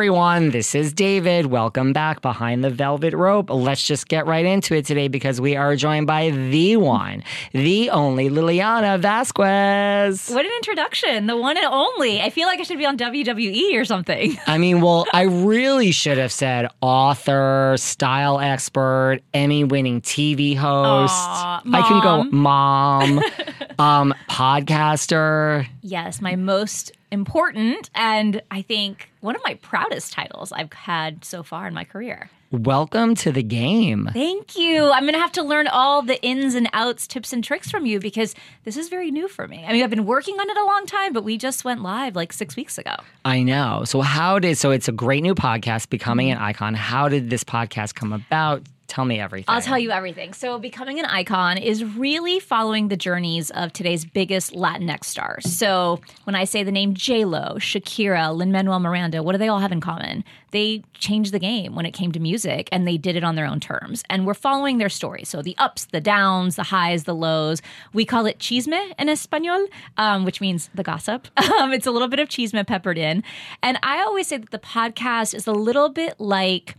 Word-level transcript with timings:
Everyone, 0.00 0.48
this 0.48 0.74
is 0.74 0.94
David. 0.94 1.44
Welcome 1.44 1.92
back 1.92 2.22
behind 2.22 2.64
the 2.64 2.70
velvet 2.70 3.12
rope. 3.12 3.50
Let's 3.50 3.86
just 3.86 4.08
get 4.08 4.26
right 4.26 4.46
into 4.46 4.74
it 4.74 4.86
today 4.86 5.08
because 5.08 5.42
we 5.42 5.56
are 5.56 5.76
joined 5.76 6.06
by 6.06 6.30
the 6.30 6.78
one, 6.78 7.22
the 7.52 7.90
only 7.90 8.30
Lilliana 8.30 8.98
Vazquez. 8.98 10.34
What 10.34 10.46
an 10.46 10.52
introduction. 10.52 11.26
The 11.26 11.36
one 11.36 11.58
and 11.58 11.66
only. 11.66 12.22
I 12.22 12.30
feel 12.30 12.46
like 12.46 12.60
I 12.60 12.62
should 12.62 12.78
be 12.78 12.86
on 12.86 12.96
WWE 12.96 13.78
or 13.78 13.84
something. 13.84 14.38
I 14.46 14.56
mean, 14.56 14.80
well, 14.80 15.04
I 15.12 15.24
really 15.24 15.90
should 15.90 16.16
have 16.16 16.32
said 16.32 16.70
author, 16.80 17.74
style 17.76 18.40
expert, 18.40 19.20
Emmy 19.34 19.64
winning 19.64 20.00
TV 20.00 20.56
host. 20.56 21.12
Aw, 21.12 21.60
I 21.74 21.82
can 21.82 22.00
go 22.00 22.24
mom. 22.30 23.16
mom, 23.16 23.24
um, 23.78 24.14
podcaster. 24.30 25.66
Yes, 25.82 26.22
my 26.22 26.36
most 26.36 26.92
important 27.10 27.90
and 27.94 28.42
I 28.50 28.62
think 28.62 29.10
one 29.20 29.36
of 29.36 29.42
my 29.44 29.54
proudest 29.54 30.12
titles 30.12 30.52
I've 30.52 30.72
had 30.72 31.24
so 31.24 31.42
far 31.42 31.66
in 31.66 31.74
my 31.74 31.84
career. 31.84 32.30
Welcome 32.52 33.14
to 33.16 33.30
the 33.30 33.44
game. 33.44 34.10
Thank 34.12 34.56
you. 34.56 34.90
I'm 34.90 35.04
going 35.04 35.14
to 35.14 35.20
have 35.20 35.30
to 35.32 35.42
learn 35.44 35.68
all 35.68 36.02
the 36.02 36.20
ins 36.20 36.56
and 36.56 36.68
outs, 36.72 37.06
tips 37.06 37.32
and 37.32 37.44
tricks 37.44 37.70
from 37.70 37.86
you 37.86 38.00
because 38.00 38.34
this 38.64 38.76
is 38.76 38.88
very 38.88 39.12
new 39.12 39.28
for 39.28 39.46
me. 39.46 39.64
I 39.64 39.72
mean, 39.72 39.84
I've 39.84 39.90
been 39.90 40.04
working 40.04 40.34
on 40.34 40.50
it 40.50 40.56
a 40.56 40.64
long 40.64 40.84
time, 40.84 41.12
but 41.12 41.22
we 41.22 41.38
just 41.38 41.64
went 41.64 41.80
live 41.80 42.16
like 42.16 42.32
six 42.32 42.56
weeks 42.56 42.76
ago. 42.76 42.96
I 43.24 43.44
know. 43.44 43.84
So 43.84 44.00
how 44.00 44.40
did 44.40 44.58
so 44.58 44.72
it's 44.72 44.88
a 44.88 44.92
great 44.92 45.22
new 45.22 45.36
podcast, 45.36 45.90
becoming 45.90 46.28
an 46.32 46.38
icon. 46.38 46.74
How 46.74 47.08
did 47.08 47.30
this 47.30 47.44
podcast 47.44 47.94
come 47.94 48.12
about? 48.12 48.62
Tell 48.90 49.04
me 49.04 49.20
everything. 49.20 49.44
I'll 49.46 49.62
tell 49.62 49.78
you 49.78 49.92
everything. 49.92 50.32
So, 50.32 50.58
becoming 50.58 50.98
an 50.98 51.04
icon 51.04 51.58
is 51.58 51.84
really 51.84 52.40
following 52.40 52.88
the 52.88 52.96
journeys 52.96 53.48
of 53.50 53.72
today's 53.72 54.04
biggest 54.04 54.52
Latinx 54.52 55.04
stars. 55.04 55.44
So, 55.48 56.00
when 56.24 56.34
I 56.34 56.42
say 56.42 56.64
the 56.64 56.72
name 56.72 56.94
J 56.94 57.24
Lo, 57.24 57.54
Shakira, 57.58 58.34
Lin 58.34 58.50
Manuel 58.50 58.80
Miranda, 58.80 59.22
what 59.22 59.30
do 59.30 59.38
they 59.38 59.46
all 59.46 59.60
have 59.60 59.70
in 59.70 59.80
common? 59.80 60.24
They 60.50 60.82
changed 60.92 61.32
the 61.32 61.38
game 61.38 61.76
when 61.76 61.86
it 61.86 61.92
came 61.92 62.10
to 62.10 62.18
music, 62.18 62.68
and 62.72 62.84
they 62.84 62.96
did 62.96 63.14
it 63.14 63.22
on 63.22 63.36
their 63.36 63.46
own 63.46 63.60
terms. 63.60 64.02
And 64.10 64.26
we're 64.26 64.34
following 64.34 64.78
their 64.78 64.88
story. 64.88 65.22
So, 65.22 65.40
the 65.40 65.54
ups, 65.58 65.84
the 65.84 66.00
downs, 66.00 66.56
the 66.56 66.64
highs, 66.64 67.04
the 67.04 67.14
lows. 67.14 67.62
We 67.92 68.04
call 68.04 68.26
it 68.26 68.40
chisme 68.40 68.92
in 68.98 69.08
Espanol, 69.08 69.68
um, 69.98 70.24
which 70.24 70.40
means 70.40 70.68
the 70.74 70.82
gossip. 70.82 71.28
Um, 71.60 71.72
it's 71.72 71.86
a 71.86 71.90
little 71.90 72.08
bit 72.08 72.20
of 72.20 72.28
chisme 72.28 72.66
peppered 72.66 72.96
in. 72.96 73.22
And 73.62 73.78
I 73.82 74.00
always 74.02 74.28
say 74.28 74.38
that 74.38 74.50
the 74.50 74.58
podcast 74.58 75.34
is 75.34 75.46
a 75.46 75.52
little 75.52 75.90
bit 75.90 76.18
like 76.18 76.74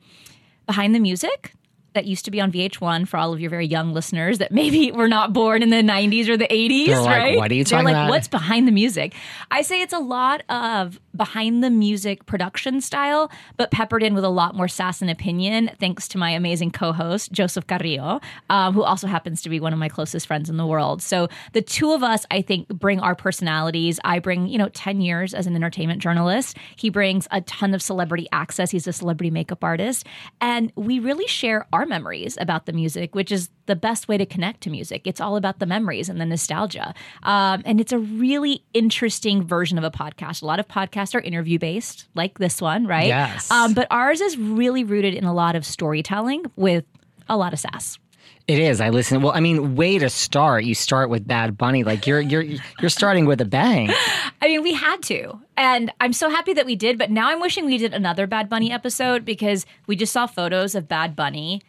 behind 0.65 0.95
the 0.95 0.99
music 0.99 1.53
that 1.93 2.05
used 2.05 2.25
to 2.25 2.31
be 2.31 2.39
on 2.39 2.51
VH1 2.51 3.07
for 3.07 3.17
all 3.17 3.33
of 3.33 3.39
your 3.39 3.49
very 3.49 3.65
young 3.65 3.93
listeners 3.93 4.37
that 4.37 4.51
maybe 4.51 4.91
were 4.93 5.07
not 5.07 5.33
born 5.33 5.61
in 5.61 5.69
the 5.69 5.77
90s 5.77 6.27
or 6.29 6.37
the 6.37 6.47
80s, 6.47 6.85
They're 6.87 6.99
like, 7.01 7.07
right? 7.07 7.37
"What 7.37 7.51
are 7.51 7.55
you 7.55 7.63
They're 7.63 7.83
like, 7.83 7.93
about?" 7.93 8.09
what's 8.09 8.27
behind 8.27 8.67
the 8.67 8.71
music? 8.71 9.13
I 9.49 9.61
say 9.61 9.81
it's 9.81 9.93
a 9.93 9.99
lot 9.99 10.43
of 10.49 10.99
behind 11.21 11.63
the 11.63 11.69
music 11.69 12.25
production 12.25 12.81
style, 12.81 13.31
but 13.55 13.69
peppered 13.69 14.01
in 14.01 14.15
with 14.15 14.23
a 14.23 14.29
lot 14.29 14.55
more 14.55 14.67
sass 14.67 15.03
and 15.03 15.11
opinion, 15.11 15.69
thanks 15.79 16.07
to 16.07 16.17
my 16.17 16.31
amazing 16.31 16.71
co 16.71 16.91
host, 16.91 17.31
Joseph 17.31 17.67
Carrillo, 17.67 18.19
um, 18.49 18.73
who 18.73 18.81
also 18.81 19.05
happens 19.05 19.39
to 19.43 19.47
be 19.47 19.59
one 19.59 19.71
of 19.71 19.77
my 19.77 19.87
closest 19.87 20.25
friends 20.25 20.49
in 20.49 20.57
the 20.57 20.65
world. 20.65 20.99
So 20.99 21.27
the 21.53 21.61
two 21.61 21.91
of 21.91 22.01
us, 22.01 22.25
I 22.31 22.41
think, 22.41 22.69
bring 22.69 22.99
our 22.99 23.13
personalities. 23.13 23.99
I 24.03 24.17
bring, 24.17 24.47
you 24.47 24.57
know, 24.57 24.69
10 24.69 24.99
years 24.99 25.35
as 25.35 25.45
an 25.45 25.55
entertainment 25.55 26.01
journalist. 26.01 26.57
He 26.75 26.89
brings 26.89 27.27
a 27.29 27.41
ton 27.41 27.75
of 27.75 27.83
celebrity 27.83 28.27
access. 28.31 28.71
He's 28.71 28.87
a 28.87 28.93
celebrity 28.93 29.29
makeup 29.29 29.63
artist. 29.63 30.07
And 30.39 30.73
we 30.75 30.97
really 30.97 31.27
share 31.27 31.67
our 31.71 31.85
memories 31.85 32.35
about 32.41 32.65
the 32.65 32.73
music, 32.73 33.13
which 33.13 33.31
is 33.31 33.51
the 33.71 33.75
best 33.77 34.09
way 34.09 34.17
to 34.17 34.25
connect 34.25 34.59
to 34.59 34.69
music. 34.69 35.03
It's 35.05 35.21
all 35.21 35.37
about 35.37 35.59
the 35.59 35.65
memories 35.65 36.09
and 36.09 36.19
the 36.19 36.25
nostalgia. 36.25 36.93
Um, 37.23 37.61
and 37.63 37.79
it's 37.79 37.93
a 37.93 37.99
really 37.99 38.65
interesting 38.73 39.47
version 39.47 39.77
of 39.77 39.85
a 39.85 39.89
podcast. 39.89 40.41
A 40.41 40.45
lot 40.45 40.59
of 40.59 40.67
podcasts 40.67 41.15
are 41.15 41.21
interview 41.21 41.57
based, 41.57 42.09
like 42.13 42.37
this 42.37 42.59
one, 42.59 42.85
right? 42.85 43.07
Yes. 43.07 43.49
Um, 43.49 43.73
but 43.73 43.87
ours 43.89 44.19
is 44.19 44.37
really 44.37 44.83
rooted 44.83 45.13
in 45.13 45.23
a 45.23 45.33
lot 45.33 45.55
of 45.55 45.65
storytelling 45.65 46.43
with 46.57 46.83
a 47.29 47.37
lot 47.37 47.53
of 47.53 47.59
sass. 47.59 47.97
It 48.45 48.59
is. 48.59 48.81
I 48.81 48.89
listen. 48.89 49.21
Well, 49.21 49.31
I 49.33 49.39
mean, 49.39 49.77
way 49.77 49.97
to 49.97 50.09
start. 50.09 50.65
You 50.65 50.75
start 50.75 51.09
with 51.09 51.25
Bad 51.25 51.57
Bunny. 51.57 51.85
Like 51.85 52.05
you're 52.05 52.19
you're 52.19 52.43
you're 52.43 52.89
starting 52.89 53.25
with 53.25 53.39
a 53.39 53.45
bang. 53.45 53.89
I 54.41 54.49
mean, 54.49 54.63
we 54.63 54.73
had 54.73 55.01
to. 55.03 55.39
And 55.55 55.93
I'm 56.01 56.11
so 56.11 56.29
happy 56.29 56.51
that 56.55 56.65
we 56.65 56.75
did, 56.75 56.97
but 56.97 57.09
now 57.09 57.29
I'm 57.29 57.39
wishing 57.39 57.65
we 57.65 57.77
did 57.77 57.93
another 57.93 58.27
Bad 58.27 58.49
Bunny 58.49 58.69
episode 58.69 59.23
because 59.23 59.65
we 59.87 59.95
just 59.95 60.11
saw 60.11 60.27
photos 60.27 60.75
of 60.75 60.89
Bad 60.89 61.15
Bunny 61.15 61.61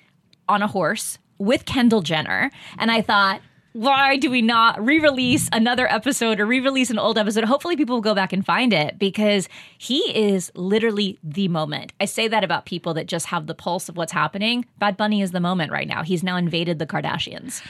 on 0.48 0.62
a 0.62 0.66
horse 0.66 1.18
with 1.42 1.64
Kendall 1.64 2.02
Jenner. 2.02 2.50
And 2.78 2.90
I 2.90 3.02
thought, 3.02 3.40
why 3.72 4.18
do 4.18 4.30
we 4.30 4.42
not 4.42 4.84
re 4.84 4.98
release 5.00 5.48
another 5.50 5.90
episode 5.90 6.40
or 6.40 6.46
re 6.46 6.60
release 6.60 6.90
an 6.90 6.98
old 6.98 7.16
episode? 7.16 7.44
Hopefully, 7.44 7.74
people 7.74 7.96
will 7.96 8.02
go 8.02 8.14
back 8.14 8.32
and 8.32 8.44
find 8.44 8.72
it 8.72 8.98
because 8.98 9.48
he 9.78 9.98
is 10.14 10.52
literally 10.54 11.18
the 11.22 11.48
moment. 11.48 11.92
I 11.98 12.04
say 12.04 12.28
that 12.28 12.44
about 12.44 12.66
people 12.66 12.92
that 12.94 13.06
just 13.06 13.26
have 13.26 13.46
the 13.46 13.54
pulse 13.54 13.88
of 13.88 13.96
what's 13.96 14.12
happening. 14.12 14.66
Bad 14.78 14.96
Bunny 14.98 15.22
is 15.22 15.30
the 15.30 15.40
moment 15.40 15.72
right 15.72 15.88
now. 15.88 16.02
He's 16.02 16.22
now 16.22 16.36
invaded 16.36 16.78
the 16.78 16.86
Kardashians. 16.86 17.62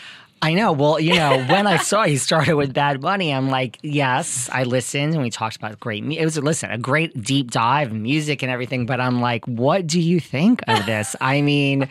I 0.42 0.54
know. 0.54 0.72
Well, 0.72 0.98
you 0.98 1.14
know, 1.14 1.44
when 1.46 1.68
I 1.68 1.76
saw 1.76 2.02
he 2.02 2.16
started 2.16 2.56
with 2.56 2.74
Bad 2.74 3.00
Bunny, 3.00 3.32
I'm 3.32 3.48
like, 3.48 3.78
yes, 3.82 4.50
I 4.52 4.64
listened 4.64 5.14
and 5.14 5.22
we 5.22 5.30
talked 5.30 5.54
about 5.54 5.78
great. 5.78 6.02
It 6.04 6.24
was 6.24 6.36
listen, 6.36 6.68
a 6.68 6.78
great 6.78 7.22
deep 7.22 7.52
dive, 7.52 7.92
music 7.92 8.42
and 8.42 8.50
everything. 8.50 8.84
But 8.84 9.00
I'm 9.00 9.20
like, 9.20 9.46
what 9.46 9.86
do 9.86 10.00
you 10.00 10.18
think 10.18 10.60
of 10.66 10.84
this? 10.84 11.14
I 11.20 11.42
mean, 11.42 11.88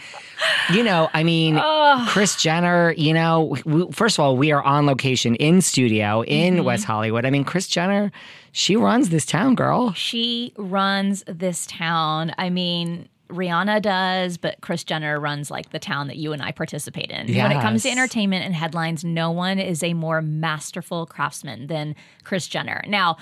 you 0.73 0.83
know, 0.83 1.09
I 1.13 1.23
mean, 1.23 1.61
Kris 2.09 2.35
Jenner. 2.35 2.93
You 2.97 3.13
know, 3.13 3.55
we, 3.65 3.89
first 3.93 4.19
of 4.19 4.25
all, 4.25 4.35
we 4.35 4.51
are 4.51 4.61
on 4.61 4.85
location 4.85 5.35
in 5.35 5.61
studio 5.61 6.23
in 6.25 6.55
mm-hmm. 6.55 6.65
West 6.65 6.83
Hollywood. 6.83 7.25
I 7.25 7.29
mean, 7.29 7.45
Kris 7.45 7.67
Jenner, 7.67 8.11
she 8.51 8.75
runs 8.75 9.11
this 9.11 9.25
town, 9.25 9.55
girl. 9.55 9.93
She 9.93 10.53
runs 10.57 11.23
this 11.25 11.65
town. 11.67 12.33
I 12.37 12.49
mean, 12.49 13.07
Rihanna 13.31 13.81
does, 13.81 14.37
but 14.37 14.59
Kris 14.61 14.83
Jenner 14.83 15.19
runs 15.19 15.49
like 15.49 15.71
the 15.71 15.79
town 15.79 16.07
that 16.07 16.17
you 16.17 16.33
and 16.33 16.41
I 16.41 16.51
participate 16.51 17.09
in. 17.09 17.27
When 17.27 17.51
it 17.51 17.61
comes 17.61 17.83
to 17.83 17.89
entertainment 17.89 18.45
and 18.45 18.53
headlines, 18.53 19.03
no 19.03 19.31
one 19.31 19.59
is 19.59 19.83
a 19.83 19.93
more 19.93 20.21
masterful 20.21 21.05
craftsman 21.05 21.67
than 21.67 21.95
Kris 22.23 22.47
Jenner. 22.47 22.83
Now, 22.87 23.17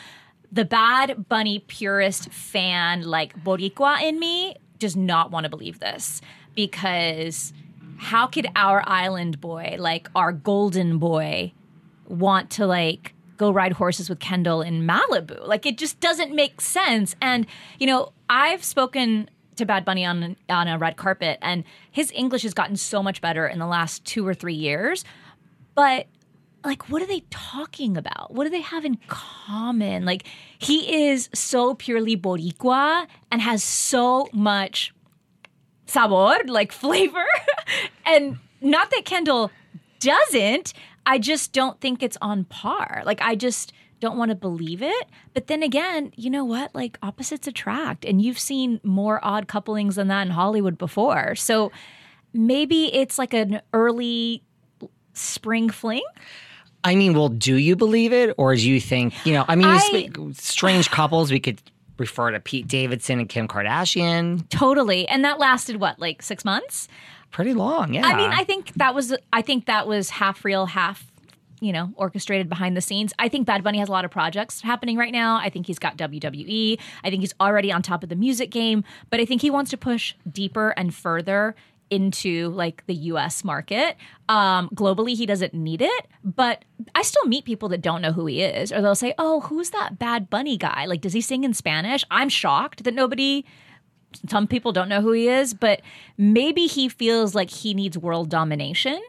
the 0.52 0.66
Bad 0.66 1.30
Bunny 1.30 1.60
purist 1.60 2.32
fan, 2.32 3.04
like 3.04 3.44
Boricua 3.44 4.02
in 4.02 4.20
me, 4.20 4.56
does 4.80 4.96
not 4.96 5.32
want 5.32 5.44
to 5.44 5.50
believe 5.50 5.80
this 5.80 6.22
because 6.56 7.54
how 7.98 8.26
could 8.28 8.48
our 8.56 8.84
island 8.88 9.40
boy, 9.40 9.76
like 9.78 10.10
our 10.16 10.32
golden 10.32 10.98
boy, 10.98 11.54
want 12.08 12.50
to 12.50 12.66
like 12.66 13.14
go 13.38 13.52
ride 13.52 13.74
horses 13.74 14.10
with 14.10 14.20
Kendall 14.20 14.62
in 14.62 14.86
Malibu. 14.86 15.48
Like 15.48 15.66
it 15.66 15.78
just 15.78 16.00
doesn't 16.00 16.36
make 16.36 16.62
sense. 16.62 17.16
And 17.22 17.48
you 17.80 17.88
know, 17.88 18.12
I've 18.30 18.64
spoken 18.64 19.30
to 19.60 19.66
Bad 19.66 19.86
Bunny 19.86 20.06
on 20.06 20.36
on 20.50 20.68
a 20.68 20.78
red 20.78 20.98
carpet, 20.98 21.38
and 21.42 21.64
his 21.92 22.12
English 22.14 22.44
has 22.44 22.54
gotten 22.54 22.76
so 22.76 23.02
much 23.04 23.22
better 23.22 23.48
in 23.48 23.60
the 23.60 23.68
last 23.68 24.04
two 24.04 24.28
or 24.28 24.34
three 24.34 24.56
years. 24.56 25.06
But 25.76 26.08
like, 26.64 26.90
what 26.90 27.02
are 27.02 27.08
they 27.08 27.24
talking 27.30 27.96
about? 27.96 28.34
What 28.34 28.44
do 28.44 28.50
they 28.50 28.62
have 28.62 28.84
in 28.84 28.98
common? 29.08 30.06
Like, 30.06 30.26
he 30.58 31.08
is 31.08 31.30
so 31.34 31.74
purely 31.74 32.18
Boricua 32.18 33.08
and 33.32 33.42
has 33.42 33.64
so 33.64 34.28
much 34.34 34.94
sabor, 35.86 36.38
like 36.48 36.72
flavor. 36.72 37.26
and 38.06 38.40
not 38.62 38.92
that 38.92 39.06
Kendall 39.06 39.52
doesn't, 40.00 40.74
I 41.06 41.18
just 41.18 41.54
don't 41.54 41.80
think 41.80 42.04
it's 42.04 42.18
on 42.22 42.44
par. 42.46 43.04
Like, 43.06 43.22
I 43.22 43.36
just 43.36 43.72
don't 44.00 44.18
want 44.18 44.30
to 44.30 44.36
believe 44.36 44.82
it. 44.82 45.08
But 45.34 45.48
then 45.48 45.64
again, 45.64 46.12
you 46.16 46.30
know 46.30 46.46
what? 46.46 46.74
Like, 46.74 46.98
opposites 47.02 47.48
attract. 47.48 48.06
And 48.06 48.22
you've 48.22 48.40
seen 48.40 48.80
more 48.84 49.20
odd 49.24 49.48
couplings 49.48 49.96
than 49.96 50.08
that 50.08 50.22
in 50.24 50.32
Hollywood 50.32 50.78
before. 50.78 51.36
So 51.36 51.72
maybe 52.34 52.94
it's 52.94 53.18
like 53.18 53.34
an 53.34 53.62
early 53.74 54.44
spring 55.14 55.70
fling. 55.70 56.04
I 56.84 56.96
mean, 56.96 57.14
well, 57.14 57.30
do 57.30 57.56
you 57.56 57.76
believe 57.76 58.14
it, 58.14 58.34
or 58.38 58.56
do 58.56 58.70
you 58.70 58.80
think 58.80 59.14
you 59.26 59.34
know? 59.34 59.44
I 59.48 59.56
mean, 59.56 59.68
you 59.68 59.74
I- 59.74 59.80
speak- 59.80 60.18
strange 60.34 60.90
couples. 60.92 61.32
We 61.32 61.40
could 61.40 61.62
refer 61.98 62.32
to 62.32 62.40
Pete 62.40 62.68
Davidson 62.68 63.20
and 63.20 63.28
Kim 63.28 63.48
Kardashian. 63.48 64.48
Totally. 64.50 65.06
And 65.10 65.26
that 65.26 65.40
lasted 65.40 65.78
what, 65.82 66.00
like 66.00 66.22
six 66.22 66.46
months? 66.46 66.88
Pretty 67.32 67.54
long, 67.54 67.94
yeah. 67.94 68.08
I 68.08 68.16
mean, 68.16 68.32
I 68.32 68.44
think 68.44 68.74
that 68.76 68.96
was 68.96 69.14
I 69.32 69.42
think 69.44 69.66
that 69.66 69.88
was 69.88 70.10
half 70.10 70.44
real, 70.46 70.66
half 70.66 71.09
you 71.60 71.72
know, 71.72 71.92
orchestrated 71.96 72.50
behind 72.50 72.76
the 72.76 72.82
scenes. 72.82 73.14
I 73.20 73.28
think 73.28 73.46
Bad 73.46 73.64
Bunny 73.64 73.80
has 73.80 73.90
a 73.90 73.92
lot 73.92 74.06
of 74.06 74.12
projects 74.12 74.62
happening 74.62 74.98
right 74.98 75.12
now. 75.12 75.38
I 75.38 75.50
think 75.50 75.68
he's 75.68 75.80
got 75.80 75.98
WWE. 75.98 76.80
I 77.04 77.10
think 77.10 77.22
he's 77.22 77.34
already 77.40 77.72
on 77.72 77.82
top 77.82 78.04
of 78.04 78.10
the 78.10 78.16
music 78.16 78.52
game, 78.52 78.84
but 79.10 79.20
I 79.20 79.26
think 79.26 79.42
he 79.42 79.50
wants 79.50 79.72
to 79.72 79.78
push 79.78 80.16
deeper 80.32 80.70
and 80.72 80.94
further 80.94 81.56
into 81.90 82.50
like 82.50 82.86
the 82.86 82.94
US 82.96 83.44
market. 83.44 83.98
Um, 84.28 84.70
globally, 84.76 85.16
he 85.16 85.26
doesn't 85.26 85.54
need 85.54 85.82
it, 85.82 86.08
but 86.24 86.64
I 86.94 87.02
still 87.02 87.26
meet 87.26 87.46
people 87.46 87.70
that 87.70 87.82
don't 87.82 88.02
know 88.02 88.12
who 88.12 88.26
he 88.28 88.42
is, 88.42 88.72
or 88.72 88.82
they'll 88.82 88.96
say, 88.96 89.14
Oh, 89.18 89.42
who's 89.42 89.72
that 89.72 89.98
Bad 90.00 90.30
Bunny 90.30 90.58
guy? 90.58 90.86
Like, 90.86 91.02
does 91.02 91.14
he 91.14 91.22
sing 91.22 91.44
in 91.44 91.54
Spanish? 91.54 92.04
I'm 92.12 92.30
shocked 92.30 92.84
that 92.84 92.94
nobody 92.94 93.46
some 94.28 94.48
people 94.48 94.72
don't 94.72 94.90
know 94.90 95.02
who 95.02 95.12
he 95.12 95.28
is, 95.28 95.54
but 95.54 95.82
maybe 96.18 96.66
he 96.66 96.90
feels 96.90 97.36
like 97.36 97.50
he 97.50 97.74
needs 97.74 97.98
world 97.98 98.30
domination. 98.30 99.00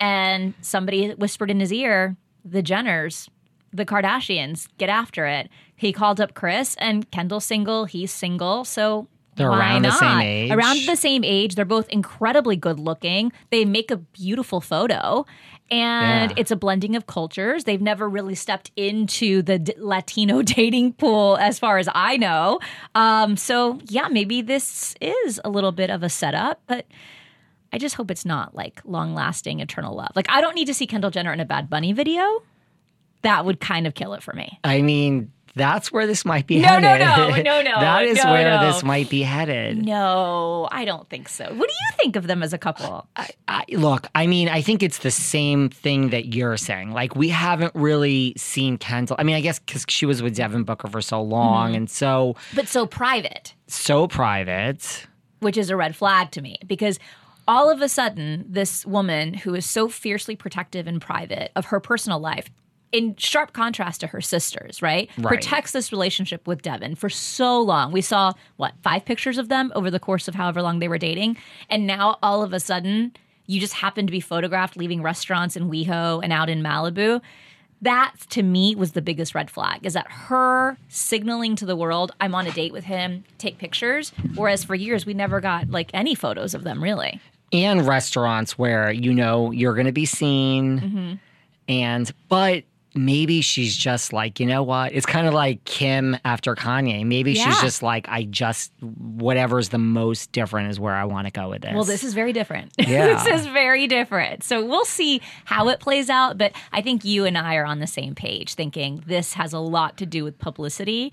And 0.00 0.54
somebody 0.60 1.10
whispered 1.12 1.50
in 1.50 1.60
his 1.60 1.72
ear, 1.72 2.16
the 2.44 2.62
Jenners, 2.62 3.28
the 3.72 3.84
Kardashians, 3.86 4.68
get 4.78 4.88
after 4.88 5.26
it. 5.26 5.48
He 5.74 5.92
called 5.92 6.20
up 6.20 6.34
Kris 6.34 6.74
and 6.78 7.10
Kendall's 7.10 7.44
single, 7.44 7.84
he's 7.86 8.10
single. 8.12 8.64
So 8.64 9.08
They're 9.36 9.50
why 9.50 9.58
around 9.58 9.82
the 9.82 9.90
same 9.92 10.20
age. 10.20 10.50
Around 10.50 10.86
the 10.86 10.96
same 10.96 11.24
age. 11.24 11.54
They're 11.54 11.64
both 11.64 11.88
incredibly 11.88 12.56
good 12.56 12.78
looking. 12.80 13.32
They 13.50 13.64
make 13.64 13.90
a 13.90 13.96
beautiful 13.96 14.60
photo. 14.60 15.26
And 15.68 16.30
Yeah. 16.30 16.36
it's 16.38 16.50
a 16.52 16.56
blending 16.56 16.94
of 16.94 17.06
cultures. 17.08 17.64
They've 17.64 17.80
never 17.82 18.08
really 18.08 18.36
stepped 18.36 18.70
into 18.76 19.42
the 19.42 19.58
d- 19.58 19.74
Latino 19.78 20.40
dating 20.56 20.92
pool, 20.92 21.36
as 21.40 21.58
far 21.58 21.78
as 21.78 21.88
I 21.92 22.16
know. 22.16 22.60
Um, 22.94 23.36
so, 23.36 23.80
yeah, 23.88 24.06
maybe 24.08 24.42
this 24.42 24.94
is 25.00 25.40
a 25.44 25.50
little 25.50 25.72
bit 25.72 25.90
of 25.90 26.04
a 26.04 26.08
setup, 26.08 26.62
but 26.68 26.86
I 27.72 27.78
just 27.78 27.94
hope 27.96 28.10
it's 28.10 28.24
not 28.24 28.54
like 28.54 28.80
long 28.84 29.14
lasting 29.14 29.60
eternal 29.60 29.94
love. 29.94 30.12
Like, 30.14 30.30
I 30.30 30.40
don't 30.40 30.54
need 30.54 30.66
to 30.66 30.74
see 30.74 30.86
Kendall 30.86 31.10
Jenner 31.10 31.32
in 31.32 31.40
a 31.40 31.44
Bad 31.44 31.68
Bunny 31.68 31.92
video. 31.92 32.42
That 33.22 33.44
would 33.44 33.60
kind 33.60 33.86
of 33.86 33.94
kill 33.94 34.14
it 34.14 34.22
for 34.22 34.32
me. 34.34 34.58
I 34.62 34.82
mean, 34.82 35.32
that's 35.56 35.90
where 35.90 36.06
this 36.06 36.24
might 36.24 36.46
be 36.46 36.60
No, 36.60 36.78
no, 36.78 36.86
headed. 36.88 37.44
no, 37.44 37.62
no, 37.62 37.62
no, 37.62 37.80
that 37.80 38.04
is 38.04 38.22
no, 38.22 38.30
where 38.30 38.44
no. 38.60 38.66
this 38.72 38.84
might 38.84 39.08
be 39.10 39.22
headed. 39.22 39.84
No, 39.84 40.68
I 40.70 40.84
don't 40.84 41.08
think 41.08 41.28
so. 41.28 41.44
What 41.44 41.68
do 41.68 41.74
you 41.74 41.96
think 41.96 42.14
of 42.14 42.26
them 42.28 42.42
as 42.42 42.52
a 42.52 42.58
couple? 42.58 43.08
I, 43.16 43.30
I, 43.48 43.64
look, 43.70 44.06
I 44.14 44.26
mean, 44.26 44.48
I 44.48 44.60
think 44.60 44.82
it's 44.82 44.98
the 44.98 45.10
same 45.10 45.68
thing 45.70 46.10
that 46.10 46.34
you're 46.34 46.56
saying. 46.58 46.92
Like, 46.92 47.16
we 47.16 47.30
haven't 47.30 47.72
really 47.74 48.34
seen 48.36 48.76
Kendall. 48.76 49.16
I 49.18 49.22
mean, 49.24 49.34
I 49.34 49.40
guess 49.40 49.58
because 49.58 49.86
she 49.88 50.06
was 50.06 50.22
with 50.22 50.36
Devin 50.36 50.64
Booker 50.64 50.88
for 50.88 51.00
so 51.00 51.20
long 51.22 51.68
Mm-hmm. 51.70 51.74
and 51.76 51.90
so 51.90 52.36
But 52.54 52.68
so 52.68 52.86
private. 52.86 53.54
so 53.66 54.06
private. 54.06 55.06
which 55.40 55.56
is 55.56 55.70
a 55.70 55.76
red 55.76 55.96
flag 55.96 56.30
to 56.32 56.42
me 56.42 56.58
because 56.66 56.98
all 57.48 57.70
of 57.70 57.80
a 57.80 57.88
sudden, 57.88 58.44
this 58.48 58.84
woman 58.86 59.34
who 59.34 59.54
is 59.54 59.68
so 59.68 59.88
fiercely 59.88 60.36
protective 60.36 60.86
and 60.86 61.00
private 61.00 61.52
of 61.54 61.66
her 61.66 61.80
personal 61.80 62.18
life, 62.18 62.50
in 62.92 63.14
sharp 63.16 63.52
contrast 63.52 64.00
to 64.00 64.06
her 64.06 64.20
sisters, 64.20 64.80
right? 64.80 65.10
Right. 65.18 65.26
Protects 65.26 65.72
this 65.72 65.92
relationship 65.92 66.46
with 66.46 66.62
Devin 66.62 66.94
for 66.94 67.10
so 67.10 67.60
long. 67.60 67.92
We 67.92 68.00
saw, 68.00 68.32
what, 68.56 68.74
five 68.82 69.04
pictures 69.04 69.38
of 69.38 69.48
them 69.48 69.72
over 69.74 69.90
the 69.90 70.00
course 70.00 70.28
of 70.28 70.34
however 70.34 70.62
long 70.62 70.78
they 70.78 70.88
were 70.88 70.98
dating. 70.98 71.36
And 71.68 71.86
now 71.86 72.18
all 72.22 72.42
of 72.42 72.52
a 72.52 72.60
sudden, 72.60 73.12
you 73.46 73.60
just 73.60 73.74
happen 73.74 74.06
to 74.06 74.10
be 74.10 74.20
photographed 74.20 74.76
leaving 74.76 75.02
restaurants 75.02 75.56
in 75.56 75.70
WeHo 75.70 76.20
and 76.22 76.32
out 76.32 76.48
in 76.48 76.62
Malibu. 76.62 77.20
That 77.82 78.14
to 78.30 78.42
me 78.42 78.74
was 78.74 78.92
the 78.92 79.02
biggest 79.02 79.34
red 79.34 79.50
flag 79.50 79.84
is 79.84 79.92
that 79.92 80.10
her 80.10 80.78
signaling 80.88 81.56
to 81.56 81.66
the 81.66 81.76
world, 81.76 82.12
I'm 82.20 82.34
on 82.34 82.46
a 82.46 82.52
date 82.52 82.72
with 82.72 82.84
him, 82.84 83.24
take 83.36 83.58
pictures. 83.58 84.12
Whereas 84.34 84.64
for 84.64 84.74
years, 84.74 85.04
we 85.04 85.12
never 85.12 85.40
got 85.40 85.70
like 85.70 85.90
any 85.92 86.14
photos 86.14 86.54
of 86.54 86.64
them 86.64 86.82
really. 86.82 87.20
And 87.52 87.86
restaurants 87.86 88.58
where 88.58 88.90
you 88.90 89.12
know 89.14 89.50
you're 89.52 89.74
going 89.74 89.86
to 89.86 89.92
be 89.92 90.06
seen 90.06 90.80
Mm-hmm. 90.80 91.14
and 91.68 92.12
but 92.28 92.64
maybe 92.94 93.42
she's 93.42 93.76
just 93.76 94.12
like 94.14 94.40
you 94.40 94.46
know 94.46 94.62
what 94.62 94.90
it's 94.94 95.04
kind 95.04 95.26
of 95.26 95.34
like 95.34 95.62
kim 95.64 96.16
after 96.24 96.54
kanye 96.54 97.04
maybe 97.04 97.34
she's 97.34 97.60
just 97.60 97.82
like 97.82 98.08
i 98.08 98.22
just 98.24 98.72
whatever's 98.80 99.68
the 99.68 99.76
most 99.78 100.32
different 100.32 100.70
is 100.70 100.80
where 100.80 100.94
i 100.94 101.04
want 101.04 101.26
to 101.26 101.30
go 101.30 101.50
with 101.50 101.60
this 101.60 101.74
Well, 101.74 101.84
this 101.84 102.02
is 102.02 102.14
very 102.14 102.32
different. 102.32 102.72
Yeah. 102.78 103.22
this 103.22 103.26
is 103.40 103.46
very 103.48 103.86
different. 103.86 104.42
So 104.44 104.64
we'll 104.64 104.86
see 104.86 105.20
how 105.44 105.68
it 105.68 105.78
plays 105.80 106.08
out. 106.08 106.38
But 106.38 106.52
I 106.72 106.80
think 106.80 107.04
you 107.04 107.26
and 107.26 107.36
I 107.36 107.56
are 107.56 107.66
on 107.66 107.80
the 107.80 107.86
same 107.86 108.14
page, 108.14 108.54
thinking 108.54 109.02
this 109.06 109.34
has 109.34 109.52
a 109.52 109.58
lot 109.58 109.98
to 109.98 110.06
do 110.06 110.24
with 110.24 110.38
publicity 110.38 111.12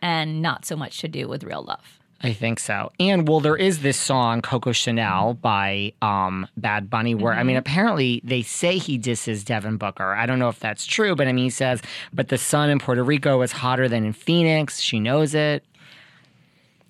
and 0.00 0.42
not 0.42 0.64
so 0.64 0.74
much 0.74 0.98
to 1.02 1.08
do 1.08 1.28
with 1.28 1.44
real 1.44 1.62
love. 1.62 2.00
I 2.24 2.32
think 2.32 2.60
so. 2.60 2.92
And 3.00 3.26
well, 3.28 3.40
there 3.40 3.56
is 3.56 3.80
this 3.80 3.96
song 3.98 4.42
Coco 4.42 4.70
Chanel 4.72 5.34
by 5.34 5.92
um, 6.02 6.46
Bad 6.56 6.88
Bunny, 6.88 7.14
where 7.16 7.32
I 7.32 7.42
mean, 7.42 7.54
Mm-hmm. 7.56 7.58
apparently 7.58 8.20
they 8.22 8.42
say 8.42 8.78
he 8.78 8.96
disses 8.96 9.42
Devin 9.42 9.76
Booker. 9.76 10.14
I 10.14 10.26
don't 10.26 10.38
know 10.38 10.48
if 10.48 10.60
that's 10.60 10.86
true, 10.86 11.16
but 11.16 11.26
I 11.26 11.32
mean, 11.32 11.44
he 11.44 11.50
says, 11.50 11.82
"But 12.12 12.28
the 12.28 12.38
sun 12.38 12.70
in 12.70 12.78
Puerto 12.78 13.02
Rico 13.02 13.42
is 13.42 13.50
hotter 13.52 13.88
than 13.88 14.04
in 14.04 14.12
Phoenix. 14.12 14.78
She 14.80 15.00
knows 15.00 15.34
it." 15.34 15.64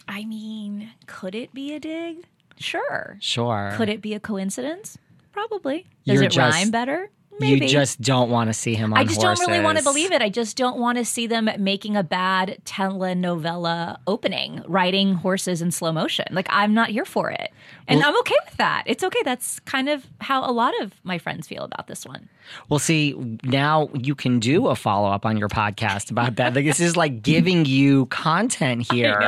I 0.09 0.25
mean, 0.25 0.91
could 1.07 1.35
it 1.35 1.55
be 1.55 1.73
a 1.75 1.81
dig? 1.81 2.27
Sure. 2.59 3.17
Sure. 3.21 3.73
Could 3.77 3.89
it 3.89 4.03
be 4.03 4.13
a 4.15 4.21
coincidence? 4.21 4.99
Probably. 5.33 5.87
Does 6.07 6.15
You're 6.17 6.25
it 6.25 6.33
just- 6.33 6.55
rhyme 6.59 6.71
better? 6.71 7.09
Maybe. 7.41 7.67
You 7.67 7.73
just 7.73 8.01
don't 8.01 8.31
want 8.31 8.49
to 8.49 8.55
see 8.55 8.75
him 8.75 8.93
on 8.93 8.99
I 8.99 9.05
just 9.05 9.21
don't 9.21 9.39
really 9.41 9.61
want 9.61 9.79
to 9.79 9.85
believe 9.85 10.13
it. 10.13 10.23
I 10.23 10.29
just 10.29 10.57
don't 10.57 10.79
want 10.79 10.99
to 10.99 11.05
see 11.05 11.27
them 11.27 11.49
making 11.59 11.97
a 11.97 12.03
bad 12.03 12.59
telenovela 12.65 13.99
opening, 14.07 14.63
riding 14.67 15.15
horses 15.15 15.63
in 15.63 15.71
slow 15.71 15.93
motion. 15.93 16.27
Like 16.31 16.47
I'm 16.51 16.75
not 16.75 16.91
here 16.91 17.05
for 17.05 17.31
it. 17.31 17.53
And 17.89 18.03
I'm 18.03 18.19
okay 18.21 18.37
with 18.47 18.57
that. 18.59 18.85
It's 18.87 19.03
okay. 19.03 19.23
That's 19.25 19.61
kind 19.61 19.89
of 19.89 20.07
how 20.21 20.49
a 20.49 20.53
lot 20.53 20.73
of 20.81 20.93
my 21.05 21.19
friends 21.19 21.49
feel 21.49 21.65
about 21.65 21.89
this 21.89 22.07
one. 22.07 22.29
Well, 22.69 22.79
see, 22.79 23.39
now 23.45 23.89
you 23.95 24.15
can 24.15 24.39
do 24.39 24.69
a 24.69 24.77
follow 24.77 25.11
up 25.11 25.25
on 25.25 25.37
your 25.37 25.49
podcast 25.49 26.11
about 26.11 26.37
that. 26.37 26.55
Like, 26.55 26.65
this 26.65 26.81
is 26.81 26.97
like 26.97 27.23
giving 27.23 27.65
you 27.65 28.07
content 28.07 28.87
here. 28.93 29.19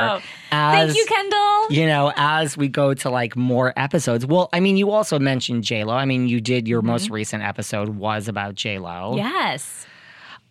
As, 0.51 0.93
Thank 0.93 0.97
you, 0.97 1.05
Kendall. 1.05 1.71
you 1.71 1.85
know, 1.85 2.13
as 2.15 2.57
we 2.57 2.67
go 2.67 2.93
to 2.93 3.09
like 3.09 3.35
more 3.35 3.73
episodes. 3.77 4.25
Well, 4.25 4.49
I 4.53 4.59
mean, 4.59 4.77
you 4.77 4.91
also 4.91 5.19
mentioned 5.19 5.63
J 5.63 5.83
Lo. 5.83 5.93
I 5.93 6.05
mean, 6.05 6.27
you 6.27 6.41
did 6.41 6.67
your 6.67 6.81
mm-hmm. 6.81 6.91
most 6.91 7.09
recent 7.09 7.43
episode 7.43 7.94
was 7.97 8.27
about 8.27 8.55
J 8.55 8.79
Lo. 8.79 9.15
Yes. 9.15 9.85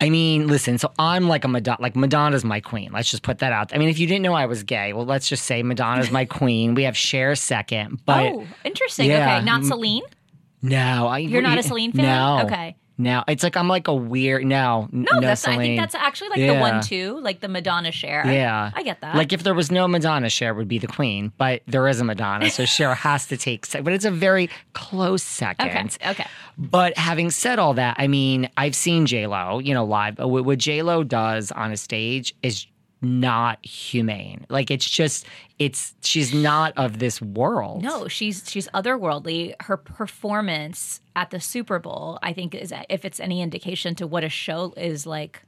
I 0.00 0.10
mean, 0.10 0.48
listen. 0.48 0.76
So 0.78 0.92
I'm 0.98 1.28
like 1.28 1.44
a 1.44 1.48
Madonna. 1.48 1.78
Like 1.80 1.94
Madonna's 1.96 2.44
my 2.44 2.60
queen. 2.60 2.90
Let's 2.92 3.10
just 3.10 3.22
put 3.22 3.38
that 3.38 3.52
out. 3.52 3.74
I 3.74 3.78
mean, 3.78 3.88
if 3.88 3.98
you 3.98 4.06
didn't 4.06 4.22
know 4.22 4.34
I 4.34 4.46
was 4.46 4.62
gay, 4.62 4.92
well, 4.92 5.06
let's 5.06 5.28
just 5.28 5.44
say 5.44 5.62
Madonna's 5.62 6.10
my 6.10 6.24
queen. 6.40 6.74
We 6.74 6.82
have 6.82 6.96
Cher 6.96 7.34
second, 7.36 8.00
but 8.04 8.32
oh, 8.32 8.46
interesting. 8.64 9.08
Yeah. 9.10 9.36
Okay. 9.36 9.44
Not 9.44 9.64
Celine. 9.64 10.02
no, 10.62 11.06
I, 11.06 11.18
You're 11.18 11.42
not 11.42 11.58
a 11.58 11.62
Celine 11.62 11.92
fan? 11.92 12.04
No. 12.06 12.44
Okay. 12.46 12.76
Now. 12.96 13.24
It's 13.26 13.42
like 13.42 13.56
I'm 13.56 13.68
like 13.68 13.88
a 13.88 13.94
weird 13.94 14.44
now. 14.44 14.88
No, 14.92 15.06
no 15.14 15.20
that's 15.20 15.46
I 15.46 15.56
think 15.56 15.78
that's 15.78 15.94
actually 15.94 16.28
like 16.30 16.38
the 16.38 16.58
one 16.58 16.82
two, 16.82 17.18
like 17.20 17.40
the 17.40 17.48
Madonna 17.48 17.90
Cher. 17.90 18.22
Yeah. 18.26 18.70
I 18.74 18.82
get 18.82 19.00
that. 19.00 19.16
Like 19.16 19.32
if 19.32 19.42
there 19.42 19.54
was 19.54 19.70
no 19.70 19.88
Madonna, 19.88 20.30
Cher, 20.30 20.54
would 20.54 20.68
be 20.68 20.78
the 20.78 20.86
queen, 20.86 21.32
but 21.36 21.62
there 21.66 21.86
is 21.88 22.00
a 22.00 22.04
Madonna, 22.04 22.50
so 22.50 22.64
Cher 22.64 22.94
has 22.94 23.26
to 23.28 23.36
take. 23.36 23.66
But 23.70 23.92
it's 23.92 24.04
a 24.04 24.10
very 24.10 24.48
close 24.72 25.22
second. 25.22 25.68
okay, 25.68 26.10
okay. 26.10 26.26
But 26.56 26.96
having 26.96 27.30
said 27.30 27.58
all 27.58 27.74
that, 27.74 27.96
I 27.98 28.06
mean, 28.06 28.48
I've 28.56 28.76
seen 28.76 29.06
J 29.06 29.26
Lo, 29.26 29.58
you 29.58 29.74
know, 29.74 29.84
live. 29.84 30.18
What 30.18 30.58
J 30.58 30.82
Lo 30.82 31.02
does 31.02 31.50
on 31.50 31.72
a 31.72 31.76
stage 31.76 32.34
is 32.42 32.66
not 33.04 33.64
humane. 33.64 34.46
Like 34.48 34.70
it's 34.70 34.88
just, 34.88 35.26
it's 35.58 35.94
she's 36.02 36.34
not 36.34 36.72
of 36.76 36.98
this 36.98 37.20
world. 37.22 37.82
No, 37.82 38.08
she's 38.08 38.42
she's 38.50 38.68
otherworldly. 38.68 39.54
Her 39.60 39.76
performance 39.76 41.00
at 41.14 41.30
the 41.30 41.40
Super 41.40 41.78
Bowl, 41.78 42.18
I 42.22 42.32
think, 42.32 42.54
is 42.54 42.72
if 42.88 43.04
it's 43.04 43.20
any 43.20 43.42
indication 43.42 43.94
to 43.96 44.06
what 44.06 44.24
a 44.24 44.28
show 44.28 44.74
is 44.76 45.06
like 45.06 45.42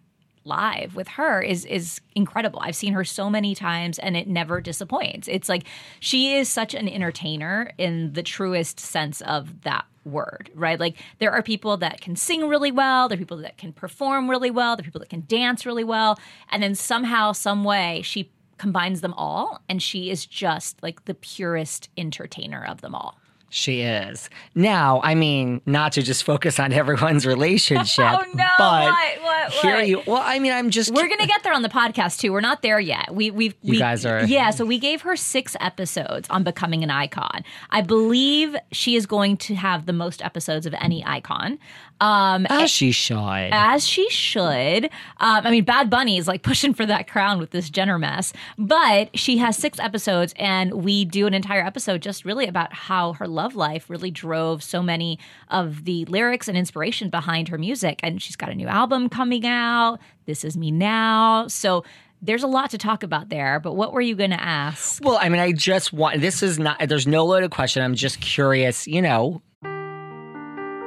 live 0.47 0.95
with 0.95 1.09
her 1.09 1.43
is 1.43 1.65
is 1.65 2.01
incredible. 2.15 2.61
I've 2.63 2.77
seen 2.77 2.93
her 2.93 3.05
so 3.05 3.29
many 3.29 3.55
times 3.55 3.99
and 3.99 4.17
it 4.17 4.29
never 4.29 4.61
disappoints. 4.61 5.29
It's 5.29 5.49
like 5.49 5.65
she 6.01 6.35
is 6.35 6.49
such 6.49 6.75
an 6.75 6.89
entertainer 6.89 7.73
in 7.77 8.13
the 8.13 8.23
truest 8.23 8.79
sense 8.79 9.21
of 9.23 9.63
that 9.63 9.85
word, 10.07 10.51
right? 10.55 10.81
Like 10.81 10.97
there 11.19 11.33
are 11.33 11.43
people 11.43 11.77
that 11.79 12.01
can 12.01 12.17
sing 12.17 12.49
really 12.49 12.71
well, 12.71 13.09
there 13.09 13.17
are 13.17 13.19
people 13.19 13.37
that 13.39 13.59
can 13.59 13.73
perform 13.73 14.31
really 14.31 14.51
well, 14.51 14.77
there 14.77 14.83
are 14.83 14.85
people 14.85 15.01
that 15.01 15.11
can 15.11 15.25
dance 15.27 15.67
really 15.67 15.85
well, 15.85 16.19
and 16.51 16.63
then 16.63 16.75
somehow 16.75 17.33
some 17.33 17.65
way 17.65 18.01
she 18.03 18.31
combines 18.59 19.03
them 19.03 19.13
all 19.15 19.61
and 19.69 19.83
she 19.83 20.11
is 20.11 20.25
just 20.25 20.83
like 20.83 21.05
the 21.05 21.15
purest 21.15 21.91
entertainer 21.99 22.65
of 22.65 22.81
them 22.81 22.95
all. 22.95 23.19
She 23.49 23.81
is. 23.83 24.29
Now, 24.55 25.01
I 25.05 25.15
mean, 25.15 25.61
not 25.67 25.93
to 25.93 26.03
just 26.03 26.25
focus 26.25 26.59
on 26.59 26.73
everyone's 26.73 27.25
relationship. 27.27 28.05
Oh, 28.19 28.25
no, 28.35 28.45
But 28.59 28.85
what, 28.93 29.23
what, 29.23 29.53
here 29.53 29.75
what? 29.77 29.89
you 29.89 30.03
well, 30.07 30.23
I 30.25 30.39
mean, 30.39 30.53
I'm 30.53 30.71
just 30.71 30.93
We're 30.93 31.09
gonna 31.09 31.27
get 31.27 31.43
there 31.45 31.53
on 31.55 31.63
the 31.63 31.69
podcast 31.69 32.19
too. 32.19 32.33
We're 32.33 32.41
not 32.41 32.63
there 32.63 32.81
yet. 32.81 33.15
We 33.15 33.31
we've 33.31 33.55
You 33.63 33.73
we, 33.73 33.79
guys 33.79 34.05
are- 34.05 34.25
yeah. 34.25 34.51
So 34.51 34.65
we 34.67 34.79
gave 34.79 35.03
her 35.03 35.17
six 35.17 35.57
episodes 35.61 36.29
on 36.31 36.43
becoming 36.45 36.83
an 36.83 36.91
icon. 36.91 37.45
I 37.71 37.83
believe 37.83 38.57
she 38.73 38.97
is 38.97 39.07
going 39.07 39.37
to 39.39 39.55
have 39.55 39.87
the 39.87 39.93
most 39.93 40.23
episodes 40.23 40.67
of 40.67 40.75
any 40.81 41.05
icon. 41.07 41.59
Um, 42.01 42.47
as 42.51 42.71
she 42.71 42.93
should. 42.93 43.17
as 43.17 43.87
she 43.87 44.09
should. 44.11 44.85
Um, 44.85 44.91
I 45.47 45.51
mean, 45.51 45.65
Bad 45.65 45.89
Bunny 45.89 46.19
is 46.19 46.29
like 46.29 46.43
pushing 46.43 46.75
for 46.75 46.85
that 46.87 47.09
crown 47.09 47.39
with 47.39 47.51
this 47.51 47.71
Jenner 47.71 47.99
mess, 47.99 48.33
but 48.59 49.17
she 49.19 49.39
has 49.39 49.57
six 49.57 49.79
episodes, 49.79 50.35
and 50.37 50.85
we 50.85 51.05
do 51.05 51.27
an 51.27 51.35
entire 51.35 51.63
episode 51.65 52.03
just 52.03 52.25
really 52.25 52.47
about 52.47 52.73
how 52.73 53.15
her 53.15 53.27
love 53.27 53.55
life 53.55 53.89
really 53.89 54.11
drove 54.11 54.63
so 54.63 54.83
many 54.83 55.19
of 55.49 55.85
the 55.85 56.05
lyrics 56.07 56.49
and 56.49 56.59
inspiration 56.59 57.09
behind 57.09 57.49
her 57.49 57.59
music. 57.59 58.01
And 58.03 58.21
she's 58.21 58.37
got 58.37 58.51
a 58.51 58.55
new 58.55 58.69
album 58.69 59.09
coming 59.09 59.47
out. 59.47 59.99
This 60.27 60.45
is 60.45 60.57
me 60.57 60.71
now. 60.71 61.47
So. 61.49 61.85
There's 62.23 62.43
a 62.43 62.49
lot 62.49 62.71
to 62.71 62.79
talk 62.79 63.03
about 63.03 63.29
there, 63.29 63.61
but 63.61 63.75
what 63.75 63.93
were 63.93 64.01
you 64.01 64.17
going 64.17 64.31
to 64.31 64.43
ask? 64.43 65.05
well, 65.05 65.19
I 65.21 65.29
mean, 65.29 65.39
I 65.39 65.53
just 65.53 65.93
want 65.93 66.23
this 66.23 66.43
is 66.43 66.59
not 66.59 66.79
there's 66.89 67.07
no 67.07 67.27
loaded 67.27 67.51
question. 67.51 67.83
I'm 67.83 67.95
just 67.95 68.21
curious, 68.23 68.87
you 68.87 69.03
know, 69.03 69.43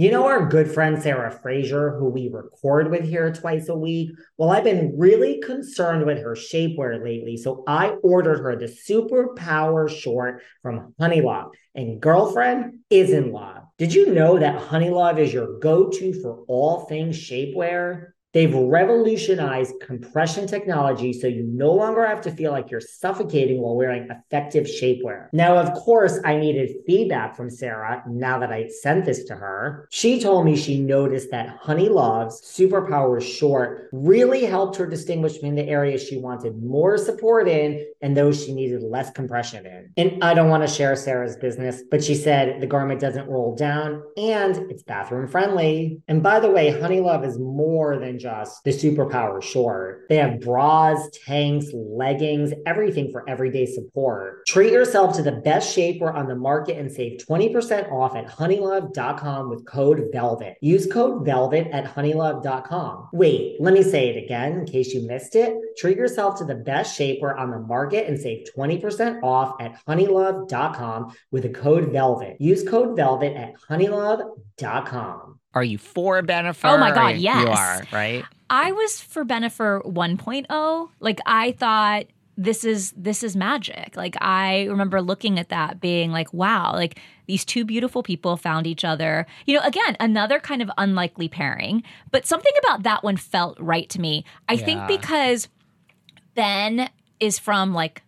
You 0.00 0.10
know 0.10 0.26
our 0.28 0.46
good 0.46 0.72
friend 0.72 1.02
Sarah 1.02 1.30
Fraser, 1.30 1.94
who 1.98 2.08
we 2.08 2.30
record 2.32 2.90
with 2.90 3.04
here 3.04 3.30
twice 3.34 3.68
a 3.68 3.76
week? 3.76 4.12
Well, 4.38 4.48
I've 4.48 4.64
been 4.64 4.94
really 4.96 5.42
concerned 5.42 6.06
with 6.06 6.22
her 6.22 6.34
shapewear 6.34 7.04
lately, 7.04 7.36
so 7.36 7.62
I 7.66 7.90
ordered 8.02 8.38
her 8.38 8.56
the 8.56 8.64
Superpower 8.64 9.90
short 9.90 10.42
from 10.62 10.94
Honeylove. 10.98 11.50
And 11.74 12.00
girlfriend 12.00 12.78
is 12.88 13.10
in 13.10 13.30
love. 13.30 13.64
Did 13.76 13.92
you 13.92 14.14
know 14.14 14.38
that 14.38 14.58
Honeylove 14.58 15.18
is 15.18 15.34
your 15.34 15.58
go-to 15.58 16.14
for 16.22 16.44
all 16.48 16.86
things 16.86 17.18
shapewear? 17.18 18.12
They've 18.32 18.54
revolutionized 18.54 19.74
compression 19.80 20.46
technology 20.46 21.12
so 21.12 21.26
you 21.26 21.42
no 21.42 21.72
longer 21.72 22.06
have 22.06 22.20
to 22.22 22.30
feel 22.30 22.52
like 22.52 22.70
you're 22.70 22.80
suffocating 22.80 23.60
while 23.60 23.76
wearing 23.76 24.08
effective 24.08 24.66
shapewear. 24.66 25.28
Now, 25.32 25.56
of 25.56 25.72
course, 25.74 26.20
I 26.24 26.36
needed 26.36 26.76
feedback 26.86 27.36
from 27.36 27.50
Sarah 27.50 28.04
now 28.08 28.38
that 28.38 28.52
I 28.52 28.68
sent 28.68 29.04
this 29.04 29.24
to 29.24 29.34
her. 29.34 29.88
She 29.90 30.20
told 30.20 30.44
me 30.44 30.56
she 30.56 30.80
noticed 30.80 31.32
that 31.32 31.58
Honeylove's 31.60 32.40
Superpower 32.40 33.20
short 33.20 33.88
really 33.92 34.44
helped 34.44 34.76
her 34.76 34.86
distinguish 34.86 35.34
between 35.34 35.56
the 35.56 35.68
areas 35.68 36.06
she 36.06 36.18
wanted 36.18 36.62
more 36.62 36.98
support 36.98 37.48
in 37.48 37.84
and 38.00 38.16
those 38.16 38.44
she 38.44 38.54
needed 38.54 38.82
less 38.82 39.10
compression 39.10 39.66
in. 39.66 39.92
And 39.96 40.22
I 40.22 40.34
don't 40.34 40.48
want 40.48 40.66
to 40.66 40.72
share 40.72 40.94
Sarah's 40.94 41.36
business, 41.36 41.82
but 41.90 42.04
she 42.04 42.14
said 42.14 42.60
the 42.60 42.66
garment 42.66 43.00
doesn't 43.00 43.28
roll 43.28 43.56
down 43.56 44.02
and 44.16 44.70
it's 44.70 44.84
bathroom 44.84 45.26
friendly. 45.26 46.00
And 46.06 46.22
by 46.22 46.38
the 46.38 46.50
way, 46.50 46.80
Honey 46.80 47.00
Love 47.00 47.24
is 47.24 47.38
more 47.38 47.98
than 47.98 48.19
just 48.20 48.62
the 48.64 48.70
superpower 48.70 49.42
short. 49.42 50.06
They 50.08 50.16
have 50.16 50.40
bras, 50.40 51.08
tanks, 51.24 51.66
leggings, 51.72 52.52
everything 52.66 53.10
for 53.10 53.28
everyday 53.28 53.66
support. 53.66 54.46
Treat 54.46 54.72
yourself 54.72 55.16
to 55.16 55.22
the 55.22 55.32
best 55.32 55.76
shapewear 55.76 56.14
on 56.14 56.28
the 56.28 56.36
market 56.36 56.78
and 56.78 56.90
save 56.90 57.20
20% 57.26 57.90
off 57.90 58.14
at 58.14 58.26
honeylove.com 58.26 59.48
with 59.48 59.66
code 59.66 60.08
VELVET. 60.12 60.56
Use 60.60 60.86
code 60.86 61.24
VELVET 61.24 61.68
at 61.72 61.84
honeylove.com. 61.94 63.08
Wait, 63.12 63.56
let 63.60 63.74
me 63.74 63.82
say 63.82 64.10
it 64.10 64.22
again 64.22 64.52
in 64.52 64.66
case 64.66 64.92
you 64.92 65.06
missed 65.06 65.34
it. 65.34 65.54
Treat 65.78 65.96
yourself 65.96 66.38
to 66.38 66.44
the 66.44 66.54
best 66.54 66.98
shapewear 66.98 67.38
on 67.38 67.50
the 67.50 67.58
market 67.58 68.06
and 68.06 68.18
save 68.18 68.46
20% 68.56 69.22
off 69.22 69.60
at 69.60 69.84
honeylove.com 69.86 71.14
with 71.30 71.42
the 71.42 71.48
code 71.48 71.90
VELVET. 71.92 72.36
Use 72.40 72.68
code 72.68 72.96
VELVET 72.96 73.36
at 73.36 73.60
honeylove.com. 73.68 75.39
are 75.54 75.64
you 75.64 75.78
for 75.78 76.22
Bennifer? 76.22 76.70
Oh 76.72 76.78
my 76.78 76.90
God, 76.92 77.12
Or 77.12 77.16
You 77.16 77.22
yes. 77.22 77.58
are, 77.58 77.84
right? 77.96 78.24
I 78.48 78.72
was 78.72 79.00
for 79.00 79.24
Bennifer 79.24 79.84
1.0. 79.84 80.88
Like 81.00 81.20
I 81.26 81.52
thought 81.52 82.06
this 82.36 82.64
is 82.64 82.92
this 82.96 83.22
is 83.22 83.36
magic. 83.36 83.96
Like 83.96 84.16
I 84.20 84.64
remember 84.64 85.02
looking 85.02 85.38
at 85.38 85.50
that 85.50 85.80
being 85.80 86.10
like 86.10 86.32
wow, 86.32 86.72
like 86.72 86.98
these 87.26 87.44
two 87.44 87.64
beautiful 87.64 88.02
people 88.02 88.36
found 88.36 88.66
each 88.66 88.84
other. 88.84 89.26
You 89.46 89.56
know, 89.56 89.64
again, 89.64 89.96
another 90.00 90.40
kind 90.40 90.62
of 90.62 90.70
unlikely 90.78 91.28
pairing, 91.28 91.82
but 92.10 92.26
something 92.26 92.52
about 92.64 92.82
that 92.84 93.04
one 93.04 93.16
felt 93.16 93.58
right 93.60 93.88
to 93.90 94.00
me. 94.00 94.24
I 94.48 94.56
think 94.56 94.86
because 94.88 95.48
Ben 96.34 96.88
is 97.18 97.38
from 97.38 97.74
like 97.74 98.02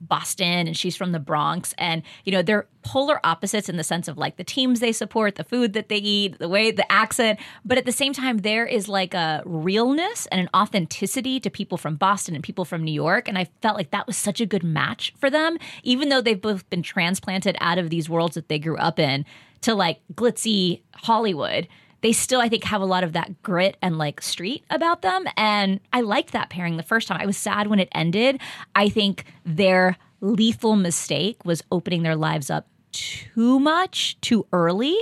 Boston 0.00 0.66
and 0.66 0.76
she's 0.76 0.96
from 0.96 1.12
the 1.12 1.18
Bronx. 1.18 1.74
And, 1.78 2.02
you 2.24 2.32
know, 2.32 2.42
they're 2.42 2.66
polar 2.82 3.20
opposites 3.24 3.68
in 3.68 3.76
the 3.76 3.84
sense 3.84 4.08
of 4.08 4.16
like 4.16 4.36
the 4.36 4.44
teams 4.44 4.80
they 4.80 4.92
support, 4.92 5.34
the 5.34 5.44
food 5.44 5.74
that 5.74 5.88
they 5.88 5.96
eat, 5.96 6.38
the 6.38 6.48
way, 6.48 6.70
the 6.70 6.90
accent. 6.90 7.38
But 7.64 7.78
at 7.78 7.84
the 7.84 7.92
same 7.92 8.12
time, 8.12 8.38
there 8.38 8.66
is 8.66 8.88
like 8.88 9.14
a 9.14 9.42
realness 9.44 10.26
and 10.26 10.40
an 10.40 10.48
authenticity 10.54 11.40
to 11.40 11.50
people 11.50 11.76
from 11.76 11.96
Boston 11.96 12.34
and 12.34 12.42
people 12.42 12.64
from 12.64 12.82
New 12.82 12.92
York. 12.92 13.28
And 13.28 13.36
I 13.36 13.48
felt 13.60 13.76
like 13.76 13.90
that 13.90 14.06
was 14.06 14.16
such 14.16 14.40
a 14.40 14.46
good 14.46 14.64
match 14.64 15.12
for 15.18 15.30
them, 15.30 15.58
even 15.82 16.08
though 16.08 16.20
they've 16.20 16.40
both 16.40 16.68
been 16.70 16.82
transplanted 16.82 17.56
out 17.60 17.78
of 17.78 17.90
these 17.90 18.08
worlds 18.08 18.34
that 18.34 18.48
they 18.48 18.58
grew 18.58 18.78
up 18.78 18.98
in 18.98 19.24
to 19.62 19.74
like 19.74 20.00
glitzy 20.14 20.80
Hollywood 20.94 21.68
they 22.02 22.12
still, 22.12 22.40
I 22.40 22.48
think, 22.48 22.64
have 22.64 22.80
a 22.80 22.86
lot 22.86 23.04
of 23.04 23.12
that 23.12 23.42
grit 23.42 23.76
and 23.82 23.98
like 23.98 24.22
street 24.22 24.64
about 24.70 25.02
them. 25.02 25.24
And 25.36 25.80
I 25.92 26.00
liked 26.00 26.32
that 26.32 26.50
pairing 26.50 26.76
the 26.76 26.82
first 26.82 27.08
time. 27.08 27.20
I 27.20 27.26
was 27.26 27.36
sad 27.36 27.66
when 27.66 27.80
it 27.80 27.88
ended. 27.92 28.40
I 28.74 28.88
think 28.88 29.24
their 29.44 29.96
lethal 30.20 30.76
mistake 30.76 31.44
was 31.44 31.62
opening 31.70 32.02
their 32.02 32.16
lives 32.16 32.50
up 32.50 32.66
too 32.92 33.60
much 33.60 34.20
too 34.20 34.46
early. 34.52 34.96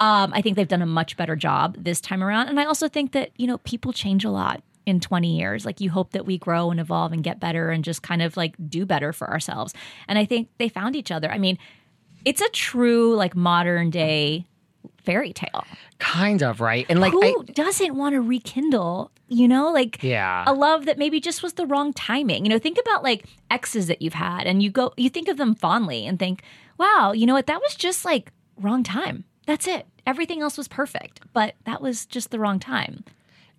Um, 0.00 0.32
I 0.32 0.42
think 0.42 0.56
they've 0.56 0.68
done 0.68 0.82
a 0.82 0.86
much 0.86 1.16
better 1.16 1.36
job 1.36 1.76
this 1.78 2.00
time 2.00 2.22
around. 2.22 2.48
And 2.48 2.60
I 2.60 2.64
also 2.64 2.88
think 2.88 3.12
that, 3.12 3.30
you 3.36 3.46
know, 3.46 3.58
people 3.58 3.92
change 3.92 4.24
a 4.24 4.30
lot 4.30 4.62
in 4.86 5.00
20 5.00 5.36
years. 5.36 5.66
Like 5.66 5.80
you 5.80 5.90
hope 5.90 6.12
that 6.12 6.24
we 6.24 6.38
grow 6.38 6.70
and 6.70 6.80
evolve 6.80 7.12
and 7.12 7.22
get 7.22 7.40
better 7.40 7.70
and 7.70 7.84
just 7.84 8.02
kind 8.02 8.22
of 8.22 8.36
like 8.36 8.54
do 8.68 8.86
better 8.86 9.12
for 9.12 9.28
ourselves. 9.28 9.74
And 10.06 10.18
I 10.18 10.24
think 10.24 10.48
they 10.58 10.68
found 10.68 10.96
each 10.96 11.10
other. 11.10 11.30
I 11.30 11.38
mean, 11.38 11.58
it's 12.24 12.40
a 12.40 12.48
true 12.50 13.14
like 13.14 13.36
modern 13.36 13.90
day 13.90 14.46
fairy 15.02 15.32
tale. 15.32 15.64
Kind 15.98 16.42
of, 16.42 16.60
right? 16.60 16.86
And 16.88 17.00
like, 17.00 17.12
Who 17.12 17.22
I, 17.22 17.34
doesn't 17.52 17.94
want 17.96 18.14
to 18.14 18.20
rekindle, 18.20 19.10
you 19.28 19.48
know, 19.48 19.70
like 19.70 20.02
Yeah. 20.02 20.44
a 20.46 20.52
love 20.52 20.84
that 20.86 20.98
maybe 20.98 21.20
just 21.20 21.42
was 21.42 21.54
the 21.54 21.66
wrong 21.66 21.92
timing? 21.92 22.44
You 22.44 22.50
know, 22.50 22.58
think 22.58 22.78
about 22.78 23.02
like 23.02 23.24
exes 23.50 23.86
that 23.88 24.02
you've 24.02 24.14
had 24.14 24.46
and 24.46 24.62
you 24.62 24.70
go, 24.70 24.92
you 24.96 25.10
think 25.10 25.28
of 25.28 25.36
them 25.36 25.54
fondly 25.54 26.06
and 26.06 26.18
think, 26.18 26.42
wow, 26.78 27.12
you 27.12 27.26
know 27.26 27.34
what? 27.34 27.46
That 27.46 27.60
was 27.60 27.74
just 27.74 28.04
like 28.04 28.32
wrong 28.56 28.82
time. 28.82 29.24
That's 29.46 29.66
it. 29.66 29.86
Everything 30.06 30.42
else 30.42 30.56
was 30.56 30.68
perfect, 30.68 31.20
but 31.32 31.54
that 31.64 31.80
was 31.80 32.06
just 32.06 32.30
the 32.30 32.38
wrong 32.38 32.58
time. 32.58 33.04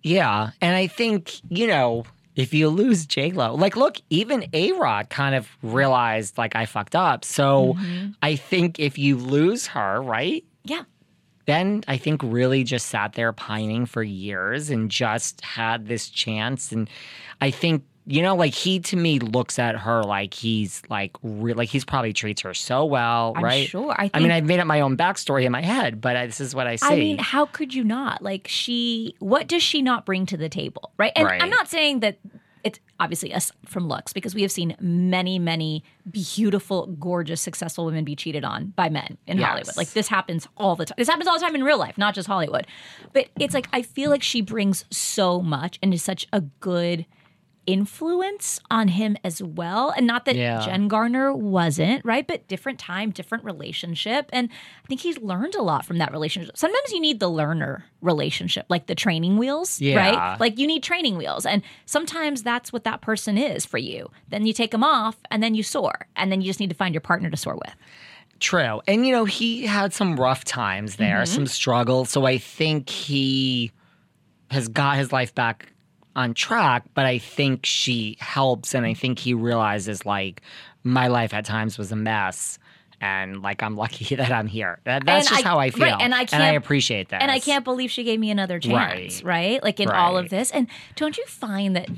Yeah, 0.02 0.50
and 0.60 0.74
I 0.74 0.86
think 0.86 1.40
you 1.50 1.66
know 1.66 2.04
if 2.36 2.54
you 2.54 2.68
lose 2.68 3.06
J 3.06 3.32
Lo, 3.32 3.54
like 3.54 3.76
look, 3.76 3.98
even 4.08 4.46
A 4.52 4.72
Rod 4.72 5.10
kind 5.10 5.34
of 5.34 5.48
realized 5.62 6.38
like 6.38 6.56
I 6.56 6.66
fucked 6.66 6.96
up. 6.96 7.24
So 7.24 7.74
mm-hmm. 7.74 8.12
I 8.22 8.36
think 8.36 8.78
if 8.78 8.98
you 8.98 9.16
lose 9.16 9.66
her, 9.68 10.00
right? 10.00 10.44
Yeah. 10.64 10.84
Ben, 11.50 11.84
I 11.88 11.96
think, 11.96 12.22
really 12.22 12.64
just 12.64 12.86
sat 12.86 13.14
there 13.14 13.32
pining 13.32 13.86
for 13.86 14.02
years 14.02 14.70
and 14.70 14.90
just 14.90 15.40
had 15.40 15.86
this 15.86 16.08
chance. 16.08 16.72
And 16.72 16.88
I 17.40 17.50
think, 17.50 17.84
you 18.06 18.22
know, 18.22 18.34
like 18.34 18.54
he 18.54 18.80
to 18.80 18.96
me 18.96 19.18
looks 19.18 19.58
at 19.58 19.76
her 19.76 20.02
like 20.02 20.32
he's 20.34 20.82
like, 20.88 21.12
re- 21.22 21.52
like 21.52 21.68
he's 21.68 21.84
probably 21.84 22.12
treats 22.12 22.42
her 22.42 22.54
so 22.54 22.84
well, 22.84 23.34
I'm 23.36 23.44
right? 23.44 23.68
sure. 23.68 23.92
I 23.96 24.10
I 24.14 24.20
mean, 24.20 24.30
I've 24.30 24.44
made 24.44 24.58
up 24.60 24.66
my 24.66 24.80
own 24.80 24.96
backstory 24.96 25.44
in 25.44 25.52
my 25.52 25.60
head, 25.62 26.00
but 26.00 26.16
I, 26.16 26.26
this 26.26 26.40
is 26.40 26.54
what 26.54 26.66
I 26.66 26.76
see. 26.76 26.86
I 26.86 26.96
mean, 26.96 27.18
how 27.18 27.46
could 27.46 27.74
you 27.74 27.84
not? 27.84 28.22
Like, 28.22 28.46
she, 28.48 29.14
what 29.18 29.46
does 29.48 29.62
she 29.62 29.82
not 29.82 30.06
bring 30.06 30.26
to 30.26 30.36
the 30.36 30.48
table? 30.48 30.92
Right. 30.98 31.12
And 31.14 31.26
Right. 31.26 31.42
I'm 31.42 31.50
not 31.50 31.68
saying 31.68 32.00
that 32.00 32.18
it's 32.64 32.78
obviously 32.98 33.32
us 33.32 33.52
from 33.66 33.88
looks 33.88 34.12
because 34.12 34.34
we 34.34 34.42
have 34.42 34.52
seen 34.52 34.76
many, 34.80 35.38
many 35.38 35.82
beautiful, 36.10 36.86
gorgeous, 36.86 37.40
successful 37.40 37.84
women 37.86 38.04
be 38.04 38.14
cheated 38.16 38.44
on 38.44 38.66
by 38.76 38.88
men 38.88 39.16
in 39.26 39.38
Yes. 39.38 39.48
Hollywood. 39.48 39.76
Like, 39.76 39.90
this 39.90 40.08
happens 40.08 40.46
all 40.56 40.76
the 40.76 40.84
time. 40.86 40.94
This 40.98 41.08
happens 41.08 41.26
all 41.28 41.38
the 41.38 41.44
time 41.44 41.54
in 41.54 41.64
real 41.64 41.78
life, 41.78 41.96
not 41.96 42.14
just 42.14 42.26
Hollywood. 42.28 42.66
But 43.12 43.28
it's 43.38 43.54
like, 43.54 43.68
I 43.72 43.82
feel 43.82 44.10
like 44.10 44.22
she 44.22 44.40
brings 44.42 44.84
so 44.90 45.40
much 45.40 45.78
and 45.82 45.94
is 45.94 46.02
such 46.02 46.26
a 46.32 46.40
good 46.42 47.06
influence 47.72 48.60
on 48.70 48.88
him 48.88 49.16
as 49.24 49.42
well. 49.42 49.90
And 49.96 50.06
not 50.06 50.24
that 50.24 50.36
Yeah. 50.36 50.60
Jen 50.64 50.88
Garner 50.88 51.32
wasn't, 51.32 52.04
right? 52.04 52.26
But 52.26 52.48
different 52.48 52.78
time, 52.78 53.10
different 53.10 53.44
relationship. 53.44 54.28
And 54.32 54.48
I 54.84 54.86
think 54.88 55.00
he's 55.00 55.18
learned 55.18 55.54
a 55.54 55.62
lot 55.62 55.84
from 55.84 55.98
that 55.98 56.12
relationship. 56.12 56.56
Sometimes 56.56 56.92
you 56.92 57.00
need 57.00 57.20
the 57.20 57.28
learner 57.28 57.84
relationship, 58.00 58.66
like 58.68 58.86
the 58.86 58.94
training 58.94 59.38
wheels, 59.38 59.80
Yeah. 59.80 59.96
right? 59.96 60.40
Like 60.40 60.58
you 60.58 60.66
need 60.66 60.82
training 60.82 61.16
wheels. 61.16 61.46
And 61.46 61.62
sometimes 61.86 62.42
that's 62.42 62.72
what 62.72 62.84
that 62.84 63.00
person 63.00 63.36
is 63.38 63.64
for 63.66 63.78
you. 63.78 64.10
Then 64.28 64.46
you 64.46 64.52
take 64.52 64.70
them 64.70 64.84
off 64.84 65.16
and 65.30 65.42
then 65.42 65.54
you 65.54 65.62
soar. 65.62 66.06
And 66.16 66.30
then 66.32 66.40
you 66.40 66.46
just 66.46 66.60
need 66.60 66.70
to 66.70 66.76
find 66.76 66.94
your 66.94 67.00
partner 67.00 67.30
to 67.30 67.36
soar 67.36 67.54
with. 67.54 67.74
True. 68.38 68.80
And, 68.88 69.06
you 69.06 69.12
know, 69.12 69.26
he 69.26 69.66
had 69.66 69.92
some 69.92 70.16
rough 70.18 70.44
times 70.44 70.96
there, 70.96 71.18
Mm-hmm. 71.22 71.34
some 71.34 71.46
struggles. 71.46 72.08
So 72.10 72.24
I 72.24 72.38
think 72.38 72.88
he 72.88 73.70
has 74.50 74.66
got 74.68 74.96
his 74.96 75.12
life 75.12 75.34
back 75.34 75.72
on 76.16 76.34
track, 76.34 76.84
but 76.94 77.06
I 77.06 77.18
think 77.18 77.64
she 77.66 78.16
helps. 78.20 78.74
And 78.74 78.84
I 78.86 78.94
think 78.94 79.18
he 79.18 79.34
realizes, 79.34 80.04
like, 80.04 80.42
my 80.82 81.06
life 81.08 81.32
at 81.34 81.44
times 81.44 81.78
was 81.78 81.92
a 81.92 81.96
mess. 81.96 82.58
And, 83.00 83.40
like, 83.42 83.62
I'm 83.62 83.76
lucky 83.76 84.14
that 84.16 84.30
I'm 84.32 84.46
here. 84.46 84.78
That, 84.84 85.06
that's 85.06 85.26
And 85.26 85.34
just 85.36 85.46
I- 85.46 85.48
how 85.48 85.58
I 85.58 85.70
feel. 85.70 85.84
right, 85.86 85.96
and 86.00 86.14
I 86.14 86.20
I 86.20 86.24
can't- 86.26 86.56
appreciate 86.56 87.08
that. 87.10 87.22
And 87.22 87.30
I 87.30 87.38
can't 87.38 87.64
believe 87.64 87.90
she 87.90 88.04
gave 88.04 88.20
me 88.20 88.30
another 88.30 88.58
chance, 88.58 89.22
right? 89.22 89.52
Right. 89.54 89.62
Like 89.62 89.80
in 89.80 89.88
all 89.88 90.16
of 90.18 90.28
this. 90.28 90.50
And 90.50 90.66
don't 90.96 91.16
you 91.16 91.24
find 91.26 91.76
that 91.76 91.88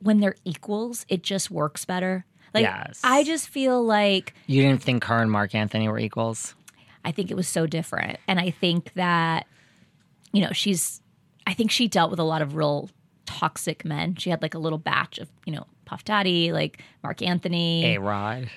when 0.00 0.20
they're 0.20 0.36
equals, 0.44 1.04
it 1.08 1.22
just 1.22 1.50
works 1.50 1.84
better? 1.84 2.24
Like 2.54 2.62
Yes. 2.62 3.00
I 3.04 3.24
just 3.24 3.48
feel 3.48 3.84
like 3.84 4.32
You 4.46 4.62
didn't 4.62 4.82
think 4.82 5.04
her 5.04 5.18
and 5.18 5.30
Marc 5.30 5.54
Anthony 5.54 5.86
were 5.88 5.98
equals? 5.98 6.54
I 7.04 7.12
think 7.12 7.30
it 7.30 7.34
was 7.34 7.46
so 7.46 7.66
different. 7.66 8.18
And 8.26 8.40
I 8.40 8.50
think 8.50 8.92
that, 8.94 9.46
you 10.32 10.40
know, 10.40 10.52
she's, 10.52 11.02
I 11.46 11.52
think 11.52 11.70
she 11.70 11.88
dealt 11.88 12.10
with 12.10 12.20
a 12.20 12.24
lot 12.24 12.40
of 12.40 12.54
real 12.54 12.88
toxic 13.28 13.84
men. 13.84 14.16
She 14.16 14.30
had 14.30 14.40
like 14.40 14.54
a 14.54 14.58
little 14.58 14.78
batch 14.78 15.18
of, 15.18 15.28
you 15.44 15.52
know, 15.52 15.66
Puff 15.84 16.02
Daddy, 16.02 16.50
like 16.50 16.82
Marc 17.02 17.20
Anthony, 17.20 17.94
A 17.94 18.00
Rod. 18.00 18.48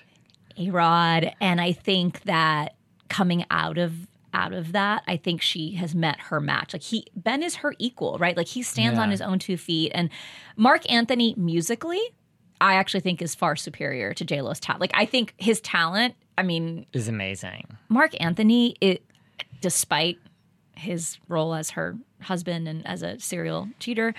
A 0.57 0.69
Rod. 0.69 1.33
And 1.41 1.59
I 1.59 1.73
think 1.73 2.21
that 2.23 2.75
coming 3.09 3.45
out 3.51 3.77
of, 3.77 4.07
out 4.33 4.53
of 4.53 4.71
that, 4.71 5.03
I 5.07 5.17
think 5.17 5.41
she 5.41 5.73
has 5.73 5.93
met 5.93 6.21
her 6.21 6.39
match. 6.39 6.71
Like 6.71 6.83
he, 6.83 7.05
Ben 7.17 7.43
is 7.43 7.55
her 7.55 7.75
equal, 7.79 8.17
right? 8.17 8.37
Like 8.37 8.47
he 8.47 8.63
stands 8.63 8.97
on 8.97 9.11
his 9.11 9.19
own 9.19 9.39
two 9.39 9.57
feet. 9.57 9.91
And 9.93 10.09
Marc 10.55 10.89
Anthony 10.89 11.35
musically, 11.37 12.01
I 12.61 12.75
actually 12.75 13.01
think 13.01 13.21
is 13.21 13.35
far 13.35 13.57
superior 13.57 14.13
to 14.13 14.23
J 14.23 14.41
Lo's 14.41 14.61
talent. 14.61 14.79
Like 14.79 14.91
I 14.93 15.05
think 15.05 15.33
his 15.37 15.59
talent, 15.59 16.15
I 16.37 16.43
mean, 16.43 16.85
Is 16.93 17.09
amazing. 17.09 17.77
Marc 17.89 18.13
Anthony, 18.21 18.77
it, 18.79 19.03
despite 19.59 20.17
his 20.75 21.17
role 21.27 21.53
as 21.53 21.71
her 21.71 21.97
husband 22.21 22.67
and 22.67 22.87
as 22.87 23.03
a 23.03 23.19
serial 23.19 23.67
cheater, 23.79 24.13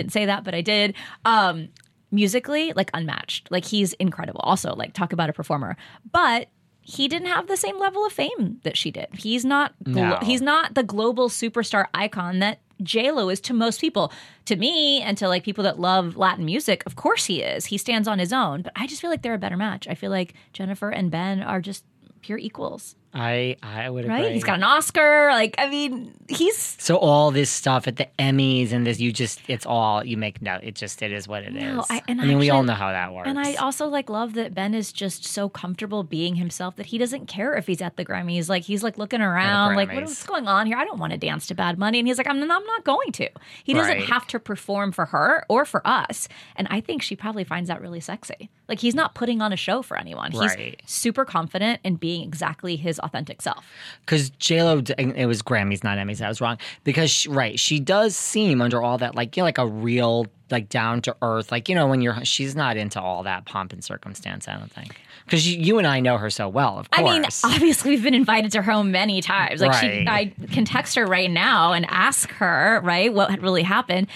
didn't 0.00 0.12
say 0.12 0.26
that, 0.26 0.44
but 0.44 0.54
I 0.54 0.60
did. 0.60 0.94
Um, 1.24 1.68
musically, 2.10 2.72
like 2.74 2.90
unmatched. 2.94 3.50
Like 3.50 3.64
he's 3.64 3.92
incredible. 3.94 4.40
Also, 4.40 4.74
like 4.74 4.92
talk 4.92 5.12
about 5.12 5.30
a 5.30 5.32
performer, 5.32 5.76
but 6.10 6.48
he 6.82 7.06
didn't 7.08 7.28
have 7.28 7.46
the 7.46 7.56
same 7.56 7.78
level 7.78 8.04
of 8.04 8.12
fame 8.12 8.58
that 8.64 8.76
she 8.76 8.90
did. 8.90 9.06
He's 9.14 9.44
not. 9.44 9.74
Glo- 9.84 10.08
No. 10.10 10.18
He's 10.22 10.40
not 10.42 10.74
the 10.74 10.82
global 10.82 11.28
superstar 11.28 11.86
icon 11.94 12.38
that 12.40 12.60
J 12.82 13.10
Lo 13.10 13.28
is 13.28 13.40
to 13.42 13.54
most 13.54 13.80
people. 13.80 14.12
To 14.46 14.56
me, 14.56 15.00
and 15.00 15.16
to 15.18 15.28
like 15.28 15.44
people 15.44 15.62
that 15.64 15.78
love 15.78 16.16
Latin 16.16 16.44
music, 16.44 16.82
of 16.86 16.96
course 16.96 17.26
he 17.26 17.42
is. 17.42 17.66
He 17.66 17.78
stands 17.78 18.08
on 18.08 18.18
his 18.18 18.32
own. 18.32 18.62
But 18.62 18.72
I 18.74 18.86
just 18.86 19.00
feel 19.00 19.10
like 19.10 19.22
they're 19.22 19.34
a 19.34 19.38
better 19.38 19.56
match. 19.56 19.86
I 19.86 19.94
feel 19.94 20.10
like 20.10 20.34
Jennifer 20.52 20.90
and 20.90 21.10
Ben 21.10 21.42
are 21.42 21.60
just 21.60 21.84
pure 22.22 22.38
equals 22.38 22.96
I 23.12 23.56
I 23.62 23.90
would 23.90 24.06
right? 24.06 24.20
agree. 24.20 24.34
He's 24.34 24.44
got 24.44 24.58
an 24.58 24.62
Oscar. 24.64 25.30
Like, 25.32 25.56
I 25.58 25.68
mean, 25.68 26.12
he's 26.28 26.56
So 26.56 26.96
all 26.96 27.30
this 27.32 27.50
stuff 27.50 27.88
at 27.88 27.96
the 27.96 28.08
Emmys 28.18 28.70
and 28.72 28.86
this, 28.86 29.00
you 29.00 29.10
just, 29.12 29.40
it's 29.48 29.66
all, 29.66 30.04
you 30.04 30.16
make 30.16 30.40
no, 30.40 30.58
it 30.62 30.76
just, 30.76 31.02
it 31.02 31.10
is 31.12 31.26
what 31.26 31.42
it 31.42 31.56
is. 31.56 31.62
No, 31.62 31.84
I- 31.90 32.02
and 32.06 32.20
mean, 32.20 32.38
we 32.38 32.50
all 32.50 32.62
know 32.62 32.74
how 32.74 32.92
that 32.92 33.12
works. 33.12 33.28
and 33.28 33.38
I 33.38 33.54
also 33.54 33.88
like 33.88 34.08
love 34.08 34.34
that 34.34 34.54
Ben 34.54 34.74
is 34.74 34.92
just 34.92 35.24
so 35.24 35.48
comfortable 35.48 36.04
being 36.04 36.36
himself 36.36 36.76
that 36.76 36.86
he 36.86 36.98
doesn't 36.98 37.26
care 37.26 37.54
if 37.54 37.66
he's 37.66 37.82
at 37.82 37.96
the 37.96 38.04
Grammys. 38.04 38.48
Like 38.48 38.62
he's 38.62 38.82
like 38.84 38.96
looking 38.96 39.20
around, 39.20 39.74
like 39.74 39.92
what's 39.92 40.24
going 40.24 40.46
on 40.46 40.66
here? 40.66 40.76
I 40.76 40.84
don't 40.84 41.00
want 41.00 41.12
to 41.12 41.18
dance 41.18 41.48
to 41.48 41.54
Bad 41.54 41.78
Bunny, 41.80 41.98
and 41.98 42.06
he's 42.06 42.16
like, 42.18 42.28
I'm, 42.28 42.40
I'm 42.40 42.48
not 42.48 42.84
going 42.84 43.10
to. 43.12 43.28
He 43.64 43.74
doesn't 43.74 43.90
Right. 43.90 44.04
have 44.08 44.26
to 44.28 44.38
perform 44.38 44.92
for 44.92 45.06
her 45.06 45.44
or 45.48 45.64
for 45.64 45.84
us, 45.84 46.28
and 46.54 46.68
I 46.70 46.80
think 46.80 47.02
she 47.02 47.16
probably 47.16 47.42
finds 47.42 47.68
that 47.68 47.80
really 47.80 48.00
sexy. 48.00 48.50
Like 48.68 48.78
he's 48.78 48.94
not 48.94 49.14
putting 49.16 49.42
on 49.42 49.52
a 49.52 49.56
show 49.56 49.82
for 49.82 49.96
anyone. 49.96 50.30
Right. 50.32 50.76
He's 50.80 50.90
super 50.90 51.24
confident 51.24 51.80
in 51.82 51.96
being 51.96 52.22
exactly 52.22 52.76
his 52.76 52.99
authentic 53.04 53.42
self. 53.42 53.64
Because 54.00 54.30
Lo, 54.50 54.82
it 54.98 55.26
was 55.26 55.42
Grammys, 55.42 55.84
not 55.84 55.98
Emmys. 55.98 56.20
I 56.20 56.28
was 56.28 56.40
wrong. 56.40 56.58
Because 56.84 57.10
she, 57.10 57.28
right, 57.28 57.58
she 57.58 57.80
does 57.80 58.16
seem 58.16 58.60
under 58.60 58.82
all 58.82 58.98
that 58.98 59.14
like 59.14 59.36
you 59.36 59.42
know, 59.42 59.46
like 59.46 59.58
a 59.58 59.66
real 59.66 60.26
like 60.50 60.68
down 60.68 61.02
to 61.02 61.16
earth. 61.22 61.52
Like 61.52 61.68
you 61.68 61.74
know 61.74 61.86
when 61.86 62.00
you're 62.00 62.24
she's 62.24 62.56
not 62.56 62.76
into 62.76 63.00
all 63.00 63.22
that 63.24 63.44
pomp 63.44 63.72
and 63.72 63.82
circumstance. 63.82 64.48
I 64.48 64.56
don't 64.56 64.70
think 64.70 64.96
because 65.30 65.48
you, 65.48 65.60
you 65.60 65.78
and 65.78 65.86
I 65.86 66.00
know 66.00 66.18
her 66.18 66.28
so 66.28 66.48
well. 66.48 66.78
Of 66.78 66.90
course, 66.90 67.08
I 67.08 67.12
mean, 67.12 67.54
obviously, 67.54 67.92
we've 67.92 68.02
been 68.02 68.14
invited 68.14 68.50
to 68.52 68.62
her 68.62 68.72
home 68.72 68.90
many 68.90 69.20
times. 69.20 69.60
Like, 69.60 69.74
she, 69.74 70.04
I 70.08 70.32
can 70.50 70.64
text 70.64 70.96
her 70.96 71.06
right 71.06 71.30
now 71.30 71.72
and 71.72 71.86
ask 71.88 72.30
her, 72.32 72.80
right, 72.82 73.14
what 73.14 73.30
had 73.30 73.40
really 73.40 73.62
happened. 73.62 74.08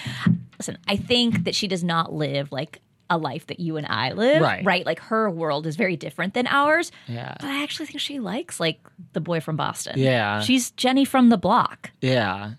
Listen, 0.59 0.77
I 0.87 0.97
think 0.97 1.45
that 1.45 1.55
she 1.55 1.69
does 1.69 1.85
not 1.85 2.13
live 2.13 2.51
like 2.51 2.81
a 3.09 3.17
life 3.17 3.47
that 3.47 3.59
you 3.59 3.77
and 3.77 3.85
I 3.87 4.13
live, 4.13 4.41
Right. 4.41 4.85
Like, 4.85 4.99
her 4.99 5.29
world 5.29 5.67
is 5.67 5.75
very 5.75 5.95
different 5.95 6.33
than 6.33 6.47
ours. 6.47 6.91
Yeah. 7.07 7.35
But 7.39 7.49
I 7.49 7.61
actually 7.63 7.85
think 7.85 7.99
she 7.99 8.19
likes 8.19 8.59
like 8.59 8.79
the 9.13 9.21
boy 9.21 9.39
from 9.41 9.55
Boston. 9.55 9.99
Yeah. 9.99 10.41
she's 10.41 10.71
Jenny 10.71 11.05
from 11.05 11.29
the 11.29 11.37
block. 11.37 11.91
yeah, 12.01 12.53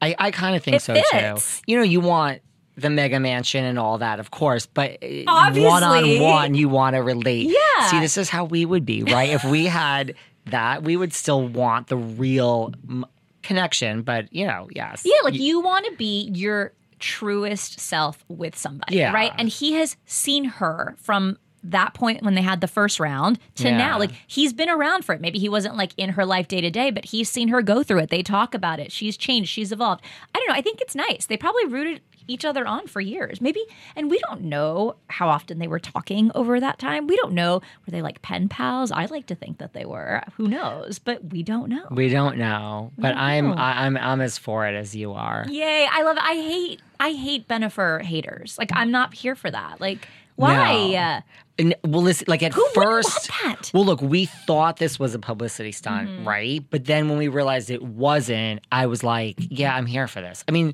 I 0.00 0.14
I 0.18 0.30
kind 0.32 0.56
of 0.56 0.62
think 0.64 0.76
It 0.76 0.82
so 0.82 0.94
fits. 0.94 1.58
too. 1.60 1.64
You 1.70 1.76
know, 1.78 1.84
you 1.84 2.00
want. 2.00 2.42
The 2.74 2.88
mega 2.88 3.20
mansion 3.20 3.66
and 3.66 3.78
all 3.78 3.98
that, 3.98 4.18
of 4.18 4.30
course, 4.30 4.64
but 4.64 4.96
one 5.02 5.82
on 5.84 6.20
one, 6.20 6.54
you 6.54 6.70
want 6.70 6.94
to 6.96 7.02
relate. 7.02 7.50
Yeah. 7.50 7.86
See, 7.88 8.00
this 8.00 8.16
is 8.16 8.30
how 8.30 8.44
we 8.46 8.64
would 8.64 8.86
be, 8.86 9.02
right? 9.02 9.28
if 9.28 9.44
we 9.44 9.66
had 9.66 10.14
that, 10.46 10.82
we 10.82 10.96
would 10.96 11.12
still 11.12 11.46
want 11.46 11.88
the 11.88 11.98
real 11.98 12.72
mm, 12.86 13.04
connection. 13.42 14.00
But 14.00 14.32
you 14.32 14.46
know, 14.46 14.68
yes, 14.74 15.02
Yeah, 15.04 15.16
like 15.22 15.34
you 15.34 15.60
want 15.60 15.84
to 15.84 15.92
be 15.96 16.30
your 16.34 16.72
truest 17.02 17.78
self 17.80 18.24
with 18.28 18.56
somebody, 18.56 18.96
Yeah. 18.96 19.12
right? 19.12 19.32
And 19.36 19.48
he 19.48 19.72
has 19.74 19.96
seen 20.06 20.44
her 20.44 20.94
from 20.98 21.36
that 21.64 21.94
point 21.94 22.22
when 22.22 22.34
they 22.34 22.42
had 22.42 22.60
the 22.60 22.66
first 22.66 22.98
round 22.98 23.38
to 23.56 23.64
Yeah. 23.68 23.76
now. 23.78 23.98
Like 23.98 24.10
he's 24.26 24.52
been 24.52 24.68
around 24.68 25.04
for 25.04 25.14
it. 25.14 25.20
Maybe 25.20 25.38
he 25.38 25.48
wasn't 25.48 25.76
like 25.76 25.92
in 25.96 26.10
her 26.10 26.24
life 26.24 26.48
day 26.48 26.60
to 26.60 26.70
day, 26.70 26.90
but 26.90 27.04
he's 27.04 27.30
seen 27.30 27.48
her 27.48 27.62
go 27.62 27.82
through 27.84 28.00
it. 28.00 28.10
They 28.10 28.22
talk 28.22 28.52
about 28.54 28.80
it. 28.80 28.90
She's 28.90 29.16
changed. 29.16 29.48
She's 29.50 29.70
evolved. 29.70 30.02
I 30.34 30.38
don't 30.38 30.48
know. 30.48 30.54
I 30.54 30.60
think 30.60 30.80
it's 30.80 30.94
nice. 30.96 31.26
They 31.26 31.36
probably 31.36 31.66
rooted 31.66 32.00
each 32.28 32.44
other 32.44 32.66
on 32.66 32.86
for 32.86 33.00
years. 33.00 33.40
Maybe, 33.40 33.60
and 33.96 34.10
we 34.10 34.18
don't 34.28 34.42
know 34.42 34.96
how 35.08 35.28
often 35.28 35.58
they 35.58 35.66
were 35.66 35.78
talking 35.78 36.30
over 36.34 36.58
that 36.60 36.78
time. 36.78 37.06
We 37.06 37.16
don't 37.16 37.32
know. 37.32 37.60
Were 37.86 37.90
they 37.90 38.02
like 38.02 38.22
pen 38.22 38.48
pals? 38.48 38.90
I 38.92 39.06
like 39.06 39.26
to 39.26 39.34
think 39.34 39.58
that 39.58 39.72
they 39.72 39.84
were. 39.84 40.22
Who 40.36 40.48
knows? 40.48 40.98
But 40.98 41.24
we 41.32 41.42
don't 41.42 41.68
know. 41.68 41.86
We 41.90 42.08
don't 42.08 42.38
know, 42.38 42.92
but 42.98 43.10
don't 43.10 43.18
I'm 43.18 43.46
know. 43.48 43.54
I, 43.54 43.86
I'm 43.86 43.96
I'm 43.96 44.20
as 44.20 44.38
for 44.38 44.66
it 44.66 44.74
as 44.74 44.94
you 44.94 45.12
are. 45.12 45.44
Yay! 45.48 45.86
I 45.90 46.02
love 46.02 46.16
it. 46.16 46.22
I 46.22 46.34
hate 46.34 46.80
I 47.00 47.12
hate 47.12 47.48
Bennifer 47.48 48.02
haters. 48.02 48.56
Like 48.58 48.70
I'm 48.74 48.90
not 48.90 49.14
here 49.14 49.34
for 49.34 49.50
that. 49.50 49.80
Like 49.80 50.06
why? 50.36 50.92
No. 50.92 51.20
And, 51.58 51.74
well, 51.84 52.00
listen, 52.02 52.24
like 52.28 52.42
at 52.42 52.54
Who 52.54 52.66
first, 52.72 53.30
well, 53.74 53.84
look, 53.84 54.00
we 54.00 54.24
thought 54.24 54.78
this 54.78 54.98
was 54.98 55.14
a 55.14 55.18
publicity 55.18 55.70
stunt, 55.70 56.08
Mm-hmm. 56.08 56.26
right? 56.26 56.64
But 56.70 56.86
then 56.86 57.10
when 57.10 57.18
we 57.18 57.28
realized 57.28 57.70
it 57.70 57.82
wasn't, 57.82 58.62
I 58.72 58.86
was 58.86 59.04
like, 59.04 59.36
yeah, 59.38 59.76
I'm 59.76 59.84
here 59.84 60.08
for 60.08 60.22
this. 60.22 60.42
I 60.48 60.52
mean, 60.52 60.72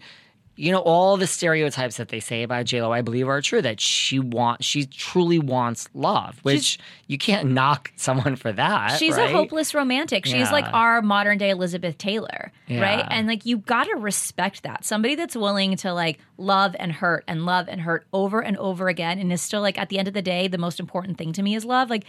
you 0.58 0.72
know, 0.72 0.80
all 0.80 1.16
the 1.16 1.26
stereotypes 1.28 1.98
that 1.98 2.08
they 2.08 2.18
say 2.18 2.42
about 2.42 2.66
J 2.66 2.82
Lo, 2.82 2.90
I 2.92 3.00
believe 3.00 3.28
are 3.28 3.40
true. 3.40 3.62
That 3.62 3.80
she 3.80 4.18
wants, 4.18 4.66
she 4.66 4.86
truly 4.86 5.38
wants 5.38 5.88
love, 5.94 6.40
which 6.42 6.80
you 7.06 7.16
can't 7.16 7.52
knock 7.52 7.92
someone 7.96 8.34
for 8.34 8.50
that. 8.52 8.98
She's 8.98 9.16
right? 9.16 9.30
a 9.30 9.32
hopeless 9.32 9.72
romantic. 9.72 10.26
She's 10.26 10.34
Yeah. 10.34 10.50
like 10.50 10.64
our 10.72 11.00
modern 11.00 11.38
day 11.38 11.50
Elizabeth 11.50 11.96
Taylor, 11.96 12.50
Yeah. 12.66 12.80
right? 12.80 13.06
And 13.08 13.28
like 13.28 13.46
you 13.46 13.58
got 13.58 13.84
to 13.84 13.94
respect 13.94 14.64
that. 14.64 14.84
Somebody 14.84 15.14
that's 15.14 15.36
willing 15.36 15.76
to 15.76 15.92
like 15.94 16.18
love 16.38 16.74
and 16.80 16.90
hurt 16.90 17.22
and 17.28 17.46
love 17.46 17.68
and 17.68 17.80
hurt 17.80 18.06
over 18.12 18.40
and 18.42 18.56
over 18.56 18.88
again 18.88 19.20
and 19.20 19.32
is 19.32 19.40
still 19.40 19.60
like 19.60 19.78
at 19.78 19.90
the 19.90 19.98
end 20.00 20.08
of 20.08 20.14
the 20.14 20.22
day 20.22 20.48
the 20.48 20.58
most 20.58 20.80
important 20.80 21.18
thing 21.18 21.32
to 21.34 21.42
me 21.42 21.54
is 21.54 21.64
love. 21.64 21.88
Like 21.88 22.04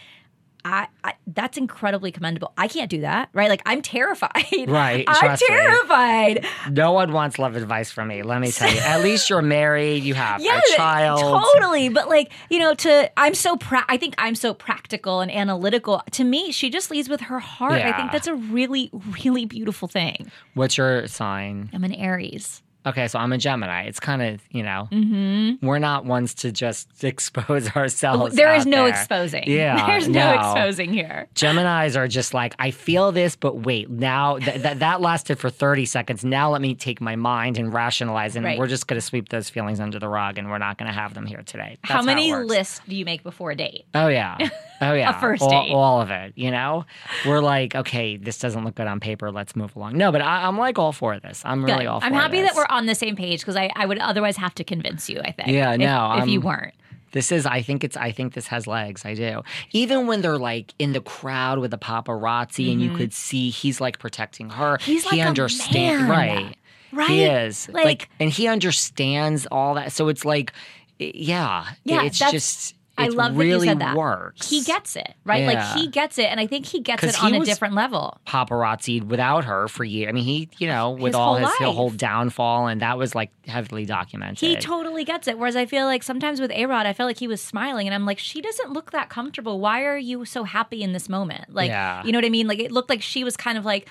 I, 0.65 0.87
I 1.03 1.13
that's 1.27 1.57
incredibly 1.57 2.11
commendable. 2.11 2.51
I 2.57 2.67
can't 2.67 2.89
do 2.89 3.01
that, 3.01 3.29
right? 3.33 3.49
Like 3.49 3.61
I'm 3.65 3.81
terrified. 3.81 4.29
Right, 4.67 5.05
I'm 5.07 5.15
trust 5.15 5.43
me. 5.47 5.55
terrified. 5.55 6.45
No 6.71 6.91
one 6.91 7.11
wants 7.13 7.39
love 7.39 7.55
advice 7.55 7.91
from 7.91 8.07
me. 8.09 8.23
Let 8.23 8.41
me 8.41 8.51
tell 8.51 8.71
you. 8.71 8.79
At 8.79 9.01
least 9.03 9.29
you're 9.29 9.41
married. 9.41 10.03
You 10.03 10.13
have 10.15 10.41
Yeah, 10.41 10.59
a 10.59 10.75
child. 10.77 11.19
totally. 11.21 11.89
But 11.89 12.09
like 12.09 12.31
you 12.49 12.59
know, 12.59 12.73
to 12.75 13.11
I'm 13.19 13.33
so 13.35 13.57
pra- 13.57 13.85
I 13.87 13.97
think 13.97 14.15
I'm 14.17 14.35
so 14.35 14.53
practical 14.53 15.21
and 15.21 15.31
analytical. 15.31 16.01
To 16.11 16.23
me, 16.23 16.51
she 16.51 16.69
just 16.69 16.91
leads 16.91 17.09
with 17.09 17.21
her 17.21 17.39
heart. 17.39 17.73
I 17.81 17.93
think 17.95 18.11
that's 18.11 18.27
a 18.27 18.35
really, 18.35 18.89
really 19.23 19.45
beautiful 19.45 19.87
thing. 19.87 20.31
What's 20.55 20.77
your 20.77 21.07
sign? 21.07 21.69
I'm 21.73 21.83
an 21.83 21.93
Aries. 21.93 22.61
Okay, 22.85 23.07
so 23.07 23.19
I'm 23.19 23.33
a 23.33 23.37
Gemini. 23.37 23.83
It's 23.83 23.99
kind 23.99 24.21
of 24.21 24.41
you 24.49 24.63
know, 24.63 24.87
mm-hmm. 24.91 25.65
we're 25.65 25.79
not 25.79 26.05
ones 26.05 26.33
to 26.35 26.51
just 26.51 27.03
expose 27.03 27.69
ourselves. 27.75 28.35
There 28.35 28.53
is 28.55 28.65
no 28.65 28.83
there. 28.85 28.89
exposing. 28.89 29.43
Yeah, 29.49 29.85
there's 29.87 30.07
no, 30.07 30.33
no. 30.33 30.35
exposing 30.35 30.93
here. 30.93 31.27
Geminis 31.35 31.95
are 31.97 32.07
just 32.07 32.33
like, 32.33 32.55
I 32.59 32.71
feel 32.71 33.11
this, 33.11 33.35
but 33.35 33.57
wait, 33.65 33.89
now 33.89 34.37
th- 34.37 34.61
that 34.61 34.79
that 34.79 35.01
lasted 35.01 35.37
for 35.39 35.49
30 35.49 35.85
seconds. 35.85 36.23
Now 36.23 36.49
let 36.51 36.61
me 36.61 36.75
take 36.75 37.01
my 37.01 37.15
mind 37.15 37.57
and 37.57 37.73
rationalize, 37.73 38.35
and 38.35 38.45
Right. 38.45 38.57
we're 38.57 38.67
just 38.67 38.87
going 38.87 38.99
to 38.99 39.05
sweep 39.05 39.29
those 39.29 39.49
feelings 39.49 39.79
under 39.79 39.99
the 39.99 40.07
rug, 40.07 40.37
and 40.37 40.49
we're 40.49 40.57
not 40.59 40.77
going 40.77 40.87
to 40.87 40.93
have 40.97 41.13
them 41.13 41.25
here 41.25 41.41
today. 41.45 41.77
That's 41.83 41.93
How 41.93 42.01
many 42.01 42.31
works. 42.31 42.47
lists 42.49 42.81
do 42.87 42.95
you 42.95 43.05
make 43.05 43.23
before 43.23 43.51
a 43.51 43.55
date? 43.55 43.85
Oh, 43.93 44.07
yeah. 44.07 44.37
Oh, 44.81 44.93
yeah. 44.93 45.19
first 45.19 45.41
all, 45.41 45.49
date. 45.49 45.71
all 45.73 46.01
of 46.01 46.09
it, 46.11 46.33
you 46.35 46.51
know? 46.51 46.85
We're 47.25 47.41
like, 47.41 47.75
okay, 47.75 48.17
this 48.17 48.37
doesn't 48.39 48.63
look 48.63 48.75
good 48.75 48.87
on 48.87 48.99
paper. 48.99 49.31
Let's 49.31 49.55
move 49.55 49.75
along. 49.75 49.97
No, 49.97 50.11
but 50.11 50.21
I, 50.21 50.45
I'm 50.47 50.57
like 50.57 50.79
all 50.79 50.91
for 50.93 51.19
this. 51.19 51.41
I'm 51.45 51.65
really 51.65 51.85
all 51.85 51.99
for 51.99 52.05
it. 52.05 52.09
I'm 52.09 52.13
happy 52.13 52.41
this. 52.41 52.51
that 52.51 52.55
we're 52.57 52.73
on 52.75 52.85
the 52.85 52.95
same 52.95 53.15
page 53.15 53.41
because 53.41 53.55
I, 53.55 53.69
I 53.75 53.85
would 53.85 53.99
otherwise 53.99 54.37
have 54.37 54.55
to 54.55 54.63
convince 54.63 55.09
you. 55.09 55.19
I 55.19 55.31
think. 55.31 55.49
Yeah, 55.49 55.73
if, 55.73 55.79
no, 55.79 56.13
If 56.21 56.27
you 56.29 56.39
I'm- 56.39 56.45
weren't. 56.47 56.73
This 57.11 57.31
is, 57.31 57.47
I 57.47 57.63
think 57.63 57.83
it's, 57.83 57.97
I 57.97 58.11
think 58.11 58.35
this 58.35 58.45
has 58.47 58.67
legs. 58.67 59.03
I 59.03 59.15
do. 59.15 59.41
Even 59.71 60.05
when 60.05 60.21
they're 60.21 60.37
like 60.37 60.75
in 60.77 60.93
the 60.93 61.01
crowd 61.01 61.57
with 61.57 61.71
the 61.71 61.77
paparazzi 61.79 62.71
and 62.71 62.79
you 62.79 62.95
could 62.95 63.13
see 63.13 63.49
he's 63.49 63.81
like 63.81 63.97
protecting 63.97 64.51
her. 64.51 64.77
Mm-hmm. 64.77 64.91
He's 64.91 65.09
he 65.09 65.17
like 65.25 65.37
a 65.39 65.73
man. 65.73 66.07
right. 66.07 66.55
Right? 66.91 67.09
He 67.09 67.23
is. 67.23 67.67
Like, 67.69 67.85
Like- 67.85 68.09
and 68.19 68.29
he 68.29 68.47
understands 68.47 69.47
all 69.51 69.73
that. 69.73 69.91
So 69.91 70.07
it's 70.07 70.23
like, 70.23 70.53
yeah, 70.99 71.65
Yeah, 71.83 72.03
it's 72.03 72.19
just, 72.19 72.75
I 72.99 73.07
love 73.07 73.37
really 73.37 73.51
that 73.51 73.57
you 73.65 73.69
said 73.71 73.79
that. 73.79 73.95
works. 73.95 74.49
He 74.49 74.61
gets 74.63 74.95
it, 74.95 75.13
right? 75.25 75.41
Yeah. 75.43 75.47
Like 75.73 75.77
he 75.79 75.87
gets 75.87 76.17
it, 76.17 76.25
and 76.25 76.39
I 76.39 76.47
think 76.47 76.65
he 76.65 76.79
gets 76.81 77.03
it 77.03 77.21
on 77.23 77.33
a 77.33 77.39
different 77.45 77.73
level. 77.73 78.17
paparazzi 78.27 79.03
without 79.03 79.45
her 79.45 79.67
for 79.67 79.83
years. 79.83 80.09
I 80.09 80.11
mean, 80.11 80.23
he, 80.23 80.49
you 80.57 80.67
know, 80.67 80.91
with 80.91 81.07
His 81.11 81.15
all 81.15 81.37
whole 81.37 81.47
his 81.47 81.59
life. 81.61 81.75
whole 81.75 81.89
downfall, 81.89 82.67
and 82.67 82.81
that 82.81 82.97
was 82.97 83.15
like 83.15 83.31
heavily 83.47 83.85
documented. 83.85 84.39
He 84.47 84.55
totally 84.55 85.03
gets 85.05 85.27
it. 85.27 85.37
Whereas 85.37 85.55
I 85.55 85.65
feel 85.65 85.85
like 85.85 86.03
sometimes 86.03 86.39
with 86.41 86.51
A 86.51 86.65
Rod, 86.65 86.85
I 86.85 86.93
felt 86.93 87.07
like 87.07 87.19
he 87.19 87.27
was 87.27 87.41
smiling, 87.41 87.87
and 87.87 87.93
I'm 87.95 88.05
like, 88.05 88.19
she 88.19 88.41
doesn't 88.41 88.71
look 88.73 88.91
that 88.91 89.09
comfortable. 89.09 89.59
Why 89.59 89.83
are 89.83 89.97
you 89.97 90.25
so 90.25 90.43
happy 90.43 90.81
in 90.83 90.93
this 90.93 91.09
moment? 91.09 91.53
Like, 91.53 91.69
Yeah. 91.69 92.03
you 92.03 92.11
know 92.11 92.17
what 92.17 92.25
I 92.25 92.29
mean? 92.29 92.47
Like, 92.47 92.59
it 92.59 92.71
looked 92.71 92.89
like 92.89 93.01
she 93.01 93.23
was 93.23 93.35
kind 93.37 93.57
of 93.57 93.65
like 93.65 93.87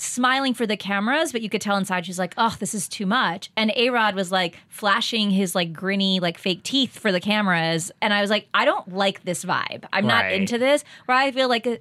smiling 0.00 0.54
for 0.54 0.66
the 0.66 0.76
cameras, 0.76 1.30
but 1.32 1.42
you 1.42 1.50
could 1.50 1.60
tell 1.60 1.76
inside 1.76 2.06
she's 2.06 2.18
like, 2.18 2.34
oh, 2.38 2.56
this 2.58 2.74
is 2.74 2.88
too 2.88 3.06
much. 3.06 3.50
And 3.56 3.72
A 3.76 3.90
Rod 3.90 4.14
was 4.14 4.32
like 4.32 4.58
flashing 4.68 5.30
his 5.30 5.54
like 5.54 5.72
grinny, 5.72 6.20
like 6.20 6.38
fake 6.38 6.62
teeth 6.62 6.98
for 6.98 7.12
the 7.12 7.20
cameras. 7.20 7.92
And 8.00 8.14
I 8.14 8.20
was 8.20 8.30
like, 8.30 8.48
I 8.54 8.64
don't 8.64 8.92
like 8.92 9.24
this 9.24 9.44
vibe. 9.44 9.84
I'm 9.92 10.06
not 10.06 10.32
into 10.32 10.58
this. 10.58 10.84
Where 11.04 11.18
I 11.18 11.30
feel 11.30 11.48
like 11.48 11.66
uh, 11.66 11.76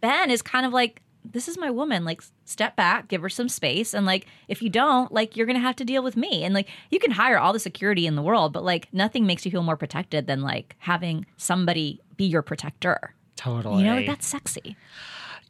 Ben 0.00 0.30
is 0.30 0.42
kind 0.42 0.64
of 0.64 0.72
like, 0.72 1.02
this 1.24 1.48
is 1.48 1.58
my 1.58 1.70
woman. 1.70 2.04
Like, 2.04 2.22
step 2.44 2.76
back, 2.76 3.08
give 3.08 3.20
her 3.20 3.28
some 3.28 3.48
space. 3.48 3.94
And 3.94 4.06
like, 4.06 4.26
if 4.46 4.62
you 4.62 4.70
don't, 4.70 5.10
like, 5.10 5.36
you're 5.36 5.46
going 5.46 5.56
to 5.56 5.60
have 5.60 5.74
to 5.76 5.84
deal 5.84 6.04
with 6.04 6.16
me. 6.16 6.44
And 6.44 6.54
like, 6.54 6.68
you 6.90 7.00
can 7.00 7.10
hire 7.10 7.36
all 7.36 7.52
the 7.52 7.58
security 7.58 8.06
in 8.06 8.14
the 8.14 8.22
world, 8.22 8.52
but 8.52 8.62
like, 8.62 8.86
nothing 8.92 9.26
makes 9.26 9.44
you 9.44 9.50
feel 9.50 9.64
more 9.64 9.76
protected 9.76 10.28
than 10.28 10.40
like 10.42 10.76
having 10.78 11.26
somebody 11.36 12.00
be 12.16 12.24
your 12.26 12.42
protector. 12.42 13.12
totally. 13.34 13.82
You 13.82 13.90
know, 13.90 13.96
like, 13.96 14.06
that's 14.06 14.26
sexy. 14.26 14.76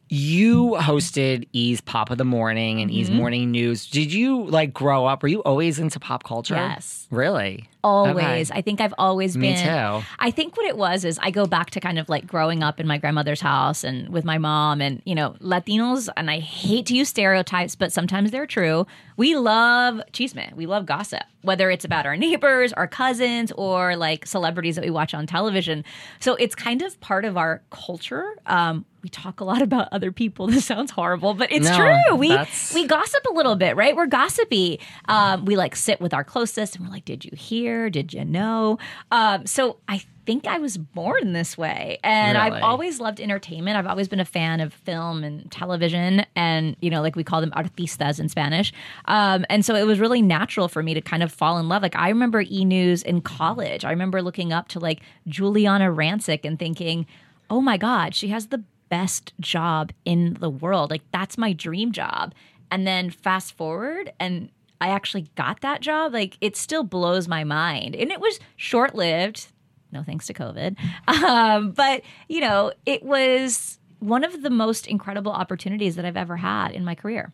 You 0.09 0.77
hosted 0.79 1.47
E's 1.53 1.81
Pop 1.81 2.09
of 2.11 2.17
the 2.17 2.23
Morning 2.25 2.81
and 2.81 2.89
Mm-hmm. 2.89 2.99
E's 2.99 3.11
Morning 3.11 3.51
News. 3.51 3.89
Did 3.89 4.13
you 4.13 4.45
like 4.45 4.73
grow 4.73 5.05
up? 5.05 5.21
Were 5.21 5.29
you 5.29 5.41
always 5.43 5.79
into 5.79 5.99
pop 5.99 6.23
culture? 6.23 6.55
Yes. 6.55 7.07
Really? 7.11 7.69
Always. 7.83 8.49
Okay. 8.51 8.59
I 8.59 8.61
think 8.61 8.81
I've 8.81 8.93
always 8.97 9.37
Me 9.37 9.53
been. 9.53 9.63
too. 9.65 10.05
I 10.19 10.31
think 10.31 10.57
what 10.57 10.65
it 10.65 10.77
was 10.77 11.05
is 11.05 11.19
I 11.21 11.31
go 11.31 11.45
back 11.45 11.69
to 11.71 11.79
kind 11.79 11.99
of 11.99 12.09
like 12.09 12.27
growing 12.27 12.63
up 12.63 12.79
in 12.79 12.87
my 12.87 12.97
grandmother's 12.97 13.39
house 13.39 13.83
and 13.83 14.09
with 14.09 14.25
my 14.25 14.37
mom 14.37 14.81
and, 14.81 15.01
you 15.05 15.15
know, 15.15 15.35
Latinos, 15.41 16.09
and 16.17 16.29
I 16.29 16.39
hate 16.39 16.85
to 16.87 16.95
use 16.95 17.07
stereotypes, 17.09 17.75
but 17.75 17.91
sometimes 17.93 18.31
they're 18.31 18.47
true. 18.47 18.85
We 19.15 19.35
love 19.37 20.01
chisme. 20.11 20.53
We 20.55 20.65
love 20.65 20.85
gossip, 20.85 21.23
whether 21.43 21.69
it's 21.71 21.85
about 21.85 22.05
our 22.05 22.17
neighbors, 22.17 22.73
our 22.73 22.87
cousins, 22.87 23.51
or 23.53 23.95
like 23.95 24.25
celebrities 24.25 24.75
that 24.75 24.83
we 24.83 24.91
watch 24.91 25.13
on 25.13 25.25
television. 25.25 25.85
So 26.19 26.35
it's 26.35 26.55
kind 26.55 26.81
of 26.81 26.99
part 26.99 27.23
of 27.25 27.37
our 27.37 27.61
culture. 27.69 28.35
Um, 28.47 28.85
we 29.07 29.09
talk 29.09 29.39
a 29.39 29.45
lot 29.45 29.61
about 29.69 29.87
other 29.93 30.11
people. 30.11 30.47
This 30.47 30.65
sounds 30.65 30.91
horrible, 30.91 31.33
but 31.33 31.49
it's 31.49 31.69
No, 31.69 31.77
true. 31.77 32.15
We 32.17 32.27
that's- 32.27 32.73
we 32.73 32.85
gossip 32.85 33.25
a 33.29 33.33
little 33.33 33.55
bit, 33.55 33.77
right? 33.77 33.95
We're 33.95 34.05
gossipy. 34.07 34.81
Um, 35.07 35.45
we 35.45 35.55
like 35.55 35.77
sit 35.77 36.01
with 36.01 36.13
our 36.13 36.25
closest 36.25 36.75
and 36.75 36.85
we're 36.85 36.91
like, 36.91 37.05
"Did 37.05 37.23
you 37.23 37.31
hear? 37.37 37.89
Did 37.89 38.13
you 38.13 38.25
know?" 38.25 38.79
Um, 39.11 39.45
so 39.45 39.77
I 39.87 40.01
think 40.25 40.45
I 40.45 40.57
was 40.57 40.77
born 40.77 41.31
this 41.31 41.57
way, 41.57 41.99
and 42.03 42.37
Really? 42.37 42.51
I've 42.57 42.63
always 42.63 42.99
loved 42.99 43.21
entertainment. 43.21 43.77
I've 43.77 43.87
always 43.87 44.09
been 44.09 44.19
a 44.19 44.25
fan 44.25 44.59
of 44.59 44.73
film 44.73 45.23
and 45.23 45.49
television, 45.49 46.25
and 46.35 46.75
you 46.81 46.89
know, 46.89 47.01
like 47.01 47.15
we 47.15 47.23
call 47.23 47.39
them 47.39 47.51
artistas 47.51 48.19
in 48.19 48.27
Spanish. 48.27 48.73
Um, 49.05 49.45
and 49.49 49.63
so 49.63 49.73
it 49.75 49.85
was 49.87 50.01
really 50.01 50.21
natural 50.21 50.67
for 50.67 50.83
me 50.83 50.93
to 50.95 50.99
kind 51.01 51.23
of 51.23 51.31
fall 51.31 51.57
in 51.59 51.69
love. 51.69 51.81
Like 51.81 51.95
I 51.95 52.09
remember 52.09 52.41
E 52.41 52.65
News 52.65 53.03
in 53.03 53.21
college. 53.21 53.85
I 53.85 53.89
remember 53.91 54.21
looking 54.21 54.51
up 54.51 54.67
to 54.69 54.79
like 54.79 54.99
Giuliana 55.29 55.95
Rancic 55.95 56.41
and 56.43 56.59
thinking, 56.59 57.05
"Oh 57.49 57.61
my 57.61 57.77
God, 57.77 58.13
she 58.13 58.27
has 58.27 58.47
the 58.47 58.61
best 58.89 59.33
job 59.39 59.91
in 60.05 60.35
the 60.39 60.49
world. 60.49 60.91
Like 60.91 61.03
that's 61.11 61.37
my 61.37 61.53
dream 61.53 61.91
job." 61.91 62.33
And 62.69 62.85
then 62.85 63.09
fast 63.09 63.53
forward 63.55 64.11
and 64.19 64.49
I 64.81 64.89
actually 64.89 65.27
got 65.35 65.61
that 65.61 65.81
job. 65.81 66.13
Like 66.13 66.37
it 66.41 66.55
still 66.57 66.83
blows 66.83 67.27
my 67.27 67.43
mind. 67.43 67.95
And 67.95 68.11
it 68.11 68.19
was 68.19 68.39
short 68.57 68.93
lived. 68.93 69.47
No 69.91 70.03
thanks 70.03 70.27
to 70.27 70.33
COVID. 70.33 70.75
Um, 71.07 71.71
but, 71.71 72.01
you 72.27 72.41
know, 72.41 72.73
it 72.85 73.01
was 73.03 73.79
one 73.99 74.23
of 74.25 74.43
the 74.43 74.49
most 74.49 74.85
incredible 74.85 75.31
opportunities 75.31 75.95
that 75.95 76.03
I've 76.05 76.17
ever 76.17 76.35
had 76.37 76.71
in 76.73 76.83
my 76.85 76.93
career. 76.93 77.31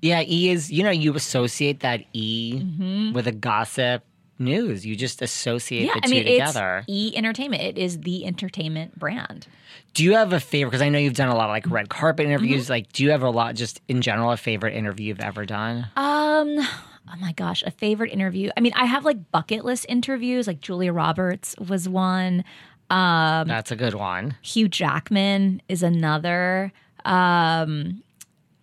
Yeah, 0.00 0.22
E 0.26 0.48
is, 0.48 0.72
you 0.72 0.82
know, 0.82 0.90
you 0.90 1.14
associate 1.14 1.80
that 1.80 2.00
E 2.14 2.54
Mm-hmm. 2.64 3.12
with 3.12 3.26
a 3.28 3.32
gossip 3.32 4.02
news. 4.38 4.84
You 4.84 4.96
just 4.96 5.22
associate 5.22 5.84
yeah, 5.86 5.92
the 5.94 5.98
I 5.98 6.06
two 6.08 6.10
mean, 6.10 6.24
together. 6.24 6.78
it's 6.78 6.86
E 6.88 7.16
Entertainment. 7.16 7.62
It 7.62 7.78
is 7.78 8.00
the 8.00 8.24
entertainment 8.26 8.98
brand. 8.98 9.46
Do 9.94 10.04
you 10.04 10.14
have 10.14 10.32
a 10.32 10.40
favorite? 10.40 10.70
Because 10.70 10.82
I 10.82 10.88
know 10.88 10.98
you've 10.98 11.14
done 11.14 11.28
a 11.28 11.34
lot 11.34 11.44
of 11.44 11.50
like 11.50 11.70
red 11.70 11.88
carpet 11.88 12.26
interviews. 12.26 12.64
Mm-hmm. 12.64 12.72
Like, 12.72 12.92
do 12.92 13.02
you 13.02 13.10
have 13.10 13.22
a 13.22 13.30
lot, 13.30 13.54
just 13.54 13.80
in 13.88 14.00
general, 14.02 14.30
a 14.32 14.36
favorite 14.36 14.74
interview 14.74 15.08
you've 15.08 15.20
ever 15.20 15.44
done? 15.44 15.86
Um, 15.96 16.58
oh 16.58 17.16
my 17.20 17.32
gosh, 17.32 17.62
a 17.64 17.70
favorite 17.70 18.12
interview. 18.12 18.50
I 18.56 18.60
mean, 18.60 18.72
I 18.74 18.84
have 18.84 19.04
like 19.04 19.30
bucket 19.30 19.64
list 19.64 19.86
interviews. 19.88 20.46
Like 20.46 20.60
Julia 20.60 20.92
Roberts 20.92 21.54
was 21.58 21.88
one. 21.88 22.44
Um, 22.90 23.48
That's 23.48 23.70
a 23.70 23.76
good 23.76 23.94
one. 23.94 24.36
Hugh 24.42 24.68
Jackman 24.68 25.62
is 25.68 25.82
another. 25.82 26.72
Um, 27.04 28.02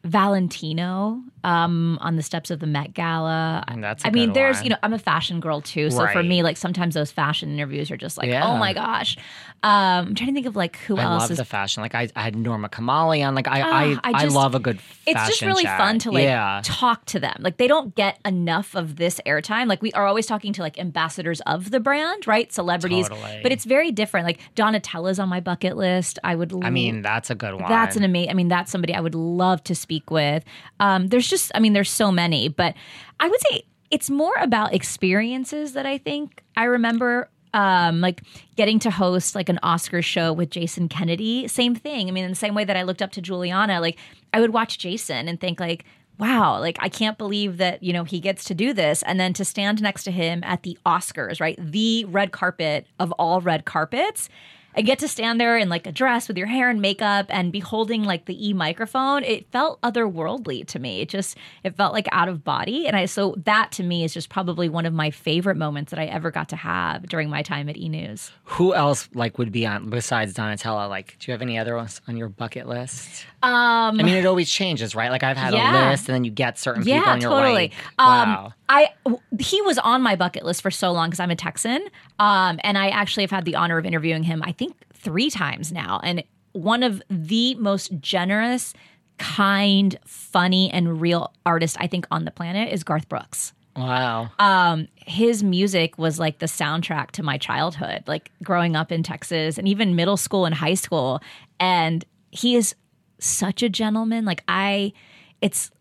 Valentino 0.03 1.21
um, 1.43 1.97
on 2.01 2.15
the 2.15 2.21
steps 2.23 2.51
of 2.51 2.59
the 2.59 2.67
Met 2.67 2.93
Gala. 2.93 3.63
And 3.67 3.83
that's 3.83 4.03
a 4.03 4.07
I 4.07 4.11
mean, 4.11 4.33
there's 4.33 4.57
one. 4.57 4.63
you 4.65 4.69
know 4.71 4.77
I'm 4.83 4.93
a 4.93 4.99
fashion 4.99 5.39
girl 5.39 5.61
too, 5.61 5.89
so 5.91 6.07
for 6.07 6.23
me, 6.23 6.43
like 6.43 6.57
sometimes 6.57 6.93
those 6.95 7.11
fashion 7.11 7.51
interviews 7.53 7.91
are 7.91 7.97
just 7.97 8.17
like, 8.17 8.29
Yeah. 8.29 8.47
oh 8.47 8.57
my 8.57 8.73
gosh. 8.73 9.17
Um, 9.61 10.07
I'm 10.09 10.15
trying 10.15 10.29
to 10.29 10.33
think 10.33 10.45
of 10.47 10.55
like 10.55 10.77
who 10.77 10.97
I 10.97 11.03
else 11.03 11.23
love 11.23 11.31
is 11.31 11.37
the 11.37 11.45
fashion. 11.45 11.81
Like, 11.83 11.93
I, 11.93 12.07
I 12.15 12.21
had 12.21 12.35
Norma 12.35 12.69
Kamali 12.69 13.27
on. 13.27 13.35
Like, 13.35 13.47
I, 13.47 13.61
Ah, 13.61 13.65
I, 13.65 13.83
I 14.03 14.11
I, 14.19 14.23
just- 14.23 14.35
love 14.35 14.55
a 14.55 14.59
good 14.59 14.79
it's 15.05 15.27
just 15.27 15.41
really 15.41 15.63
chat. 15.63 15.77
fun 15.77 15.99
to 15.99 16.11
like 16.11 16.23
yeah. 16.23 16.61
talk 16.63 17.03
to 17.07 17.19
them. 17.19 17.35
Like 17.39 17.57
they 17.57 17.67
don't 17.67 17.93
get 17.95 18.19
enough 18.25 18.75
of 18.75 18.95
this 18.95 19.19
airtime. 19.25 19.67
Like 19.67 19.81
we 19.81 19.91
are 19.93 20.05
always 20.05 20.25
talking 20.27 20.53
to 20.53 20.61
like 20.61 20.77
ambassadors 20.79 21.41
of 21.41 21.71
the 21.71 21.79
brand, 21.79 22.25
right? 22.27 22.51
Celebrities. 22.53 23.09
Totally. 23.09 23.39
But 23.43 23.51
it's 23.51 23.65
very 23.65 23.91
different. 23.91 24.25
Like 24.25 24.39
Donatella's 24.55 25.19
on 25.19 25.27
my 25.29 25.39
bucket 25.39 25.75
list. 25.77 26.19
I 26.23 26.35
would 26.35 26.53
I 26.63 26.69
mean, 26.69 27.01
that's 27.01 27.29
a 27.29 27.35
good 27.35 27.53
one. 27.55 27.69
that's 27.69 27.95
an 27.95 28.03
amazing. 28.03 28.29
I 28.31 28.33
mean, 28.35 28.47
that's 28.47 28.71
somebody 28.71 28.93
I 28.93 29.01
would 29.01 29.15
love 29.15 29.63
to 29.65 29.75
speak 29.75 30.09
with. 30.11 30.43
Um, 30.79 31.07
there's 31.07 31.27
just, 31.29 31.51
I 31.55 31.59
mean, 31.59 31.73
there's 31.73 31.91
so 31.91 32.11
many, 32.11 32.47
but 32.47 32.75
I 33.19 33.29
would 33.29 33.41
say 33.41 33.63
it's 33.91 34.09
more 34.09 34.35
about 34.39 34.73
experiences 34.73 35.73
that 35.73 35.85
I 35.85 35.97
think 35.97 36.43
I 36.55 36.65
remember. 36.65 37.29
Um, 37.51 37.99
like 37.99 38.21
getting 38.57 38.77
to 38.77 38.91
host 38.91 39.33
like 39.33 39.49
an 39.49 39.57
Oscar 39.63 40.03
show 40.03 40.31
with 40.31 40.51
Jason 40.51 40.87
Kennedy, 40.87 41.47
same 41.47 41.73
thing. 41.73 42.07
I 42.07 42.11
mean, 42.11 42.23
in 42.23 42.29
the 42.29 42.35
same 42.35 42.53
way 42.53 42.63
that 42.63 42.77
I 42.77 42.83
looked 42.83 43.01
up 43.01 43.11
to 43.13 43.23
Giuliana, 43.23 43.81
like 43.81 43.97
I 44.31 44.39
would 44.39 44.53
watch 44.53 44.77
Jason 44.77 45.27
and 45.27 45.41
think 45.41 45.59
like, 45.59 45.83
wow, 46.19 46.59
like 46.59 46.77
I 46.79 46.89
can't 46.89 47.17
believe 47.17 47.57
that, 47.57 47.81
you 47.81 47.91
know, 47.91 48.03
he 48.03 48.19
gets 48.19 48.43
to 48.45 48.53
do 48.53 48.71
this. 48.71 49.01
And 49.01 49.19
then 49.19 49.33
to 49.33 49.43
stand 49.43 49.81
next 49.81 50.03
to 50.03 50.11
him 50.11 50.43
at 50.43 50.61
the 50.61 50.77
Oscars, 50.85 51.41
right? 51.41 51.57
The 51.59 52.05
red 52.05 52.31
carpet 52.31 52.85
of 52.99 53.11
all 53.13 53.41
red 53.41 53.65
carpets 53.65 54.29
and 54.75 54.85
get 54.85 54.99
to 54.99 55.07
stand 55.07 55.39
there 55.39 55.57
in 55.57 55.69
like 55.69 55.87
a 55.87 55.91
dress 55.91 56.27
with 56.27 56.37
your 56.37 56.47
hair 56.47 56.69
and 56.69 56.81
makeup 56.81 57.25
and 57.29 57.51
be 57.51 57.59
holding 57.59 58.03
like 58.03 58.25
the 58.25 58.47
e 58.47 58.53
microphone. 58.53 59.23
It 59.23 59.51
felt 59.51 59.81
otherworldly 59.81 60.65
to 60.67 60.79
me. 60.79 61.01
It 61.01 61.09
just 61.09 61.37
it 61.63 61.75
felt 61.75 61.93
like 61.93 62.07
out 62.11 62.29
of 62.29 62.43
body. 62.43 62.87
And 62.87 62.95
I 62.95 63.05
so 63.05 63.35
that 63.45 63.71
to 63.73 63.83
me 63.83 64.03
is 64.03 64.13
just 64.13 64.29
probably 64.29 64.69
one 64.69 64.85
of 64.85 64.93
my 64.93 65.11
favorite 65.11 65.57
moments 65.57 65.91
that 65.91 65.99
I 65.99 66.05
ever 66.05 66.31
got 66.31 66.49
to 66.49 66.55
have 66.55 67.07
during 67.07 67.29
my 67.29 67.41
time 67.41 67.69
at 67.69 67.77
E 67.77 67.89
News. 67.89 68.31
Who 68.45 68.73
else 68.73 69.09
like 69.13 69.37
would 69.37 69.51
be 69.51 69.65
on 69.65 69.89
besides 69.89 70.33
Donatella? 70.33 70.89
Like, 70.89 71.17
do 71.19 71.29
you 71.29 71.33
have 71.33 71.41
any 71.41 71.57
other 71.57 71.75
ones 71.75 72.01
on 72.07 72.17
your 72.17 72.29
bucket 72.29 72.67
list? 72.67 73.25
Um 73.41 73.99
I 73.99 74.03
mean, 74.03 74.15
it 74.15 74.25
always 74.25 74.49
changes, 74.49 74.95
right? 74.95 75.09
Like 75.11 75.23
I've 75.23 75.37
had 75.37 75.53
Yeah. 75.53 75.87
a 75.87 75.91
list, 75.91 76.09
and 76.09 76.15
then 76.15 76.23
you 76.23 76.31
get 76.31 76.57
certain 76.59 76.83
people, 76.83 76.97
Yeah, 76.99 77.13
and 77.13 77.21
you're 77.21 77.31
totally. 77.31 77.53
like, 77.53 77.73
Um, 77.97 78.07
wow. 78.29 78.53
I 78.67 78.89
w- 79.05 79.21
he 79.39 79.61
was 79.61 79.77
on 79.79 80.01
my 80.01 80.15
bucket 80.15 80.43
list 80.45 80.61
for 80.61 80.71
so 80.71 80.91
long 80.91 81.09
because 81.09 81.19
I'm 81.21 81.31
a 81.31 81.35
Texan, 81.35 81.81
um, 82.19 82.59
and 82.63 82.77
I 82.77 82.89
actually 82.89 83.23
have 83.23 83.31
had 83.31 83.45
the 83.45 83.55
honor 83.55 83.77
of 83.77 83.85
interviewing 83.85 84.23
him. 84.23 84.43
I 84.45 84.51
think 84.51 84.75
three 84.93 85.29
times 85.29 85.71
now, 85.71 86.01
and 86.03 86.23
one 86.51 86.83
of 86.83 87.01
the 87.09 87.55
most 87.55 87.91
generous, 88.01 88.73
kind, 89.17 89.97
funny, 90.05 90.69
and 90.71 90.99
real 90.99 91.33
artists 91.45 91.77
I 91.79 91.87
think 91.87 92.07
on 92.11 92.25
the 92.25 92.31
planet 92.31 92.71
is 92.73 92.83
Garth 92.83 93.07
Brooks. 93.09 93.53
wow. 93.75 94.29
Um, 94.39 94.87
his 94.95 95.41
music 95.43 95.97
was 95.97 96.19
like 96.19 96.39
the 96.39 96.45
soundtrack 96.47 97.11
to 97.11 97.23
my 97.23 97.37
childhood, 97.37 98.03
like 98.07 98.31
growing 98.43 98.75
up 98.75 98.91
in 98.91 99.03
Texas 99.03 99.57
and 99.57 99.67
even 99.69 99.95
middle 99.95 100.17
school 100.17 100.45
and 100.45 100.53
high 100.53 100.73
school. 100.73 101.21
And 101.61 102.03
he 102.31 102.55
is 102.57 102.75
such 103.19 103.63
a 103.63 103.69
gentleman. 103.69 104.25
Like 104.25 104.43
I, 104.47 104.93
it's 105.41 105.71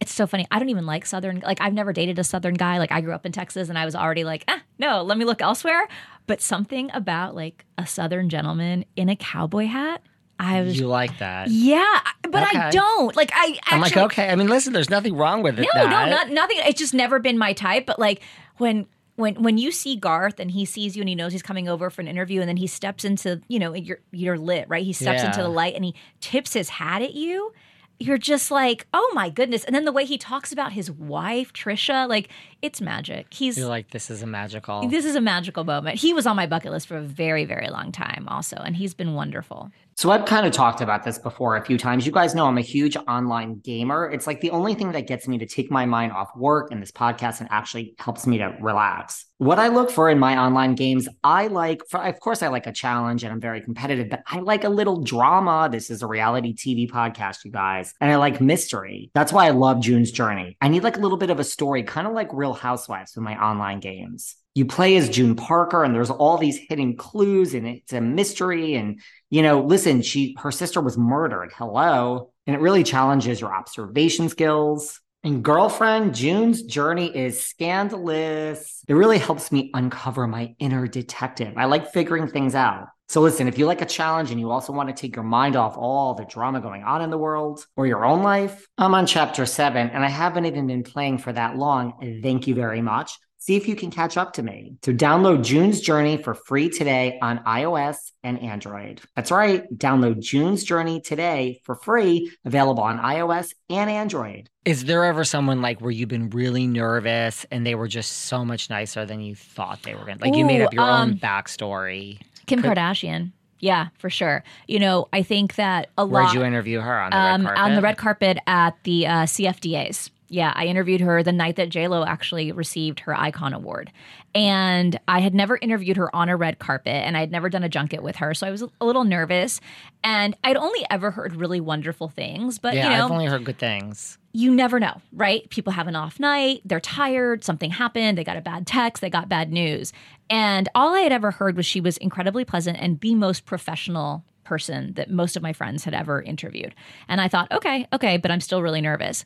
it's 0.00 0.12
so 0.12 0.26
funny. 0.26 0.46
I 0.50 0.58
don't 0.58 0.68
even 0.68 0.86
like 0.86 1.06
Southern. 1.06 1.40
Like 1.40 1.60
I've 1.60 1.72
never 1.72 1.92
dated 1.92 2.18
a 2.18 2.24
Southern 2.24 2.54
guy. 2.54 2.78
Like 2.78 2.92
I 2.92 3.00
grew 3.00 3.12
up 3.12 3.24
in 3.24 3.32
Texas, 3.32 3.68
and 3.68 3.78
I 3.78 3.84
was 3.84 3.94
already 3.94 4.24
like, 4.24 4.44
ah, 4.48 4.62
no, 4.78 5.02
let 5.02 5.18
me 5.18 5.24
look 5.24 5.40
elsewhere. 5.40 5.88
But 6.26 6.40
something 6.40 6.90
about 6.92 7.34
like 7.34 7.64
a 7.78 7.86
Southern 7.86 8.28
gentleman 8.28 8.84
in 8.96 9.08
a 9.08 9.16
cowboy 9.16 9.66
hat, 9.66 10.02
I 10.38 10.60
was. 10.62 10.78
you 10.78 10.86
like 10.86 11.18
that? 11.18 11.48
yeah, 11.48 12.00
but 12.22 12.42
I 12.42 12.70
don't 12.70 13.16
like. 13.16 13.30
I 13.32 13.58
actually, 13.62 13.74
I'm 13.74 13.80
like, 13.80 13.96
okay. 13.96 14.28
I 14.28 14.34
mean, 14.36 14.48
listen, 14.48 14.72
there's 14.72 14.90
nothing 14.90 15.16
wrong 15.16 15.42
with 15.42 15.58
it. 15.58 15.66
no, 15.74 15.84
no, 15.84 15.88
that. 15.90 16.10
not, 16.10 16.30
nothing. 16.30 16.58
It's 16.60 16.78
just 16.78 16.94
never 16.94 17.18
been 17.18 17.38
my 17.38 17.52
type. 17.54 17.86
But 17.86 17.98
like 17.98 18.22
when 18.58 18.86
when 19.16 19.42
when 19.42 19.58
you 19.58 19.72
see 19.72 19.96
Garth 19.96 20.38
and 20.40 20.50
he 20.50 20.64
sees 20.64 20.96
you 20.96 21.02
and 21.02 21.08
he 21.08 21.14
knows 21.14 21.32
he's 21.32 21.42
coming 21.42 21.68
over 21.68 21.90
for 21.90 22.00
an 22.02 22.08
interview 22.08 22.40
and 22.40 22.48
then 22.48 22.56
he 22.56 22.66
steps 22.66 23.04
into 23.04 23.40
you 23.48 23.58
know 23.58 23.74
you're 23.74 24.00
you're 24.12 24.38
lit 24.38 24.66
right. 24.68 24.84
He 24.84 24.92
steps 24.92 25.22
Yeah. 25.22 25.28
into 25.30 25.42
the 25.42 25.48
light 25.48 25.74
and 25.74 25.84
he 25.84 25.94
tips 26.20 26.52
his 26.52 26.68
hat 26.68 27.02
at 27.02 27.14
you. 27.14 27.52
You're 27.98 28.18
just 28.18 28.50
like, 28.50 28.86
oh 28.92 29.10
my 29.14 29.30
goodness. 29.30 29.64
And 29.64 29.74
then 29.74 29.86
the 29.86 29.92
way 29.92 30.04
he 30.04 30.18
talks 30.18 30.52
about 30.52 30.72
his 30.72 30.90
wife, 30.90 31.54
Trisha, 31.54 32.06
like 32.06 32.28
it's 32.60 32.82
magic. 32.82 33.32
He's 33.32 33.56
You're 33.56 33.68
like, 33.68 33.90
this 33.90 34.10
is 34.10 34.22
a 34.22 34.26
magical. 34.26 34.86
this 34.86 35.06
is 35.06 35.16
a 35.16 35.20
magical 35.22 35.64
moment. 35.64 35.98
He 35.98 36.12
was 36.12 36.26
on 36.26 36.36
my 36.36 36.46
bucket 36.46 36.72
list 36.72 36.88
for 36.88 36.98
a 36.98 37.02
very, 37.02 37.46
very 37.46 37.68
long 37.70 37.92
time 37.92 38.26
also, 38.28 38.56
and 38.56 38.76
he's 38.76 38.92
been 38.92 39.14
wonderful. 39.14 39.70
So 39.98 40.10
I've 40.10 40.26
kind 40.26 40.44
of 40.44 40.52
talked 40.52 40.82
about 40.82 41.04
this 41.04 41.16
before 41.16 41.56
a 41.56 41.64
few 41.64 41.78
times. 41.78 42.04
You 42.04 42.12
guys 42.12 42.34
know 42.34 42.44
I'm 42.44 42.58
a 42.58 42.60
huge 42.60 42.98
online 43.08 43.60
gamer. 43.60 44.10
It's 44.10 44.26
like 44.26 44.42
the 44.42 44.50
only 44.50 44.74
thing 44.74 44.92
that 44.92 45.06
gets 45.06 45.26
me 45.26 45.38
to 45.38 45.46
take 45.46 45.70
my 45.70 45.86
mind 45.86 46.12
off 46.12 46.28
work 46.36 46.70
and 46.70 46.82
this 46.82 46.92
podcast 46.92 47.40
and 47.40 47.48
actually 47.50 47.94
helps 47.98 48.26
me 48.26 48.36
to 48.36 48.54
relax. 48.60 49.24
What 49.38 49.58
I 49.58 49.68
look 49.68 49.90
for 49.90 50.10
in 50.10 50.18
my 50.18 50.38
online 50.38 50.74
games, 50.74 51.08
I 51.24 51.46
like, 51.46 51.80
for, 51.88 52.04
of 52.04 52.20
course, 52.20 52.42
I 52.42 52.48
like 52.48 52.66
a 52.66 52.72
challenge 52.72 53.24
and 53.24 53.32
I'm 53.32 53.40
very 53.40 53.62
competitive, 53.62 54.10
but 54.10 54.20
I 54.26 54.40
like 54.40 54.64
a 54.64 54.68
little 54.68 55.00
drama. 55.02 55.70
This 55.72 55.88
is 55.88 56.02
a 56.02 56.06
reality 56.06 56.54
TV 56.54 56.90
podcast, 56.90 57.46
you 57.46 57.50
guys. 57.50 57.94
And 57.98 58.12
I 58.12 58.16
like 58.16 58.38
mystery. 58.38 59.10
That's 59.14 59.32
why 59.32 59.46
I 59.46 59.50
love 59.52 59.80
June's 59.80 60.10
Journey. 60.10 60.58
I 60.60 60.68
need 60.68 60.84
like 60.84 60.98
a 60.98 61.00
little 61.00 61.16
bit 61.16 61.30
of 61.30 61.40
a 61.40 61.44
story, 61.44 61.84
kind 61.84 62.06
of 62.06 62.12
like 62.12 62.28
Real 62.34 62.52
Housewives 62.52 63.16
with 63.16 63.24
my 63.24 63.42
online 63.42 63.80
games. 63.80 64.36
You 64.56 64.64
play 64.64 64.96
as 64.96 65.10
June 65.10 65.36
Parker, 65.36 65.84
and 65.84 65.94
there's 65.94 66.08
all 66.08 66.38
these 66.38 66.56
hidden 66.56 66.96
clues, 66.96 67.52
and 67.52 67.66
it's 67.66 67.92
a 67.92 68.00
mystery. 68.00 68.74
And 68.74 69.00
you 69.30 69.42
know, 69.42 69.60
listen, 69.60 70.02
she 70.02 70.36
her 70.38 70.52
sister 70.52 70.80
was 70.80 70.96
murdered. 70.96 71.52
Hello. 71.54 72.32
And 72.46 72.54
it 72.54 72.60
really 72.60 72.84
challenges 72.84 73.40
your 73.40 73.54
observation 73.54 74.28
skills. 74.28 75.00
And 75.24 75.42
girlfriend, 75.42 76.14
June's 76.14 76.62
journey 76.62 77.14
is 77.14 77.42
scandalous. 77.42 78.84
It 78.86 78.94
really 78.94 79.18
helps 79.18 79.50
me 79.50 79.70
uncover 79.74 80.28
my 80.28 80.54
inner 80.60 80.86
detective. 80.86 81.54
I 81.56 81.64
like 81.64 81.92
figuring 81.92 82.28
things 82.28 82.54
out. 82.54 82.86
So 83.08 83.20
listen, 83.20 83.48
if 83.48 83.58
you 83.58 83.66
like 83.66 83.82
a 83.82 83.86
challenge 83.86 84.30
and 84.30 84.38
you 84.38 84.50
also 84.50 84.72
want 84.72 84.88
to 84.88 84.94
take 84.94 85.16
your 85.16 85.24
mind 85.24 85.56
off 85.56 85.76
all 85.76 86.14
the 86.14 86.24
drama 86.24 86.60
going 86.60 86.82
on 86.82 87.02
in 87.02 87.10
the 87.10 87.18
world 87.18 87.64
or 87.76 87.86
your 87.86 88.04
own 88.04 88.22
life, 88.22 88.66
I'm 88.78 88.94
on 88.94 89.06
chapter 89.06 89.46
seven 89.46 89.90
and 89.90 90.04
I 90.04 90.08
haven't 90.08 90.46
even 90.46 90.66
been 90.66 90.82
playing 90.82 91.18
for 91.18 91.32
that 91.32 91.56
long. 91.56 92.20
Thank 92.22 92.46
you 92.46 92.54
very 92.54 92.82
much. 92.82 93.18
See 93.46 93.54
if 93.54 93.68
you 93.68 93.76
can 93.76 93.92
catch 93.92 94.16
up 94.16 94.32
to 94.32 94.42
me. 94.42 94.74
So 94.84 94.92
download 94.92 95.44
June's 95.44 95.80
Journey 95.80 96.16
for 96.16 96.34
free 96.34 96.68
today 96.68 97.16
on 97.22 97.38
iOS 97.44 98.10
and 98.24 98.42
Android. 98.42 99.00
That's 99.14 99.30
right. 99.30 99.72
Download 99.78 100.18
June's 100.18 100.64
Journey 100.64 101.00
today 101.00 101.60
for 101.62 101.76
free, 101.76 102.32
available 102.44 102.82
on 102.82 102.98
iOS 102.98 103.54
and 103.70 103.88
Android. 103.88 104.50
Is 104.64 104.86
there 104.86 105.04
ever 105.04 105.22
someone 105.22 105.62
like 105.62 105.80
where 105.80 105.92
you've 105.92 106.08
been 106.08 106.28
really 106.30 106.66
nervous 106.66 107.46
and 107.52 107.64
they 107.64 107.76
were 107.76 107.86
just 107.86 108.10
so 108.22 108.44
much 108.44 108.68
nicer 108.68 109.06
than 109.06 109.20
you 109.20 109.36
thought 109.36 109.84
they 109.84 109.94
were 109.94 110.04
going 110.04 110.18
to? 110.18 110.24
Like 110.24 110.34
you 110.34 110.44
made 110.44 110.62
up 110.62 110.74
your 110.74 110.82
um, 110.82 111.10
own 111.10 111.16
backstory. 111.16 112.18
Kim 112.46 112.60
Could- 112.60 112.72
Kardashian. 112.76 113.30
Yeah, 113.60 113.88
for 113.96 114.10
sure. 114.10 114.42
You 114.66 114.80
know, 114.80 115.06
I 115.12 115.22
think 115.22 115.54
that 115.54 115.88
a 115.96 116.04
Where'd 116.04 116.26
lot 116.26 116.34
you 116.34 116.42
interview 116.42 116.80
her 116.80 117.00
on 117.00 117.10
the 117.10 117.16
um, 117.16 117.42
red 117.42 117.54
carpet? 117.54 117.62
on 117.62 117.74
the 117.76 117.80
red 117.80 117.96
carpet 117.96 118.38
at 118.48 118.76
the 118.82 119.06
uh, 119.06 119.22
CFDAs. 119.22 120.10
Yeah, 120.28 120.52
I 120.54 120.66
interviewed 120.66 121.00
her 121.00 121.22
the 121.22 121.32
night 121.32 121.56
that 121.56 121.74
Lo 121.74 122.04
actually 122.04 122.50
received 122.52 123.00
her 123.00 123.14
Icon 123.14 123.52
Award, 123.52 123.92
and 124.34 124.98
I 125.06 125.20
had 125.20 125.34
never 125.34 125.56
interviewed 125.56 125.96
her 125.96 126.14
on 126.14 126.28
a 126.28 126.36
red 126.36 126.58
carpet, 126.58 126.92
and 126.94 127.16
I 127.16 127.20
had 127.20 127.30
never 127.30 127.48
done 127.48 127.62
a 127.62 127.68
junket 127.68 128.02
with 128.02 128.16
her, 128.16 128.34
so 128.34 128.46
I 128.46 128.50
was 128.50 128.62
a 128.62 128.84
little 128.84 129.04
nervous, 129.04 129.60
and 130.02 130.36
I'd 130.42 130.56
only 130.56 130.84
ever 130.90 131.10
heard 131.10 131.36
really 131.36 131.60
wonderful 131.60 132.08
things, 132.08 132.58
but 132.58 132.74
Yeah, 132.74 132.90
you 132.90 132.96
know, 132.96 133.04
I've 133.04 133.10
only 133.10 133.26
heard 133.26 133.44
good 133.44 133.58
things. 133.58 134.18
you 134.32 134.54
never 134.54 134.80
know, 134.80 135.00
right? 135.12 135.48
People 135.50 135.72
have 135.72 135.86
an 135.86 135.96
off 135.96 136.18
night, 136.18 136.60
they're 136.64 136.80
tired, 136.80 137.44
something 137.44 137.70
happened, 137.70 138.18
they 138.18 138.24
got 138.24 138.36
a 138.36 138.42
bad 138.42 138.66
text, 138.66 139.00
they 139.00 139.10
got 139.10 139.28
bad 139.28 139.52
news. 139.52 139.92
And 140.28 140.68
all 140.74 140.94
I 140.94 141.00
had 141.00 141.12
ever 141.12 141.30
heard 141.30 141.56
was 141.56 141.66
she 141.66 141.80
was 141.80 141.96
incredibly 141.98 142.44
pleasant 142.44 142.78
and 142.80 143.00
the 143.00 143.14
most 143.14 143.46
professional 143.46 144.24
person 144.44 144.92
that 144.94 145.10
most 145.10 145.36
of 145.36 145.42
my 145.42 145.52
friends 145.52 145.84
had 145.84 145.94
ever 145.94 146.22
interviewed. 146.22 146.74
And 147.08 147.20
I 147.20 147.28
thought, 147.28 147.50
okay, 147.52 147.86
okay, 147.92 148.16
but 148.16 148.30
I'm 148.30 148.40
still 148.40 148.62
really 148.62 148.80
nervous. 148.80 149.24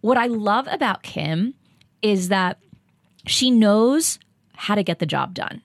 What 0.00 0.16
I 0.16 0.26
love 0.26 0.66
about 0.70 1.02
Kim 1.02 1.54
is 2.02 2.28
that 2.28 2.58
she 3.26 3.50
knows 3.50 4.18
how 4.54 4.74
to 4.74 4.82
get 4.82 4.98
the 4.98 5.06
job 5.06 5.34
done. 5.34 5.62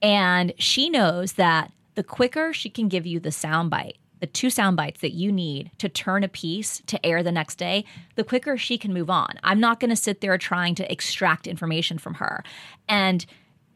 And 0.00 0.52
she 0.58 0.90
knows 0.90 1.34
that 1.34 1.72
the 1.94 2.02
quicker 2.02 2.52
she 2.52 2.70
can 2.70 2.88
give 2.88 3.06
you 3.06 3.20
the 3.20 3.30
soundbite, 3.30 3.94
the 4.20 4.26
two 4.26 4.50
sound 4.50 4.76
bites 4.76 5.00
that 5.00 5.12
you 5.12 5.30
need 5.32 5.70
to 5.78 5.88
turn 5.88 6.24
a 6.24 6.28
piece 6.28 6.80
to 6.86 7.04
air 7.04 7.22
the 7.22 7.32
next 7.32 7.56
day, 7.56 7.84
the 8.14 8.24
quicker 8.24 8.56
she 8.56 8.78
can 8.78 8.92
move 8.92 9.10
on. 9.10 9.34
I'm 9.42 9.60
not 9.60 9.80
going 9.80 9.90
to 9.90 9.96
sit 9.96 10.20
there 10.20 10.38
trying 10.38 10.74
to 10.76 10.90
extract 10.90 11.46
information 11.46 11.98
from 11.98 12.14
her. 12.14 12.42
And 12.88 13.26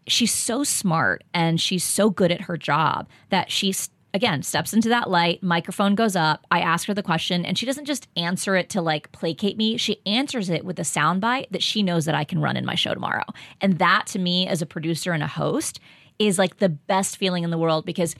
she's 0.07 0.33
so 0.33 0.64
smart 0.64 1.25
and 1.35 1.61
she's 1.61 1.85
so 1.85 2.11
good 2.11 2.31
at 2.31 2.42
her 2.42 2.57
job 2.57 3.09
that 3.31 3.51
she's 3.51 3.90
again 4.17 4.43
steps 4.43 4.73
into 4.73 4.89
that 4.89 5.09
light 5.09 5.43
microphone 5.43 5.95
goes 5.95 6.17
up 6.17 6.47
i 6.51 6.61
ask 6.61 6.89
her 6.89 6.95
the 6.95 7.03
question 7.03 7.45
and 7.45 7.57
she 7.57 7.67
doesn't 7.67 7.85
just 7.85 8.09
answer 8.17 8.57
it 8.57 8.69
to 8.71 8.81
like 8.81 9.13
placate 9.13 9.57
me 9.57 9.77
she 9.77 10.01
answers 10.07 10.49
it 10.49 10.65
with 10.65 10.79
a 10.79 10.83
soundbite 10.83 11.49
that 11.51 11.63
she 11.63 11.83
knows 11.83 12.07
that 12.07 12.15
i 12.15 12.25
can 12.25 12.41
run 12.41 12.57
in 12.57 12.65
my 12.65 12.75
show 12.75 12.95
tomorrow. 12.95 13.25
And 13.61 13.79
that 13.79 14.07
to 14.09 14.19
me 14.19 14.47
as 14.47 14.63
a 14.63 14.67
producer 14.67 15.13
and 15.13 15.23
a 15.23 15.27
host 15.27 15.81
is 16.19 16.39
like 16.39 16.59
the 16.59 16.69
best 16.69 17.17
feeling 17.17 17.45
in 17.45 17.51
the 17.51 17.59
world 17.59 17.85
because 17.85 18.15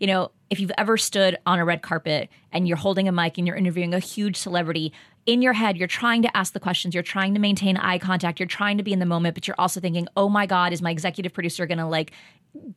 you 0.00 0.06
know 0.06 0.30
if 0.50 0.58
you've 0.58 0.72
ever 0.76 0.96
stood 0.96 1.36
on 1.46 1.58
a 1.58 1.64
red 1.64 1.82
carpet 1.82 2.28
and 2.50 2.66
you're 2.66 2.76
holding 2.76 3.08
a 3.08 3.12
mic 3.12 3.38
and 3.38 3.46
you're 3.46 3.56
interviewing 3.56 3.94
a 3.94 3.98
huge 3.98 4.36
celebrity 4.36 4.92
in 5.26 5.42
your 5.42 5.52
head, 5.52 5.76
you're 5.76 5.88
trying 5.88 6.22
to 6.22 6.36
ask 6.36 6.52
the 6.52 6.60
questions, 6.60 6.94
you're 6.94 7.02
trying 7.02 7.34
to 7.34 7.40
maintain 7.40 7.76
eye 7.76 7.98
contact, 7.98 8.40
you're 8.40 8.46
trying 8.46 8.76
to 8.78 8.82
be 8.82 8.92
in 8.92 8.98
the 8.98 9.06
moment, 9.06 9.34
but 9.34 9.46
you're 9.46 9.56
also 9.58 9.80
thinking, 9.80 10.08
oh 10.16 10.28
my 10.28 10.46
God, 10.46 10.72
is 10.72 10.82
my 10.82 10.90
executive 10.90 11.32
producer 11.32 11.66
gonna 11.66 11.88
like 11.88 12.12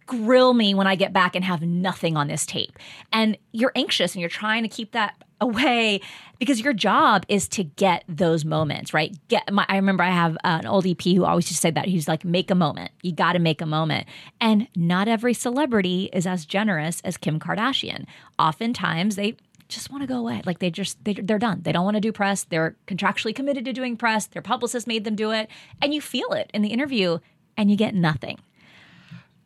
grill 0.06 0.54
me 0.54 0.74
when 0.74 0.88
I 0.88 0.96
get 0.96 1.12
back 1.12 1.36
and 1.36 1.44
have 1.44 1.62
nothing 1.62 2.16
on 2.16 2.28
this 2.28 2.46
tape? 2.46 2.78
And 3.12 3.38
you're 3.52 3.72
anxious 3.76 4.14
and 4.14 4.22
you're 4.22 4.30
trying 4.30 4.64
to 4.64 4.70
keep 4.70 4.92
that 4.92 5.16
away 5.42 6.00
because 6.40 6.62
your 6.62 6.74
job 6.74 7.26
is 7.28 7.48
to 7.50 7.64
get 7.64 8.04
those 8.08 8.46
moments, 8.46 8.94
right? 8.94 9.14
Get 9.28 9.52
my, 9.52 9.66
I 9.68 9.76
remember 9.76 10.02
I 10.02 10.10
have 10.10 10.38
an 10.46 10.66
old 10.66 10.86
EP 10.86 11.02
who 11.02 11.26
always 11.26 11.46
just 11.46 11.62
said 11.62 11.76
that. 11.76 11.88
He's 11.88 12.08
like, 12.08 12.24
make 12.24 12.50
a 12.50 12.56
moment. 12.56 12.92
You 13.04 13.12
got 13.12 13.34
to 13.34 13.40
make 13.40 13.62
a 13.62 13.66
moment. 13.66 14.08
And 14.40 14.68
not 14.78 15.10
every 15.10 15.34
celebrity 15.34 16.10
is 16.14 16.26
as 16.26 16.46
generous 16.46 17.02
as 17.02 17.18
Kim 17.18 17.38
Kardashian. 17.38 18.06
Oftentimes 18.40 19.18
they 19.18 19.36
just 19.68 19.90
want 19.92 20.04
to 20.04 20.08
go 20.08 20.18
away. 20.18 20.42
Like 20.46 20.60
they 20.60 20.70
just 20.70 21.04
they, 21.04 21.14
they're 21.14 21.40
done. 21.40 21.62
They 21.64 21.72
don't 21.72 21.86
want 21.86 21.96
to 21.96 22.02
do 22.02 22.12
press. 22.12 22.44
They're 22.44 22.76
contractually 22.88 23.36
committed 23.36 23.66
to 23.66 23.74
doing 23.74 23.98
press. 23.98 24.28
Their 24.28 24.42
publicist 24.42 24.88
made 24.88 25.04
them 25.04 25.16
do 25.16 25.32
it, 25.32 25.50
and 25.82 25.94
you 25.94 26.02
feel 26.02 26.32
it 26.34 26.50
in 26.54 26.62
the 26.62 26.70
interview, 26.70 27.20
and 27.58 27.70
you 27.72 27.78
get 27.78 27.96
nothing. 27.96 28.40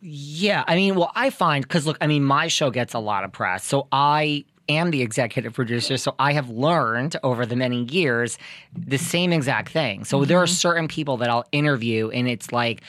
Yeah, 0.01 0.63
I 0.67 0.75
mean, 0.75 0.95
well, 0.95 1.12
I 1.15 1.29
find 1.29 1.63
because 1.63 1.86
look, 1.86 1.97
I 1.99 2.08
mean, 2.08 2.23
my 2.23 2.47
show 2.47 2.69
gets 2.71 2.93
a 2.93 2.99
lot 2.99 3.23
of 3.25 3.32
press, 3.34 3.65
so 3.65 3.88
I 3.91 4.45
am 4.69 4.91
the 4.91 5.01
executive 5.01 5.53
producer, 5.53 5.97
so 5.97 6.15
I 6.19 6.32
have 6.34 6.49
learned 6.49 7.17
over 7.23 7.45
the 7.45 7.55
many 7.55 7.84
years 7.86 8.38
the 8.77 8.97
same 8.97 9.34
exact 9.34 9.69
thing. 9.69 10.05
So 10.05 10.23
there 10.25 10.38
are 10.39 10.45
Mm-hmm. 10.45 10.53
certain 10.53 10.88
people 10.88 11.17
that 11.17 11.29
I'll 11.29 11.45
interview, 11.51 12.10
and 12.12 12.29
it's 12.29 12.51
like 12.53 12.82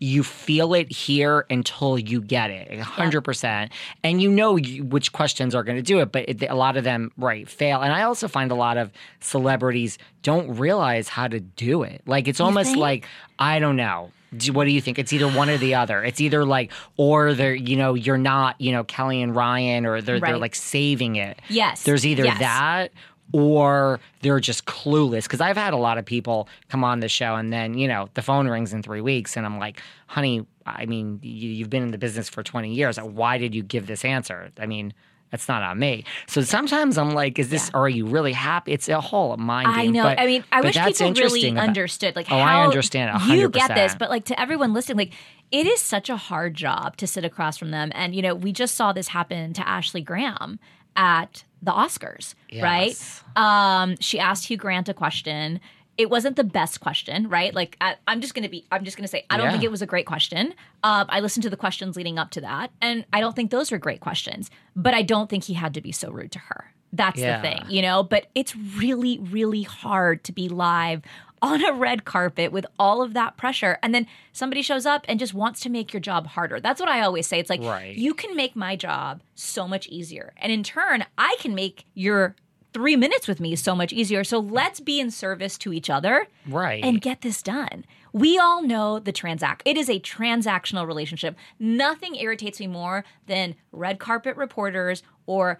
you 0.00 0.22
feel 0.22 0.74
it 0.74 0.90
here 0.92 1.44
until 1.50 1.98
you 1.98 2.20
get 2.20 2.50
it, 2.50 2.80
hundred 2.80 3.22
percent, 3.22 3.72
and 4.04 4.20
you 4.22 4.30
know 4.30 4.56
you, 4.56 4.84
which 4.84 5.12
questions 5.12 5.54
are 5.54 5.62
going 5.62 5.76
to 5.76 5.82
do 5.82 6.00
it. 6.00 6.12
But 6.12 6.28
it, 6.28 6.42
a 6.48 6.54
lot 6.54 6.76
of 6.76 6.84
them, 6.84 7.10
right, 7.16 7.48
fail. 7.48 7.80
And 7.82 7.92
I 7.92 8.02
also 8.02 8.28
find 8.28 8.50
a 8.50 8.54
lot 8.54 8.76
of 8.76 8.90
celebrities 9.20 9.98
don't 10.22 10.56
realize 10.56 11.08
how 11.08 11.28
to 11.28 11.40
do 11.40 11.82
it. 11.82 12.02
Like 12.06 12.28
it's 12.28 12.40
almost 12.40 12.70
think? 12.70 12.78
like 12.80 13.06
I 13.38 13.58
don't 13.58 13.76
know. 13.76 14.10
Do- 14.36 14.52
What 14.52 14.64
do 14.64 14.70
you 14.70 14.80
think? 14.80 14.98
It's 14.98 15.12
either 15.12 15.28
one 15.28 15.48
or 15.48 15.56
the 15.58 15.74
other. 15.74 16.02
It's 16.04 16.20
either 16.20 16.44
like, 16.44 16.70
or 16.96 17.32
they're, 17.34 17.54
you 17.54 17.76
know, 17.76 17.94
you're 17.94 18.18
not, 18.18 18.60
you 18.60 18.72
know, 18.72 18.84
Kelly 18.84 19.22
and 19.22 19.34
Ryan, 19.34 19.86
or 19.86 20.00
they're 20.02 20.20
they're 20.20 20.38
like 20.38 20.54
saving 20.54 21.16
it. 21.16 21.38
Yes. 21.48 21.84
There's 21.84 22.04
either 22.06 22.24
Yes. 22.24 22.38
that 22.40 22.92
or 23.32 24.00
they're 24.22 24.40
just 24.40 24.64
clueless. 24.64 25.24
Because 25.24 25.40
I've 25.40 25.56
had 25.56 25.74
a 25.74 25.76
lot 25.78 25.98
of 25.98 26.04
people 26.04 26.48
come 26.68 26.84
on 26.84 27.00
the 27.00 27.08
show 27.08 27.34
and 27.34 27.52
then, 27.52 27.74
you 27.76 27.88
know, 27.88 28.08
the 28.14 28.22
phone 28.22 28.48
rings 28.48 28.72
in 28.72 28.82
three 28.82 29.00
weeks 29.00 29.36
and 29.36 29.44
I'm 29.44 29.58
like, 29.58 29.80
honey, 30.06 30.46
I 30.66 30.86
mean, 30.86 31.20
you, 31.22 31.50
you've 31.50 31.70
been 31.70 31.82
in 31.82 31.90
the 31.90 31.98
business 31.98 32.28
for 32.28 32.42
20 32.42 32.72
years. 32.72 32.98
Why 32.98 33.38
did 33.38 33.54
you 33.54 33.62
give 33.62 33.86
this 33.86 34.04
answer? 34.04 34.50
I 34.58 34.66
mean, 34.66 34.92
that's 35.30 35.46
not 35.46 35.62
on 35.62 35.78
me. 35.78 36.04
So 36.26 36.40
sometimes 36.40 36.96
I'm 36.96 37.10
like, 37.10 37.38
is 37.38 37.50
this, 37.50 37.70
are 37.74 37.88
you 37.88 38.06
really 38.06 38.32
happy? 38.32 38.72
It's 38.72 38.88
a 38.88 38.98
whole 39.00 39.36
mind 39.36 39.68
I 39.68 39.86
know. 39.86 40.02
but- 40.04 40.18
I 40.18 40.26
mean, 40.26 40.42
I 40.50 40.62
wish 40.62 40.74
people 40.74 41.12
really 41.12 41.50
about- 41.50 41.64
understood. 41.68 42.16
Like, 42.16 42.26
Oh, 42.30 42.36
how 42.38 42.60
I 42.60 42.64
understand 42.64 43.14
it 43.14 43.34
You 43.36 43.48
get 43.50 43.74
this, 43.74 43.94
but 43.94 44.08
like 44.08 44.24
to 44.26 44.40
everyone 44.40 44.72
listening, 44.72 44.96
like 44.96 45.12
it 45.50 45.66
is 45.66 45.80
such 45.80 46.08
a 46.08 46.16
hard 46.16 46.54
job 46.54 46.96
to 46.98 47.06
sit 47.06 47.24
across 47.26 47.58
from 47.58 47.70
them. 47.72 47.90
And 47.94 48.14
you 48.14 48.22
know, 48.22 48.34
we 48.34 48.52
just 48.52 48.74
saw 48.74 48.92
this 48.94 49.08
happen 49.08 49.52
to 49.52 49.68
Ashley 49.68 50.00
Graham 50.00 50.58
at 50.96 51.44
the 51.62 51.72
Oscars, 51.72 52.34
right? 52.62 52.96
Um, 53.36 53.96
she 54.00 54.18
asked 54.18 54.46
Hugh 54.46 54.56
Grant 54.56 54.88
a 54.88 54.94
question. 54.94 55.60
It 55.96 56.10
wasn't 56.10 56.36
the 56.36 56.44
best 56.44 56.80
question, 56.80 57.28
right? 57.28 57.52
Like 57.52 57.76
I, 57.80 57.96
I'm 58.06 58.20
just 58.20 58.34
gonna 58.34 58.48
be, 58.48 58.64
I'm 58.70 58.84
just 58.84 58.96
gonna 58.96 59.08
say, 59.08 59.24
I 59.30 59.36
don't 59.36 59.46
Yeah. 59.46 59.52
think 59.52 59.64
it 59.64 59.70
was 59.70 59.82
a 59.82 59.86
great 59.86 60.06
question. 60.06 60.54
Um, 60.84 61.06
I 61.08 61.18
listened 61.20 61.42
to 61.42 61.50
the 61.50 61.56
questions 61.56 61.96
leading 61.96 62.18
up 62.18 62.30
to 62.32 62.40
that, 62.42 62.70
and 62.80 63.04
I 63.12 63.20
don't 63.20 63.34
think 63.34 63.50
those 63.50 63.72
were 63.72 63.78
great 63.78 64.00
questions. 64.00 64.50
But 64.76 64.94
I 64.94 65.02
don't 65.02 65.28
think 65.28 65.44
he 65.44 65.54
had 65.54 65.74
to 65.74 65.80
be 65.80 65.90
so 65.90 66.10
rude 66.10 66.30
to 66.32 66.38
her. 66.38 66.72
That's 66.92 67.18
Yeah. 67.18 67.36
the 67.40 67.42
thing, 67.48 67.64
you 67.68 67.82
know. 67.82 68.02
But 68.04 68.28
it's 68.36 68.54
really, 68.54 69.18
really 69.18 69.62
hard 69.64 70.22
to 70.24 70.32
be 70.32 70.48
live 70.48 71.02
on 71.42 71.64
a 71.64 71.72
red 71.72 72.04
carpet 72.04 72.52
with 72.52 72.66
all 72.78 73.02
of 73.02 73.14
that 73.14 73.36
pressure, 73.36 73.78
and 73.82 73.94
then 73.94 74.06
somebody 74.32 74.62
shows 74.62 74.86
up 74.86 75.04
and 75.08 75.18
just 75.18 75.34
wants 75.34 75.60
to 75.60 75.70
make 75.70 75.92
your 75.92 76.00
job 76.00 76.26
harder. 76.28 76.60
That's 76.60 76.80
what 76.80 76.88
I 76.88 77.00
always 77.00 77.26
say. 77.26 77.38
It's 77.38 77.50
like 77.50 77.62
Right. 77.62 77.96
you 77.96 78.14
can 78.14 78.34
make 78.36 78.54
my 78.56 78.76
job 78.76 79.22
so 79.34 79.66
much 79.68 79.86
easier, 79.88 80.32
and 80.38 80.50
in 80.52 80.62
turn, 80.62 81.04
I 81.16 81.36
can 81.40 81.54
make 81.54 81.84
your 81.94 82.34
three 82.74 82.96
minutes 82.96 83.26
with 83.26 83.40
me 83.40 83.56
so 83.56 83.74
much 83.74 83.92
easier. 83.94 84.22
So 84.22 84.38
let's 84.38 84.78
be 84.78 85.00
in 85.00 85.10
service 85.10 85.56
to 85.58 85.72
each 85.72 85.88
other 85.88 86.26
Right. 86.46 86.84
and 86.84 87.00
get 87.00 87.22
this 87.22 87.42
done. 87.42 87.84
We 88.12 88.38
all 88.38 88.62
know 88.62 88.98
the 88.98 89.10
transact. 89.10 89.62
It 89.64 89.76
is 89.78 89.88
a 89.88 89.98
transactional 89.98 90.86
relationship. 90.86 91.36
Nothing 91.58 92.14
irritates 92.14 92.60
me 92.60 92.66
more 92.66 93.04
than 93.26 93.54
red 93.72 93.98
carpet 93.98 94.36
reporters 94.36 95.02
or 95.26 95.58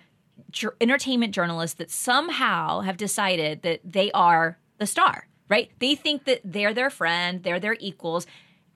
entertainment 0.80 1.34
journalists 1.34 1.76
that 1.76 1.90
somehow 1.90 2.80
have 2.80 2.96
decided 2.96 3.62
that 3.62 3.80
they 3.84 4.10
are 4.12 4.58
the 4.78 4.86
star, 4.86 5.26
right? 5.48 5.70
They 5.78 5.94
think 5.94 6.24
that 6.24 6.40
they're 6.44 6.74
their 6.74 6.90
friend, 6.90 7.42
they're 7.42 7.60
their 7.60 7.76
equals. 7.80 8.26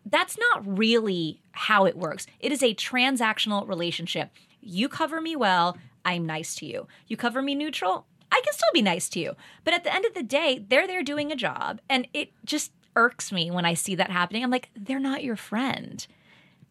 That's 0.04 0.37
not 0.38 0.78
really 0.78 1.40
how 1.52 1.85
it 1.85 1.96
works. 1.96 2.26
It 2.40 2.50
is 2.52 2.62
a 2.62 2.74
transactional 2.74 3.68
relationship. 3.68 4.30
You 4.61 4.88
cover 4.88 5.20
me 5.20 5.37
well, 5.37 5.76
I'm 6.04 6.26
nice 6.26 6.54
to 6.56 6.66
you. 6.66 6.88
You 7.06 7.16
cover 7.16 7.42
me 7.42 7.54
neutral, 7.54 8.06
I 8.32 8.40
can 8.42 8.54
still 8.54 8.70
be 8.72 8.82
nice 8.82 9.08
to 9.11 9.20
you. 9.20 9.37
But 9.62 9.74
at 9.74 9.85
the 9.85 9.94
end 9.94 10.06
of 10.06 10.14
the 10.14 10.22
day, 10.22 10.64
they're 10.66 10.87
there 10.87 11.02
doing 11.02 11.30
a 11.30 11.37
job. 11.37 11.80
And 11.90 12.08
it 12.14 12.30
just 12.44 12.72
irks 12.96 13.30
me 13.30 13.50
when 13.50 13.66
I 13.66 13.74
see 13.74 13.94
that 13.94 14.11
happening. 14.11 14.42
I'm 14.42 14.50
like, 14.50 14.70
they're 14.74 14.98
not 14.98 15.22
your 15.22 15.37
friend. 15.37 16.04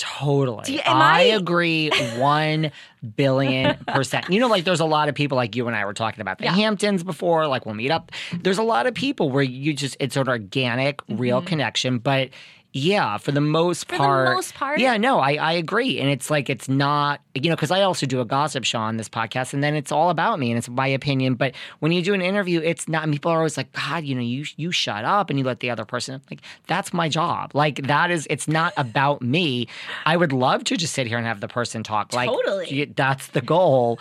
Totally. 0.02 0.74
You- 0.74 0.82
I, 0.86 1.20
I- 1.20 1.22
agree 1.36 1.92
one 2.18 2.72
billion 3.16 3.76
percent. 3.88 4.30
You 4.30 4.40
know, 4.40 4.48
like 4.48 4.64
there's 4.64 4.80
a 4.80 4.86
lot 4.86 5.10
of 5.10 5.16
people 5.16 5.36
like 5.36 5.56
you 5.56 5.68
and 5.68 5.76
I 5.76 5.86
were 5.86 5.94
talking 5.94 6.22
about 6.22 6.40
the 6.40 6.46
Yeah. 6.46 6.54
Hamptons 6.56 7.04
before, 7.04 7.46
like 7.48 7.66
we'll 7.66 7.76
meet 7.76 7.92
up. 7.92 8.12
There's 8.42 8.58
a 8.58 8.64
lot 8.64 8.88
of 8.88 8.94
people 8.94 9.30
where 9.30 9.44
you 9.44 9.74
just 9.74 9.96
it's 10.00 10.18
an 10.18 10.28
organic, 10.28 11.02
real 11.08 11.42
connection. 11.42 12.00
But 12.00 12.30
yeah, 12.74 13.18
for 13.18 13.32
the 13.32 13.42
most 13.42 13.88
Mm-hmm. 13.88 13.96
the 13.96 13.98
part. 13.98 14.36
most 14.36 14.54
part. 14.56 14.80
Yeah, 14.80 14.98
no, 14.98 15.20
I, 15.20 15.34
I 15.34 15.52
agree. 15.54 16.00
And 16.00 16.10
it's 16.10 16.30
like 16.30 16.50
it's 16.50 16.68
not 16.70 17.22
you 17.36 17.50
know, 17.50 17.56
because 17.56 17.72
I 17.72 17.82
also 17.84 18.06
do 18.06 18.20
a 18.22 18.26
gossip 18.26 18.64
show 18.64 18.80
on 18.80 18.98
this 18.98 19.08
podcast 19.10 19.54
and 19.54 19.64
then 19.64 19.74
it's 19.76 19.92
all 19.92 20.10
about 20.10 20.38
me 20.40 20.52
and 20.52 20.58
it's 20.58 20.68
my 20.70 20.88
opinion. 20.88 21.36
But 21.36 21.54
when 21.80 21.92
you 21.92 22.02
do 22.02 22.14
an 22.14 22.22
interview, 22.22 22.60
it's 22.62 22.88
not 22.90 23.04
and 23.04 23.14
people 23.14 23.32
are 23.32 23.38
always 23.38 23.58
like, 23.58 23.72
God, 23.72 24.04
you 24.04 24.16
know, 24.16 24.22
you 24.22 24.46
you 24.58 24.72
shut 24.72 25.06
up 25.06 25.30
and 25.30 25.40
you 25.40 25.46
let 25.46 25.60
the 25.62 25.70
other 25.70 25.86
person 25.86 26.22
like 26.30 26.42
that's 26.68 26.94
my 26.94 27.08
job. 27.10 27.52
Like 27.54 27.88
that 27.88 28.12
is 28.12 28.28
it's 28.30 28.48
not 28.48 28.74
about 28.78 29.22
me. 29.22 29.68
I 30.06 30.18
would 30.18 30.34
love 30.34 30.64
to 30.66 30.78
just 30.78 30.94
sit 30.94 31.08
here 31.08 31.18
and 31.18 31.26
have 31.26 31.40
the 31.42 31.48
person 31.48 31.84
talk. 31.84 32.14
Like 32.14 32.30
Totally. 32.30 32.92
that's 32.96 33.28
the 33.28 33.42
goal. 33.42 34.00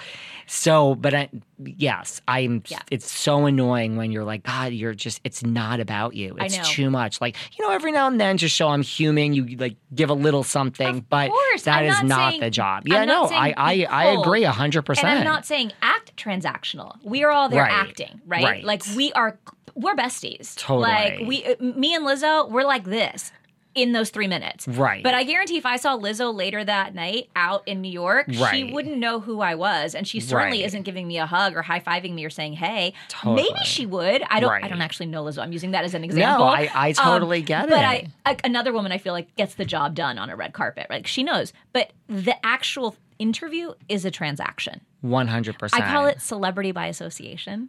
So, 0.53 0.97
but 0.97 1.15
I, 1.15 1.29
yes, 1.63 2.21
I'm. 2.27 2.65
Yeah. 2.67 2.81
It's 2.91 3.09
so 3.09 3.47
annoying 3.47 3.97
when 3.97 4.11
you're 4.11 4.25
like, 4.25 4.43
God, 4.43 4.73
you're 4.73 4.95
just. 4.95 5.21
It's 5.23 5.45
not 5.45 5.79
about 5.79 6.15
you. 6.17 6.37
I 6.41 6.47
It's 6.47 6.57
know. 6.57 6.65
too 6.65 6.91
much. 6.91 7.21
Like 7.21 7.37
you 7.57 7.65
know, 7.65 7.71
every 7.73 7.93
now 7.93 8.09
and 8.09 8.21
then, 8.21 8.37
just 8.37 8.57
show 8.57 8.67
I'm 8.67 8.83
human. 8.83 9.33
You 9.33 9.45
like 9.59 9.77
give 9.95 10.11
a 10.11 10.15
little 10.15 10.43
something, 10.43 10.89
Of 10.99 11.09
but 11.09 11.31
course. 11.31 11.63
that 11.63 11.79
I'm 11.85 11.87
is 11.87 11.99
not 12.03 12.05
not, 12.09 12.31
saying- 12.31 12.41
the 12.41 12.51
job. 12.51 12.83
Yeah, 12.89 13.05
not 13.05 13.20
no, 13.29 13.37
I 13.37 13.55
I, 13.57 13.87
I 13.91 14.05
agree 14.21 14.43
hundred 14.45 14.79
And 14.81 14.87
percent. 14.87 15.09
I'm 15.09 15.25
not 15.25 15.45
saying 15.47 15.73
act 15.83 16.17
transactional. 16.17 16.97
We 17.03 17.25
are 17.25 17.31
all 17.31 17.49
there 17.49 17.63
Right. 17.63 17.73
acting, 17.73 18.21
right? 18.27 18.45
Right. 18.45 18.65
Like 18.65 18.83
we 18.97 19.13
are, 19.13 19.39
we're 19.75 19.95
besties. 19.95 20.55
Totally. 20.57 20.89
Like 20.89 21.21
we, 21.27 21.45
uh, 21.45 21.55
me 21.61 21.95
and 21.95 22.05
Lizzo, 22.07 22.51
we're 22.51 22.65
like 22.65 22.85
this 22.85 23.33
in 23.77 23.93
those 23.93 24.11
three 24.11 24.27
minutes. 24.27 24.67
Right. 24.67 25.01
But 25.01 25.15
I 25.15 25.23
guarantee 25.23 25.57
if 25.57 25.65
I 25.65 25.77
saw 25.77 25.97
Lizzo 25.97 26.35
later 26.35 26.65
that 26.65 26.93
night 26.93 27.29
out 27.37 27.63
in 27.69 27.81
New 27.81 27.91
York, 27.93 28.27
she 28.51 28.65
wouldn't 28.65 28.99
know 28.99 29.21
who 29.21 29.41
I 29.41 29.55
was, 29.55 29.95
and 29.95 30.09
she 30.09 30.19
certainly 30.19 30.59
Right. 30.59 30.67
isn't 30.67 30.83
giving 30.83 31.07
me 31.07 31.19
a 31.19 31.27
hug 31.27 31.55
or 31.55 31.63
high 31.63 31.79
fiving 31.79 32.15
me 32.15 32.25
or 32.25 32.31
saying 32.31 32.55
hey. 32.55 32.95
Totally. 33.09 33.45
Maybe 33.45 33.65
she 33.65 33.87
would. 33.87 34.25
I 34.29 34.41
don't. 34.41 34.65
I 34.65 34.67
don't 34.67 34.81
actually 34.83 35.07
know 35.07 35.23
Lizzo. 35.25 35.39
I'm 35.41 35.53
using 35.53 35.71
that 35.71 35.85
as 35.85 35.95
an 35.95 36.03
example. 36.03 36.47
I- 36.49 36.69
I 36.75 36.91
totally 36.93 37.43
get 37.43 37.69
but 37.69 37.79
it. 37.79 37.85
I, 37.85 38.07
I, 38.27 38.37
another 38.43 38.73
woman 38.73 38.91
I 38.91 38.99
feel 38.99 39.13
like 39.13 39.35
gets 39.37 39.55
the 39.55 39.65
job 39.65 39.95
done 39.95 40.19
on 40.19 40.31
a 40.31 40.37
red 40.37 40.53
carpet. 40.53 40.89
Like 40.91 41.07
she 41.07 41.23
knows, 41.23 41.53
but 41.73 41.93
the 42.09 42.35
actual 42.45 42.97
interview 43.21 43.75
is 43.89 44.05
a 44.05 44.11
transaction. 44.11 44.81
One 45.03 45.29
hundred 45.29 45.59
percent. 45.59 45.83
I 45.83 45.87
call 45.93 46.07
it 46.07 46.21
celebrity 46.21 46.73
by 46.73 46.87
association. 46.87 47.69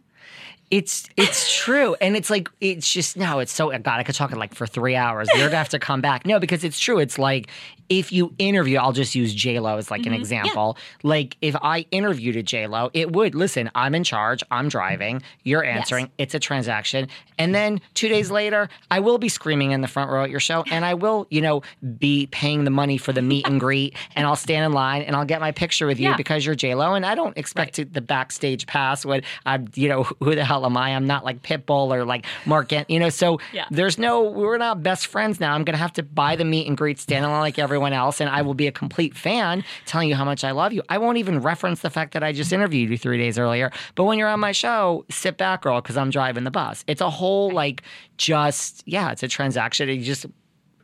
It's 0.70 1.08
it's 1.16 1.54
true, 1.62 1.94
and 2.00 2.16
it's 2.16 2.30
like 2.30 2.48
it's 2.60 2.90
just 2.92 3.16
no. 3.16 3.38
It's 3.38 3.52
so 3.52 3.70
God. 3.70 4.00
I 4.00 4.02
could 4.02 4.14
talk 4.14 4.32
it 4.32 4.38
like 4.38 4.54
for 4.54 4.66
three 4.66 4.96
hours. 4.96 5.28
You're 5.34 5.48
gonna 5.48 5.58
have 5.58 5.68
to 5.70 5.78
come 5.78 6.00
back. 6.00 6.26
No, 6.26 6.40
because 6.40 6.64
it's 6.64 6.80
true. 6.80 6.98
It's 6.98 7.18
like 7.18 7.48
if 7.98 8.10
you 8.10 8.32
interview, 8.38 8.78
I'll 8.78 8.92
just 8.92 9.14
use 9.14 9.34
J 9.34 9.60
Lo 9.60 9.76
as 9.76 9.90
like 9.90 10.06
an 10.06 10.12
mm-hmm. 10.12 10.20
example. 10.20 10.78
Like 11.02 11.36
if 11.42 11.54
I 11.56 11.84
interviewed 11.90 12.36
a 12.36 12.42
J 12.42 12.66
Lo, 12.66 12.90
it 12.94 13.12
would 13.12 13.34
listen. 13.34 13.70
I'm 13.74 13.94
in 13.94 14.02
charge. 14.02 14.42
I'm 14.50 14.70
driving. 14.70 15.20
You're 15.44 15.62
answering. 15.62 16.10
It's 16.16 16.34
a 16.34 16.38
transaction, 16.38 17.08
and 17.36 17.54
then 17.54 17.82
two 17.92 18.08
days 18.08 18.30
later, 18.30 18.70
I 18.90 19.00
will 19.00 19.18
be 19.18 19.28
screaming 19.28 19.72
in 19.72 19.82
the 19.82 19.88
front 19.88 20.10
row 20.10 20.24
at 20.24 20.30
your 20.30 20.40
show, 20.40 20.64
and 20.70 20.86
I 20.86 20.94
will, 20.94 21.26
you 21.28 21.42
know, 21.42 21.60
be 21.98 22.28
paying 22.28 22.64
the 22.64 22.70
money 22.70 22.96
for 22.96 23.12
the 23.12 23.20
meet 23.20 23.46
and 23.46 23.60
greet, 23.60 23.94
and 24.16 24.26
I'll 24.26 24.36
stand 24.36 24.64
in 24.64 24.72
line 24.72 25.02
and 25.02 25.14
I'll 25.14 25.26
get 25.26 25.42
my 25.42 25.52
picture 25.52 25.86
with 25.86 26.00
you 26.00 26.08
Yeah. 26.08 26.16
because 26.16 26.46
you're 26.46 26.54
J 26.54 26.74
Lo, 26.74 26.94
and 26.94 27.04
I 27.04 27.14
don't 27.14 27.36
expect 27.36 27.74
to, 27.74 27.84
the 27.84 28.00
backstage 28.00 28.66
pass 28.66 29.04
when 29.04 29.22
I'm, 29.44 29.68
you 29.74 29.88
know, 29.88 30.04
who 30.04 30.34
the 30.34 30.46
hell 30.46 30.64
am 30.64 30.78
I? 30.78 30.94
I'm 30.96 31.06
not 31.06 31.26
like 31.26 31.42
Pitbull 31.42 31.92
or 31.94 32.06
like 32.06 32.24
Marc, 32.46 32.72
Ant- 32.72 32.88
you 32.88 32.98
know. 32.98 33.10
So 33.10 33.38
Yeah. 33.52 33.66
there's 33.70 33.98
no, 33.98 34.22
we're 34.22 34.56
not 34.56 34.82
best 34.82 35.08
friends 35.08 35.40
now. 35.40 35.54
I'm 35.54 35.64
gonna 35.64 35.76
have 35.76 35.92
to 35.94 36.02
buy 36.02 36.36
the 36.36 36.44
meet 36.46 36.66
and 36.66 36.76
greet, 36.76 36.98
stand 36.98 37.24
in 37.26 37.30
line 37.30 37.40
like 37.40 37.58
everyone 37.58 37.81
else, 37.90 38.20
and 38.20 38.30
I 38.30 38.42
will 38.42 38.54
be 38.54 38.66
a 38.68 38.72
complete 38.72 39.16
fan, 39.16 39.64
telling 39.86 40.08
you 40.08 40.14
how 40.14 40.24
much 40.24 40.44
I 40.44 40.52
love 40.52 40.72
you. 40.72 40.82
I 40.88 40.98
won't 40.98 41.18
even 41.18 41.40
reference 41.40 41.80
the 41.80 41.90
fact 41.90 42.14
that 42.14 42.22
I 42.22 42.32
just 42.32 42.52
interviewed 42.52 42.90
you 42.90 42.98
three 42.98 43.18
days 43.18 43.38
earlier. 43.38 43.72
But 43.94 44.04
when 44.04 44.18
you're 44.18 44.28
on 44.28 44.40
my 44.40 44.52
show, 44.52 45.04
sit 45.10 45.36
back, 45.38 45.62
girl, 45.62 45.80
because 45.80 45.96
I'm 45.96 46.10
driving 46.10 46.44
the 46.44 46.50
bus. 46.50 46.84
It's 46.86 47.00
a 47.00 47.10
whole 47.10 47.50
like 47.50 47.82
just 48.18 48.82
yeah, 48.86 49.10
it's 49.10 49.22
a 49.22 49.28
transaction. 49.28 49.88
You 49.88 50.04
just 50.04 50.26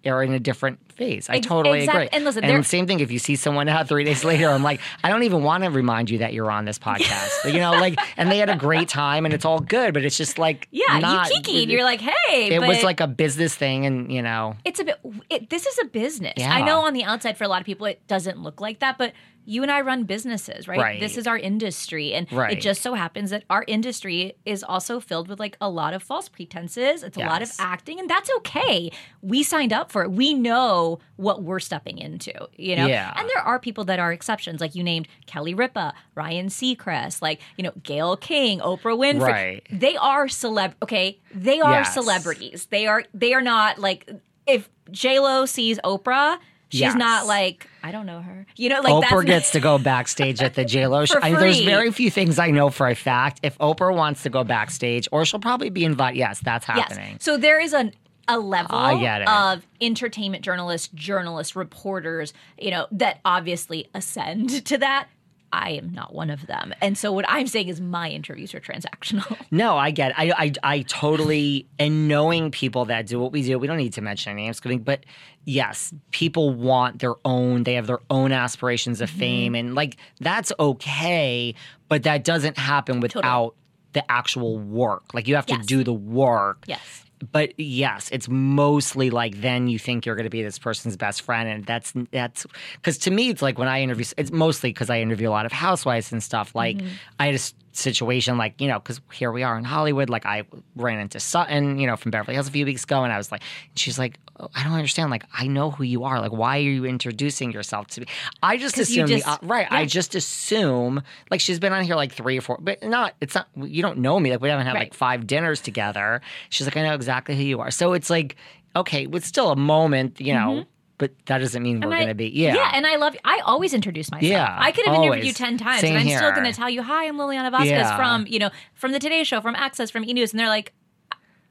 are 0.07 0.23
in 0.23 0.33
a 0.33 0.39
different 0.41 0.93
phase. 0.93 1.29
I 1.29 1.41
totally 1.41 1.87
agree. 1.87 2.09
and 2.13 2.25
listen, 2.25 2.43
there- 2.43 2.63
same 2.63 2.87
thing. 2.87 3.01
If 3.01 3.11
you 3.11 3.19
see 3.19 3.37
someone 3.37 3.69
out 3.69 3.89
three 3.89 4.05
days 4.05 4.25
later, 4.25 4.49
I'm 4.49 4.63
like, 4.63 4.81
I 5.05 5.09
don't 5.09 5.23
even 5.23 5.43
want 5.43 5.65
to 5.65 5.71
remind 5.71 6.11
you 6.11 6.19
that 6.19 6.33
you're 6.33 6.51
on 6.51 6.65
this 6.65 6.79
podcast. 6.79 7.45
you 7.53 7.61
know, 7.61 7.73
like, 7.73 7.99
and 8.17 8.31
they 8.31 8.39
had 8.39 8.51
a 8.51 8.57
great 8.57 8.89
time 8.89 9.25
and 9.25 9.33
it's 9.35 9.45
all 9.45 9.61
good, 9.61 9.95
but 9.95 10.05
it's 10.05 10.17
just 10.17 10.39
like, 10.39 10.69
Yeah, 10.71 10.99
not, 10.99 11.31
you 11.31 11.41
kikied. 11.41 11.69
You're 11.69 11.85
like, 11.85 12.01
hey, 12.01 12.49
it 12.55 12.61
was 12.61 12.83
like 12.83 13.01
a 13.01 13.07
business 13.07 13.55
thing, 13.55 13.87
and 13.87 14.13
you 14.13 14.23
know, 14.23 14.57
it's 14.65 14.81
a 14.81 14.85
bit. 14.85 14.99
It, 15.31 15.51
this 15.51 15.67
is 15.67 15.79
a 15.79 15.85
business. 15.85 16.35
Yeah. 16.37 16.53
I 16.53 16.63
know 16.63 16.81
on 16.81 16.95
the 16.95 17.05
outside 17.05 17.37
for 17.39 17.45
a 17.45 17.49
lot 17.49 17.61
of 17.61 17.67
people 17.67 17.87
it 17.87 18.07
doesn't 18.07 18.43
look 18.43 18.61
like 18.61 18.81
that, 18.81 18.99
but 18.99 19.13
you 19.49 19.63
and 19.63 19.73
I 19.73 19.81
run 19.81 20.05
businesses, 20.05 20.69
right? 20.69 20.79
Right. 20.79 21.01
This 21.01 21.17
is 21.17 21.27
our 21.27 21.39
industry. 21.39 22.13
And 22.13 22.31
Right. 22.31 22.53
it 22.53 22.61
just 22.61 22.83
so 22.83 22.93
happens 22.93 23.31
that 23.31 23.45
our 23.49 23.65
industry 23.67 24.35
is 24.45 24.63
also 24.63 25.01
filled 25.01 25.27
with 25.27 25.41
like 25.41 25.57
a 25.59 25.71
lot 25.71 25.95
of 25.95 26.03
false 26.03 26.29
pretenses. 26.29 27.03
It's 27.03 27.17
a 27.17 27.21
lot 27.21 27.41
of 27.41 27.51
acting, 27.59 27.99
and 27.99 28.11
that's 28.11 28.31
okay. 28.39 28.91
We 29.23 29.43
signed 29.43 29.73
up 29.73 29.91
for 29.91 30.03
it. 30.03 30.11
We 30.11 30.35
know 30.35 30.99
what 31.17 31.43
we're 31.43 31.61
stepping 31.61 31.97
into, 31.97 32.33
you 32.57 32.77
know? 32.77 32.87
Yeah. 32.87 33.15
And 33.17 33.27
there 33.35 33.43
are 33.43 33.59
people 33.59 33.85
that 33.85 33.99
are 33.99 34.13
exceptions, 34.13 34.61
like 34.61 34.75
you 34.75 34.83
named 34.85 35.09
Kelly 35.27 35.55
Ripa, 35.55 35.95
Ryan 36.15 36.49
Seacrest, 36.49 37.23
like, 37.23 37.41
you 37.57 37.65
know, 37.65 37.73
Gayle 37.83 38.19
King, 38.19 38.61
Oprah 38.61 38.99
Winfrey. 38.99 39.21
Right. 39.23 39.67
They 39.73 39.97
are 39.97 40.27
celeb 40.27 40.75
okay. 40.83 41.19
They 41.35 41.61
are 41.61 41.73
Yes. 41.81 41.95
celebrities. 41.95 42.67
They 42.71 42.87
are 42.87 43.05
they 43.15 43.33
are 43.33 43.41
not 43.43 43.79
like 43.79 44.09
if 44.47 44.69
J 44.91 45.19
Lo 45.21 45.47
sees 45.47 45.79
Oprah, 45.85 46.39
she's 46.71 46.81
Yes. 46.81 46.95
not 46.95 47.27
like 47.27 47.69
I 47.83 47.91
don't 47.93 48.07
know 48.07 48.21
her. 48.21 48.47
You 48.57 48.69
know, 48.69 48.81
like 48.81 48.93
Oprah 49.05 49.25
gets 49.25 49.51
to 49.53 49.61
go 49.61 49.79
backstage 49.79 50.41
at 50.43 50.55
the 50.55 50.65
J 50.65 50.87
Lo 50.87 51.05
show. 51.05 51.19
I 51.21 51.31
mean, 51.31 51.41
there's 51.41 51.61
very 51.61 51.91
few 51.93 52.11
things 52.11 52.39
I 52.39 52.51
know 52.51 52.71
for 52.71 52.89
a 52.89 52.95
fact. 52.95 53.41
If 53.43 53.57
Oprah 53.59 53.95
wants 53.95 54.23
to 54.25 54.31
go 54.31 54.45
backstage, 54.45 55.09
or 55.13 55.25
she'll 55.25 55.41
probably 55.41 55.71
be 55.71 55.85
invited. 55.85 56.19
Yes, 56.19 56.41
that's 56.41 56.65
happening. 56.67 57.13
Yes. 57.13 57.25
So 57.25 57.37
there 57.37 57.61
is 57.61 57.73
an 57.73 57.93
a 58.31 58.39
level 58.39 58.77
I 58.77 59.01
get 59.01 59.23
it. 59.23 59.29
of 59.29 59.67
entertainment 59.81 60.45
journalists, 60.45 60.89
journalists, 60.95 61.57
reporters, 61.57 62.35
you 62.61 62.71
know, 62.71 62.87
that 62.93 63.21
obviously 63.25 63.89
ascend 63.95 64.51
to 64.67 64.77
that. 64.79 65.09
I 65.53 65.71
am 65.71 65.93
not 65.93 66.15
one 66.15 66.29
of 66.31 66.47
them. 66.47 66.75
And 66.81 66.97
so 66.99 67.11
what 67.13 67.25
I'm 67.29 67.47
saying 67.47 67.69
is 67.69 67.81
my 67.81 68.09
interviews 68.11 68.55
are 68.55 68.61
transactional. 68.61 69.37
No, 69.51 69.77
I 69.79 69.91
get. 69.91 70.11
It. 70.11 70.15
I, 70.19 70.33
I 70.45 70.53
I 70.63 70.83
totally 70.83 71.67
and 71.79 72.07
knowing 72.07 72.51
people 72.51 72.85
that 72.87 73.07
do 73.07 73.19
what 73.19 73.33
we 73.33 73.43
do. 73.43 73.59
We 73.59 73.67
don't 73.67 73.79
need 73.79 73.95
to 73.95 74.03
mention 74.03 74.33
any 74.33 74.43
names, 74.45 74.61
but 74.85 75.05
yes, 75.47 75.93
people 76.11 76.53
want 76.53 76.99
their 76.99 77.15
own. 77.25 77.63
They 77.65 77.75
have 77.75 77.87
their 77.87 78.01
own 78.11 78.33
aspirations 78.33 78.99
Mm-hmm. 78.99 79.05
of 79.05 79.11
fame, 79.11 79.55
and 79.55 79.75
like 79.75 79.97
that's 80.21 80.53
okay. 80.61 81.55
But 81.89 82.03
that 82.03 82.25
doesn't 82.25 82.59
happen 82.59 83.01
without 83.01 83.55
the 83.95 84.11
actual 84.11 84.59
work. 84.59 85.15
Like 85.15 85.27
you 85.29 85.35
have 85.37 85.47
to 85.47 85.57
do 85.59 85.83
the 85.83 85.95
work. 85.95 86.65
yes. 86.67 87.05
But 87.33 87.59
yes, 87.59 88.09
it's 88.13 88.29
mostly 88.29 89.11
like 89.11 89.41
then 89.41 89.69
you 89.69 89.79
think 89.79 90.07
you're 90.07 90.15
going 90.15 90.25
to 90.25 90.31
be 90.31 90.43
this 90.43 90.59
person's 90.59 90.97
best 90.97 91.23
friend, 91.23 91.49
and 91.49 91.65
that's 91.65 91.93
that's 92.13 92.47
because 92.75 92.99
to 92.99 93.11
me 93.11 93.31
it's 93.31 93.43
like 93.43 93.59
when 93.59 93.69
I 93.69 93.83
interview, 93.83 94.05
it's 94.17 94.31
mostly 94.31 94.71
because 94.71 94.91
I 94.91 95.01
interview 95.01 95.29
a 95.29 95.31
lot 95.31 95.47
of 95.47 95.53
housewives 95.53 96.13
and 96.13 96.23
stuff. 96.23 96.55
Like 96.55 96.79
Mm-hmm. 96.79 96.89
I 97.19 97.27
had 97.27 97.35
a 97.35 97.39
situation 97.73 98.37
like 98.37 98.61
you 98.61 98.69
know 98.69 98.79
because 98.79 99.01
here 99.13 99.33
we 99.33 99.43
are 99.43 99.57
in 99.57 99.65
Hollywood. 99.65 100.11
Like 100.11 100.27
I 100.27 100.45
ran 100.77 101.01
into 101.01 101.21
Sutton, 101.21 101.79
you 101.79 101.87
know, 101.87 101.97
from 101.97 102.11
Beverly 102.11 102.35
Hills 102.35 102.49
a 102.49 102.51
few 102.51 102.65
weeks 102.65 102.85
ago, 102.85 103.05
and 103.05 103.13
I 103.13 103.17
was 103.17 103.33
like, 103.33 103.43
she's 103.75 103.99
like, 103.99 104.19
I 104.55 104.63
don't 104.65 104.73
understand. 104.73 105.11
Like 105.11 105.25
I 105.33 105.47
know 105.47 105.71
who 105.71 105.85
you 105.85 106.05
are. 106.05 106.21
Like 106.21 106.33
why 106.33 106.59
are 106.59 106.61
you 106.61 106.85
introducing 106.85 107.53
yourself 107.53 107.87
to 107.89 108.01
me? 108.03 108.07
I 108.43 108.57
just 108.57 108.79
assume 108.79 109.07
the, 109.07 109.17
just- 109.17 109.29
uh, 109.29 109.39
right. 109.43 109.67
I 109.71 109.85
just 109.87 110.15
assume 110.15 111.03
like 111.31 111.41
she's 111.41 111.59
been 111.59 111.73
on 111.73 111.85
here 111.85 111.97
like 111.97 112.13
three 112.13 112.39
or 112.39 112.41
four, 112.41 112.59
but 112.61 112.83
not. 112.83 113.15
It's 113.21 113.35
not. 113.35 113.49
You 113.57 113.83
don't 113.83 113.99
know 113.99 114.19
me. 114.21 114.31
Like 114.31 114.41
we 114.41 114.49
haven't 114.49 114.67
had 114.67 114.75
Right. 114.75 114.81
like 114.85 114.95
five 114.95 115.27
dinners 115.27 115.61
together. 115.61 116.21
She's 116.51 116.67
like, 116.67 116.77
I 116.77 116.83
know 116.83 116.95
exactly 116.95 117.37
who 117.37 117.43
you 117.43 117.61
are. 117.61 117.71
So 117.71 117.93
it's 117.95 118.11
like, 118.11 118.37
okay, 118.77 119.07
it's 119.13 119.27
still 119.27 119.51
a 119.51 119.57
moment, 119.57 120.21
you 120.21 120.35
know, 120.35 120.65
but 120.99 121.13
that 121.27 121.39
doesn't 121.39 121.63
mean 121.63 121.81
we're 121.81 121.87
Mm-hmm. 121.89 121.93
I- 121.93 121.97
going 121.99 122.09
to 122.09 122.15
be, 122.15 122.29
yeah. 122.29 122.55
Yeah, 122.55 122.71
and 122.75 122.87
I 122.87 122.97
love 122.97 123.17
I 123.25 123.41
always 123.45 123.73
introduce 123.75 124.11
myself. 124.11 124.31
Yeah, 124.31 124.57
I 124.59 124.73
could 124.73 124.85
have 124.87 124.97
interviewed 124.97 125.27
you 125.27 125.33
10 125.33 125.59
times 125.59 125.81
Same 125.81 125.97
and 125.97 126.09
I'm 126.09 126.17
still 126.17 126.33
going 126.33 126.45
to 126.45 126.53
tell 126.53 126.69
you, 126.71 126.83
"Hi, 126.83 127.07
I'm 127.07 127.17
Lilliana 127.17 127.53
Vazquez 127.53 127.67
Yeah. 127.67 127.97
from, 127.97 128.27
you 128.27 128.39
know, 128.39 128.51
from 128.75 128.93
the 128.93 128.99
Today 128.99 129.25
show, 129.25 129.41
from 129.41 129.55
Access, 129.57 129.91
from 129.91 130.05
E 130.05 130.13
News." 130.13 130.33
And 130.33 130.41
they're 130.41 130.49
like, 130.49 130.73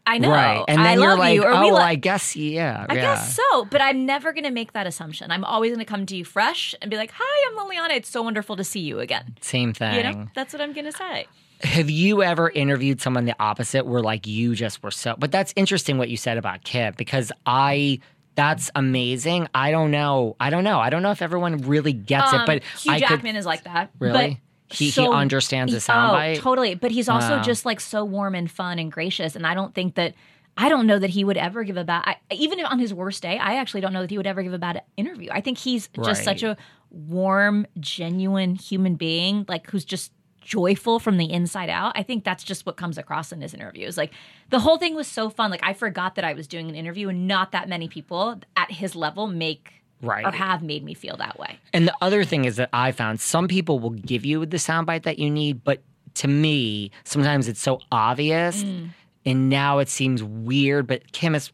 "I 0.08 0.18
know. 0.18 0.32
right. 0.32 0.64
And 0.68 0.80
then 0.80 0.86
I 0.86 0.93
you're 0.93 1.10
love 1.10 1.20
like, 1.20 1.36
you." 1.36 1.43
Or 1.43 1.51
oh, 1.51 1.60
we 1.62 1.66
well, 1.72 1.76
lo- 1.76 1.82
I 1.82 1.95
guess, 1.95 2.36
yeah. 2.36 2.86
I 2.89 2.95
yeah. 2.95 3.01
guess 3.01 3.36
so, 3.36 3.66
but 3.66 3.82
I'm 3.82 4.05
never 4.05 4.34
going 4.34 4.45
to 4.45 4.51
make 4.51 4.74
that 4.74 4.88
assumption. 4.88 5.30
I'm 5.32 5.43
always 5.43 5.72
going 5.72 5.86
to 5.86 5.86
come 5.86 6.05
to 6.08 6.16
you 6.16 6.26
fresh 6.26 6.74
and 6.82 6.89
be 6.89 6.97
like, 6.97 7.12
"Hi, 7.16 7.51
I'm 7.51 7.58
Lilliana. 7.58 7.95
It's 7.95 8.10
so 8.10 8.22
wonderful 8.24 8.55
to 8.55 8.64
see 8.64 8.80
you 8.80 8.99
again." 8.99 9.36
Same 9.41 9.74
thing. 9.74 9.95
You 9.95 10.03
know, 10.03 10.28
that's 10.34 10.53
what 10.53 10.62
I'm 10.62 10.74
going 10.74 10.86
to 10.86 10.91
say. 10.91 11.28
Have 11.62 11.89
you 11.89 12.22
ever 12.22 12.49
interviewed 12.49 13.01
someone 13.01 13.26
the 13.26 13.36
opposite 13.39 13.86
where 13.86 14.01
like 14.01 14.28
you 14.28 14.53
just 14.55 14.84
were 14.84 14.91
so, 14.91 15.16
but 15.18 15.32
that's 15.32 15.53
interesting 15.55 15.97
what 15.97 16.08
you 16.10 16.16
said 16.16 16.38
about 16.38 16.64
Kip 16.64 16.97
because 16.97 17.32
I, 17.47 17.99
that's 18.36 18.70
amazing. 18.76 19.47
I 19.55 19.72
don't 19.72 19.89
know. 19.89 20.36
I 20.39 20.51
don't 20.51 20.64
know. 20.64 20.80
I 20.80 20.91
don't 20.91 21.01
know 21.01 21.10
if 21.10 21.24
everyone 21.24 21.58
really 21.58 21.93
gets 21.93 22.32
it, 22.32 22.41
Um, 22.41 22.45
but 22.45 22.64
Hugh 22.80 22.99
Jackman 22.99 23.34
could, 23.34 23.39
is 23.39 23.45
like 23.47 23.64
that. 23.64 23.89
Really? 23.97 24.39
He- 24.70 24.89
he 24.89 25.07
understands 25.07 25.72
the 25.72 25.80
he- 25.80 25.84
soundbite? 25.84 26.38
Oh, 26.38 26.41
totally. 26.41 26.76
But 26.76 26.91
he's 26.91 27.07
also 27.09 27.38
Wow. 27.38 27.41
just 27.43 27.65
like 27.65 27.80
so 27.80 28.03
warm 28.03 28.36
and 28.36 28.49
fun 28.51 28.80
and 28.80 28.91
gracious. 28.91 29.36
And 29.36 29.45
I 29.47 29.53
don't 29.53 29.74
think 29.74 29.95
that. 29.95 30.13
I 30.59 30.70
don't 30.70 30.88
know 30.88 30.97
that 30.97 31.11
he 31.11 31.24
would 31.24 31.38
ever 31.38 31.63
give 31.63 31.78
a 31.78 31.84
bad. 31.84 32.03
I, 32.07 32.15
even 32.34 32.59
on 32.65 32.80
his 32.80 32.91
worst 32.91 33.22
day, 33.22 33.38
I 33.38 33.57
actually 33.57 33.82
don't 33.82 33.93
know 33.93 34.01
that 34.01 34.09
he 34.09 34.18
would 34.18 34.26
ever 34.26 34.41
give 34.41 34.53
a 34.53 34.57
bad 34.57 34.82
interview. 34.97 35.30
I 35.32 35.39
think 35.39 35.59
he's 35.59 35.88
just 36.03 36.24
such 36.24 36.41
a 36.41 36.57
warm, 36.89 37.68
genuine 37.80 38.55
human 38.55 38.95
being, 38.95 39.45
like 39.47 39.70
who's 39.70 39.86
just 39.86 40.11
joyful 40.41 40.97
from 40.99 41.18
the 41.18 41.32
inside 41.32 41.70
out. 41.70 41.91
I 41.95 42.01
think 42.01 42.24
that's 42.24 42.43
just 42.43 42.65
what 42.65 42.76
comes 42.76 42.97
across 42.97 43.32
in 43.32 43.41
his 43.41 43.53
interviews. 43.53 43.97
Like 43.97 44.13
the 44.49 44.59
whole 44.59 44.78
thing 44.80 44.95
was 44.95 45.07
so 45.07 45.30
fun. 45.30 45.51
Like 45.51 45.59
I 45.63 45.74
forgot 45.74 46.15
that 46.15 46.26
I 46.26 46.34
was 46.34 46.47
doing 46.47 46.70
an 46.70 46.76
interview, 46.76 47.09
and 47.09 47.28
not 47.28 47.51
that 47.51 47.70
many 47.70 47.88
people 47.88 48.39
at 48.55 48.72
his 48.72 48.95
level 48.95 49.28
make 49.28 49.77
Right. 50.02 50.26
or 50.26 50.32
have 50.32 50.62
made 50.62 50.84
me 50.84 50.93
feel 50.93 51.18
that 51.18 51.39
way. 51.39 51.60
And 51.74 51.88
the 51.88 51.95
other 52.02 52.24
thing 52.24 52.45
is 52.45 52.58
that 52.58 52.70
I 52.72 52.91
found 52.91 53.20
some 53.20 53.48
people 53.48 53.80
will 53.80 53.91
give 53.91 54.26
you 54.26 54.45
the 54.45 54.58
soundbite 54.58 55.04
that 55.04 55.18
you 55.18 55.30
need, 55.30 55.64
but 55.64 55.82
to 56.16 56.28
me, 56.28 56.91
sometimes 57.04 57.48
it's 57.48 57.62
so 57.62 57.80
obvious. 57.91 58.64
Mm. 58.64 58.89
And 59.26 59.50
now 59.50 59.80
it 59.80 59.89
seems 59.89 60.24
weird, 60.24 60.88
but 60.88 61.12
Kim 61.12 61.36
is 61.36 61.52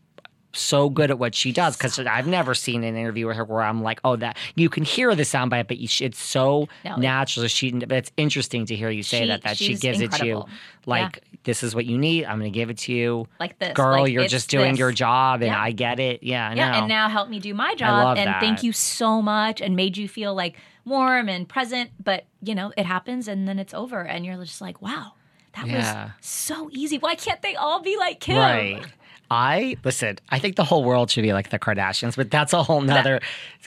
so 0.55 0.89
good 0.89 1.09
at 1.09 1.17
what 1.17 1.33
she 1.33 1.51
does 1.51 1.75
because 1.75 1.97
I've 1.99 2.27
never 2.27 2.53
seen 2.53 2.83
an 2.83 2.95
interview 2.95 3.25
with 3.27 3.37
her 3.37 3.43
where 3.43 3.61
I'm 3.63 3.81
like, 3.81 3.99
oh, 4.03 4.15
that 4.17 4.37
you 4.55 4.69
can 4.69 4.83
hear 4.83 5.13
the 5.15 5.23
soundbite, 5.23 5.67
but 5.67 5.77
it's 5.79 6.19
so 6.19 6.69
No, 6.85 6.95
natural. 6.95 7.47
She, 7.47 7.71
but 7.71 7.91
it's 7.91 8.11
interesting 8.17 8.65
to 8.67 8.75
hear 8.75 8.89
you 8.89 9.01
say 9.03 9.21
She- 9.21 9.27
that 9.27 9.41
that 9.43 9.57
she 9.57 9.75
gives 9.75 9.99
it 9.99 10.11
to 10.13 10.25
you, 10.25 10.31
incredible. 10.37 10.49
like 10.85 11.23
this 11.43 11.63
is 11.63 11.73
what 11.73 11.85
you 11.85 11.97
need. 11.97 12.25
I'm 12.25 12.39
going 12.39 12.51
to 12.51 12.57
give 12.57 12.69
it 12.69 12.77
to 12.79 12.93
you, 12.93 13.27
Like 13.39 13.57
this, 13.59 13.73
girl. 13.73 14.03
like, 14.03 14.13
you're 14.13 14.27
just 14.27 14.49
doing 14.49 14.73
this. 14.73 14.79
your 14.79 14.91
job, 14.91 15.41
and 15.41 15.47
Yeah. 15.51 15.61
I 15.61 15.71
get 15.71 15.99
it. 15.99 16.21
Yeah, 16.23 16.53
Yeah, 16.53 16.71
know. 16.71 16.77
and 16.79 16.87
now 16.87 17.09
help 17.09 17.29
me 17.29 17.39
do 17.39 17.53
my 17.53 17.73
job. 17.75 18.17
and 18.17 18.35
thank 18.39 18.63
you 18.63 18.71
so 18.73 19.21
much 19.21 19.59
and 19.59 19.75
made 19.75 19.97
you 19.97 20.07
feel 20.07 20.33
like 20.35 20.55
warm 20.85 21.29
and 21.29 21.49
present. 21.49 21.89
But, 22.03 22.25
you 22.41 22.53
know, 22.55 22.71
it 22.77 22.85
happens 22.85 23.27
and 23.27 23.47
then 23.47 23.57
it's 23.59 23.73
over. 23.73 24.01
And 24.01 24.25
you're 24.25 24.37
just 24.43 24.61
like, 24.61 24.81
wow, 24.81 25.13
that 25.55 25.65
Yeah. 25.67 26.03
was 26.05 26.11
so 26.21 26.69
easy. 26.71 26.97
Why 26.97 27.15
can't 27.15 27.41
they 27.41 27.55
all 27.55 27.81
be 27.81 27.97
like 27.97 28.19
Kim? 28.19 28.37
Right. 28.37 28.83
I 29.31 29.77
listen. 29.83 30.17
I 30.29 30.39
think 30.39 30.55
the 30.55 30.63
whole 30.63 30.83
world 30.83 31.09
should 31.09 31.23
be 31.23 31.33
like 31.33 31.49
the 31.49 31.59
Kardashians, 31.59 32.15
but 32.15 32.29
that's 32.29 32.53
a 32.53 32.61
whole 32.63 32.81
nother 32.81 33.19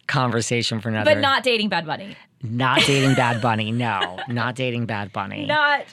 conversation 0.07 0.81
for 0.81 0.89
another. 0.89 1.15
But 1.15 1.21
not 1.21 1.43
dating 1.43 1.69
Bad 1.69 1.87
Bunny. 1.87 2.17
not 2.43 2.81
dating 2.83 3.15
Bad 3.17 3.41
Bunny. 3.41 3.73
No, 3.73 4.19
not 4.29 4.55
dating 4.55 4.87
Bad 4.87 5.13
Bunny. 5.13 5.47
Not 5.47 5.85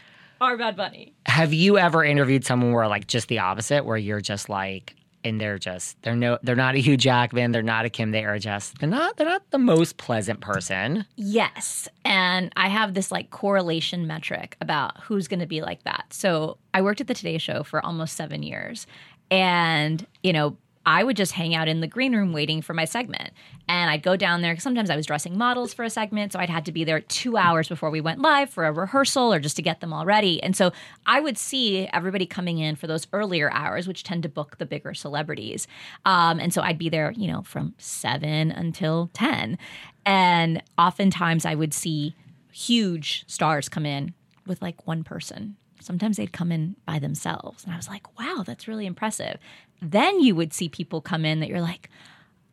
our 0.41 0.57
Bad 0.57 0.75
Bunny. 0.75 1.13
Have 1.25 1.53
you 1.53 1.77
ever 1.77 2.03
interviewed 2.03 2.45
someone 2.45 2.71
where 2.73 2.87
like 2.87 3.07
just 3.07 3.27
the 3.27 3.39
opposite, 3.39 3.85
where 3.85 3.97
you're 3.97 4.21
just 4.21 4.49
like, 4.49 4.95
and 5.25 5.39
they're 5.39 5.57
just 5.57 5.99
they're 6.01 6.17
no 6.17 6.37
they're 6.43 6.55
not 6.55 6.75
a 6.75 6.79
Hugh 6.79 6.97
Jackman, 6.97 7.51
they're 7.53 7.63
not 7.63 7.85
a 7.85 7.89
Kim, 7.89 8.11
they 8.11 8.25
are 8.25 8.37
just 8.37 8.77
they're 8.79 8.89
not 8.89 9.15
they're 9.15 9.25
not 9.27 9.49
the 9.51 9.57
most 9.57 9.95
pleasant 9.97 10.41
person. 10.41 11.05
Yes. 11.15 11.87
And 12.03 12.51
I 12.57 12.67
have 12.67 12.93
this 12.93 13.09
like 13.11 13.29
correlation 13.31 14.05
metric 14.05 14.57
about 14.59 14.99
who's 15.01 15.29
going 15.29 15.39
to 15.39 15.45
be 15.47 15.61
like 15.61 15.83
that. 15.83 16.07
So 16.09 16.57
I 16.73 16.81
worked 16.81 16.99
at 16.99 17.07
the 17.07 17.13
Today 17.13 17.37
Show 17.37 17.63
for 17.63 17.83
almost 17.85 18.15
seven 18.17 18.43
years. 18.43 18.85
And, 19.31 20.05
you 20.21 20.33
know, 20.33 20.57
I 20.85 21.03
would 21.03 21.15
just 21.15 21.31
hang 21.31 21.55
out 21.55 21.69
in 21.69 21.79
the 21.79 21.87
green 21.87 22.13
room 22.13 22.33
waiting 22.33 22.61
for 22.61 22.73
my 22.73 22.83
segment. 22.83 23.31
And 23.69 23.89
I'd 23.89 24.03
go 24.03 24.17
down 24.17 24.41
there. 24.41 24.57
Sometimes 24.57 24.89
I 24.89 24.97
was 24.97 25.05
dressing 25.05 25.37
models 25.37 25.73
for 25.73 25.83
a 25.83 25.89
segment. 25.89 26.33
So 26.33 26.39
I'd 26.39 26.49
had 26.49 26.65
to 26.65 26.73
be 26.73 26.83
there 26.83 26.99
two 26.99 27.37
hours 27.37 27.69
before 27.69 27.89
we 27.89 28.01
went 28.01 28.19
live 28.19 28.49
for 28.49 28.65
a 28.65 28.71
rehearsal 28.71 29.33
or 29.33 29.39
just 29.39 29.55
to 29.55 29.61
get 29.61 29.79
them 29.79 29.93
all 29.93 30.05
ready. 30.05 30.43
And 30.43 30.57
so 30.57 30.73
I 31.05 31.21
would 31.21 31.37
see 31.37 31.87
everybody 31.93 32.25
coming 32.25 32.59
in 32.59 32.75
for 32.75 32.87
those 32.87 33.07
earlier 33.13 33.49
hours, 33.53 33.87
which 33.87 34.03
tend 34.03 34.23
to 34.23 34.29
book 34.29 34.57
the 34.57 34.65
bigger 34.65 34.93
celebrities. 34.93 35.67
Um, 36.05 36.39
and 36.39 36.53
so 36.53 36.61
I'd 36.61 36.77
be 36.77 36.89
there, 36.89 37.11
you 37.11 37.31
know, 37.31 37.43
from 37.43 37.75
seven 37.77 38.51
until 38.51 39.09
10. 39.13 39.57
And 40.05 40.61
oftentimes 40.77 41.45
I 41.45 41.55
would 41.55 41.73
see 41.73 42.13
huge 42.51 43.23
stars 43.27 43.69
come 43.69 43.85
in 43.85 44.13
with 44.45 44.61
like 44.61 44.85
one 44.85 45.05
person. 45.05 45.55
Sometimes 45.83 46.17
they'd 46.17 46.33
come 46.33 46.51
in 46.51 46.75
by 46.85 46.99
themselves. 46.99 47.63
And 47.63 47.73
I 47.73 47.77
was 47.77 47.87
like, 47.87 48.17
wow, 48.19 48.43
that's 48.45 48.67
really 48.67 48.85
impressive. 48.85 49.37
Then 49.81 50.19
you 50.21 50.35
would 50.35 50.53
see 50.53 50.69
people 50.69 51.01
come 51.01 51.25
in 51.25 51.39
that 51.41 51.49
you're 51.49 51.61
like, 51.61 51.89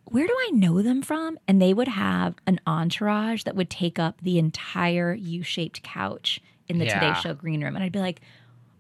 where 0.06 0.26
do 0.26 0.32
I 0.32 0.50
know 0.52 0.82
them 0.82 1.02
from? 1.02 1.38
And 1.46 1.62
they 1.62 1.72
would 1.72 1.88
have 1.88 2.34
an 2.46 2.60
entourage 2.66 3.44
that 3.44 3.54
would 3.54 3.70
take 3.70 3.98
up 3.98 4.20
the 4.20 4.38
entire 4.38 5.14
U 5.14 5.42
shaped 5.42 5.82
couch 5.82 6.40
in 6.68 6.78
the 6.78 6.86
Yeah. 6.86 6.94
Today 6.94 7.20
Show 7.20 7.34
green 7.34 7.62
room. 7.62 7.76
And 7.76 7.84
I'd 7.84 7.92
be 7.92 8.00
like, 8.00 8.20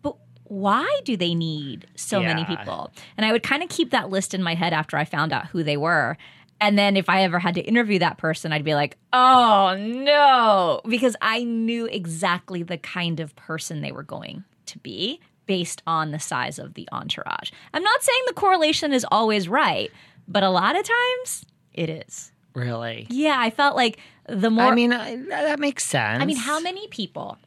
but 0.02 0.16
why 0.44 1.00
do 1.04 1.16
they 1.16 1.34
need 1.34 1.86
so 1.94 2.20
many 2.20 2.44
people? 2.44 2.92
And 3.16 3.24
I 3.24 3.30
would 3.30 3.44
kind 3.44 3.62
of 3.62 3.68
keep 3.68 3.90
that 3.92 4.10
list 4.10 4.34
in 4.34 4.42
my 4.42 4.56
head 4.56 4.72
after 4.72 4.96
I 4.96 5.04
found 5.04 5.32
out 5.32 5.46
who 5.46 5.62
they 5.62 5.76
were. 5.76 6.16
And 6.60 6.78
then 6.78 6.96
if 6.96 7.08
I 7.08 7.22
ever 7.22 7.38
had 7.38 7.54
to 7.54 7.62
interview 7.62 7.98
that 8.00 8.18
person, 8.18 8.52
I'd 8.52 8.64
be 8.64 8.74
like, 8.74 8.96
oh 9.12 9.76
no, 9.78 10.80
because 10.86 11.16
I 11.22 11.44
knew 11.44 11.86
exactly 11.86 12.62
the 12.62 12.78
kind 12.78 13.18
of 13.20 13.34
person 13.36 13.80
they 13.80 13.92
were 13.92 14.02
going 14.02 14.44
to 14.66 14.78
be 14.78 15.20
based 15.46 15.82
on 15.86 16.10
the 16.10 16.18
size 16.20 16.58
of 16.58 16.74
the 16.74 16.88
entourage. 16.92 17.50
I'm 17.74 17.82
not 17.82 18.02
saying 18.02 18.22
the 18.26 18.34
correlation 18.34 18.92
is 18.92 19.06
always 19.10 19.48
right, 19.48 19.90
but 20.28 20.42
a 20.42 20.50
lot 20.50 20.76
of 20.76 20.84
times 20.84 21.44
it 21.72 21.88
is. 21.88 22.30
Really? 22.54 23.06
Yeah, 23.10 23.36
I 23.38 23.50
felt 23.50 23.74
like 23.74 23.98
the 24.28 24.50
more 24.50 24.66
I 24.66 24.74
mean, 24.74 24.92
I, 24.92 25.16
that 25.16 25.58
makes 25.58 25.84
sense. 25.84 26.22
I 26.22 26.26
mean, 26.26 26.36
how 26.36 26.60
many 26.60 26.86
people? 26.88 27.38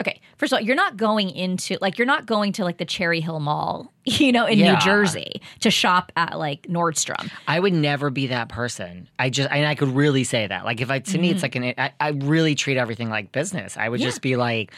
Okay, 0.00 0.20
first 0.36 0.52
of 0.52 0.58
all, 0.58 0.62
you're 0.64 0.76
not 0.76 0.96
going 0.96 1.30
into 1.30 1.78
like 1.80 1.96
you're 1.98 2.06
not 2.06 2.26
going 2.26 2.52
to 2.52 2.64
like 2.64 2.76
the 2.78 2.84
Cherry 2.84 3.20
Hill 3.20 3.40
Mall, 3.40 3.92
you 4.04 4.30
know, 4.32 4.44
in 4.46 4.58
Yeah. 4.58 4.74
New 4.74 4.80
Jersey 4.80 5.40
to 5.60 5.70
shop 5.70 6.12
at 6.16 6.38
like 6.38 6.62
Nordstrom. 6.62 7.30
I 7.48 7.58
would 7.60 7.72
never 7.72 8.10
be 8.10 8.26
that 8.26 8.48
person. 8.48 9.08
I 9.18 9.30
just, 9.30 9.50
and 9.50 9.66
I 9.66 9.74
could 9.74 9.88
really 9.88 10.24
say 10.24 10.46
that. 10.46 10.64
Like, 10.64 10.80
if 10.80 10.90
I, 10.90 10.98
to 10.98 11.18
me, 11.18 11.30
it's 11.30 11.42
like 11.42 11.54
an, 11.54 11.72
I, 11.78 11.92
I 11.98 12.08
really 12.10 12.54
treat 12.54 12.76
everything 12.76 13.08
like 13.08 13.32
business. 13.32 13.76
I 13.76 13.88
would 13.88 13.96
Mm-hmm. 14.00 14.02
Yeah. 14.04 14.08
just 14.10 14.20
be 14.22 14.36
like, 14.36 14.72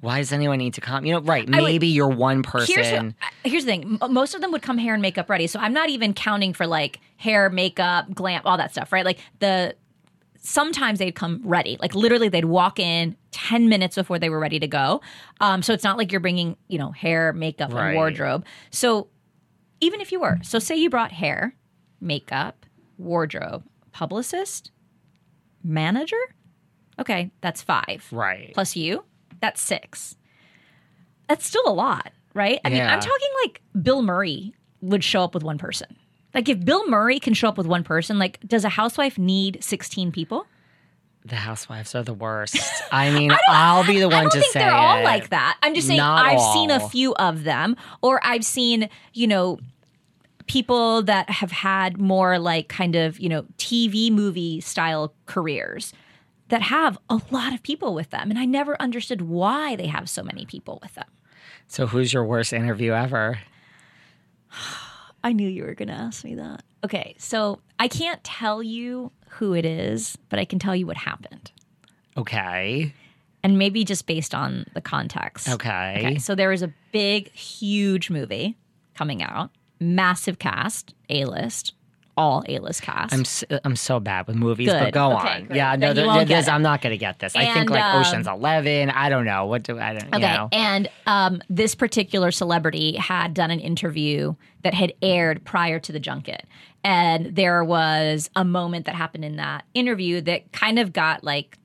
why 0.00 0.18
does 0.18 0.32
anyone 0.32 0.58
need 0.58 0.74
to 0.74 0.80
come? 0.80 1.04
You 1.06 1.14
know, 1.14 1.20
right. 1.22 1.48
I 1.52 1.60
would- 1.60 1.66
Maybe 1.66 1.88
you're 1.88 2.08
one 2.08 2.42
person. 2.42 2.74
Here's 2.74 2.92
what, 2.92 3.14
here's 3.44 3.64
the 3.64 3.70
thing: 3.72 3.98
most 4.10 4.34
of 4.34 4.40
them 4.42 4.52
would 4.52 4.62
come 4.62 4.78
hair 4.78 4.92
and 4.94 5.02
makeup 5.02 5.28
ready, 5.30 5.46
so 5.48 5.58
I'm 5.58 5.72
not 5.72 5.88
even 5.88 6.12
counting 6.14 6.52
for 6.52 6.66
like 6.68 7.00
hair, 7.16 7.50
makeup, 7.50 8.14
glam, 8.14 8.42
all 8.44 8.58
that 8.58 8.70
stuff, 8.70 8.92
right? 8.92 9.04
Like 9.04 9.18
the 9.40 9.74
sometimes 10.48 10.98
they'd 10.98 11.14
come 11.14 11.40
ready, 11.44 11.76
like 11.80 11.94
literally 11.94 12.28
they'd 12.28 12.46
walk 12.46 12.78
in 12.78 13.16
ten 13.30 13.68
minutes 13.68 13.94
before 13.96 14.18
they 14.18 14.30
were 14.30 14.38
ready 14.40 14.58
to 14.58 14.66
go. 14.66 15.00
Um, 15.40 15.62
so 15.62 15.72
it's 15.74 15.84
not 15.84 15.98
like 15.98 16.10
you're 16.10 16.20
bringing 16.20 16.56
you 16.68 16.78
know 16.78 16.90
hair, 16.92 17.32
makeup, 17.32 17.72
Right. 17.72 17.88
and 17.88 17.96
wardrobe. 17.96 18.44
So 18.70 19.08
even 19.80 20.00
if 20.00 20.10
you 20.10 20.20
were, 20.20 20.38
so 20.42 20.58
say 20.58 20.76
you 20.76 20.90
brought 20.90 21.12
hair, 21.12 21.54
makeup, 22.00 22.64
wardrobe, 22.96 23.64
publicist, 23.92 24.70
manager. 25.62 26.16
Okay, 26.98 27.30
that's 27.42 27.62
five 27.62 28.06
right. 28.10 28.52
plus 28.54 28.74
you, 28.74 29.04
that's 29.40 29.60
six. 29.60 30.16
That's 31.28 31.46
still 31.46 31.62
a 31.66 31.72
lot, 31.72 32.10
right? 32.34 32.58
I 32.64 32.70
mean, 32.70 32.82
I'm 32.82 32.98
talking 33.00 33.28
like 33.44 33.60
Bill 33.82 34.02
Murray 34.02 34.54
would 34.80 35.04
show 35.04 35.22
up 35.22 35.34
with 35.34 35.44
one 35.44 35.58
person. 35.58 35.94
Like 36.34 36.48
if 36.48 36.64
Bill 36.64 36.86
Murray 36.88 37.18
can 37.18 37.34
show 37.34 37.48
up 37.48 37.56
with 37.56 37.66
one 37.66 37.84
person, 37.84 38.18
like 38.18 38.38
does 38.46 38.64
a 38.64 38.68
housewife 38.68 39.18
need 39.18 39.62
16 39.62 40.12
people? 40.12 40.46
The 41.24 41.36
housewives 41.36 41.94
are 41.94 42.02
the 42.02 42.14
worst. 42.14 42.56
I 42.92 43.10
mean, 43.18 43.32
I'll 43.48 43.86
be 43.86 43.98
the 43.98 44.08
I 44.08 44.22
one 44.22 44.30
to 44.30 44.40
think 44.40 44.52
say 44.52 44.60
they're 44.60 44.72
all 44.72 44.98
it. 44.98 45.04
like 45.04 45.30
that. 45.30 45.58
I'm 45.62 45.74
just 45.74 45.86
saying 45.86 45.98
Not 45.98 46.24
I've 46.24 46.40
seen 46.52 46.70
a 46.70 46.88
few 46.88 47.14
of 47.14 47.44
them 47.44 47.76
or 48.02 48.20
I've 48.24 48.44
seen, 48.44 48.88
you 49.12 49.26
know, 49.26 49.58
people 50.46 51.02
that 51.02 51.28
have 51.28 51.52
had 51.52 52.00
more 52.00 52.38
like 52.38 52.68
kind 52.68 52.94
of, 52.94 53.18
you 53.18 53.28
know, 53.28 53.42
TV 53.58 54.10
movie 54.10 54.60
style 54.60 55.12
careers 55.26 55.92
that 56.48 56.62
have 56.62 56.98
a 57.10 57.20
lot 57.30 57.52
of 57.52 57.62
people 57.62 57.94
with 57.94 58.10
them 58.10 58.30
and 58.30 58.38
I 58.38 58.44
never 58.44 58.80
understood 58.80 59.22
why 59.22 59.76
they 59.76 59.86
have 59.86 60.08
so 60.08 60.22
many 60.22 60.46
people 60.46 60.78
with 60.82 60.94
them. 60.94 61.06
So, 61.66 61.86
who's 61.86 62.14
your 62.14 62.24
worst 62.24 62.54
interview 62.54 62.92
ever? 62.92 63.40
I 65.24 65.32
knew 65.32 65.48
you 65.48 65.64
were 65.64 65.74
going 65.74 65.88
to 65.88 65.94
ask 65.94 66.24
me 66.24 66.34
that. 66.36 66.62
Okay, 66.84 67.14
so 67.18 67.60
I 67.78 67.88
can't 67.88 68.22
tell 68.22 68.62
you 68.62 69.10
who 69.30 69.54
it 69.54 69.64
is, 69.64 70.16
but 70.28 70.38
I 70.38 70.44
can 70.44 70.58
tell 70.58 70.76
you 70.76 70.86
what 70.86 70.96
happened. 70.96 71.50
Okay. 72.16 72.92
And 73.42 73.58
maybe 73.58 73.84
just 73.84 74.06
based 74.06 74.34
on 74.34 74.66
the 74.74 74.80
context. 74.80 75.48
Okay. 75.48 75.94
Okay, 75.98 76.18
so 76.18 76.34
there 76.34 76.50
was 76.50 76.62
a 76.62 76.72
big, 76.92 77.30
huge 77.32 78.10
movie 78.10 78.56
coming 78.94 79.22
out, 79.22 79.50
massive 79.80 80.38
cast, 80.38 80.94
A 81.08 81.24
list, 81.24 81.72
all 82.18 82.42
A 82.48 82.58
list 82.58 82.82
cast. 82.82 83.14
I'm 83.14 83.24
so, 83.24 83.46
I'm 83.64 83.76
so 83.76 84.00
bad 84.00 84.26
with 84.26 84.36
movies, 84.36 84.68
but 84.68 84.92
go 84.92 85.12
Okay, 85.16 85.28
on. 85.28 85.44
great. 85.46 85.56
Yeah, 85.56 85.76
no, 85.76 85.92
there- 85.94 86.04
won't 86.06 86.28
this- 86.28 86.44
get 86.46 86.48
it. 86.48 86.52
I'm 86.54 86.62
not 86.62 86.82
going 86.82 86.90
to 86.92 86.98
get 86.98 87.20
this. 87.20 87.34
I 87.36 87.52
think 87.54 87.70
like 87.70 87.82
um, 87.82 88.00
Ocean's 88.00 88.26
Eleven. 88.26 88.90
I 88.90 89.08
don't 89.08 89.24
know 89.24 89.46
what 89.46 89.62
do 89.62 89.78
I 89.78 89.94
don't. 89.94 90.14
Okay. 90.14 90.16
You 90.30 90.36
know. 90.36 90.48
And 90.52 90.88
um, 91.06 91.40
this 91.48 91.74
particular 91.74 92.30
celebrity 92.32 92.96
had 92.96 93.32
done 93.32 93.50
an 93.50 93.60
interview 93.60 94.34
that 94.64 94.74
had 94.74 94.92
aired 95.00 95.44
prior 95.44 95.78
to 95.78 95.92
the 95.92 96.00
junket. 96.00 96.44
And 96.84 97.34
there 97.36 97.62
was 97.64 98.28
a 98.36 98.44
moment 98.44 98.86
that 98.86 98.94
happened 98.96 99.24
in 99.24 99.36
that 99.36 99.64
interview 99.74 100.20
that 100.22 100.52
kind 100.52 100.78
of 100.78 100.92
got 100.92 101.22
like 101.24 101.56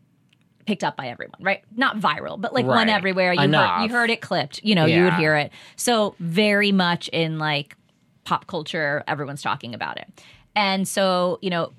picked 0.66 0.84
up 0.84 0.96
by 0.96 1.08
everyone, 1.08 1.36
right? 1.42 1.62
Not 1.76 1.98
viral, 2.00 2.40
but 2.40 2.54
like 2.54 2.66
went 2.66 2.88
Right. 2.88 2.96
everywhere. 2.96 3.34
You 3.34 3.40
heard, 3.52 3.84
you 3.84 3.90
heard 3.90 4.10
it 4.10 4.22
clipped, 4.22 4.64
you 4.64 4.76
know, 4.76 4.86
you 4.86 5.04
would 5.04 5.14
hear 5.16 5.36
it. 5.36 5.52
So 5.76 6.16
very 6.20 6.72
much 6.72 7.10
in 7.10 7.38
like 7.38 7.76
pop 8.24 8.48
culture, 8.48 9.04
everyone's 9.08 9.42
talking 9.42 9.74
about 9.76 9.98
it. 9.98 10.24
And 10.56 10.88
so, 10.88 11.40
you 11.42 11.50
know, 11.50 11.72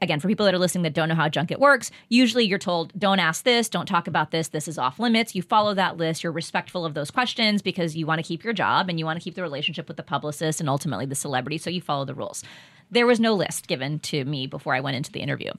again, 0.00 0.20
for 0.20 0.28
people 0.28 0.46
that 0.46 0.54
are 0.54 0.58
listening 0.58 0.82
that 0.84 0.94
don't 0.94 1.08
know 1.08 1.14
how 1.14 1.28
junket 1.28 1.58
works, 1.58 1.90
usually 2.08 2.44
you're 2.44 2.58
told, 2.58 2.92
don't 2.98 3.18
ask 3.18 3.44
this, 3.44 3.68
don't 3.68 3.86
talk 3.86 4.06
about 4.06 4.30
this, 4.30 4.48
this 4.48 4.68
is 4.68 4.78
off 4.78 4.98
limits. 4.98 5.34
You 5.34 5.42
follow 5.42 5.74
that 5.74 5.96
list, 5.96 6.22
you're 6.22 6.32
respectful 6.32 6.84
of 6.84 6.94
those 6.94 7.10
questions 7.10 7.62
because 7.62 7.96
you 7.96 8.06
want 8.06 8.18
to 8.20 8.22
keep 8.22 8.44
your 8.44 8.52
job 8.52 8.88
and 8.88 8.98
you 8.98 9.04
want 9.04 9.18
to 9.18 9.24
keep 9.24 9.34
the 9.34 9.42
relationship 9.42 9.88
with 9.88 9.96
the 9.96 10.02
publicist 10.02 10.60
and 10.60 10.68
ultimately 10.68 11.06
the 11.06 11.14
celebrity, 11.14 11.58
so 11.58 11.70
you 11.70 11.80
follow 11.80 12.04
the 12.04 12.14
rules. 12.14 12.44
There 12.90 13.06
was 13.06 13.20
no 13.20 13.34
list 13.34 13.66
given 13.66 13.98
to 14.00 14.24
me 14.24 14.46
before 14.46 14.74
I 14.74 14.80
went 14.80 14.96
into 14.96 15.12
the 15.12 15.20
interview. 15.20 15.50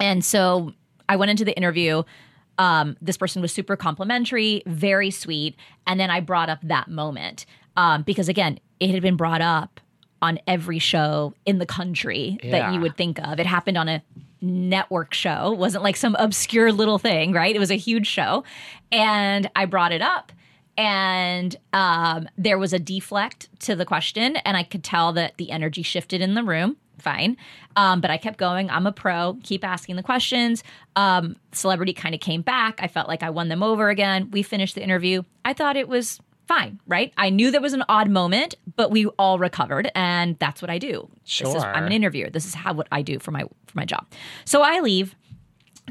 And 0.00 0.24
so 0.24 0.72
I 1.08 1.16
went 1.16 1.30
into 1.30 1.44
the 1.44 1.56
interview. 1.56 2.02
Um, 2.58 2.96
this 3.00 3.16
person 3.16 3.40
was 3.40 3.52
super 3.52 3.76
complimentary, 3.76 4.62
very 4.66 5.10
sweet. 5.10 5.56
And 5.86 5.98
then 5.98 6.10
I 6.10 6.20
brought 6.20 6.50
up 6.50 6.58
that 6.64 6.88
moment 6.88 7.46
um, 7.76 8.02
because, 8.02 8.28
again, 8.28 8.58
it 8.80 8.90
had 8.90 9.02
been 9.02 9.16
brought 9.16 9.40
up 9.40 9.80
on 10.20 10.38
every 10.46 10.78
show 10.78 11.34
in 11.46 11.58
the 11.58 11.66
country 11.66 12.38
that 12.42 12.74
you 12.74 12.80
would 12.80 12.96
think 12.96 13.18
of. 13.20 13.38
It 13.38 13.46
happened 13.46 13.78
on 13.78 13.88
a 13.88 14.02
network 14.40 15.14
show, 15.14 15.52
it 15.52 15.58
wasn't 15.58 15.82
like 15.82 15.96
some 15.96 16.14
obscure 16.18 16.72
little 16.72 16.98
thing, 16.98 17.32
right? 17.32 17.54
It 17.54 17.58
was 17.58 17.70
a 17.70 17.76
huge 17.76 18.06
show. 18.06 18.44
And 18.92 19.50
I 19.56 19.64
brought 19.64 19.92
it 19.92 20.02
up. 20.02 20.32
And 20.76 21.56
um, 21.72 22.28
there 22.38 22.56
was 22.56 22.72
a 22.72 22.78
deflect 22.78 23.48
to 23.62 23.74
the 23.74 23.84
question, 23.84 24.36
and 24.36 24.56
I 24.56 24.62
could 24.62 24.84
tell 24.84 25.12
that 25.14 25.36
the 25.36 25.50
energy 25.50 25.82
shifted 25.82 26.20
in 26.20 26.34
the 26.34 26.44
room. 26.44 26.76
Fine. 27.00 27.36
Um, 27.74 28.00
but 28.00 28.12
I 28.12 28.16
kept 28.16 28.38
going. 28.38 28.70
I'm 28.70 28.86
a 28.86 28.92
pro, 28.92 29.38
keep 29.42 29.64
asking 29.64 29.96
the 29.96 30.04
questions. 30.04 30.62
Um, 30.94 31.36
celebrity 31.50 31.92
kind 31.92 32.14
of 32.14 32.20
came 32.20 32.42
back. 32.42 32.78
I 32.80 32.86
felt 32.86 33.08
like 33.08 33.24
I 33.24 33.30
won 33.30 33.48
them 33.48 33.62
over 33.62 33.88
again. 33.88 34.30
We 34.30 34.42
finished 34.42 34.76
the 34.76 34.82
interview. 34.82 35.22
I 35.44 35.52
thought 35.52 35.76
it 35.76 35.88
was 35.88 36.20
fine, 36.48 36.80
right? 36.86 37.12
I 37.16 37.30
knew 37.30 37.50
there 37.50 37.60
was 37.60 37.74
an 37.74 37.84
odd 37.88 38.08
moment, 38.10 38.54
but 38.76 38.90
we 38.90 39.06
all 39.18 39.38
recovered, 39.38 39.90
and 39.94 40.38
that's 40.38 40.60
what 40.62 40.70
I 40.70 40.78
do. 40.78 41.08
This 41.24 41.40
is- 41.40 41.52
Sure. 41.52 41.74
I'm 41.74 41.84
an 41.84 41.92
interviewer. 41.92 42.30
This 42.30 42.46
is 42.46 42.54
how 42.54 42.72
what 42.72 42.88
I 42.90 43.02
do 43.02 43.18
for 43.18 43.30
my 43.30 43.42
for 43.42 43.74
my 43.74 43.84
job. 43.84 44.06
So 44.44 44.62
I 44.62 44.80
leave, 44.80 45.14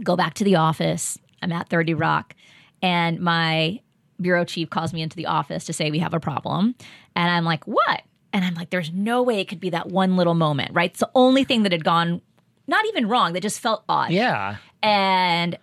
go 0.04 0.16
back 0.16 0.34
to 0.36 0.44
the 0.44 0.56
office. 0.56 1.18
I'm 1.42 1.52
at 1.52 1.70
30 1.70 1.94
Rock, 1.94 2.36
and 2.82 3.20
my 3.20 3.80
bureau 4.20 4.44
chief 4.44 4.70
calls 4.72 4.94
me 4.94 5.02
into 5.04 5.16
the 5.16 5.28
office 5.28 5.64
to 5.66 5.74
say 5.74 5.92
we 5.92 6.00
have 6.00 6.14
a 6.16 6.20
problem, 6.20 6.76
and 7.16 7.30
I'm 7.30 7.46
like, 7.46 7.66
what? 7.66 8.02
And 8.34 8.44
I'm 8.44 8.56
like, 8.56 8.72
there's 8.72 8.92
no 8.92 9.22
way 9.24 9.40
it 9.40 9.48
could 9.48 9.60
be 9.60 9.70
that 9.70 9.88
one 9.90 10.18
little 10.18 10.34
moment, 10.34 10.72
right? 10.74 10.90
It's 10.90 11.00
the 11.00 11.10
only 11.16 11.44
thing 11.44 11.64
that 11.64 11.72
had 11.72 11.84
gone, 11.84 12.22
not 12.68 12.84
even 12.88 13.08
wrong, 13.08 13.34
that 13.34 13.42
just 13.42 13.60
felt 13.60 13.84
odd 13.88 14.12
yeah. 14.12 14.58
and 14.84 15.58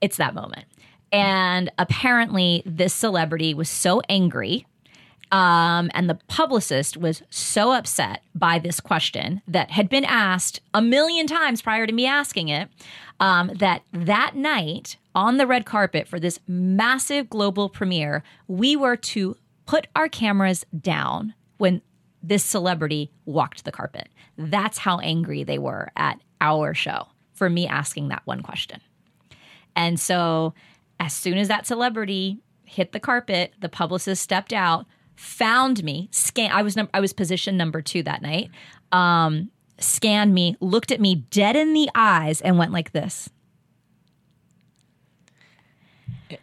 it's 0.00 0.16
that 0.16 0.32
moment. 0.34 0.64
And 1.12 1.70
apparently, 1.78 2.62
this 2.66 2.92
celebrity 2.92 3.54
was 3.54 3.70
so 3.70 4.02
angry, 4.08 4.66
um, 5.30 5.90
and 5.94 6.08
the 6.08 6.18
publicist 6.28 6.96
was 6.96 7.22
so 7.30 7.72
upset 7.72 8.22
by 8.34 8.58
this 8.58 8.80
question 8.80 9.42
that 9.48 9.70
had 9.70 9.88
been 9.88 10.04
asked 10.04 10.60
a 10.72 10.82
million 10.82 11.26
times 11.26 11.62
prior 11.62 11.86
to 11.86 11.92
me 11.92 12.06
asking 12.06 12.48
it, 12.48 12.68
um, 13.20 13.50
that 13.56 13.82
that 13.92 14.36
night 14.36 14.96
on 15.14 15.36
the 15.36 15.46
red 15.46 15.66
carpet 15.66 16.06
for 16.06 16.20
this 16.20 16.38
massive 16.46 17.28
global 17.28 17.68
premiere, 17.68 18.22
we 18.46 18.76
were 18.76 18.96
to 18.96 19.36
put 19.66 19.86
our 19.96 20.08
cameras 20.08 20.64
down 20.78 21.34
when 21.58 21.82
this 22.22 22.44
celebrity 22.44 23.10
walked 23.26 23.64
the 23.64 23.72
carpet. 23.72 24.08
That's 24.36 24.78
how 24.78 24.98
angry 24.98 25.44
they 25.44 25.58
were 25.58 25.90
at 25.96 26.20
our 26.40 26.74
show 26.74 27.08
for 27.34 27.50
me 27.50 27.66
asking 27.66 28.08
that 28.08 28.22
one 28.24 28.42
question. 28.42 28.80
And 29.76 29.98
so, 30.00 30.54
as 31.00 31.12
soon 31.12 31.38
as 31.38 31.48
that 31.48 31.66
celebrity 31.66 32.38
hit 32.64 32.92
the 32.92 33.00
carpet, 33.00 33.54
the 33.60 33.68
publicist 33.68 34.22
stepped 34.22 34.52
out, 34.52 34.86
found 35.16 35.82
me, 35.82 36.08
scan. 36.12 36.50
I 36.52 36.62
was 36.62 36.76
num- 36.76 36.90
I 36.92 37.00
was 37.00 37.12
position 37.12 37.56
number 37.56 37.82
two 37.82 38.02
that 38.04 38.22
night. 38.22 38.50
Um, 38.92 39.50
scanned 39.78 40.34
me, 40.34 40.56
looked 40.60 40.90
at 40.90 41.00
me 41.00 41.26
dead 41.30 41.56
in 41.56 41.72
the 41.72 41.88
eyes, 41.94 42.40
and 42.40 42.58
went 42.58 42.72
like 42.72 42.92
this. 42.92 43.30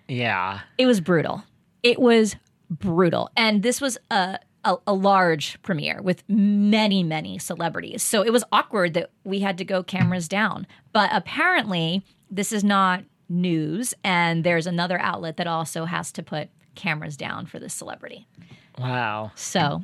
Yeah. 0.08 0.62
It 0.78 0.86
was 0.86 1.02
brutal. 1.02 1.44
It 1.84 2.00
was 2.00 2.36
brutal. 2.70 3.30
And 3.36 3.62
this 3.62 3.80
was 3.82 3.98
a, 4.10 4.40
a, 4.64 4.78
a 4.88 4.94
large 4.94 5.62
premiere 5.62 6.02
with 6.02 6.24
many, 6.28 7.04
many 7.04 7.38
celebrities. 7.38 8.02
So 8.02 8.24
it 8.24 8.34
was 8.34 8.44
awkward 8.52 8.94
that 8.96 9.12
we 9.24 9.40
had 9.40 9.58
to 9.60 9.66
go 9.66 9.84
cameras 9.84 10.28
down. 10.28 10.66
But 10.92 11.10
apparently, 11.14 12.04
this 12.32 12.52
is 12.52 12.64
not 12.64 13.04
news. 13.30 13.94
And 14.04 14.44
there's 14.44 14.68
another 14.68 15.00
outlet 15.00 15.38
that 15.38 15.48
also 15.48 15.86
has 15.86 16.12
to 16.14 16.24
put 16.24 16.50
cameras 16.76 17.18
down 17.18 17.46
for 17.46 17.60
this 17.60 17.74
celebrity. 17.74 18.28
Wow. 18.78 19.32
So 19.36 19.84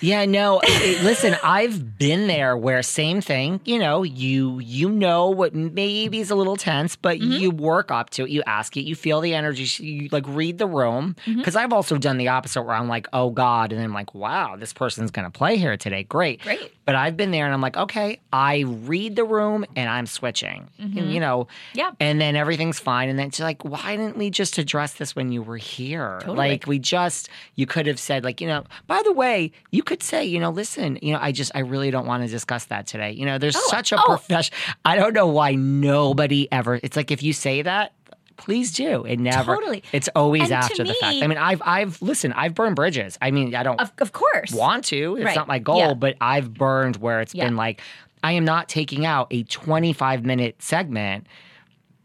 Yeah, 0.00 0.26
no. 0.26 0.60
it- 0.62 1.02
listen, 1.02 1.36
I've 1.42 1.98
been 1.98 2.28
there 2.28 2.56
where 2.56 2.82
same 2.84 3.20
thing. 3.20 3.60
You 3.64 3.78
know, 3.80 4.04
you 4.04 4.60
you 4.60 4.88
know 4.90 5.28
what 5.30 5.54
maybe 5.56 6.20
is 6.20 6.30
a 6.30 6.36
little 6.36 6.56
tense, 6.56 6.94
but 6.94 7.18
Mm-hmm. 7.18 7.32
you 7.32 7.50
work 7.50 7.90
up 7.90 8.10
to 8.10 8.22
it. 8.24 8.30
You 8.30 8.42
ask 8.46 8.76
it. 8.76 8.82
You 8.82 8.94
feel 8.94 9.20
the 9.20 9.34
energy. 9.34 9.64
You 9.84 10.08
like 10.12 10.24
read 10.28 10.58
the 10.58 10.66
room. 10.68 11.16
Mm-hmm. 11.26 11.38
Because 11.38 11.56
I've 11.56 11.72
also 11.72 11.98
done 11.98 12.16
the 12.18 12.28
opposite 12.28 12.62
where 12.62 12.76
I'm 12.76 12.86
like, 12.88 13.08
oh 13.12 13.30
God, 13.30 13.72
and 13.72 13.78
then 13.80 13.86
I'm 13.86 13.94
like, 13.94 14.14
wow, 14.14 14.54
this 14.56 14.72
person's 14.72 15.10
gonna 15.10 15.30
play 15.30 15.56
here 15.56 15.76
today. 15.76 16.04
Great, 16.04 16.42
Great. 16.42 16.72
But 16.84 16.94
I've 16.94 17.16
been 17.16 17.32
there 17.32 17.44
and 17.44 17.52
I'm 17.52 17.60
like, 17.60 17.76
okay, 17.76 18.20
I 18.32 18.60
read 18.60 19.16
the 19.16 19.24
room 19.24 19.66
and 19.76 19.90
I'm 19.90 20.06
switching. 20.06 20.68
And, 20.78 21.12
you 21.12 21.20
know, 21.20 21.48
Mm-hmm. 21.48 21.78
Yeah. 21.78 21.90
and 22.00 22.18
then 22.20 22.34
everything's 22.36 22.78
fine. 22.78 23.08
And 23.10 23.18
then 23.18 23.26
it's 23.26 23.40
like, 23.40 23.62
why 23.64 23.96
didn't 23.96 24.16
we 24.16 24.30
just 24.30 24.56
address 24.58 24.94
this 24.94 25.14
when 25.16 25.30
you 25.32 25.42
were 25.42 25.58
here? 25.58 26.18
Totally. 26.20 26.36
Like 26.38 26.66
we 26.66 26.78
just, 26.78 27.28
you 27.56 27.66
could 27.66 27.86
have 27.86 27.98
said, 27.98 28.17
like, 28.20 28.40
you 28.40 28.46
know, 28.46 28.64
by 28.86 29.02
the 29.04 29.12
way, 29.12 29.52
you 29.70 29.82
could 29.82 30.02
say, 30.02 30.24
you 30.24 30.40
know, 30.40 30.50
listen, 30.50 30.98
you 31.02 31.12
know, 31.12 31.18
I 31.20 31.32
just, 31.32 31.52
I 31.54 31.60
really 31.60 31.90
don't 31.90 32.06
want 32.06 32.22
to 32.24 32.28
discuss 32.28 32.66
that 32.66 32.86
today. 32.86 33.12
You 33.12 33.26
know, 33.26 33.38
there's 33.38 33.56
oh, 33.56 33.66
such 33.68 33.92
a 33.92 33.98
oh. 33.98 34.04
profession. 34.04 34.54
I 34.84 34.96
don't 34.96 35.14
know 35.14 35.26
why 35.26 35.54
nobody 35.54 36.50
ever. 36.52 36.80
It's 36.82 36.96
like 36.96 37.10
if 37.10 37.22
you 37.22 37.32
say 37.32 37.62
that. 37.62 37.92
Please 38.36 38.70
do. 38.70 39.04
It 39.04 39.18
never. 39.18 39.56
Totally. 39.56 39.82
It's 39.92 40.08
always 40.14 40.44
And 40.44 40.52
after 40.52 40.84
the 40.84 40.94
fact. 40.94 41.16
I 41.20 41.26
mean, 41.26 41.38
I've, 41.38 41.60
I've, 41.64 42.00
listen, 42.00 42.32
I've 42.34 42.54
burned 42.54 42.76
bridges. 42.76 43.18
I 43.20 43.32
mean, 43.32 43.52
I 43.52 43.64
don't 43.64 43.80
of, 43.80 43.92
of 43.98 44.12
course. 44.12 44.52
want 44.52 44.84
to. 44.86 45.16
It's 45.16 45.24
Right. 45.24 45.34
not 45.34 45.48
my 45.48 45.58
goal, 45.58 45.78
Yeah. 45.78 45.94
but 45.94 46.14
I've 46.20 46.54
burned 46.54 46.98
where 46.98 47.20
it's 47.20 47.34
Yeah. 47.34 47.46
been 47.46 47.56
like, 47.56 47.80
I 48.22 48.32
am 48.32 48.44
not 48.44 48.68
taking 48.68 49.04
out 49.04 49.26
a 49.32 49.42
25 49.42 50.24
minute 50.24 50.62
segment. 50.62 51.26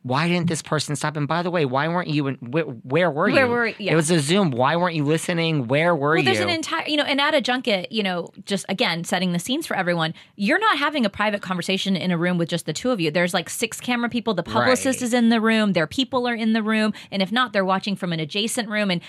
Why 0.04 0.28
didn't 0.28 0.48
this 0.48 0.62
person 0.62 0.96
stop? 0.98 1.16
And 1.16 1.28
by 1.30 1.42
the 1.44 1.50
way, 1.50 1.64
why 1.66 1.88
weren't 1.88 2.10
you? 2.10 2.28
In, 2.28 2.36
where, 2.36 2.64
where 2.66 3.10
were 3.10 3.30
you? 3.30 3.36
Where 3.36 3.48
were- 3.48 3.68
yeah. 3.68 3.94
It 3.94 3.96
was 3.96 4.12
a 4.12 4.20
Zoom. 4.20 4.52
Why 4.52 4.76
weren't 4.76 4.96
you 4.96 5.06
listening? 5.06 5.68
Where 5.70 5.96
were 5.96 6.10
Well, 6.10 6.18
you? 6.18 6.24
there's 6.26 6.40
an 6.40 6.50
entire, 6.50 6.86
you 6.88 6.98
know, 6.98 7.04
and 7.06 7.22
at 7.22 7.34
a 7.34 7.40
junket, 7.40 7.90
you 7.92 8.04
know, 8.04 8.30
just 8.46 8.66
again 8.68 9.06
setting 9.06 9.32
the 9.32 9.40
scenes 9.40 9.66
for 9.66 9.76
everyone. 9.78 10.14
You're 10.36 10.60
not 10.60 10.78
having 10.78 11.06
a 11.06 11.10
private 11.10 11.42
conversation 11.42 11.96
in 11.96 12.12
a 12.12 12.18
room 12.18 12.38
with 12.38 12.50
just 12.50 12.66
the 12.66 12.74
two 12.74 12.92
of 12.92 13.00
you. 13.00 13.12
There's 13.12 13.34
like 13.34 13.50
six 13.50 13.80
camera 13.80 14.10
people. 14.10 14.34
The 14.34 14.44
publicist 14.44 15.00
Right. 15.00 15.06
is 15.08 15.14
in 15.14 15.30
the 15.30 15.40
room. 15.40 15.72
Their 15.72 15.88
people 15.88 16.28
are 16.28 16.36
in 16.36 16.52
the 16.52 16.62
room, 16.64 16.94
and 17.10 17.22
if 17.22 17.32
not, 17.32 17.54
they're 17.54 17.64
watching 17.66 17.96
from 17.96 18.12
an 18.12 18.20
adjacent 18.20 18.68
room. 18.68 18.92
And 18.92 19.00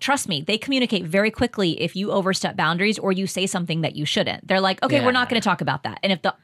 trust 0.00 0.26
me, 0.26 0.40
they 0.40 0.58
communicate 0.58 1.04
very 1.04 1.30
quickly 1.30 1.80
if 1.80 1.94
you 1.94 2.10
overstep 2.10 2.56
boundaries 2.56 2.98
or 2.98 3.12
you 3.12 3.28
say 3.28 3.46
something 3.46 3.82
that 3.82 3.94
you 3.94 4.04
shouldn't. 4.04 4.48
They're 4.48 4.60
like, 4.60 4.82
okay, 4.82 5.04
we're 5.04 5.12
not 5.12 5.28
going 5.28 5.40
to 5.40 5.44
talk 5.48 5.60
about 5.60 5.84
that. 5.84 6.00
And 6.02 6.10
if 6.12 6.22
the 6.22 6.34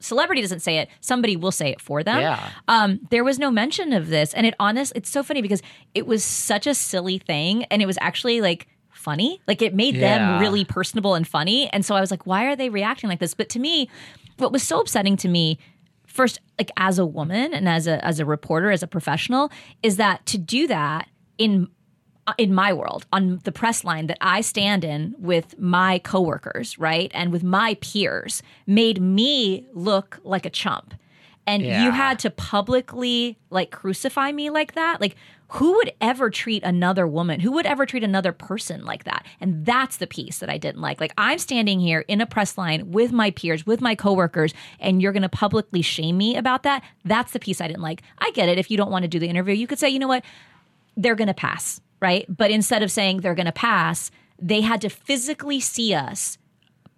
celebrity 0.00 0.42
doesn't 0.42 0.60
say 0.60 0.78
it, 0.78 0.88
somebody 1.00 1.36
will 1.36 1.52
say 1.52 1.70
it 1.70 1.80
for 1.80 2.02
them. 2.02 2.20
Yeah. 2.20 2.50
Um, 2.68 3.00
there 3.10 3.24
was 3.24 3.38
no 3.38 3.50
mention 3.50 3.92
of 3.92 4.08
this, 4.08 4.34
and 4.34 4.46
it 4.46 4.54
honest, 4.60 4.92
it's 4.94 5.10
so 5.10 5.22
funny 5.22 5.42
because 5.42 5.62
it 5.94 6.06
was 6.06 6.22
such 6.24 6.66
a 6.66 6.74
silly 6.74 7.18
thing, 7.18 7.64
and 7.64 7.82
it 7.82 7.86
was 7.86 7.98
actually 8.00 8.40
like 8.40 8.68
funny. 8.90 9.40
Like 9.46 9.62
it 9.62 9.74
made 9.74 9.96
them 9.96 10.40
really 10.40 10.64
personable 10.64 11.14
and 11.14 11.26
funny. 11.26 11.68
And 11.72 11.84
so 11.84 11.94
I 11.94 12.00
was 12.00 12.10
like, 12.10 12.26
why 12.26 12.46
are 12.46 12.56
they 12.56 12.70
reacting 12.70 13.08
like 13.08 13.20
this? 13.20 13.34
But 13.34 13.48
to 13.50 13.60
me, 13.60 13.88
what 14.38 14.50
was 14.50 14.62
so 14.62 14.80
upsetting 14.80 15.16
to 15.18 15.28
me, 15.28 15.58
first, 16.06 16.40
like 16.58 16.70
as 16.76 16.98
a 16.98 17.06
woman 17.06 17.54
and 17.54 17.68
as 17.68 17.86
a 17.86 18.04
as 18.04 18.18
a 18.18 18.24
reporter, 18.24 18.70
as 18.70 18.82
a 18.82 18.86
professional, 18.86 19.50
is 19.82 19.96
that 19.96 20.26
to 20.26 20.38
do 20.38 20.66
that 20.66 21.08
in 21.38 21.68
Uh, 22.28 22.32
in 22.38 22.52
my 22.52 22.72
world 22.72 23.06
on 23.12 23.38
the 23.44 23.52
press 23.52 23.84
line 23.84 24.08
that 24.08 24.18
I 24.20 24.40
stand 24.40 24.84
in 24.84 25.14
with 25.16 25.56
my 25.60 26.00
coworkers, 26.00 26.76
right? 26.76 27.08
And 27.14 27.30
with 27.30 27.44
my 27.44 27.74
peers 27.80 28.42
made 28.66 29.00
me 29.00 29.64
look 29.72 30.18
like 30.24 30.44
a 30.44 30.50
chump. 30.50 30.94
And 31.46 31.62
Yeah. 31.62 31.84
you 31.84 31.92
had 31.92 32.18
to 32.20 32.30
publicly 32.30 33.38
like 33.50 33.70
crucify 33.70 34.32
me 34.32 34.50
like 34.50 34.74
that. 34.74 35.00
Like 35.00 35.14
who 35.50 35.74
would 35.74 35.92
ever 36.00 36.28
treat 36.28 36.64
another 36.64 37.06
woman? 37.06 37.38
Who 37.38 37.52
would 37.52 37.66
ever 37.66 37.86
treat 37.86 38.02
another 38.02 38.32
person 38.32 38.84
like 38.84 39.04
that? 39.04 39.24
And 39.40 39.64
that's 39.64 39.98
the 39.98 40.08
piece 40.08 40.40
that 40.40 40.50
I 40.50 40.58
didn't 40.58 40.80
like. 40.80 41.00
Like 41.00 41.12
I'm 41.16 41.38
standing 41.38 41.78
here 41.78 42.00
in 42.08 42.20
a 42.20 42.26
press 42.26 42.58
line 42.58 42.90
with 42.90 43.12
my 43.12 43.30
peers, 43.30 43.64
with 43.64 43.80
my 43.80 43.94
coworkers, 43.94 44.52
and 44.80 45.00
you're 45.00 45.12
going 45.12 45.22
to 45.22 45.28
publicly 45.28 45.82
shame 45.82 46.16
me 46.18 46.34
about 46.36 46.64
that. 46.64 46.82
That's 47.04 47.30
the 47.30 47.38
piece 47.38 47.60
I 47.60 47.68
didn't 47.68 47.82
like. 47.82 48.02
I 48.18 48.32
get 48.32 48.48
it. 48.48 48.58
If 48.58 48.68
you 48.68 48.76
don't 48.76 48.90
want 48.90 49.04
to 49.04 49.08
do 49.08 49.20
the 49.20 49.28
interview, 49.28 49.54
you 49.54 49.68
could 49.68 49.78
say, 49.78 49.88
you 49.88 50.00
know 50.00 50.08
what? 50.08 50.24
they're 50.98 51.14
going 51.14 51.28
to 51.28 51.34
pass, 51.34 51.78
right? 52.00 52.24
But 52.28 52.50
instead 52.50 52.82
of 52.82 52.90
saying 52.90 53.20
they're 53.20 53.34
going 53.34 53.46
to 53.46 53.52
pass, 53.52 54.10
they 54.40 54.60
had 54.60 54.80
to 54.82 54.88
physically 54.88 55.60
see 55.60 55.94
us 55.94 56.38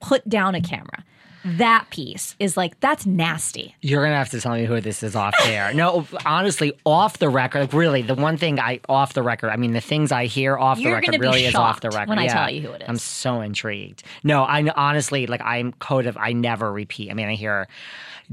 put 0.01 0.29
down 0.29 0.55
a 0.55 0.61
camera. 0.61 1.05
That 1.45 1.87
piece 1.91 2.35
is 2.39 2.57
like, 2.57 2.79
that's 2.81 3.07
nasty. 3.07 3.75
You're 3.81 4.03
gonna 4.03 4.17
have 4.17 4.31
to 4.31 4.41
tell 4.41 4.55
me 4.55 4.65
who 4.65 4.81
this 4.81 5.03
is 5.03 5.15
off 5.17 5.35
air. 5.45 5.73
no, 5.73 6.07
honestly, 6.27 6.73
off 6.85 7.19
the 7.19 7.29
record. 7.29 7.61
Like 7.61 7.73
really, 7.73 8.03
the 8.03 8.15
one 8.15 8.37
thing 8.37 8.59
I 8.61 8.81
off 8.89 9.15
the 9.15 9.23
record. 9.23 9.51
I 9.51 9.57
mean, 9.57 9.73
the 9.73 9.81
things 9.81 10.13
I 10.13 10.27
hear 10.27 10.57
off 10.59 10.79
You're 10.79 10.93
the 11.01 11.07
record 11.07 11.21
really 11.21 11.45
is 11.45 11.55
off 11.55 11.81
the 11.81 11.91
record. 11.91 12.09
when 12.09 12.19
I 12.19 12.27
tell 12.27 12.51
you 12.51 12.61
who 12.63 12.73
it 12.73 12.83
is, 12.83 12.89
I'm 12.89 12.99
so 12.99 13.41
intrigued. 13.41 14.03
No, 14.25 14.43
I 14.43 14.69
honestly 14.77 15.27
like 15.27 15.43
I'm 15.43 15.73
code 15.73 16.07
of 16.07 16.17
I 16.17 16.33
never 16.33 16.73
repeat. 16.73 17.11
I 17.11 17.15
mean, 17.15 17.29
I 17.29 17.35
hear. 17.35 17.69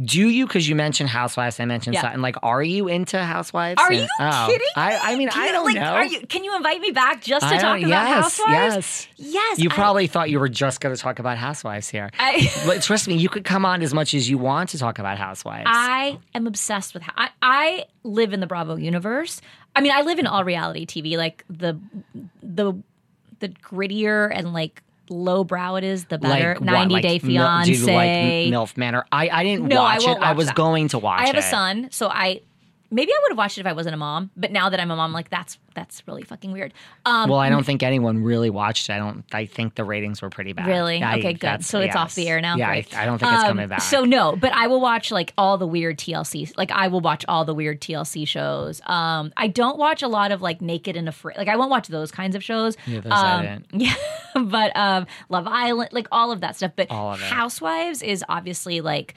Do 0.03 0.28
you? 0.28 0.45
Because 0.45 0.68
you 0.68 0.76
mentioned 0.76 1.08
Housewives, 1.08 1.58
I 1.62 1.64
mentioned 1.64 1.93
Yeah. 1.93 2.01
Sutton. 2.01 2.22
Like, 2.22 2.36
are 2.43 2.62
you 2.62 2.89
into 2.89 3.18
Housewives? 3.24 3.80
Are 3.82 3.88
And- 3.89 4.01
you 4.01 4.08
oh, 4.20 4.47
kidding? 4.49 4.68
I, 4.76 5.14
I 5.14 5.16
mean, 5.16 5.30
Can 5.30 5.41
I 5.47 5.51
don't 5.53 5.64
like, 5.64 5.76
know. 5.76 5.84
Are 5.93 6.03
you, 6.06 6.20
can 6.28 6.43
you 6.43 6.53
invite 6.53 6.82
me 6.82 6.91
back 6.91 7.22
just 7.22 7.47
to 7.47 7.56
I 7.56 7.58
talk 7.60 7.78
about 7.80 7.88
yes, 7.88 8.08
Housewives? 8.38 8.76
Yes, 8.76 9.08
Yes, 9.16 9.60
You 9.60 9.70
I- 9.70 9.74
probably 9.74 10.08
thought 10.08 10.30
you 10.30 10.41
were 10.41 10.49
just 10.49 10.82
going 10.82 10.93
to 10.93 11.01
talk 11.01 11.20
about 11.20 11.38
Housewives 11.38 11.88
here. 11.88 12.10
I- 12.20 12.51
trust 12.96 13.08
me, 13.10 13.16
you 13.16 13.28
could 13.30 13.43
come 13.43 13.66
on 13.66 13.82
as 13.82 13.93
much 13.93 14.14
as 14.14 14.30
you 14.30 14.38
want 14.38 14.70
to 14.70 14.78
talk 14.78 15.00
about 15.00 15.18
Housewives. 15.18 15.66
I 15.68 16.18
am 16.34 16.48
obsessed 16.48 16.93
with. 16.93 17.04
I, 17.18 17.30
I 17.41 17.86
live 18.04 18.32
in 18.34 18.39
the 18.39 18.48
Bravo 18.48 18.76
universe. 18.78 19.41
I 19.76 19.82
mean, 19.82 19.91
I 19.91 20.02
live 20.02 20.18
in 20.20 20.28
all 20.28 20.43
reality 20.46 20.86
TV. 20.86 21.18
Like 21.18 21.43
the 21.50 21.78
the 22.41 22.74
the 23.39 23.50
grittier 23.50 24.32
and 24.34 24.54
like 24.54 24.82
lowbrow 25.10 25.76
it 25.76 25.84
is, 25.84 26.06
the 26.06 26.18
better. 26.18 26.52
Like 26.54 26.60
what? 26.62 26.66
90 26.66 26.93
Like 26.93 27.02
Day 27.04 27.20
Mil- 27.22 27.64
do 27.64 27.72
you 27.72 27.86
Fiance. 27.86 27.93
like 27.93 28.08
M- 28.10 28.52
MILF 28.54 28.78
Manor? 28.78 29.06
I, 29.12 29.30
I 29.30 29.43
didn't 29.43 29.68
No, 29.68 29.82
watch 29.82 30.04
won't 30.06 30.20
it. 30.20 30.24
I 30.26 30.32
was 30.32 30.48
that. 30.48 30.56
going 30.56 30.88
to 30.89 31.00
watch 31.00 31.20
it. 31.20 31.24
I 31.24 31.28
have 31.28 31.36
it. 31.36 31.39
a 31.39 31.41
son, 31.43 31.88
so 31.91 32.08
I 32.08 32.41
maybe 32.91 33.11
I 33.11 33.19
would 33.23 33.31
have 33.31 33.38
watched 33.38 33.57
it 33.57 33.61
if 33.61 33.67
I 33.67 33.73
wasn't 33.73 33.95
a 33.95 33.97
mom. 33.97 34.31
But 34.38 34.51
now 34.51 34.69
that 34.69 34.79
I'm 34.79 34.91
a 34.91 34.95
mom, 34.95 35.11
like 35.13 35.29
that's 35.29 35.57
that's 35.73 36.01
really 36.07 36.23
fucking 36.23 36.51
weird. 36.51 36.73
Um, 37.05 37.29
Well, 37.29 37.39
I 37.39 37.49
don't 37.49 37.65
think 37.65 37.83
anyone 37.83 38.23
really 38.23 38.49
watched 38.49 38.89
it. 38.89 38.93
I 38.93 38.97
don't. 38.97 39.25
I 39.33 39.45
think 39.45 39.75
the 39.75 39.83
ratings 39.83 40.21
were 40.21 40.29
pretty 40.29 40.53
bad. 40.53 40.67
Really? 40.67 41.01
I- 41.03 41.17
okay, 41.17 41.33
good. 41.33 41.65
So 41.65 41.79
it's 41.81 41.95
off 41.95 42.15
the 42.15 42.29
air 42.29 42.39
now. 42.41 42.55
Yeah, 42.55 42.69
I, 42.69 42.86
I 42.95 43.05
don't 43.05 43.17
think 43.19 43.31
it's 43.33 43.41
Um, 43.43 43.47
coming 43.49 43.67
back. 43.67 43.81
So 43.81 44.05
no, 44.05 44.36
but 44.36 44.53
I 44.53 44.67
will 44.67 44.79
watch 44.81 45.11
like 45.11 45.33
all 45.38 45.57
the 45.57 45.67
weird 45.67 45.97
TLC. 45.97 46.55
Like 46.57 46.71
I 46.71 46.88
will 46.88 47.01
watch 47.01 47.25
all 47.27 47.43
the 47.45 47.53
weird 47.53 47.81
TLC 47.81 48.27
shows. 48.27 48.81
Um, 48.86 49.33
I 49.36 49.47
don't 49.47 49.77
watch 49.77 50.01
a 50.01 50.07
lot 50.07 50.31
of 50.31 50.41
like 50.41 50.61
Naked 50.61 50.95
and 50.95 51.09
Afraid. 51.09 51.38
Like 51.38 51.47
I 51.49 51.55
won't 51.57 51.71
watch 51.71 51.88
those 51.88 52.11
kinds 52.11 52.36
of 52.36 52.43
shows. 52.43 52.77
Yeah, 52.86 53.01
those 53.01 53.11
I 53.11 53.36
um, 53.36 53.41
didn't. 53.41 53.65
Yeah, 53.81 53.95
but 54.43 54.75
um, 54.77 55.05
Love 55.29 55.47
Island, 55.47 55.89
like 55.91 56.07
all 56.11 56.31
of 56.31 56.41
that 56.41 56.55
stuff. 56.55 56.71
But 56.75 56.89
All 56.91 57.13
of 57.13 57.19
it. 57.21 57.25
Housewives 57.25 58.01
is 58.01 58.23
obviously 58.29 58.81
like. 58.81 59.15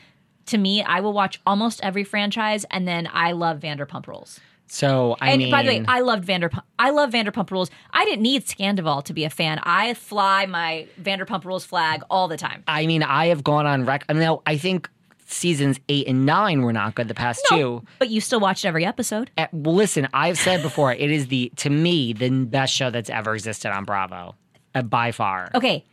To 0.48 0.58
me, 0.58 0.82
I 0.82 1.00
will 1.00 1.12
watch 1.12 1.40
almost 1.46 1.80
every 1.82 2.04
franchise, 2.04 2.64
and 2.70 2.86
then 2.86 3.08
I 3.12 3.32
love 3.32 3.60
Vanderpump 3.60 4.06
Rules. 4.06 4.40
so 4.66 5.16
I 5.20 5.30
and 5.32 5.38
mean, 5.38 5.50
by 5.50 5.62
the 5.62 5.68
way, 5.68 5.84
I 5.88 6.00
loved 6.00 6.26
Vanderpump. 6.26 6.62
I 6.78 6.90
love 6.90 7.10
Vanderpump 7.10 7.50
Rules. 7.50 7.70
I 7.90 8.04
didn't 8.04 8.22
need 8.22 8.44
Scandoval 8.46 9.04
to 9.04 9.12
be 9.12 9.24
a 9.24 9.30
fan. 9.30 9.60
I 9.62 9.94
fly 9.94 10.46
my 10.46 10.86
Vanderpump 11.00 11.44
Rules 11.44 11.64
flag 11.64 12.02
all 12.10 12.28
the 12.28 12.36
time. 12.36 12.64
I 12.66 12.86
mean, 12.86 13.02
I 13.02 13.26
have 13.26 13.42
gone 13.44 13.66
on 13.66 13.84
record. 13.86 14.06
I 14.08 14.12
mean, 14.14 14.22
no, 14.22 14.42
I 14.46 14.56
think 14.58 14.88
seasons 15.26 15.78
eight 15.90 16.06
and 16.08 16.24
nine 16.24 16.62
were 16.62 16.72
not 16.72 16.94
good. 16.94 17.08
The 17.08 17.14
past 17.14 17.44
two. 17.50 17.82
But 17.98 18.08
you 18.08 18.20
still 18.20 18.40
watched 18.40 18.64
every 18.64 18.84
episode. 18.86 19.30
Uh, 19.36 19.46
well, 19.52 19.74
listen, 19.74 20.08
I've 20.14 20.38
said 20.38 20.62
before, 20.62 20.92
it 20.94 21.10
is 21.10 21.26
the 21.28 21.52
to 21.56 21.68
me 21.70 22.12
the 22.14 22.30
best 22.46 22.72
show 22.74 22.90
that's 22.90 23.10
ever 23.10 23.34
existed 23.34 23.70
on 23.70 23.84
Bravo, 23.84 24.34
uh, 24.74 24.82
by 24.82 25.12
far. 25.12 25.50
Okay. 25.54 25.84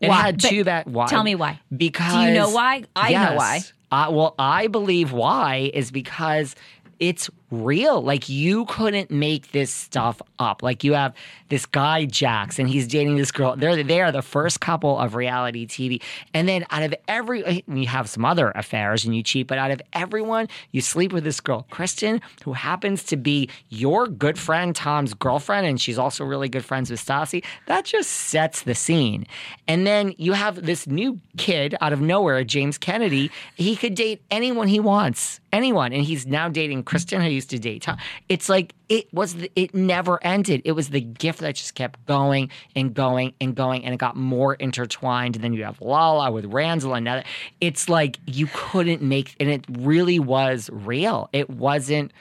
It 0.00 0.08
Why? 0.08 0.22
had 0.22 0.40
two 0.40 0.64
bad. 0.64 0.86
Why? 0.92 1.06
Tell 1.06 1.22
me 1.22 1.34
why. 1.36 1.60
Because 1.74 2.12
Do 2.12 2.20
you 2.20 2.34
know 2.34 2.50
why? 2.50 2.84
I 2.96 3.12
know 3.12 3.36
why. 3.36 3.60
Well, 3.90 4.34
I 4.38 4.66
believe 4.66 5.12
why 5.12 5.70
is 5.74 5.90
because 5.90 6.56
it's 6.98 7.28
real. 7.62 8.02
Like 8.02 8.28
you 8.28 8.64
couldn't 8.66 9.10
make 9.10 9.52
this 9.52 9.72
stuff 9.72 10.20
up. 10.38 10.62
Like 10.62 10.84
you 10.84 10.94
have 10.94 11.14
this 11.48 11.66
guy 11.66 12.04
Jax, 12.04 12.58
and 12.58 12.68
he's 12.68 12.86
dating 12.88 13.16
this 13.16 13.30
girl. 13.30 13.56
They're 13.56 13.82
they 13.82 14.00
are 14.00 14.12
the 14.12 14.22
first 14.22 14.60
couple 14.60 14.98
of 14.98 15.14
reality 15.14 15.66
TV. 15.66 16.02
And 16.32 16.48
then 16.48 16.64
out 16.70 16.82
of 16.82 16.94
every, 17.08 17.44
eh, 17.44 17.60
you 17.66 17.86
have 17.86 18.08
some 18.08 18.24
other 18.24 18.50
affairs 18.50 19.04
and 19.04 19.14
you 19.14 19.22
cheat, 19.22 19.46
but 19.46 19.58
out 19.58 19.70
of 19.70 19.80
everyone, 19.92 20.48
you 20.72 20.80
sleep 20.80 21.12
with 21.12 21.24
this 21.24 21.40
girl, 21.40 21.66
Kristen, 21.70 22.20
who 22.44 22.52
happens 22.52 23.04
to 23.04 23.16
be 23.16 23.48
your 23.68 24.06
good 24.06 24.38
friend 24.38 24.74
Tom's 24.74 25.14
girlfriend, 25.14 25.66
and 25.66 25.80
she's 25.80 25.98
also 25.98 26.24
really 26.24 26.48
good 26.48 26.64
friends 26.64 26.90
with 26.90 27.04
Stassi. 27.04 27.44
That 27.66 27.84
just 27.84 28.10
sets 28.10 28.62
the 28.62 28.74
scene. 28.74 29.26
And 29.68 29.86
then 29.86 30.14
you 30.18 30.32
have 30.32 30.64
this 30.64 30.86
new 30.86 31.20
kid 31.36 31.74
out 31.80 31.92
of 31.92 32.00
nowhere, 32.00 32.42
James 32.44 32.78
Kennedy. 32.78 33.30
He 33.54 33.76
could 33.76 33.94
date 33.94 34.22
anyone 34.30 34.68
he 34.68 34.80
wants, 34.80 35.40
anyone, 35.52 35.92
and 35.92 36.02
he's 36.02 36.26
now 36.26 36.48
dating 36.48 36.84
Kristen, 36.84 37.20
who 37.22 37.28
used 37.44 37.50
to 37.50 37.58
date. 37.58 37.86
It's 38.28 38.48
like 38.48 38.74
it 38.88 39.12
was. 39.12 39.34
The, 39.34 39.50
it 39.56 39.74
never 39.74 40.22
ended. 40.24 40.62
It 40.64 40.72
was 40.72 40.90
the 40.90 41.00
gift 41.00 41.40
that 41.40 41.54
just 41.54 41.74
kept 41.74 42.04
going 42.06 42.50
and 42.74 42.94
going 42.94 43.34
and 43.40 43.54
going, 43.54 43.84
and 43.84 43.94
it 43.94 43.98
got 43.98 44.16
more 44.16 44.54
intertwined. 44.54 45.36
And 45.36 45.44
then 45.44 45.52
you 45.52 45.64
have 45.64 45.80
Lala 45.80 46.30
with 46.30 46.46
Randall 46.46 46.94
and 46.94 47.06
other. 47.06 47.24
It's 47.60 47.88
like 47.88 48.18
you 48.26 48.48
couldn't 48.52 49.02
make, 49.02 49.36
and 49.40 49.48
it 49.48 49.64
really 49.70 50.18
was 50.18 50.70
real. 50.72 51.28
It 51.32 51.50
wasn't 51.50 52.12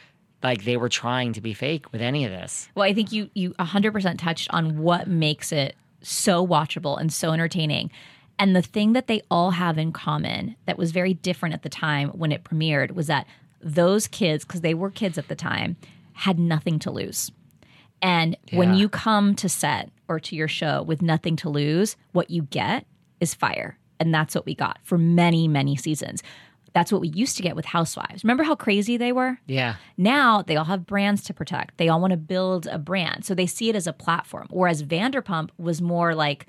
like 0.42 0.66
they 0.66 0.78
were 0.78 0.90
trying 0.90 1.34
to 1.34 1.42
be 1.42 1.54
fake 1.54 1.92
with 1.92 2.02
any 2.02 2.26
of 2.26 2.32
this. 2.32 2.70
Well, 2.76 2.86
I 2.86 2.94
think 2.94 3.12
you 3.12 3.30
you 3.34 3.54
100% 3.54 4.18
touched 4.18 4.50
on 4.52 4.80
what 4.80 5.08
makes 5.08 5.52
it 5.52 5.76
so 6.02 6.46
watchable 6.46 7.00
and 7.00 7.12
so 7.12 7.32
entertaining. 7.32 7.90
And 8.40 8.56
the 8.56 8.64
thing 8.64 8.94
that 8.94 9.08
they 9.08 9.22
all 9.30 9.52
have 9.52 9.78
in 9.78 9.92
common 9.92 10.56
that 10.66 10.78
was 10.78 10.92
very 10.92 11.14
different 11.14 11.54
at 11.54 11.62
the 11.62 11.70
time 11.70 12.10
when 12.10 12.32
it 12.32 12.44
premiered 12.44 12.92
was 12.92 13.08
that 13.08 13.28
those 13.64 14.08
kids, 14.08 14.46
because 14.46 14.62
they 14.62 14.74
were 14.74 14.90
kids 14.90 15.18
at 15.18 15.28
the 15.28 15.36
time, 15.36 15.78
had 16.14 16.40
nothing 16.40 16.80
to 16.80 16.92
lose. 16.92 17.32
And 18.02 18.36
when 18.52 18.74
you 18.74 18.90
come 18.90 19.34
to 19.36 19.48
set 19.48 19.90
or 20.10 20.20
to 20.20 20.36
your 20.36 20.50
show 20.50 20.84
with 20.84 21.02
nothing 21.02 21.38
to 21.38 21.50
lose, 21.50 21.96
what 22.12 22.30
you 22.30 22.44
get 22.44 22.86
is 23.22 23.34
fire. 23.34 23.78
And 24.00 24.14
that's 24.14 24.36
what 24.36 24.46
we 24.46 24.54
got 24.54 24.80
for 24.84 24.98
many, 24.98 25.48
many 25.48 25.78
seasons. 25.78 26.22
That's 26.74 26.92
what 26.92 27.00
we 27.00 27.08
used 27.10 27.38
to 27.38 27.44
get 27.44 27.56
with 27.56 27.66
Housewives. 27.66 28.24
Remember 28.24 28.44
how 28.44 28.56
crazy 28.56 28.98
they 28.98 29.14
were? 29.14 29.40
Yeah. 29.46 29.76
Now 29.96 30.42
they 30.42 30.58
all 30.58 30.66
have 30.66 30.86
brands 30.86 31.24
to 31.26 31.34
protect. 31.34 31.78
They 31.78 31.88
all 31.88 32.02
want 32.02 32.12
to 32.12 32.18
build 32.18 32.68
a 32.68 32.78
brand. 32.78 33.24
So 33.24 33.34
they 33.34 33.46
see 33.46 33.70
it 33.70 33.76
as 33.76 33.88
a 33.88 33.94
platform. 33.94 34.48
Whereas 34.50 34.84
Vanderpump 34.84 35.52
was 35.58 35.82
more 35.82 36.14
like 36.14 36.48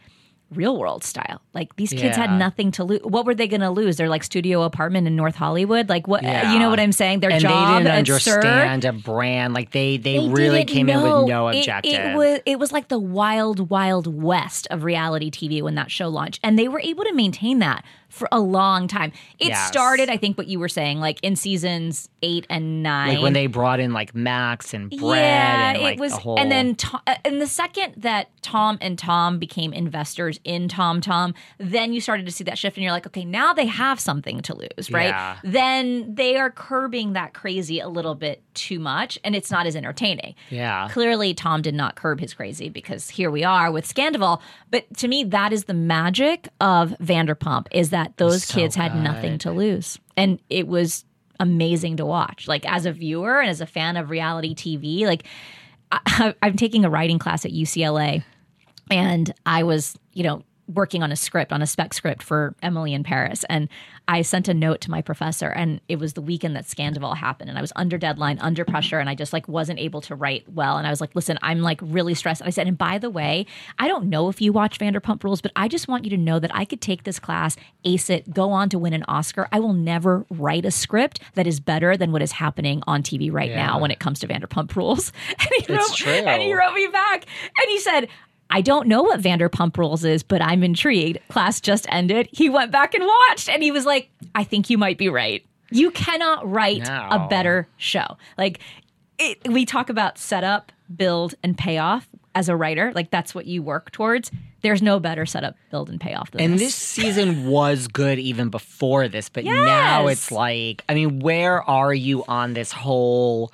real 0.57 0.77
world 0.79 1.05
style. 1.05 1.41
Like 1.53 1.75
these 1.77 1.91
kids 1.91 2.17
had 2.17 2.39
nothing 2.39 2.71
to 2.73 2.85
lose. 2.85 3.01
What 3.03 3.27
were 3.27 3.35
they 3.35 3.49
going 3.49 3.61
to 3.61 3.71
lose? 3.71 3.97
Their 3.97 4.09
like 4.09 4.25
studio 4.25 4.63
apartment 4.63 5.07
in 5.07 5.17
North 5.17 5.35
Hollywood? 5.35 5.89
Like 5.89 6.09
what 6.09 6.23
Yeah. 6.23 6.53
you 6.53 6.59
know 6.59 6.71
what 6.71 6.81
I'm 6.81 6.93
saying? 6.93 7.21
Their 7.21 7.31
and 7.31 7.41
job 7.41 7.51
they 7.79 7.85
didn't 7.85 7.97
understand 7.97 8.85
a 8.85 8.93
brand. 8.93 9.55
Like 9.55 9.71
they, 9.73 9.97
they, 9.97 10.19
They 10.19 10.29
really 10.29 10.65
came 10.65 10.89
in 10.89 11.01
with 11.03 11.29
no 11.29 11.49
It- 11.49 11.59
objective. 11.59 11.93
It, 11.93 12.17
was 12.17 12.41
it 12.47 12.59
was 12.59 12.73
like 12.73 12.89
the 12.89 12.99
wild, 12.99 13.71
wild 13.71 14.07
west 14.23 14.67
of 14.71 14.85
reality 14.85 15.31
TV 15.31 15.63
when 15.63 15.75
that 15.77 15.91
show 15.91 16.09
launched, 16.09 16.41
and 16.43 16.59
they 16.59 16.69
were 16.69 16.81
able 16.81 17.05
to 17.05 17.13
maintain 17.13 17.59
that 17.61 17.85
for 18.15 18.29
a 18.31 18.39
long 18.39 18.87
time. 18.87 19.13
It 19.41 19.49
Yes. 19.49 19.67
started, 19.67 20.09
I 20.09 20.17
think, 20.17 20.39
what 20.39 20.47
you 20.47 20.59
were 20.61 20.69
saying, 20.69 21.01
like 21.01 21.19
in 21.23 21.35
seasons 21.35 22.09
eight 22.23 22.47
and 22.49 22.83
nine. 22.83 23.15
like 23.15 23.23
when 23.23 23.33
they 23.33 23.49
brought 23.49 23.81
in 23.81 23.93
like 23.93 24.15
Max 24.15 24.73
and 24.73 24.89
Brett 24.89 25.01
yeah, 25.01 25.71
and 25.73 25.83
like 25.83 25.95
it 25.99 26.01
was, 26.01 26.13
the 26.13 26.19
whole 26.21 26.39
and 26.39 26.51
then 26.51 26.77
Tom, 26.77 27.01
uh, 27.09 27.17
and 27.25 27.41
the 27.41 27.47
second 27.49 27.95
that 27.97 28.29
Tom 28.41 28.79
and 28.81 28.97
Tom 28.97 29.39
became 29.39 29.73
investors 29.73 30.39
in 30.45 30.69
Tom 30.69 31.01
Tom, 31.01 31.35
then 31.59 31.93
you 31.93 32.01
started 32.01 32.25
to 32.27 32.33
see 32.33 32.45
that 32.45 32.57
shift, 32.57 32.77
and 32.77 32.85
you're 32.85 32.93
like, 32.93 33.07
okay, 33.07 33.25
now 33.25 33.53
they 33.53 33.67
have 33.67 33.99
something 33.99 34.41
to 34.43 34.55
lose, 34.55 34.91
right? 34.93 35.09
Yeah. 35.09 35.37
Then 35.43 36.15
they 36.15 36.37
are 36.37 36.51
curbing 36.51 37.15
that 37.15 37.35
crazy 37.35 37.81
a 37.81 37.89
little 37.89 38.15
bit 38.15 38.44
too 38.55 38.79
much, 38.79 39.19
and 39.25 39.35
it's 39.35 39.51
not 39.51 39.67
as 39.67 39.77
entertaining. 39.77 40.35
yeah. 40.51 40.89
Clearly, 40.91 41.35
Tom 41.35 41.63
did 41.63 41.75
not 41.75 41.97
curb 41.97 42.21
his 42.21 42.35
crazy 42.35 42.69
because 42.69 43.11
here 43.11 43.31
we 43.31 43.45
are 43.45 43.71
with 43.71 43.87
Scandoval. 43.93 44.41
But 44.71 44.93
to 44.99 45.09
me, 45.09 45.25
that 45.25 45.53
is 45.53 45.65
the 45.65 45.75
magic 45.75 46.49
of 46.61 46.91
Vanderpump 47.03 47.67
is 47.71 47.91
that 47.91 48.17
those 48.17 48.45
So 48.45 48.55
kids 48.55 48.75
had 48.75 48.97
nothing 48.97 49.39
to 49.39 49.51
lose. 49.51 49.99
And 50.17 50.41
it 50.49 50.67
was 50.69 51.05
amazing 51.41 51.97
to 51.99 52.07
watch. 52.07 52.49
Like 52.49 52.67
as 52.71 52.87
a 52.87 52.93
viewer 52.93 53.41
and 53.41 53.51
as 53.51 53.61
a 53.61 53.67
fan 53.67 53.97
of 53.97 54.11
reality 54.11 54.55
TV, 54.55 55.07
like 55.07 55.25
I, 55.91 56.35
I'm 56.43 56.57
taking 56.57 56.85
a 56.85 56.91
writing 56.91 57.19
class 57.19 57.45
at 57.45 57.53
UCLA 57.53 58.25
and 58.91 59.33
I 59.47 59.63
was, 59.63 59.97
you 60.13 60.23
know, 60.23 60.43
working 60.67 61.03
on 61.03 61.13
a 61.13 61.17
script, 61.17 61.53
on 61.53 61.63
a 61.63 61.67
spec 61.67 61.93
script 61.95 62.23
for 62.23 62.55
Emily 62.63 62.95
in 62.95 63.03
Paris. 63.03 63.45
And 63.49 63.69
I 64.09 64.23
sent 64.23 64.49
a 64.49 64.55
note 64.55 64.81
to 64.83 64.91
my 64.91 65.03
professor, 65.03 65.49
and 65.49 65.81
it 65.89 65.99
was 65.99 66.13
the 66.13 66.21
weekend 66.23 66.57
that 66.57 66.65
Scandoval 66.65 67.17
happened. 67.17 67.49
And 67.49 67.59
I 67.59 67.61
was 67.61 67.73
under 67.77 67.97
deadline, 67.99 68.39
under 68.41 68.65
pressure, 68.65 68.99
and 68.99 69.09
I 69.09 69.15
just 69.15 69.33
like 69.33 69.49
wasn't 69.49 69.79
able 69.79 70.01
to 70.03 70.15
write 70.15 70.49
well. 70.49 70.77
And 70.77 70.87
I 70.87 70.91
was 70.91 71.01
like, 71.01 71.15
listen, 71.15 71.39
I'm 71.43 71.61
like 71.61 71.81
really 71.83 72.15
stressed. 72.15 72.41
And 72.41 72.49
I 72.49 72.51
said, 72.51 72.67
and 72.67 72.77
by 72.77 72.99
the 72.99 73.11
way, 73.11 73.47
I 73.79 73.89
don't 73.89 74.07
know 74.07 74.29
if 74.29 74.41
you 74.41 74.53
watch 74.53 74.79
Vanderpump 74.79 75.23
Rules, 75.25 75.41
but 75.41 75.53
I 75.57 75.69
just 75.69 75.89
want 75.89 76.05
you 76.05 76.11
to 76.11 76.17
know 76.17 76.39
that 76.39 76.55
I 76.55 76.65
could 76.65 76.81
take 76.81 77.05
this 77.05 77.19
class, 77.19 77.57
ace 77.85 78.11
it, 78.11 78.33
go 78.33 78.51
on 78.51 78.69
to 78.71 78.79
win 78.79 78.93
an 78.93 79.05
Oscar. 79.09 79.49
I 79.53 79.61
will 79.61 79.73
never 79.73 80.27
write 80.31 80.65
a 80.65 80.71
script 80.71 81.21
that 81.35 81.47
is 81.47 81.61
better 81.61 81.97
than 81.97 82.13
what 82.13 82.23
is 82.23 82.33
happening 82.33 82.83
on 82.87 83.03
TV 83.03 83.33
right 83.33 83.51
now 83.55 83.79
when 83.79 83.91
it 83.91 83.99
comes 84.01 84.21
to 84.21 84.29
Vanderpump 84.29 84.75
Rules. 84.77 85.13
And 85.45 85.49
he 85.51 85.65
It's 85.65 85.69
wrote, 85.91 85.97
true. 85.97 86.13
And 86.13 86.43
he 86.43 86.55
wrote 86.55 86.75
me 86.75 86.87
back, 86.87 87.25
and 87.25 87.69
he 87.69 87.79
said, 87.79 88.09
I 88.55 88.61
don't 88.61 88.87
know 88.87 89.03
what 89.03 89.21
Vanderpump 89.21 89.77
Rules 89.77 90.05
is, 90.05 90.23
but 90.23 90.41
I'm 90.41 90.63
intrigued. 90.63 91.19
Class 91.27 91.61
just 91.61 91.87
ended. 91.89 92.29
He 92.31 92.49
went 92.49 92.71
back 92.71 92.95
and 92.95 93.05
watched, 93.05 93.49
and 93.49 93.65
he 93.65 93.73
was 93.73 93.85
like, 93.85 94.11
I 94.33 94.45
think 94.45 94.71
you 94.71 94.79
might 94.79 94.97
be 94.97 95.09
right. 95.09 95.45
You 95.73 95.91
cannot 95.91 96.49
write 96.49 96.89
a 96.89 97.27
better 97.29 97.67
show. 97.79 98.17
Like, 98.39 98.61
it, 99.19 99.39
we 99.49 99.67
talk 99.67 99.91
about 99.91 100.19
setup, 100.19 100.71
build, 100.95 101.35
and 101.43 101.59
payoff 101.59 102.09
as 102.37 102.49
a 102.49 102.55
writer. 102.55 102.93
Like, 102.95 103.11
that's 103.11 103.35
what 103.35 103.47
you 103.47 103.61
work 103.61 103.91
towards. 103.91 104.31
There's 104.63 104.83
no 104.83 105.01
better 105.01 105.27
setup, 105.27 105.57
build, 105.73 105.91
and 105.91 106.01
payoff 106.01 106.31
than 106.31 106.41
And 106.41 106.55
this. 106.55 106.61
And 106.61 106.69
this 106.69 106.75
season 106.77 107.47
was 107.51 107.89
good 107.89 108.21
even 108.21 108.51
before 108.51 109.09
this, 109.09 109.29
but 109.29 109.45
now 109.45 110.07
it's 110.07 110.31
like, 110.31 110.85
I 110.89 110.95
mean, 110.95 111.19
where 111.19 111.61
are 111.61 111.93
you 111.93 112.25
on 112.29 112.55
this 112.55 112.71
whole? 112.71 113.53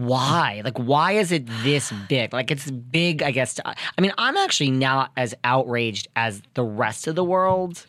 Why? 0.00 0.62
Like, 0.64 0.78
why 0.78 1.12
is 1.12 1.30
it 1.30 1.46
this 1.62 1.92
big? 2.08 2.32
Like, 2.32 2.50
it's 2.50 2.70
big, 2.70 3.22
I 3.22 3.32
guess. 3.32 3.54
To, 3.54 3.68
I 3.68 4.00
mean, 4.00 4.14
I'm 4.16 4.34
actually 4.38 4.70
not 4.70 5.12
as 5.14 5.34
outraged 5.44 6.08
as 6.16 6.40
the 6.54 6.64
rest 6.64 7.06
of 7.06 7.16
the 7.16 7.24
world, 7.24 7.84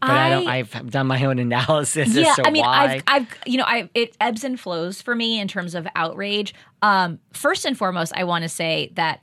but 0.00 0.10
I, 0.10 0.30
don't. 0.30 0.48
I- 0.48 0.58
I've 0.58 0.90
done 0.90 1.06
my 1.06 1.24
own 1.24 1.38
analysis 1.38 2.08
yeah, 2.08 2.30
as 2.30 2.36
to 2.36 2.46
I 2.48 2.50
mean, 2.50 2.64
why. 2.64 2.84
I've, 2.84 3.02
I've, 3.06 3.38
you 3.46 3.58
know, 3.58 3.64
I 3.68 3.88
it 3.94 4.16
ebbs 4.20 4.42
and 4.42 4.58
flows 4.58 5.00
for 5.00 5.14
me 5.14 5.38
in 5.38 5.46
terms 5.46 5.76
of 5.76 5.86
outrage. 5.94 6.54
Um, 6.82 7.20
first 7.32 7.64
and 7.64 7.78
foremost, 7.78 8.12
I 8.16 8.24
want 8.24 8.42
to 8.42 8.48
say 8.48 8.90
that 8.94 9.20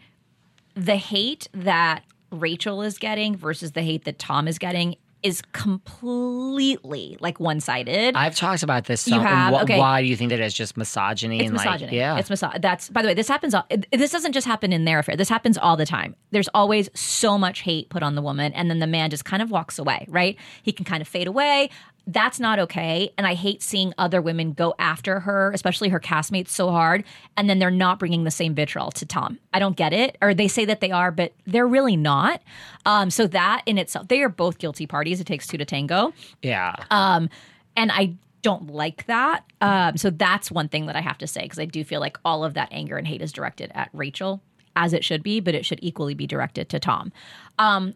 the 0.75 0.95
hate 0.95 1.49
that 1.53 2.03
Rachel 2.31 2.81
is 2.81 2.97
getting 2.97 3.35
versus 3.35 3.73
the 3.73 3.81
hate 3.81 4.05
that 4.05 4.19
Tom 4.19 4.47
is 4.47 4.57
getting 4.57 4.95
is 5.23 5.41
completely 5.51 7.17
like 7.19 7.39
one 7.39 7.59
sided. 7.59 8.15
I've 8.15 8.35
talked 8.35 8.63
about 8.63 8.85
this. 8.85 9.07
You 9.07 9.19
have? 9.19 9.53
wh- 9.53 9.61
Okay. 9.63 9.77
Why 9.77 10.01
do 10.01 10.07
you 10.07 10.15
think 10.15 10.29
that 10.31 10.39
it's 10.39 10.55
just 10.55 10.75
misogyny? 10.77 11.39
It's 11.39 11.45
and 11.49 11.53
misogyny. 11.53 11.83
Like, 11.85 11.91
yeah, 11.93 12.17
It's 12.17 12.29
misogyny. 12.29 12.59
That's 12.59 12.89
by 12.89 13.01
the 13.01 13.09
way, 13.09 13.13
this 13.13 13.27
happens. 13.27 13.53
All, 13.53 13.65
it- 13.69 13.85
this 13.91 14.11
doesn't 14.11 14.31
just 14.33 14.47
happen 14.47 14.73
in 14.73 14.85
their 14.85 14.99
affair. 14.99 15.15
This 15.15 15.29
happens 15.29 15.57
all 15.57 15.77
the 15.77 15.85
time. 15.85 16.15
There's 16.31 16.49
always 16.53 16.89
so 16.93 17.37
much 17.37 17.61
hate 17.61 17.89
put 17.89 18.01
on 18.03 18.15
the 18.15 18.21
woman, 18.21 18.53
and 18.53 18.69
then 18.69 18.79
the 18.79 18.87
man 18.87 19.09
just 19.09 19.25
kind 19.25 19.41
of 19.43 19.51
walks 19.51 19.77
away. 19.77 20.05
Right? 20.09 20.37
He 20.63 20.71
can 20.71 20.85
kind 20.85 21.01
of 21.01 21.07
fade 21.07 21.27
away. 21.27 21.69
That's 22.07 22.39
not 22.39 22.57
okay. 22.59 23.13
And 23.17 23.27
I 23.27 23.35
hate 23.35 23.61
seeing 23.61 23.93
other 23.97 24.21
women 24.21 24.53
go 24.53 24.73
after 24.79 25.19
her, 25.21 25.51
especially 25.53 25.89
her 25.89 25.99
castmates, 25.99 26.49
so 26.49 26.69
hard, 26.71 27.03
and 27.37 27.49
then 27.49 27.59
they're 27.59 27.69
not 27.69 27.99
bringing 27.99 28.23
the 28.23 28.31
same 28.31 28.55
vitriol 28.55 28.91
to 28.91 29.05
Tom. 29.05 29.39
I 29.53 29.59
don't 29.59 29.77
get 29.77 29.93
it. 29.93 30.17
Or 30.21 30.33
they 30.33 30.47
say 30.47 30.65
that 30.65 30.81
they 30.81 30.91
are, 30.91 31.11
but 31.11 31.33
they're 31.45 31.67
really 31.67 31.95
not. 31.95 32.41
Um, 32.85 33.11
so 33.11 33.27
that 33.27 33.61
in 33.65 33.77
itself, 33.77 34.07
they 34.07 34.21
are 34.23 34.29
both 34.29 34.57
guilty 34.57 34.87
parties. 34.87 35.21
It 35.21 35.27
takes 35.27 35.47
two 35.47 35.57
to 35.57 35.65
tango. 35.65 36.13
yeah. 36.41 36.75
Um, 36.89 37.29
and 37.75 37.91
I 37.91 38.15
don't 38.41 38.67
like 38.67 39.05
that. 39.05 39.43
Um, 39.61 39.97
so 39.97 40.09
that's 40.09 40.51
one 40.51 40.67
thing 40.67 40.87
that 40.87 40.95
I 40.95 41.01
have 41.01 41.17
to 41.19 41.27
say 41.27 41.43
because 41.43 41.59
I 41.59 41.65
do 41.65 41.83
feel 41.83 41.99
like 41.99 42.17
all 42.25 42.43
of 42.43 42.55
that 42.55 42.69
anger 42.71 42.97
and 42.97 43.07
hate 43.07 43.21
is 43.21 43.31
directed 43.31 43.71
at 43.75 43.89
Rachel, 43.93 44.41
as 44.75 44.93
it 44.93 45.03
should 45.03 45.23
be, 45.23 45.39
but 45.39 45.53
it 45.55 45.65
should 45.65 45.79
equally 45.81 46.15
be 46.15 46.27
directed 46.27 46.67
to 46.69 46.79
Tom. 46.79 47.11
Um, 47.59 47.93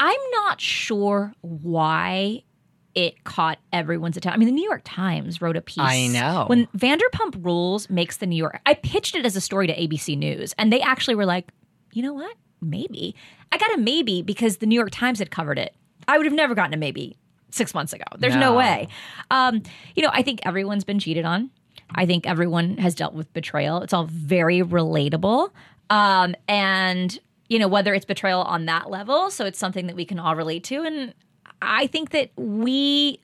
I'm 0.00 0.20
not 0.32 0.60
sure 0.60 1.34
why 1.42 2.42
it 2.94 3.24
caught 3.24 3.58
everyone's 3.72 4.16
attention. 4.16 4.34
I 4.34 4.38
mean, 4.38 4.46
the 4.46 4.54
New 4.60 4.68
York 4.68 4.82
Times 4.84 5.40
wrote 5.42 5.56
a 5.56 5.60
piece. 5.60 5.78
I 5.78 6.06
know. 6.06 6.44
When 6.46 6.66
Vanderpump 6.76 7.44
Rules 7.44 7.90
makes 7.90 8.18
the 8.18 8.26
New 8.26 8.36
York, 8.36 8.60
I 8.66 8.74
pitched 8.74 9.14
it 9.16 9.24
as 9.26 9.34
a 9.36 9.40
story 9.40 9.66
to 9.66 9.74
ABC 9.76 10.16
News, 10.16 10.54
and 10.58 10.72
they 10.72 10.80
actually 10.80 11.14
were 11.16 11.26
like, 11.26 11.48
you 11.92 12.02
know 12.02 12.12
what? 12.12 12.36
Maybe. 12.60 13.14
I 13.52 13.58
got 13.58 13.74
a 13.74 13.78
maybe 13.78 14.22
because 14.22 14.58
the 14.58 14.66
New 14.66 14.74
York 14.76 14.90
Times 14.90 15.18
had 15.18 15.30
covered 15.30 15.58
it. 15.58 15.74
I 16.08 16.16
would 16.16 16.26
have 16.26 16.34
never 16.34 16.54
gotten 16.54 16.74
a 16.74 16.76
maybe 16.76 17.16
six 17.50 17.72
months 17.74 17.92
ago. 17.92 18.04
There's 18.18 18.34
no, 18.34 18.52
No. 18.52 18.58
way. 18.58 18.88
Um, 19.30 19.62
you 19.94 20.02
know, 20.02 20.10
I 20.12 20.22
think 20.22 20.40
everyone's 20.44 20.84
been 20.84 20.98
cheated 20.98 21.24
on. 21.24 21.50
I 21.94 22.06
think 22.06 22.26
everyone 22.26 22.78
has 22.78 22.94
dealt 22.94 23.14
with 23.14 23.32
betrayal. 23.32 23.80
It's 23.82 23.92
all 23.92 24.06
very 24.06 24.60
relatable. 24.60 25.50
Um, 25.90 26.34
and, 26.48 27.16
you 27.48 27.58
know, 27.58 27.68
whether 27.68 27.94
it's 27.94 28.04
betrayal 28.04 28.40
on 28.42 28.66
that 28.66 28.90
level, 28.90 29.30
so 29.30 29.44
it's 29.44 29.58
something 29.58 29.86
that 29.86 29.94
we 29.94 30.04
can 30.04 30.18
all 30.18 30.34
relate 30.34 30.64
to. 30.64 30.82
And 30.82 31.14
I 31.62 31.86
think 31.86 32.10
that 32.10 32.30
we, 32.36 33.20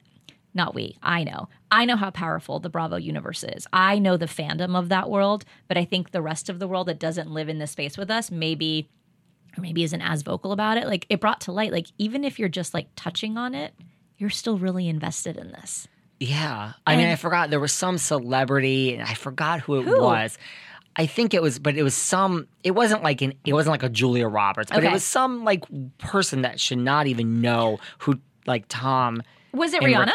not 0.55 0.75
we, 0.75 0.97
I 1.03 1.25
know. 1.25 1.49
I 1.71 1.85
know 1.85 1.97
how 1.97 2.11
powerful 2.11 2.59
the 2.59 2.69
Bravo 2.69 2.97
universe 2.97 3.45
is. 3.45 3.67
I 3.73 3.99
know 3.99 4.17
the 4.17 4.27
fandom 4.27 4.77
of 4.77 4.89
that 4.89 5.09
world, 5.11 5.45
but 5.69 5.77
I 5.77 5.85
think 5.85 6.11
the 6.11 6.23
rest 6.23 6.49
of 6.49 6.59
the 6.59 6.67
world 6.69 6.89
that 6.89 6.99
doesn't 6.99 7.31
live 7.31 7.49
in 7.49 7.59
this 7.59 7.73
space 7.73 7.97
with 7.97 8.11
us 8.11 8.31
maybe 8.31 8.89
or 9.57 9.61
maybe 9.61 9.83
isn't 9.83 10.03
as 10.03 10.23
vocal 10.23 10.53
about 10.53 10.77
it. 10.77 10.87
Like 10.87 11.07
it 11.09 11.21
brought 11.21 11.41
to 11.43 11.53
light 11.53 11.73
like 11.73 11.89
even 11.99 12.25
if 12.25 12.39
you're 12.39 12.49
just 12.49 12.75
like 12.75 12.89
touching 12.97 13.37
on 13.37 13.55
it, 13.55 13.75
you're 14.17 14.31
still 14.31 14.59
really 14.59 14.89
invested 14.89 15.37
in 15.37 15.51
this. 15.53 15.89
Yeah. 16.19 16.75
I 16.87 16.97
mean, 16.97 17.09
I 17.09 17.17
forgot 17.17 17.49
there 17.49 17.61
was 17.61 17.73
some 17.73 17.97
celebrity 17.97 18.95
and 18.95 19.03
I 19.03 19.15
forgot 19.15 19.61
who 19.61 19.81
it 19.81 19.85
Who? 19.85 20.01
was. 20.01 20.37
I 20.97 21.07
think 21.07 21.35
it 21.35 21.41
was, 21.43 21.59
but 21.59 21.77
it 21.77 21.83
was 21.83 21.95
some. 21.95 22.47
It 22.65 22.73
wasn't 22.73 23.03
like 23.03 23.23
an. 23.23 23.35
It 23.45 23.53
wasn't 23.53 23.73
like 23.73 23.83
a 23.83 23.89
Julia 23.89 24.27
Roberts, 24.29 24.71
but 24.71 24.79
Okay. 24.79 24.89
it 24.89 24.93
was 24.93 25.05
some 25.05 25.45
like 25.45 25.65
person 25.99 26.43
that 26.43 26.59
should 26.61 26.79
not 26.79 27.07
even 27.07 27.41
know 27.41 27.79
who 27.99 28.19
like 28.47 28.65
Tom. 28.69 29.23
Was 29.53 29.73
it 29.73 29.83
Rihanna? 29.83 30.13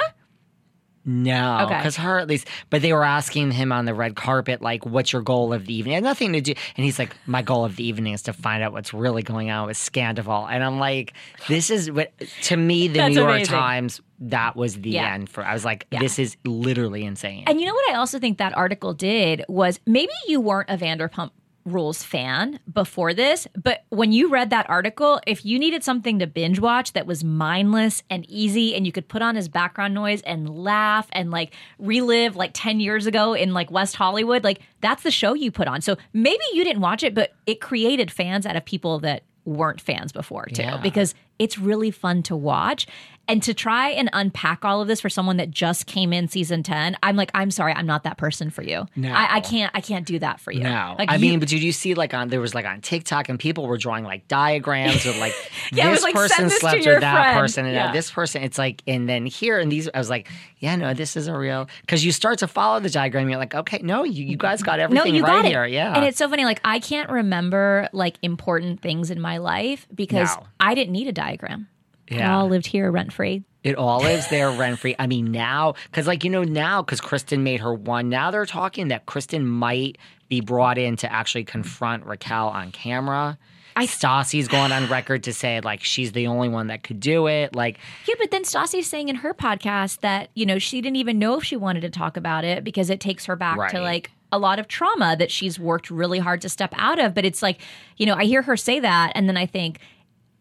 No, 1.08 1.60
Okay. 1.66 1.78
because 1.78 1.95
her 1.97 2.18
at 2.20 2.28
least. 2.28 2.47
But 2.72 2.82
they 2.82 2.91
were 2.91 3.03
asking 3.03 3.51
him 3.51 3.72
on 3.72 3.86
the 3.86 3.93
red 3.93 4.16
carpet, 4.16 4.62
like, 4.62 4.86
"What's 4.86 5.14
your 5.14 5.22
goal 5.22 5.53
of 5.53 5.68
the 5.68 5.74
evening?" 5.76 5.93
It 5.93 5.97
had 5.97 6.03
nothing 6.03 6.34
to 6.34 6.41
do. 6.41 6.53
And 6.76 6.84
he's 6.84 6.97
like, 6.97 7.16
"My 7.28 7.41
goal 7.43 7.64
of 7.64 7.76
the 7.76 7.88
evening 7.88 8.14
is 8.14 8.24
to 8.24 8.34
find 8.34 8.64
out 8.64 8.74
what's 8.74 8.93
really 8.93 9.22
going 9.22 9.51
on 9.51 9.68
with 9.68 9.78
Scandoval." 9.78 10.47
And 10.51 10.64
I'm 10.64 10.80
like, 10.80 11.14
"This 11.47 11.70
is 11.70 11.91
what 11.91 12.12
to 12.43 12.58
me 12.58 12.88
the 12.88 13.08
New 13.10 13.16
York. 13.16 13.43
Times. 13.43 14.01
That 14.20 14.56
was 14.56 14.76
the 14.82 14.91
Yeah. 14.91 15.14
end 15.14 15.30
for. 15.30 15.45
I 15.45 15.53
was 15.53 15.66
like, 15.66 15.86
Yeah. 15.91 15.99
this 15.99 16.18
is 16.18 16.38
literally 16.45 17.03
insane." 17.06 17.43
And 17.47 17.60
you 17.60 17.68
know 17.68 17.74
what 17.74 17.91
I 17.93 17.97
also 17.97 18.18
think 18.18 18.38
that 18.39 18.56
article 18.58 18.93
did 18.93 19.43
was 19.47 19.80
maybe 19.86 20.12
you 20.28 20.39
weren't 20.41 20.70
a 20.70 20.78
Vanderpump 20.78 21.32
Rules 21.66 22.03
fan 22.03 22.59
before 22.72 23.16
this, 23.16 23.47
but 23.55 23.86
when 23.89 24.11
you 24.11 24.30
read 24.30 24.51
that 24.51 24.70
article, 24.70 25.20
if 25.26 25.43
you 25.43 25.57
needed 25.57 25.84
something 25.84 26.20
to 26.20 26.28
binge 26.28 26.59
watch 26.59 26.93
that 26.93 27.07
was 27.07 27.24
mindless 27.24 28.03
and 28.07 28.24
easy 28.30 28.76
and 28.76 28.86
you 28.86 28.91
could 28.91 29.07
put 29.07 29.24
on 29.24 29.36
as 29.36 29.47
background 29.49 29.95
noise 29.95 30.22
and 30.22 30.47
laugh 30.47 31.07
and 31.11 31.32
like 31.32 31.55
relive 31.80 32.36
like 32.36 32.51
10 32.53 32.80
years 32.80 33.07
ago 33.07 33.34
in 33.34 33.51
like 33.53 33.72
West 33.72 33.95
Hollywood, 33.95 34.43
like 34.43 34.61
that's 34.82 35.01
the 35.01 35.09
show 35.09 35.34
you 35.34 35.49
put 35.49 35.68
on. 35.68 35.82
So 35.82 35.97
maybe 36.13 36.43
you 36.53 36.63
didn't 36.63 36.82
watch 36.82 37.01
it, 37.01 37.16
but 37.16 37.34
it 37.47 37.59
created 37.61 38.11
fans 38.11 38.45
out 38.45 38.55
of 38.55 38.63
people 38.63 38.99
that 38.99 39.24
weren't 39.45 39.82
fans 39.82 40.11
before 40.11 40.45
too 40.45 40.61
Yeah. 40.61 40.78
because 40.78 41.16
it's 41.39 41.57
really 41.57 41.89
fun 41.91 42.22
to 42.24 42.36
watch 42.36 42.86
and 43.28 43.41
to 43.43 43.53
try 43.53 43.89
and 43.89 44.09
unpack 44.13 44.63
all 44.65 44.82
of 44.82 44.88
this 44.88 45.01
for 45.01 45.09
someone 45.09 45.38
that 45.38 45.51
just 45.51 45.86
came 45.88 46.13
in 46.13 46.28
season 46.28 46.63
10 46.63 46.95
i'm 47.03 47.15
like 47.15 47.32
i'm 47.34 47.49
sorry 47.51 47.73
i'm 47.73 47.86
not 47.86 48.03
that 48.03 48.17
person 48.17 48.49
for 48.49 48.61
you 48.63 48.86
No. 48.95 49.11
I, 49.11 49.36
I 49.36 49.39
can't 49.39 49.71
i 49.76 49.82
can't 49.82 50.05
do 50.05 50.19
that 50.19 50.39
for 50.39 50.51
you 50.51 50.61
No, 50.63 50.95
like 50.97 51.09
I 51.09 51.15
you- 51.15 51.21
mean, 51.21 51.39
but 51.39 51.49
did 51.49 51.61
you 51.63 51.71
see 51.71 51.93
like 51.95 52.13
on 52.13 52.30
there 52.30 52.41
was 52.41 52.53
like 52.55 52.65
on 52.65 52.82
TikTok 52.82 53.30
and 53.30 53.39
people 53.39 53.67
were 53.67 53.78
drawing 53.78 54.03
like 54.03 54.28
diagrams 54.28 55.05
of 55.05 55.17
like 55.17 55.34
Yeah, 55.71 55.89
this 55.89 55.97
was 55.97 56.03
like, 56.03 56.13
person 56.15 56.43
this 56.45 56.59
slept 56.59 56.86
with 56.86 56.99
that 57.01 57.13
friend. 57.23 57.39
person 57.39 57.65
and 57.65 57.73
Yeah. 57.73 57.91
this 57.91 58.11
person. 58.11 58.43
It's 58.43 58.57
like 58.57 58.84
and 58.88 59.09
then 59.09 59.26
here 59.26 59.59
and 59.59 59.71
these. 59.71 59.89
I 59.93 59.97
was 59.97 60.09
like, 60.09 60.30
yeah, 60.59 60.76
no, 60.76 60.93
this 60.93 61.15
isn't 61.17 61.34
real 61.34 61.67
because 61.82 62.05
you 62.05 62.11
start 62.11 62.39
to 62.39 62.47
follow 62.47 62.80
the 62.80 62.89
diagram. 62.89 63.28
You're 63.30 63.39
like, 63.39 63.55
okay, 63.55 63.80
no, 63.82 64.03
you, 64.03 64.23
you 64.26 64.38
guys 64.38 64.61
got 64.61 64.80
everything 64.80 65.11
no 65.13 65.17
you 65.17 65.23
right 65.23 65.30
got 65.41 65.45
it 65.45 65.49
here. 65.49 65.65
Yeah, 65.65 65.95
and 65.95 66.05
it's 66.05 66.17
so 66.17 66.30
funny 66.30 66.45
like 66.45 66.61
i 66.63 66.80
can't 66.80 67.09
remember 67.09 67.89
like 67.93 68.17
important 68.21 68.82
things 68.82 69.09
in 69.11 69.19
my 69.19 69.38
life 69.38 69.88
because 69.93 70.30
No. 70.38 70.43
i 70.59 70.76
didn't 70.76 70.91
need 70.93 71.07
a 71.07 71.11
diagram 71.11 71.67
Yeah. 72.10 72.38
all 72.38 72.47
lived 72.47 72.68
here 72.68 72.91
rent 72.91 73.12
free 73.12 73.43
It 73.64 73.76
all 73.76 73.99
lives 73.99 74.28
there 74.28 74.51
rent 74.51 74.80
free. 74.80 74.95
I 74.99 75.08
mean, 75.08 75.32
now, 75.32 75.74
because 75.86 76.06
like, 76.06 76.24
you 76.24 76.30
know, 76.30 76.43
now, 76.43 76.82
because 76.84 77.01
Kristen 77.01 77.43
made 77.43 77.62
her 77.62 77.74
one, 77.74 78.10
now 78.10 78.30
they're 78.32 78.45
talking 78.45 78.89
that 78.89 79.06
Kristen 79.08 79.47
might 79.47 79.97
be 80.30 80.41
brought 80.41 80.78
in 80.78 80.95
to 80.97 81.12
actually 81.12 81.43
confront 81.45 82.06
Raquel 82.06 82.49
on 82.49 82.72
camera. 82.72 83.38
I 83.78 83.88
Stassi's 83.88 84.47
going 84.47 84.72
on 84.72 84.88
record 84.88 85.24
to 85.24 85.34
say 85.34 85.60
like 85.60 85.84
she's 85.84 86.14
the 86.14 86.28
only 86.28 86.47
one 86.47 86.68
that 86.68 86.84
could 86.84 86.99
do 86.99 87.28
it. 87.28 87.53
Like, 87.56 87.78
Yeah, 88.08 88.16
but 88.18 88.32
then 88.32 88.43
Stassi's 88.43 88.88
saying 88.88 89.10
in 89.10 89.18
her 89.18 89.34
podcast 89.34 89.99
that, 89.99 90.30
you 90.34 90.45
know, 90.45 90.60
she 90.60 90.80
didn't 90.80 90.95
even 90.95 91.20
know 91.20 91.38
if 91.38 91.43
she 91.43 91.58
wanted 91.58 91.82
to 91.82 91.89
talk 91.89 92.16
about 92.16 92.45
it 92.45 92.64
because 92.64 92.89
it 92.89 92.99
takes 92.99 93.26
her 93.26 93.36
back 93.36 93.72
to 93.72 93.82
like 93.82 94.12
a 94.32 94.39
lot 94.39 94.60
of 94.60 94.68
trauma 94.68 95.16
that 95.18 95.30
she's 95.30 95.60
worked 95.60 95.89
really 95.89 96.20
hard 96.20 96.41
to 96.41 96.49
step 96.49 96.74
out 96.78 96.99
of. 96.99 97.14
But 97.14 97.26
it's 97.26 97.41
like, 97.41 97.60
you 97.97 98.06
know, 98.06 98.16
I 98.16 98.24
hear 98.26 98.41
her 98.43 98.56
say 98.56 98.80
that 98.80 99.12
and 99.14 99.28
then 99.28 99.38
I 99.38 99.45
think, 99.45 99.80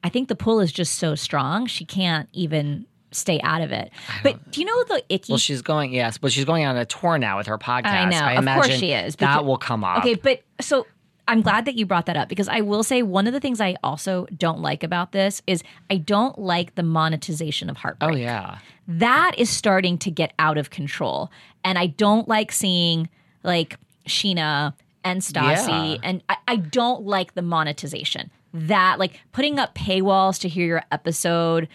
I 0.05 0.09
think 0.11 0.29
the 0.29 0.37
pull 0.37 0.61
is 0.61 0.71
just 0.71 0.97
so 0.99 1.15
strong, 1.17 1.67
she 1.67 1.85
can't 1.85 2.29
even 2.33 2.87
stay 3.11 3.41
out 3.43 3.63
of 3.63 3.73
it. 3.73 3.91
But 4.23 4.51
do 4.51 4.61
you 4.61 4.67
know 4.67 4.85
the 4.85 5.03
icky 5.09 5.33
well, 5.33 5.39
she's 5.39 5.63
going, 5.63 5.93
yes, 5.93 6.19
but 6.19 6.31
she's 6.33 6.45
going 6.45 6.65
on 6.67 6.77
a 6.77 6.85
tour 6.85 7.17
now 7.19 7.39
with 7.39 7.47
her 7.47 7.59
podcast. 7.59 7.87
I 7.87 8.05
know. 8.05 8.19
I 8.19 8.33
of 8.33 8.39
imagine 8.39 8.63
course 8.71 8.79
she 8.79 8.93
is. 8.93 9.17
That 9.17 9.35
because- 9.37 9.47
will 9.47 9.57
come 9.59 9.83
up. 9.85 9.99
Okay, 9.99 10.15
but 10.15 10.43
so 10.61 10.87
I'm 11.27 11.41
glad 11.41 11.65
that 11.65 11.75
you 11.77 11.87
brought 11.87 12.07
that 12.07 12.17
up 12.19 12.29
because 12.29 12.49
I 12.49 12.61
will 12.61 12.83
say 12.83 13.03
one 13.03 13.27
of 13.27 13.33
the 13.33 13.41
things 13.41 13.61
I 13.61 13.77
also 13.83 14.27
don't 14.37 14.61
like 14.61 14.83
about 14.83 15.13
this 15.13 15.41
is 15.47 15.63
I 15.89 15.97
don't 15.97 16.39
like 16.39 16.75
the 16.75 16.83
monetization 16.83 17.71
of 17.71 17.79
heartbreak. 17.79 18.11
Oh, 18.13 18.15
yeah. 18.15 18.59
That 18.87 19.33
is 19.39 19.49
starting 19.49 19.97
to 19.99 20.11
get 20.11 20.35
out 20.39 20.59
of 20.59 20.69
control. 20.69 21.31
And 21.65 21.79
I 21.79 21.87
don't 21.87 22.29
like 22.29 22.53
seeing 22.53 23.09
like 23.43 23.79
Scheana 24.07 24.75
and 25.03 25.23
Stassi 25.23 25.95
Yeah. 25.95 26.01
and 26.03 26.23
I, 26.29 26.37
I 26.47 26.57
don't 26.57 27.05
like 27.07 27.33
the 27.35 27.43
monetization. 27.43 28.31
That 28.55 28.99
like 29.01 29.21
putting 29.33 29.59
up 29.59 29.75
paywalls 29.75 30.41
to 30.41 30.49
hear 30.49 30.67
your 30.67 30.83
episode, 30.93 31.69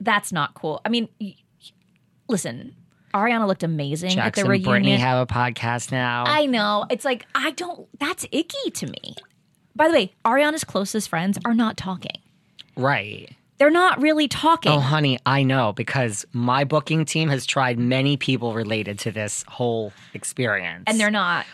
that's 0.00 0.32
not 0.32 0.54
cool. 0.54 0.80
I 0.84 0.88
mean, 0.88 1.08
y- 1.20 1.34
listen, 2.28 2.74
Ariana 3.12 3.46
looked 3.46 3.62
amazing 3.64 4.10
at 4.10 4.14
Jackson 4.16 4.44
the 4.44 4.46
and 4.46 4.50
reunion. 4.50 4.70
Brittany 4.70 4.96
have 4.96 5.28
a 5.28 5.32
podcast 5.32 5.90
now. 5.90 6.24
I 6.26 6.46
know. 6.46 6.86
It's 6.90 7.04
like 7.04 7.26
I 7.34 7.50
don't. 7.52 7.88
That's 7.98 8.24
icky 8.30 8.70
to 8.70 8.86
me. 8.86 9.16
By 9.74 9.88
the 9.88 9.94
way, 9.94 10.12
Ariana's 10.24 10.64
closest 10.64 11.08
friends 11.08 11.38
are 11.44 11.54
not 11.54 11.76
talking. 11.76 12.18
right. 12.76 13.30
They're 13.58 13.70
not 13.70 14.02
really 14.02 14.28
talking. 14.28 14.70
Oh, 14.70 14.80
honey, 14.80 15.18
I 15.24 15.42
know 15.42 15.72
because 15.72 16.26
my 16.34 16.64
booking 16.64 17.06
team 17.06 17.30
has 17.30 17.46
tried 17.46 17.78
many 17.78 18.18
people 18.18 18.52
related 18.52 18.98
to 18.98 19.10
this 19.10 19.46
whole 19.48 19.94
experience. 20.12 20.84
and 20.86 21.00
they're 21.00 21.10
not. 21.10 21.46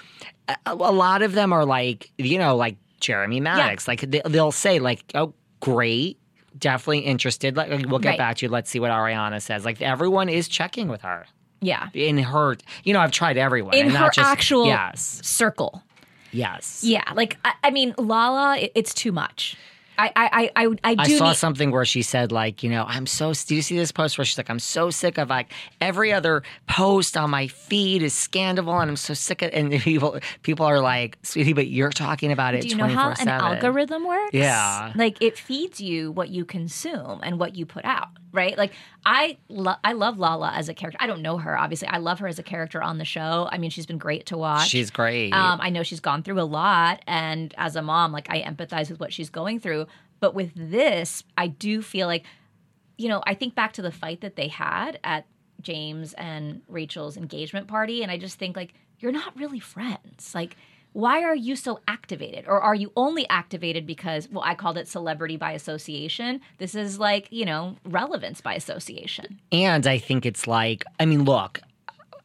a, 0.49 0.57
a 0.67 0.75
lot 0.75 1.23
of 1.23 1.33
them 1.35 1.53
are 1.53 1.65
like 1.65 2.11
you 2.19 2.39
know 2.39 2.57
like 2.57 2.75
Jeremy 3.03 3.41
Madix 3.41 3.87
like 3.87 4.01
they, 4.01 4.23
they'll 4.25 4.51
say 4.53 4.79
like 4.79 5.05
oh 5.15 5.35
great 5.61 6.19
definitely 6.59 7.01
interested 7.01 7.57
like 7.57 7.69
we'll 7.89 7.99
get 7.99 8.11
Right. 8.11 8.19
back 8.19 8.37
to 8.39 8.47
you 8.47 8.51
let's 8.51 8.71
see 8.71 8.79
what 8.81 8.91
ariana 8.91 9.41
says 9.41 9.65
like 9.65 9.81
everyone 9.83 10.29
is 10.29 10.49
checking 10.49 10.89
with 10.89 11.01
her 11.03 11.27
Yeah. 11.61 11.89
in 11.95 12.19
her 12.19 12.57
you 12.85 12.93
know 12.93 13.01
i've 13.01 13.11
tried 13.13 13.37
everyone 13.39 13.75
In 13.75 13.87
and 13.87 13.95
her 13.97 14.01
not 14.05 14.15
just, 14.15 14.29
actual 14.31 14.67
yes 14.67 15.21
circle. 15.23 15.83
yes 16.31 16.83
Yeah. 16.85 17.05
Like 17.15 17.39
I, 17.45 17.53
I 17.65 17.71
mean, 17.71 17.95
Lala, 17.99 18.59
it, 18.59 18.73
it's 18.75 18.93
too 18.95 19.13
much. 19.13 19.57
I 20.03 20.13
I 20.17 20.29
I 20.33 20.51
I, 20.57 20.67
I 20.85 20.97
I 20.99 21.09
saw 21.09 21.29
need, 21.29 21.37
something 21.37 21.71
where 21.71 21.85
she 21.85 22.03
said, 22.03 22.33
like, 22.33 22.63
you 22.63 22.71
know, 22.71 22.85
I'm 22.87 23.07
so. 23.07 23.33
Do 23.33 23.55
you 23.55 23.63
see 23.63 23.77
this 23.77 23.93
post 23.93 24.19
where 24.19 24.25
she's 24.25 24.39
like, 24.39 24.51
I'm 24.51 24.59
so 24.59 24.91
sick 24.91 25.19
of 25.19 25.31
like 25.31 25.53
every 25.81 26.13
other 26.13 26.43
post 26.67 27.17
on 27.17 27.31
my 27.31 27.47
feed 27.47 28.03
is 28.03 28.13
scandal, 28.13 28.79
and 28.79 28.91
I'm 28.91 28.97
so 28.97 29.15
sick 29.15 29.43
of. 29.43 29.51
And 29.53 29.71
people, 29.81 30.19
people 30.43 30.67
are 30.67 30.81
like, 30.81 31.19
sweetie, 31.23 31.53
but 31.53 31.69
you're 31.69 31.91
talking 31.91 32.33
about 32.33 32.55
it. 32.55 32.63
Do 32.63 32.69
you 32.69 32.77
know 32.77 32.87
how 32.87 33.15
an 33.19 33.29
algorithm 33.29 34.07
works? 34.07 34.35
Yeah. 34.35 34.93
Like 34.95 35.21
it 35.23 35.39
feeds 35.39 35.81
you 35.81 36.11
what 36.13 36.29
you 36.31 36.45
consume 36.45 37.21
and 37.23 37.39
what 37.39 37.55
you 37.55 37.67
put 37.67 37.85
out, 37.85 38.09
right? 38.33 38.57
Like 38.57 38.73
I 39.05 39.39
lo- 39.49 39.77
I 39.85 39.93
love 39.93 40.19
Lala 40.19 40.53
as 40.55 40.69
a 40.69 40.75
character. 40.75 40.99
I 41.01 41.07
don't 41.07 41.23
know 41.23 41.37
her, 41.39 41.59
obviously. 41.59 41.89
I 41.89 41.99
love 41.99 42.19
her 42.21 42.27
as 42.27 42.39
a 42.39 42.43
character 42.43 42.83
on 42.83 42.99
the 42.99 43.05
show. 43.05 43.49
I 43.53 43.59
mean, 43.59 43.71
she's 43.71 43.87
been 43.87 43.99
great 43.99 44.27
to 44.27 44.37
watch. 44.37 44.69
She's 44.69 44.91
great. 44.91 45.33
Um, 45.33 45.61
I 45.61 45.71
know 45.71 45.83
she's 45.83 46.01
gone 46.01 46.23
through 46.23 46.41
a 46.41 46.43
lot, 46.43 47.03
and 47.07 47.55
as 47.57 47.77
a 47.77 47.83
mom, 47.83 48.13
like 48.13 48.31
I 48.31 48.43
empathize 48.43 48.91
with 48.91 49.01
what 49.01 49.13
she's 49.13 49.31
going 49.31 49.61
through. 49.61 49.87
But 50.21 50.35
with 50.35 50.53
this, 50.55 51.25
I 51.37 51.49
do 51.49 51.83
feel 51.83 52.07
like, 52.07 52.25
you 52.97 53.09
know, 53.09 53.23
I 53.27 53.35
think 53.35 53.55
back 53.55 53.73
to 53.75 53.83
the 53.83 53.91
fight 53.91 54.21
that 54.21 54.37
they 54.37 54.49
had 54.49 54.99
at 55.03 55.27
James 55.61 56.13
and 56.15 56.63
Rachel's 56.69 57.17
engagement 57.17 57.67
party, 57.69 58.03
and 58.03 58.11
I 58.11 58.19
just 58.19 58.39
think 58.39 58.57
like 58.57 58.75
you're 58.99 59.13
not 59.13 59.37
really 59.37 59.61
friends. 59.61 60.33
Like, 60.35 60.57
why 60.93 61.23
are 61.23 61.35
you 61.35 61.57
so 61.57 61.81
activated, 61.89 62.45
or 62.47 62.61
are 62.61 62.75
you 62.75 62.93
only 62.97 63.29
activated 63.29 63.87
because? 63.87 64.29
Well, 64.31 64.45
I 64.45 64.55
called 64.55 64.79
it 64.79 64.89
celebrity 64.89 65.37
by 65.37 65.53
association. 65.53 66.41
This 66.59 66.75
is 66.75 66.99
like 66.99 67.29
you 67.31 67.45
know 67.45 67.77
relevance 67.85 68.41
by 68.41 68.55
association. 68.55 69.41
And 69.51 69.87
I 69.87 69.99
think 69.99 70.27
it's 70.27 70.47
like, 70.47 70.85
I 71.01 71.07
mean, 71.07 71.25
look, 71.25 71.61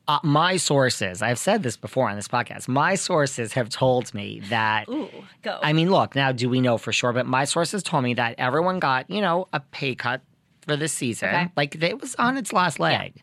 uh, 0.07 0.19
my 0.23 0.57
sources, 0.57 1.21
I've 1.21 1.39
said 1.39 1.63
this 1.63 1.75
before 1.75 2.09
on 2.09 2.15
this 2.15 2.27
podcast, 2.27 2.67
my 2.67 2.95
sources 2.95 3.53
have 3.53 3.69
told 3.69 4.13
me 4.13 4.41
that. 4.49 4.87
Ooh, 4.89 5.09
go. 5.41 5.59
I 5.61 5.73
mean, 5.73 5.91
look, 5.91 6.15
now 6.15 6.31
do 6.31 6.49
we 6.49 6.61
know 6.61 6.77
for 6.77 6.93
sure? 6.93 7.13
But 7.13 7.25
my 7.25 7.45
sources 7.45 7.83
told 7.83 8.03
me 8.03 8.13
that 8.13 8.35
everyone 8.37 8.79
got, 8.79 9.09
you 9.09 9.21
know, 9.21 9.47
a 9.51 9.59
pay 9.59 9.95
cut 9.95 10.21
for 10.61 10.75
this 10.75 10.93
season. 10.93 11.29
Okay. 11.29 11.51
Like 11.57 11.81
it 11.81 11.99
was 12.01 12.15
on 12.15 12.37
its 12.37 12.53
last 12.53 12.79
leg. 12.79 13.21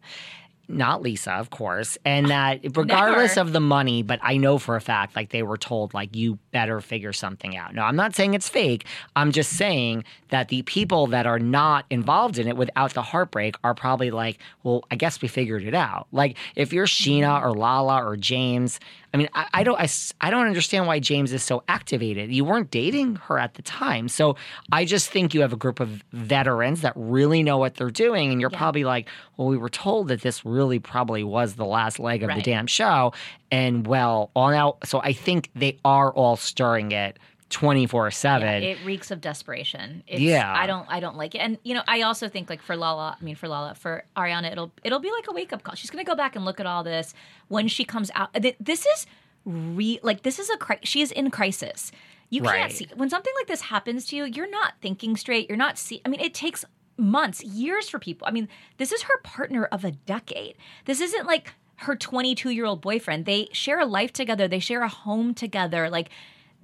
Not 0.69 1.03
Lisa, 1.03 1.33
of 1.33 1.51
course. 1.51 1.99
And 2.05 2.29
that 2.31 2.61
regardless 2.77 3.37
Never. 3.37 3.49
of 3.49 3.53
the 3.53 3.61
money, 3.61 4.03
but 4.03 4.19
I 4.23 4.37
know 4.37 4.59
for 4.59 4.77
a 4.77 4.81
fact, 4.81 5.15
like 5.17 5.31
they 5.31 5.43
were 5.43 5.59
told, 5.59 5.95
like, 5.95 6.17
you 6.17 6.39
better 6.53 6.81
figure 6.81 7.12
something 7.12 7.57
out. 7.57 7.75
No, 7.75 7.83
I'm 7.83 7.97
not 7.97 8.15
saying 8.15 8.35
it's 8.35 8.49
fake. 8.49 8.87
I'm 9.15 9.33
just 9.33 9.53
saying 9.57 10.05
that 10.29 10.49
the 10.49 10.62
people 10.62 11.07
that 11.09 11.27
are 11.27 11.39
not 11.39 11.85
involved 11.91 12.39
in 12.39 12.49
it 12.49 12.57
without 12.57 12.95
the 12.95 13.03
heartbreak 13.03 13.57
are 13.62 13.75
probably 13.75 14.11
like, 14.11 14.39
well, 14.62 14.85
I 14.91 14.97
guess 14.97 15.21
we 15.21 15.29
figured 15.29 15.65
it 15.65 15.75
out. 15.75 16.07
Like 16.12 16.37
if 16.57 16.73
you're 16.73 16.87
Scheana 16.87 17.43
or 17.43 17.53
Lala 17.53 18.03
or 18.05 18.17
James, 18.17 18.81
I 19.15 19.17
mean, 19.17 19.29
I, 19.33 19.47
I 19.55 19.62
don't, 19.62 19.81
I, 19.81 19.89
I 20.21 20.31
don't 20.31 20.47
understand 20.49 20.89
why 20.89 20.99
James 20.99 21.33
is 21.33 21.45
so 21.45 21.62
activated. 21.69 22.33
You 22.33 22.45
weren't 22.45 22.73
dating 22.73 23.15
her 23.15 23.39
at 23.39 23.55
the 23.55 23.62
time, 23.62 24.09
so 24.09 24.37
I 24.73 24.85
just 24.85 25.09
think 25.09 25.33
you 25.33 25.41
have 25.43 25.53
a 25.53 25.57
group 25.57 25.79
of 25.79 26.03
veterans 26.12 26.81
that 26.81 26.93
really 26.97 27.45
know 27.45 27.57
what 27.57 27.77
they're 27.77 27.91
doing, 27.91 28.33
and 28.33 28.41
you're 28.41 28.51
probably 28.51 28.83
like, 28.83 29.09
well, 29.37 29.47
we 29.47 29.57
were 29.57 29.69
told 29.69 30.09
that 30.09 30.23
this 30.23 30.45
really 30.45 30.81
probably 30.81 31.23
was 31.23 31.55
the 31.55 31.65
last 31.65 32.01
leg 32.01 32.25
of 32.25 32.35
the 32.35 32.43
damn 32.43 32.67
show, 32.67 33.12
and 33.53 33.87
well, 33.87 34.33
all 34.35 34.51
now, 34.51 34.79
so 34.85 35.01
I 35.01 35.12
think 35.12 35.49
they 35.55 35.79
are 35.85 36.12
all 36.12 36.35
stirring 36.35 36.91
it 36.91 37.17
twenty 37.55 37.87
four 37.87 38.07
Yeah, 38.07 38.11
seven. 38.11 38.63
it 38.63 38.79
reeks 38.85 39.11
of 39.11 39.21
desperation. 39.21 40.03
It's, 40.07 40.21
Yeah. 40.21 40.53
I 40.53 40.67
don't. 40.67 40.87
I 40.89 41.01
don't 41.01 41.17
like 41.17 41.35
it. 41.35 41.39
And 41.39 41.59
you 41.63 41.75
know, 41.75 41.83
I 41.87 42.03
also 42.03 42.29
think 42.29 42.51
like 42.51 42.61
for 42.63 42.77
Lala, 42.77 43.17
I 43.21 43.25
mean 43.25 43.35
for 43.37 43.49
Lala, 43.49 43.75
for 43.75 44.05
Ariana, 44.17 44.53
it'll 44.53 44.73
it'll 44.83 45.01
be 45.01 45.11
like 45.11 45.27
a 45.29 45.33
wake 45.33 45.53
up 45.53 45.63
call. 45.63 45.75
She's 45.75 45.91
gonna 45.91 46.05
go 46.05 46.15
back 46.15 46.37
and 46.37 46.45
look 46.45 46.61
at 46.61 46.67
all 46.67 46.85
this 46.85 47.15
when 47.49 47.69
she 47.69 47.85
comes 47.85 48.11
out. 48.15 48.31
This 48.61 48.85
is 48.87 49.07
re 49.45 49.99
like 50.03 50.23
this 50.23 50.39
is 50.39 50.51
a 50.51 50.57
cri- 50.57 50.79
she 50.83 51.01
is 51.03 51.11
in 51.13 51.31
crisis. 51.31 51.91
You 52.31 52.43
can't 52.43 52.55
Right. 52.63 52.73
see 52.73 52.89
when 52.95 53.11
something 53.11 53.33
like 53.39 53.47
this 53.47 53.61
happens 53.63 54.07
to 54.07 54.17
you. 54.17 54.25
You're 54.25 54.51
not 54.51 54.75
thinking 54.83 55.17
straight. 55.17 55.49
You're 55.49 55.59
not 55.59 55.79
see. 55.79 56.01
I 56.05 56.09
mean, 56.09 56.21
it 56.21 56.35
takes 56.35 56.65
months, 56.97 57.43
years 57.45 57.89
for 57.89 57.99
people. 57.99 58.27
I 58.27 58.31
mean, 58.31 58.49
this 58.79 58.93
is 58.93 59.03
her 59.03 59.19
partner 59.23 59.65
of 59.67 59.85
a 59.85 59.91
decade. 59.93 60.55
This 60.87 61.01
isn't 61.01 61.27
like 61.27 61.55
her 61.77 61.97
22 61.97 62.51
year 62.51 62.65
old 62.65 62.81
boyfriend. 62.81 63.27
They 63.27 63.49
share 63.53 63.81
a 63.81 63.85
life 63.87 64.13
together. 64.13 64.47
They 64.49 64.61
share 64.61 64.83
a 64.83 64.89
home 64.89 65.35
together. 65.35 65.91
Like 65.91 66.09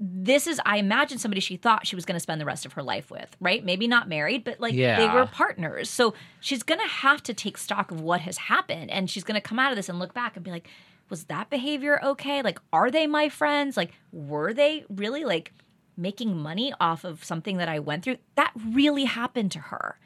this 0.03 0.47
is 0.47 0.59
i 0.65 0.79
imagine 0.79 1.19
somebody 1.19 1.41
she 1.41 1.57
thought 1.57 1.87
she 1.87 1.95
was 1.95 2.07
going 2.07 2.15
to 2.17 2.21
spend 2.21 2.41
the 2.41 2.45
rest 2.47 2.65
of 2.65 2.73
her 2.73 2.83
life 2.83 3.11
with 3.11 3.37
right 3.39 3.65
maybe 3.67 3.87
not 3.87 4.09
married 4.09 4.43
but 4.43 4.59
like 4.59 4.75
they 4.99 5.07
were 5.15 5.27
partners 5.27 5.91
so 5.91 6.15
she's 6.41 6.63
going 6.63 6.81
to 6.81 6.87
have 6.87 7.23
to 7.23 7.35
take 7.35 7.59
stock 7.59 7.91
of 7.91 8.01
what 8.01 8.23
has 8.23 8.39
happened 8.39 8.91
and 8.91 9.11
she's 9.11 9.25
going 9.25 9.35
to 9.35 9.47
come 9.47 9.59
out 9.59 9.71
of 9.71 9.77
this 9.77 9.91
and 9.91 9.99
look 9.99 10.15
back 10.15 10.37
and 10.37 10.45
be 10.45 10.51
like 10.51 10.67
was 11.11 11.25
that 11.25 11.51
behavior 11.51 12.03
okay? 12.03 12.41
Like, 12.41 12.61
are 12.73 12.91
they 12.91 13.07
my 13.07 13.29
friends? 13.29 13.77
Like, 13.77 13.93
were 14.13 14.55
they 14.55 14.85
really 14.89 15.25
like 15.25 15.53
making 15.97 16.37
money 16.37 16.73
off 16.81 17.05
of 17.05 17.23
something 17.25 17.59
that 17.59 17.69
I 17.69 17.81
went 17.81 18.05
through? 18.05 18.17
That 18.37 18.53
really 18.71 19.05
happened 19.05 19.53
to 19.53 19.59
her. 19.59 19.99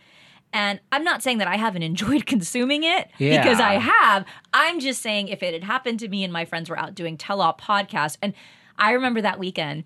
And 0.52 0.80
I'm 0.90 1.04
not 1.04 1.22
saying 1.22 1.38
that 1.38 1.48
I 1.48 1.56
haven't 1.56 1.82
enjoyed 1.92 2.26
consuming 2.26 2.82
it 2.82 3.10
because 3.42 3.60
I 3.60 3.74
have. 3.74 4.24
I'm 4.52 4.80
just 4.80 5.02
saying 5.02 5.28
if 5.28 5.42
it 5.42 5.52
had 5.52 5.64
happened 5.64 6.00
to 6.00 6.08
me 6.08 6.24
and 6.24 6.32
my 6.32 6.44
friends 6.44 6.70
were 6.70 6.78
out 6.78 6.94
doing 6.94 7.16
tell 7.16 7.40
all 7.40 7.54
podcasts, 7.54 8.16
and 8.22 8.32
I 8.78 8.92
remember 8.92 9.20
that 9.22 9.38
weekend 9.38 9.84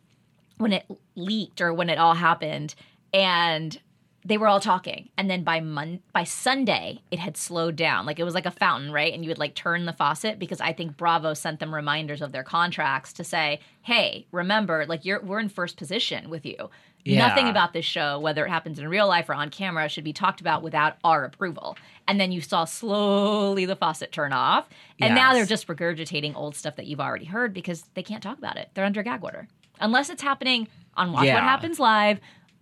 when 0.59 0.73
it 0.73 0.87
leaked 1.15 1.61
or 1.61 1.73
when 1.73 1.91
it 1.91 1.99
all 1.99 2.15
happened, 2.15 2.75
and 3.13 3.79
they 4.25 4.37
were 4.37 4.49
all 4.49 4.61
talking, 4.61 5.09
and 5.17 5.31
then 5.31 5.43
by 5.45 5.61
Mon- 5.61 6.01
by 6.13 6.25
Sunday 6.25 7.01
it 7.11 7.19
had 7.19 7.37
slowed 7.37 7.77
down. 7.77 8.05
Like 8.05 8.19
it 8.19 8.25
was 8.25 8.35
like 8.35 8.47
a 8.47 8.51
fountain, 8.51 8.93
right? 8.93 9.13
And 9.13 9.25
you 9.25 9.31
would 9.31 9.39
like 9.39 9.55
turn 9.55 9.87
the 9.87 9.93
faucet 9.93 10.39
because 10.39 10.61
I 10.61 10.73
think 10.73 10.97
Bravo 10.97 11.35
sent 11.35 11.61
them 11.61 11.75
reminders 11.75 12.21
of 12.21 12.33
their 12.33 12.43
contracts 12.43 13.13
to 13.15 13.25
say, 13.25 13.61
"Hey, 13.83 14.27
remember, 14.33 14.85
like 14.87 15.05
you're 15.05 15.21
we're 15.21 15.41
in 15.41 15.49
first 15.49 15.77
position 15.77 16.29
with 16.29 16.45
you." 16.45 16.71
Yeah. 17.09 17.27
Nothing 17.29 17.49
about 17.49 17.73
this 17.73 17.85
show, 17.85 18.19
whether 18.19 18.45
it 18.45 18.51
happens 18.51 18.79
in 18.79 18.89
real 18.89 19.07
life 19.09 19.29
or 19.29 19.35
on 19.35 19.51
camera, 19.51 19.89
should 19.89 20.05
be 20.05 20.13
talked 20.13 20.41
about 20.41 20.63
without 20.63 20.97
our 21.05 21.25
approval. 21.25 21.77
And 22.07 22.21
then 22.21 22.33
you 22.33 22.41
saw 22.41 22.65
slowly 22.65 23.65
the 23.67 23.77
faucet 23.77 24.13
turn 24.13 24.33
off. 24.33 24.69
And 25.01 25.15
now 25.15 25.33
they're 25.33 25.47
just 25.47 25.67
regurgitating 25.69 26.35
old 26.37 26.55
stuff 26.57 26.77
that 26.77 26.87
you've 26.87 27.01
already 27.01 27.25
heard 27.27 27.53
because 27.55 27.85
they 27.95 28.03
can't 28.03 28.23
talk 28.23 28.39
about 28.39 28.57
it. 28.57 28.71
They're 28.75 28.85
under 28.85 29.03
gag 29.03 29.23
order. 29.23 29.49
Unless 29.81 30.11
it's 30.11 30.23
happening 30.23 30.69
on 30.97 31.13
Watch 31.13 31.27
What 31.35 31.43
Happens 31.43 31.79
Live 31.79 32.21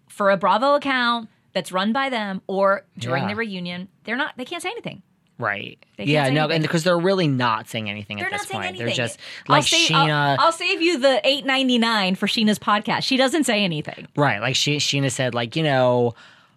for 0.09 0.31
a 0.31 0.37
Bravo 0.37 0.75
account 0.75 1.29
that's 1.53 1.73
run 1.73 1.93
by 1.93 2.09
them 2.11 2.43
or 2.47 2.85
during 2.99 3.23
Yeah. 3.25 3.29
the 3.31 3.37
reunion, 3.37 3.89
they're 4.05 4.17
not 4.17 4.37
they 4.37 4.45
can't 4.45 4.63
say 4.63 4.71
anything. 4.71 5.03
Right. 5.39 5.79
Yeah, 5.99 6.31
no, 6.31 6.45
anything. 6.45 6.51
and 6.57 6.63
because 6.63 6.83
they're 6.85 6.99
really 6.99 7.29
not 7.29 7.69
saying 7.69 7.91
anything 7.91 8.17
They're 8.17 8.27
at 8.27 8.33
this 8.33 8.43
not 8.43 8.49
saying 8.49 8.59
point. 8.63 8.69
anything. 8.69 8.87
They're 8.87 8.95
just 8.95 9.19
I'll 9.49 9.57
like 9.57 9.65
save- 9.65 9.91
Scheana. 9.91 10.37
I'll, 10.39 10.47
I'll 10.47 10.53
save 10.53 10.81
you 10.81 10.99
the 10.99 11.21
eight 11.25 11.45
ninety 11.45 11.77
nine 11.79 12.15
for 12.15 12.27
Scheana's 12.27 12.59
podcast. 12.59 13.03
She 13.03 13.17
doesn't 13.19 13.45
say 13.45 13.63
anything. 13.65 14.09
Right. 14.17 14.41
Like 14.41 14.57
she, 14.57 14.77
Scheana 14.79 15.11
said, 15.11 15.35
like, 15.35 15.55
you 15.55 15.63
know, 15.63 16.15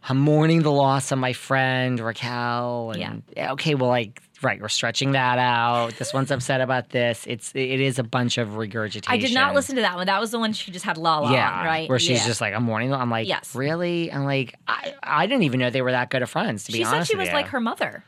I'm 0.08 0.18
mourning 0.18 0.62
the 0.62 0.72
loss 0.72 1.12
of 1.12 1.20
my 1.20 1.34
friend 1.34 2.00
Raquel. 2.00 2.92
And 2.98 3.24
yeah. 3.36 3.52
okay, 3.54 3.76
well, 3.76 3.90
like, 3.90 4.22
right, 4.42 4.62
we're 4.62 4.70
stretching 4.70 5.12
that 5.12 5.38
out. 5.40 5.96
This 5.98 6.14
one's 6.14 6.32
upset 6.32 6.62
about 6.62 6.92
this. 6.92 7.26
It's 7.28 7.52
it 7.54 7.82
is 7.82 8.00
a 8.00 8.04
bunch 8.04 8.38
of 8.38 8.56
regurgitation. 8.56 9.12
I 9.14 9.18
did 9.18 9.34
not 9.34 9.56
listen 9.56 9.76
to 9.76 9.82
that 9.82 9.98
one. 9.98 10.08
That 10.08 10.22
was 10.22 10.32
the 10.32 10.40
one 10.40 10.54
she 10.54 10.72
just 10.72 10.86
had 10.86 10.98
Lala 10.98 11.34
Yeah, 11.34 11.52
on, 11.52 11.66
right? 11.66 11.90
Where 11.90 12.00
she's 12.00 12.22
Yeah. 12.22 12.28
just 12.28 12.40
like, 12.40 12.54
I'm 12.54 12.64
mourning. 12.64 12.94
I'm 12.94 13.10
like, 13.12 13.28
Yes. 13.28 13.54
really? 13.56 14.10
I'm 14.10 14.24
like, 14.24 14.56
I, 14.70 14.94
I 15.04 15.28
didn't 15.28 15.44
even 15.44 15.60
know 15.60 15.70
they 15.70 15.82
were 15.82 15.92
that 15.92 16.10
good 16.10 16.22
of 16.22 16.30
friends. 16.30 16.64
To 16.64 16.72
be 16.72 16.82
honest. 16.86 16.94
She 16.94 17.00
said 17.00 17.08
she 17.12 17.18
was 17.18 17.28
you. 17.28 17.34
like 17.34 17.48
her 17.48 17.60
mother. 17.60 18.06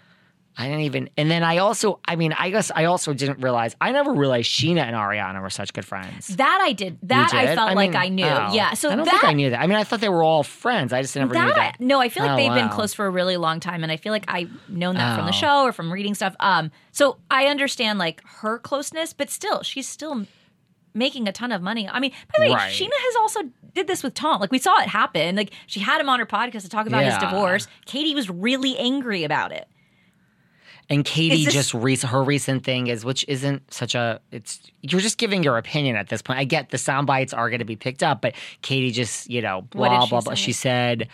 I 0.58 0.66
didn't 0.68 0.82
even. 0.82 1.10
And 1.18 1.32
then 1.32 1.44
I 1.44 1.58
also, 1.60 2.00
I 2.06 2.16
mean, 2.18 2.34
I 2.34 2.50
guess 2.50 2.72
I 2.76 2.86
also 2.86 3.14
didn't 3.14 3.40
realize. 3.40 3.76
I 3.80 3.92
never 3.94 4.14
realized 4.14 4.50
Scheana 4.52 4.82
and 4.82 4.96
Ariana 4.96 5.42
were 5.42 5.50
such 5.50 5.72
good 5.74 5.86
friends. 5.86 6.28
That 6.36 6.60
I 6.62 6.74
did. 6.74 7.00
That 7.04 7.34
I 7.34 7.56
felt 7.56 7.74
like 7.76 7.92
mean, 7.92 7.98
I 7.98 8.08
knew. 8.10 8.26
oh. 8.26 8.54
Yeah. 8.54 8.74
So 8.74 8.90
I 8.90 8.96
don't 8.96 9.06
that 9.06 9.12
think 9.12 9.24
I 9.24 9.34
knew 9.34 9.50
that. 9.52 9.62
I 9.62 9.68
mean, 9.68 9.78
I 9.78 9.84
thought 9.86 10.02
they 10.02 10.10
were 10.10 10.24
all 10.24 10.44
friends. 10.44 10.92
I 10.92 11.02
just 11.02 11.16
never 11.16 11.34
knew 11.34 11.40
that 11.40 11.56
that. 11.56 11.80
No, 11.80 12.00
I 12.02 12.10
feel 12.10 12.24
like 12.24 12.34
Oh, 12.34 12.36
they've 12.36 12.54
been 12.54 12.70
close 12.70 12.94
for 12.94 13.06
a 13.06 13.10
really 13.10 13.38
long 13.38 13.60
time, 13.62 13.82
and 13.84 13.92
I 13.92 13.98
feel 13.98 14.12
like 14.12 14.26
I've 14.28 14.52
known 14.70 14.96
that 14.96 15.16
from 15.16 15.26
the 15.26 15.32
Oh. 15.32 15.36
show 15.36 15.64
or 15.64 15.72
from 15.72 15.92
reading 15.92 16.14
stuff. 16.16 16.36
Um, 16.42 16.70
so 16.92 17.18
I 17.32 17.46
understand 17.46 17.98
like 17.98 18.22
her 18.42 18.60
closeness, 18.60 19.14
but 19.14 19.30
still, 19.30 19.64
she's 19.64 19.88
still 19.88 20.26
making 20.94 21.30
a 21.30 21.32
ton 21.32 21.54
of 21.54 21.62
money. 21.62 21.88
I 21.88 22.02
mean, 22.02 22.12
by 22.12 22.46
the 22.46 22.50
way, 22.52 22.56
Right. 22.56 22.74
Scheana 22.74 22.90
has 22.92 23.16
also 23.16 23.40
did 23.74 23.88
this 23.88 24.04
with 24.04 24.14
Tom. 24.14 24.42
Like 24.42 24.52
we 24.52 24.60
saw 24.60 24.82
it 24.82 24.90
happen. 24.90 25.38
Like 25.38 25.52
she 25.66 25.80
had 25.80 26.02
him 26.02 26.10
on 26.10 26.20
her 26.20 26.26
podcast 26.26 26.64
to 26.64 26.70
talk 26.70 26.88
about 26.88 27.06
his 27.06 27.18
divorce. 27.18 27.68
Katie 27.86 28.14
was 28.14 28.30
really 28.30 28.78
angry 28.78 29.24
about 29.24 29.54
it. 29.54 29.70
And 30.92 31.04
Katie 31.06 31.46
this- 31.46 31.54
just 31.54 31.74
re- 31.74 31.96
her 31.96 32.22
recent 32.24 32.64
thing 32.64 32.88
is, 32.88 33.04
which 33.04 33.26
isn't 33.28 33.74
such 33.74 33.96
a. 33.96 34.20
It's 34.32 34.60
you're 34.82 35.02
just 35.02 35.18
giving 35.18 35.42
your 35.42 35.58
opinion 35.58 35.96
at 35.96 36.10
this 36.10 36.22
point. 36.22 36.38
I 36.38 36.44
get 36.44 36.70
the 36.70 36.78
sound 36.78 37.08
bites 37.08 37.34
are 37.34 37.50
going 37.50 37.60
to 37.60 37.66
be 37.66 37.76
picked 37.78 38.04
up, 38.04 38.22
but 38.22 38.36
Katie 38.62 38.92
just 38.92 39.30
you 39.30 39.42
know 39.42 39.62
blah 39.72 40.06
blah 40.06 40.22
blah. 40.22 40.34
say? 40.34 40.36
She 40.36 40.52
said, 40.52 41.08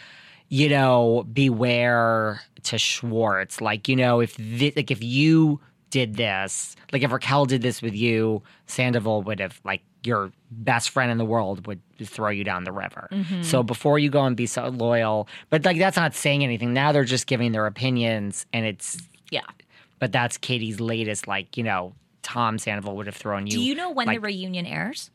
you 0.49 0.67
know, 0.67 1.25
beware 1.31 2.41
to 2.63 2.77
Schwartz. 2.77 3.61
Like 3.61 3.87
you 3.87 3.95
know, 3.95 4.19
if 4.19 4.33
thi- 4.33 4.73
like 4.75 4.91
if 4.91 5.03
you 5.03 5.59
did 5.91 6.15
this, 6.15 6.75
like 6.91 7.03
if 7.03 7.11
Raquel 7.11 7.45
did 7.45 7.61
this 7.61 7.81
with 7.81 7.95
you, 7.95 8.41
Sandoval 8.65 9.21
would 9.23 9.39
have 9.39 9.61
like 9.63 9.81
your 10.03 10.31
best 10.51 10.89
friend 10.89 11.11
in 11.11 11.17
the 11.17 11.25
world 11.25 11.67
would 11.67 11.81
throw 12.03 12.29
you 12.29 12.43
down 12.43 12.63
the 12.63 12.71
river. 12.71 13.09
Mm-hmm. 13.11 13.41
So 13.43 13.61
before 13.61 13.99
you 13.99 14.09
go 14.09 14.23
and 14.25 14.35
be 14.35 14.45
so 14.47 14.67
loyal, 14.69 15.27
but 15.49 15.65
like 15.65 15.77
that's 15.77 15.97
not 15.97 16.15
saying 16.15 16.43
anything. 16.43 16.73
Now 16.73 16.91
they're 16.91 17.03
just 17.03 17.27
giving 17.27 17.51
their 17.51 17.65
opinions, 17.67 18.45
and 18.53 18.65
it's 18.65 18.97
Yeah. 19.29 19.41
But 19.99 20.11
that's 20.11 20.37
Katie's 20.37 20.79
latest. 20.79 21.27
Like 21.27 21.57
you 21.57 21.63
know, 21.63 21.93
Tom 22.21 22.57
Sandoval 22.57 22.95
would 22.97 23.05
have 23.05 23.15
thrown 23.15 23.47
you. 23.47 23.53
Do 23.53 23.61
you 23.61 23.75
know 23.75 23.91
when 23.91 24.07
like, 24.07 24.17
the 24.17 24.21
reunion 24.21 24.65
airs? 24.65 25.09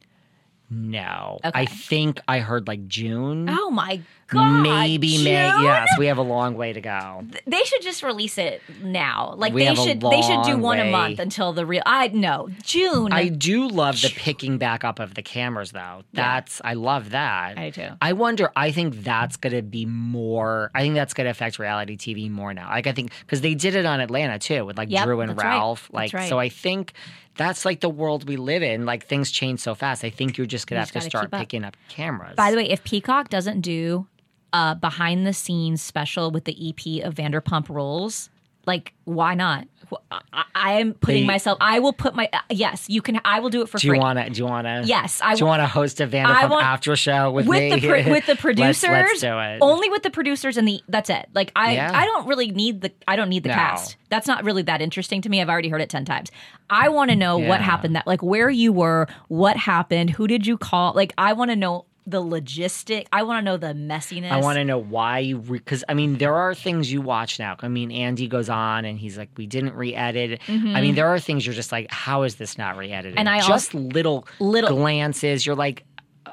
No, 0.70 1.39
Okay. 1.45 1.51
I 1.55 1.66
think 1.66 2.20
I 2.26 2.39
heard 2.39 2.66
like 2.66 2.89
June. 2.89 3.47
Oh 3.51 3.70
my 3.70 4.01
god! 4.33 4.62
Maybe 4.62 5.22
May. 5.22 5.33
Yes, 5.62 5.89
we 5.99 6.07
have 6.07 6.18
a 6.18 6.22
long 6.22 6.57
way 6.57 6.72
to 6.72 6.80
go. 6.80 7.24
They 7.47 7.62
should 7.64 7.83
just 7.83 8.03
release 8.03 8.39
it 8.39 8.62
now. 8.83 9.35
Like 9.37 9.53
We 9.53 9.64
they 9.64 9.74
should 9.74 10.01
they 10.01 10.22
should 10.22 10.43
do 10.45 10.59
one 10.59 10.78
a 10.78 10.91
month 10.91 11.18
until 11.18 11.53
the 11.53 11.64
real 11.66 11.83
I 11.87 12.09
no. 12.09 12.49
June. 12.62 13.12
I 13.12 13.28
do 13.28 13.68
love 13.68 14.01
the 14.01 14.12
picking 14.14 14.59
back 14.59 14.85
up 14.85 14.99
of 14.99 15.14
the 15.14 15.22
cameras, 15.22 15.72
though. 15.72 16.03
That's 16.12 16.61
I 16.64 16.74
love 16.74 17.11
that. 17.11 17.59
I 17.59 17.70
do. 17.70 17.89
I 18.01 18.12
wonder. 18.12 18.51
I 18.57 18.72
think 18.72 19.03
that's 19.03 19.37
going 19.37 19.55
to 19.55 19.62
be 19.62 19.87
more. 19.87 20.70
I 20.74 20.80
think 20.83 20.95
that's 20.95 21.14
going 21.14 21.24
to 21.26 21.30
affect 21.30 21.59
reality 21.59 21.97
TV 21.97 22.30
more 22.30 22.53
now. 22.55 22.68
Like 22.70 22.87
I 22.87 22.93
think 22.93 23.12
because 23.20 23.41
they 23.41 23.55
did 23.55 23.74
it 23.74 23.87
on 23.87 24.01
Atlanta 24.01 24.39
too 24.39 24.64
with 24.64 24.78
like 24.78 24.91
Yep, 24.91 25.05
Drew 25.05 25.20
and 25.20 25.37
right. 25.37 25.45
Ralph. 25.47 25.83
That's 25.85 25.95
Like 25.95 26.12
right. 26.14 26.28
so, 26.28 26.39
I 26.39 26.49
think 26.49 26.93
that's 27.37 27.64
like 27.64 27.80
the 27.80 27.89
world 27.89 28.28
we 28.28 28.37
live 28.37 28.62
in. 28.62 28.85
Like 28.85 29.07
things 29.07 29.30
change 29.30 29.61
so 29.61 29.74
fast. 29.74 30.05
I 30.05 30.11
think 30.11 30.37
you're 30.37 30.47
just 30.47 30.66
going 30.66 30.80
You 30.80 30.87
to 30.87 30.93
have 30.95 31.03
to 31.05 31.09
start 31.11 31.33
up. 31.33 31.41
picking 31.41 31.64
up 31.64 31.76
cameras. 31.89 32.35
By 32.37 32.51
the 32.51 32.57
way, 32.57 32.68
if 32.68 32.85
Peacock 32.85 33.28
doesn't 33.30 33.61
do 33.62 34.07
a 34.53 34.74
behind 34.74 35.26
the 35.26 35.32
scenes 35.32 35.82
special 35.82 36.30
with 36.30 36.44
the 36.44 36.53
EP 36.68 37.05
of 37.05 37.14
Vanderpump 37.14 37.68
Rules, 37.68 38.30
like 38.66 38.92
why 39.05 39.34
not? 39.34 39.66
I, 40.11 40.44
I 40.55 40.72
am 40.80 40.94
putting 40.94 41.26
myself. 41.26 41.59
I 41.61 41.78
will 41.80 41.92
put 41.92 42.14
my 42.14 42.26
uh, 42.32 42.38
yes. 42.48 42.88
You 42.88 43.03
can. 43.03 43.20
I 43.26 43.40
will 43.40 43.50
do 43.50 43.61
it 43.61 43.68
for 43.68 43.78
free. 43.78 43.90
do 43.90 43.94
you 43.96 44.00
want 44.00 44.18
to? 44.18 44.30
Do 44.30 44.38
you 44.38 44.46
want 44.46 44.66
to? 44.66 44.84
Yes, 44.86 45.20
I 45.22 45.34
Do 45.34 45.40
you 45.40 45.46
want 45.46 45.61
to 45.61 45.66
host 45.66 46.00
a 46.00 46.07
Vanderpump 46.07 46.48
want- 46.48 46.64
after 46.64 46.96
show 46.96 47.30
with, 47.30 47.46
with 47.46 47.59
me? 47.74 47.78
the 47.80 47.86
pr- 47.88 48.11
with 48.11 48.24
the 48.24 48.32
Let's- 48.32 48.40
producers. 48.40 48.88
let's 48.88 49.20
do 49.20 49.38
it. 49.38 49.59
Only 49.61 49.90
with 49.90 50.03
the 50.03 50.09
producers 50.11 50.57
and 50.57 50.66
the 50.66 50.80
that's 50.88 51.11
it. 51.11 51.28
Like 51.34 51.53
I 51.57 51.74
Yeah. 51.74 51.90
I 51.92 52.07
don't 52.07 52.26
really 52.26 52.53
need 52.53 52.80
the 52.80 52.92
I 53.07 53.16
don't 53.16 53.28
need 53.28 53.42
the 53.42 53.50
No. 53.50 53.55
cast. 53.57 53.96
That's 54.09 54.26
not 54.26 54.44
really 54.44 54.62
that 54.62 54.80
interesting 54.80 55.20
to 55.22 55.28
me. 55.28 55.42
I've 55.42 55.50
already 55.50 55.68
heard 55.68 55.82
it 55.82 55.90
10 55.90 56.07
times. 56.07 56.30
I 56.70 56.88
want 56.88 57.11
to 57.11 57.16
know 57.16 57.36
what 57.36 57.61
happened 57.61 57.96
that 57.96 58.07
like 58.07 58.22
where 58.22 58.48
you 58.48 58.72
were, 58.72 59.09
what 59.28 59.57
happened, 59.59 60.09
who 60.11 60.26
did 60.26 60.46
you 60.46 60.57
call? 60.57 60.94
Like 60.94 61.12
I 61.18 61.34
want 61.34 61.50
to 61.50 61.57
know 61.57 61.84
the 62.07 62.20
logistic. 62.22 63.07
I 63.12 63.22
want 63.22 63.40
to 63.40 63.44
know 63.44 63.57
the 63.57 63.74
messiness. 63.74 64.30
I 64.30 64.40
want 64.40 64.57
to 64.57 64.64
know 64.64 64.78
why 64.78 65.20
you 65.20 65.38
because 65.38 65.84
I 65.88 65.94
mean 65.94 66.18
there 66.18 66.34
are 66.34 66.55
things 66.55 66.92
you 66.92 67.00
watch 67.00 67.38
now. 67.38 67.57
I 67.61 67.68
mean 67.68 67.92
Andy 67.92 68.26
goes 68.28 68.48
on 68.48 68.84
and 68.84 68.98
he's 68.98 69.16
like 69.16 69.30
we 69.36 69.46
didn't 69.46 69.74
re-edit. 69.74 70.40
I 70.48 70.80
mean 70.80 70.94
there 70.94 71.09
are 71.09 71.18
things 71.20 71.46
you're 71.46 71.55
just 71.55 71.72
like 71.72 71.90
how 71.90 72.22
is 72.24 72.36
this 72.36 72.59
not 72.59 72.76
re-edited? 72.76 73.12
Mm-hmm. 73.12 73.18
And 73.18 73.28
I 73.28 73.46
just 73.46 73.74
little 73.74 74.26
Little- 74.40 74.76
glances. 74.76 75.46
You're 75.46 75.57
like 75.57 75.84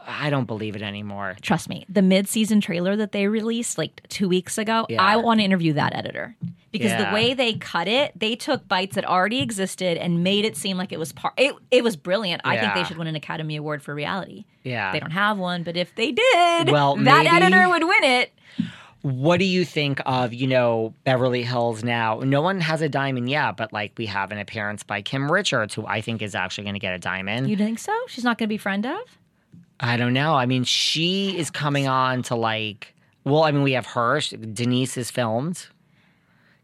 I 0.10 0.30
don't 0.30 0.46
believe 0.46 0.76
it 0.76 0.82
anymore. 0.82 1.36
Trust 1.42 1.70
me, 1.70 1.86
the 1.88 2.02
mid-season 2.02 2.62
trailer 2.62 2.96
that 2.96 3.12
they 3.12 3.28
released 3.28 3.78
like 3.78 4.02
two 4.10 4.28
weeks 4.28 4.58
ago, 4.58 4.86
Yeah. 4.90 5.02
I 5.04 5.18
want 5.18 5.40
to 5.40 5.44
interview 5.44 5.74
that 5.74 5.96
editor 5.96 6.36
because 6.72 6.92
the 6.92 7.12
way 7.14 7.34
they 7.34 7.54
cut 7.54 7.88
it, 7.88 8.12
they 8.16 8.36
took 8.36 8.68
bites 8.68 8.96
that 8.96 9.06
already 9.06 9.40
existed 9.42 9.98
and 9.98 10.24
made 10.24 10.46
it 10.46 10.58
seem 10.58 10.78
like 10.78 10.92
it 10.92 11.00
was 11.00 11.12
part. 11.12 11.34
It, 11.38 11.56
it 11.72 11.84
was 11.84 11.96
brilliant. 11.96 12.42
I 12.44 12.58
think 12.58 12.74
they 12.74 12.84
should 12.84 12.98
win 12.98 13.08
an 13.08 13.16
Academy 13.16 13.56
Award 13.56 13.82
for 13.82 13.94
reality. 13.96 14.46
Yeah. 14.64 14.92
They 14.92 15.00
don't 15.00 15.12
have 15.12 15.38
one, 15.38 15.64
but 15.64 15.78
if 15.78 15.96
they 15.96 16.12
did, 16.12 16.70
Well, 16.72 16.96
that 16.98 17.24
maybe- 17.26 17.28
editor 17.46 17.70
would 17.70 17.84
win 17.84 18.04
it. 18.04 18.34
What 19.02 19.38
do 19.40 19.46
you 19.46 19.64
think 19.64 20.02
of, 20.06 20.34
you 20.34 20.46
know, 20.46 20.94
Beverly 21.06 21.44
Hills 21.44 21.86
now? 21.86 22.20
No 22.20 22.42
one 22.42 22.60
has 22.60 22.82
a 22.82 22.90
diamond 22.90 23.30
yet, 23.30 23.56
but 23.56 23.72
like 23.72 23.94
we 23.98 24.08
have 24.08 24.34
an 24.34 24.40
appearance 24.40 24.84
by 24.84 25.02
Kim 25.02 25.32
Richards, 25.32 25.74
who 25.74 25.88
I 25.88 26.02
think 26.02 26.22
is 26.22 26.36
actually 26.36 26.66
going 26.66 26.74
to 26.74 26.82
get 26.82 26.94
a 26.94 27.00
diamond. 27.00 27.50
You 27.50 27.56
think 27.56 27.80
so? 27.80 27.98
She's 28.10 28.26
not 28.26 28.38
going 28.38 28.48
to 28.48 28.54
be 28.54 28.58
friend 28.58 28.86
of? 28.86 29.00
I 29.80 29.98
don't 29.98 30.14
know. 30.14 30.36
I 30.36 30.46
mean, 30.46 30.64
she 30.64 31.38
is 31.38 31.50
coming 31.50 31.88
on 31.88 32.24
to 32.24 32.36
like, 32.36 32.94
well, 33.24 33.44
I 33.44 33.52
mean, 33.52 33.64
we 33.64 33.74
have 33.74 33.86
her. 33.88 34.20
Denise 34.22 34.98
is 34.98 35.10
filmed. 35.12 35.68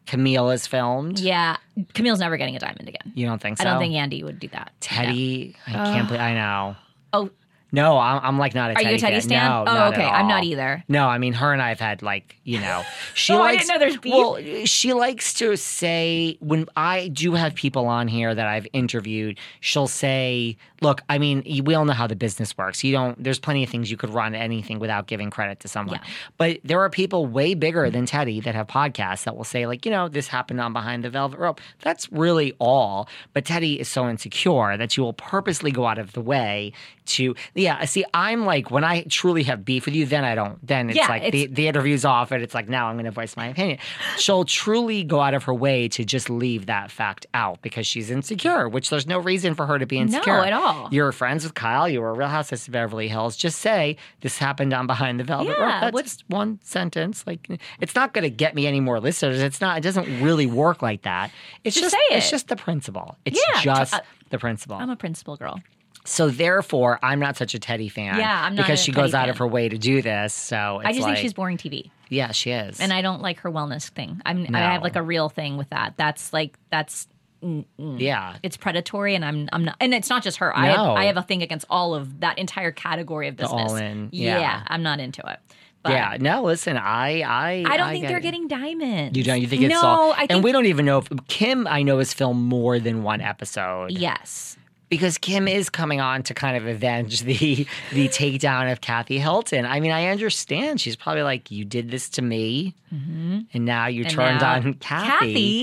Camille 0.06 0.52
is 0.52 0.68
filmed. 0.68 1.20
Yeah, 1.20 1.58
Camille's 1.94 2.20
never 2.20 2.38
getting 2.38 2.56
a 2.56 2.60
diamond 2.60 2.88
again. 2.88 3.12
You 3.16 3.26
don't 3.26 3.42
think 3.42 3.58
so? 3.58 3.64
I 3.64 3.66
don't 3.66 3.80
think 3.80 3.96
Andy 3.96 4.24
would 4.24 4.40
do 4.40 4.48
that. 4.50 4.72
Teddi, 4.80 5.56
I 5.66 5.72
can't 5.72 6.08
believe, 6.08 6.22
I 6.22 6.34
know. 6.34 6.76
Oh, 7.12 7.32
No, 7.72 7.98
I'm, 7.98 8.22
I'm 8.24 8.40
like 8.40 8.56
not 8.56 8.72
a 8.72 8.74
Are 8.74 8.78
Teddi 8.78 8.90
you 8.90 8.96
a 8.96 8.98
Teddi 8.98 9.12
fan. 9.12 9.22
stan? 9.22 9.66
No, 9.66 9.66
oh, 9.68 9.88
okay. 9.90 10.06
I'm 10.06 10.28
not 10.28 10.44
either. 10.44 10.84
No, 10.88 11.08
I 11.08 11.18
mean 11.18 11.34
her 11.34 11.52
and 11.52 11.62
I 11.62 11.70
have 11.70 11.80
had 11.80 12.02
like 12.02 12.38
you 12.44 12.60
know 12.60 12.84
she 13.14 13.34
Oh, 13.34 13.38
I 13.38 13.52
likes 13.52 13.68
didn't 13.68 13.68
know 13.68 13.80
there's 13.86 13.98
beef. 13.98 14.14
well 14.14 14.66
she 14.66 14.94
likes 14.94 15.34
to 15.36 15.56
say 15.58 16.38
when 16.40 16.68
I 16.76 17.10
do 17.10 17.34
have 17.34 17.54
people 17.56 17.88
on 17.88 18.08
here 18.08 18.34
that 18.34 18.48
I've 18.48 18.68
interviewed 18.74 19.38
she'll 19.60 19.88
say 19.88 20.58
look 20.82 21.02
I 21.10 21.18
mean 21.18 21.44
we 21.66 21.74
all 21.76 21.86
know 21.86 21.94
how 21.94 22.08
the 22.08 22.16
business 22.16 22.58
works 22.58 22.84
you 22.84 22.92
don't 22.94 23.22
there's 23.22 23.40
plenty 23.40 23.64
of 23.64 23.70
things 23.70 23.90
you 23.92 23.98
could 23.98 24.10
run 24.12 24.36
anything 24.36 24.80
without 24.80 25.08
giving 25.08 25.30
credit 25.30 25.60
to 25.62 25.68
someone 25.68 26.00
Yeah. 26.02 26.10
but 26.38 26.60
there 26.64 26.80
are 26.82 26.90
people 26.90 27.26
way 27.26 27.54
bigger 27.56 27.90
than 27.90 28.06
Teddi 28.06 28.44
that 28.44 28.56
have 28.56 28.68
podcasts 28.68 29.24
that 29.26 29.36
will 29.36 29.44
say 29.44 29.66
like 29.68 29.86
you 29.86 29.92
know 29.92 30.08
this 30.08 30.28
happened 30.28 30.62
on 30.62 30.72
behind 30.74 31.04
the 31.04 31.10
velvet 31.10 31.40
rope 31.40 31.60
that's 31.82 32.12
really 32.12 32.54
all 32.60 33.08
but 33.34 33.44
Teddi 33.46 33.78
is 33.78 33.88
so 33.90 34.08
insecure 34.08 34.78
that 34.78 34.96
you 34.98 35.04
will 35.04 35.14
purposely 35.14 35.72
go 35.72 35.86
out 35.88 35.98
of 35.98 36.14
the 36.14 36.22
way 36.22 36.72
to 37.06 37.36
yeah 37.56 37.84
see 37.86 38.04
I'm 38.14 38.46
like 38.46 38.70
when 38.70 38.84
I 38.84 39.04
truly 39.10 39.44
have 39.44 39.66
beef 39.66 39.86
with 39.86 39.96
you 39.96 40.06
then 40.06 40.24
I 40.24 40.36
don't 40.36 40.66
then 40.66 40.90
it's 40.90 40.98
Yeah, 40.98 41.08
like 41.08 41.32
the, 41.32 41.44
it's- 41.44 41.56
the 41.56 41.68
interview's 41.68 42.06
off 42.06 42.32
and 42.32 42.44
it's 42.44 42.54
like 42.54 42.70
now 42.70 42.88
I'm 42.88 42.96
going 42.96 43.06
to 43.06 43.12
voice 43.12 43.36
my 43.38 43.48
opinion. 43.48 43.80
She'll 44.18 44.44
truly 44.46 45.04
go 45.04 45.22
out 45.22 45.34
of 45.34 45.44
her 45.46 45.54
way 45.54 45.88
to 45.90 46.04
just 46.06 46.30
leave 46.30 46.66
that 46.68 46.92
fact 46.92 47.26
out 47.34 47.62
because 47.62 47.88
she's 47.88 48.12
insecure, 48.12 48.68
which 48.70 48.90
there's 48.90 49.08
no 49.08 49.18
reason 49.20 49.56
for 49.56 49.66
her 49.66 49.80
to 49.80 49.86
be 49.86 49.98
insecure 49.98 50.44
at 50.44 50.54
all. 50.54 50.90
You're 50.92 51.12
friends 51.12 51.44
with 51.44 51.54
Kyle. 51.54 51.88
You 51.88 52.02
were 52.02 52.10
a 52.10 52.14
Real 52.14 52.28
Housewives 52.28 52.68
of 52.68 52.74
Beverly 52.74 53.08
Hills. 53.08 53.36
Just 53.38 53.60
say 53.60 53.98
this 54.22 54.38
happened 54.38 54.74
on 54.74 54.86
Behind 54.88 55.20
the 55.20 55.24
Velvet 55.24 55.50
Rope. 55.50 55.58
Yeah, 55.60 55.80
That's 55.82 55.94
what- 55.94 56.04
just 56.06 56.24
one 56.28 56.60
sentence. 56.64 57.26
Like 57.26 57.48
it's 57.80 57.96
not 57.96 58.14
going 58.14 58.24
to 58.24 58.30
get 58.30 58.54
me 58.56 58.68
any 58.68 58.80
more 58.82 59.00
listeners. 59.00 59.42
It's 59.42 59.62
not. 59.62 59.78
It 59.78 59.82
doesn't 59.82 60.22
really 60.22 60.46
work 60.46 60.82
like 60.82 61.04
that. 61.04 61.32
It's 61.64 61.76
Just 61.76 61.86
just, 61.92 61.96
say 62.10 62.18
It's 62.18 62.30
just 62.30 62.48
the 62.50 62.56
principle. 62.56 63.18
It's 63.26 63.40
Yeah, 63.56 63.62
just 63.62 63.94
uh, 63.94 64.02
the 64.30 64.38
principle. 64.40 64.76
I'm 64.76 64.90
a 64.90 64.96
principal 64.96 65.38
girl. 65.38 65.62
So 66.06 66.30
therefore, 66.30 67.00
I'm 67.04 67.20
not 67.20 67.36
such 67.36 67.56
a 67.56 67.60
Teddi 67.60 67.92
fan. 67.92 68.18
Yeah, 68.20 68.46
I'm 68.46 68.56
not 68.56 68.64
because 68.66 68.80
she 68.82 68.92
Teddi 68.92 68.96
goes 68.96 69.14
out 69.14 69.30
of 69.30 69.38
her 69.40 69.48
way 69.48 69.68
to 69.70 69.78
do 69.78 70.02
this. 70.02 70.34
So 70.34 70.80
it's 70.80 70.88
I 70.88 70.92
just 70.92 71.02
like, 71.02 71.16
think 71.16 71.24
she's 71.24 71.34
boring 71.34 71.58
TV. 71.58 71.90
Yeah, 72.10 72.32
she 72.32 72.52
is. 72.52 72.80
and 72.80 72.94
I 72.94 73.02
don't 73.02 73.22
like 73.22 73.40
her 73.40 73.52
wellness 73.52 73.90
thing. 73.90 74.22
I'm 74.26 74.48
I 74.56 74.60
have 74.60 74.84
like 74.84 74.96
a 74.96 75.02
real 75.02 75.30
thing 75.30 75.58
with 75.58 75.70
that. 75.72 75.96
That's 75.98 76.32
like 76.32 76.58
that's 76.70 77.08
mm, 77.44 77.66
mm. 77.80 78.00
yeah. 78.00 78.38
it's 78.44 78.58
predatory, 78.58 79.16
and 79.16 79.26
I'm 79.26 79.50
I'm 79.52 79.66
not. 79.66 79.76
And 79.80 79.94
it's 79.94 80.10
not 80.10 80.24
just 80.24 80.38
her. 80.38 80.56
I 80.56 80.68
have, 80.68 80.80
I 80.80 81.06
have 81.06 81.18
a 81.18 81.24
thing 81.24 81.42
against 81.42 81.66
all 81.70 81.96
of 81.96 82.20
that 82.20 82.38
entire 82.38 82.72
category 82.72 83.28
of 83.28 83.36
business. 83.36 83.72
all-in, 83.72 84.10
Yeah. 84.12 84.40
yeah. 84.40 84.64
I'm 84.68 84.84
not 84.84 85.00
into 85.00 85.28
it. 85.28 85.40
But 85.82 85.94
yeah, 85.94 86.18
no. 86.20 86.44
Listen, 86.44 86.78
I, 86.78 87.22
I, 87.22 87.64
I 87.68 87.78
don't 87.78 87.90
think 87.92 88.02
get 88.04 88.08
they're 88.08 88.18
it. 88.18 88.24
getting 88.24 88.48
diamonds. 88.48 89.16
You 89.16 89.24
don't. 89.24 89.40
You 89.40 89.48
think 89.48 89.62
it's 89.62 89.74
no? 89.74 89.82
all? 89.84 90.14
I 90.14 90.22
think 90.22 90.32
and 90.32 90.44
we 90.44 90.52
don't 90.52 90.66
even 90.66 90.86
know 90.86 90.98
if 90.98 91.10
Kim. 91.28 91.68
I 91.68 91.84
know 91.84 92.00
has 92.00 92.12
filmed 92.14 92.42
more 92.44 92.80
than 92.80 93.04
one 93.04 93.22
episode. 93.22 93.92
yes. 93.92 94.58
Because 94.90 95.18
Kim 95.18 95.48
is 95.48 95.70
coming 95.70 96.00
on 96.02 96.24
to 96.24 96.34
kind 96.34 96.58
of 96.58 96.66
avenge 96.68 97.22
the 97.22 97.68
the 97.92 98.08
takedown 98.10 98.72
of 98.72 98.82
Kathy 98.82 99.20
Hilton. 99.20 99.66
I 99.66 99.80
mean, 99.80 99.92
I 99.92 100.08
understand. 100.08 100.80
She's 100.82 100.96
probably 100.96 101.24
like, 101.24 101.52
"You 101.52 101.66
did 101.66 101.92
this 101.92 102.10
to 102.12 102.22
me, 102.22 102.74
mm-hmm. 102.94 103.40
and 103.54 103.66
now 103.66 103.88
you 103.88 104.04
And 104.04 104.12
turned 104.14 104.42
now- 104.42 104.54
on 104.56 104.74
Kathy. 104.76 105.10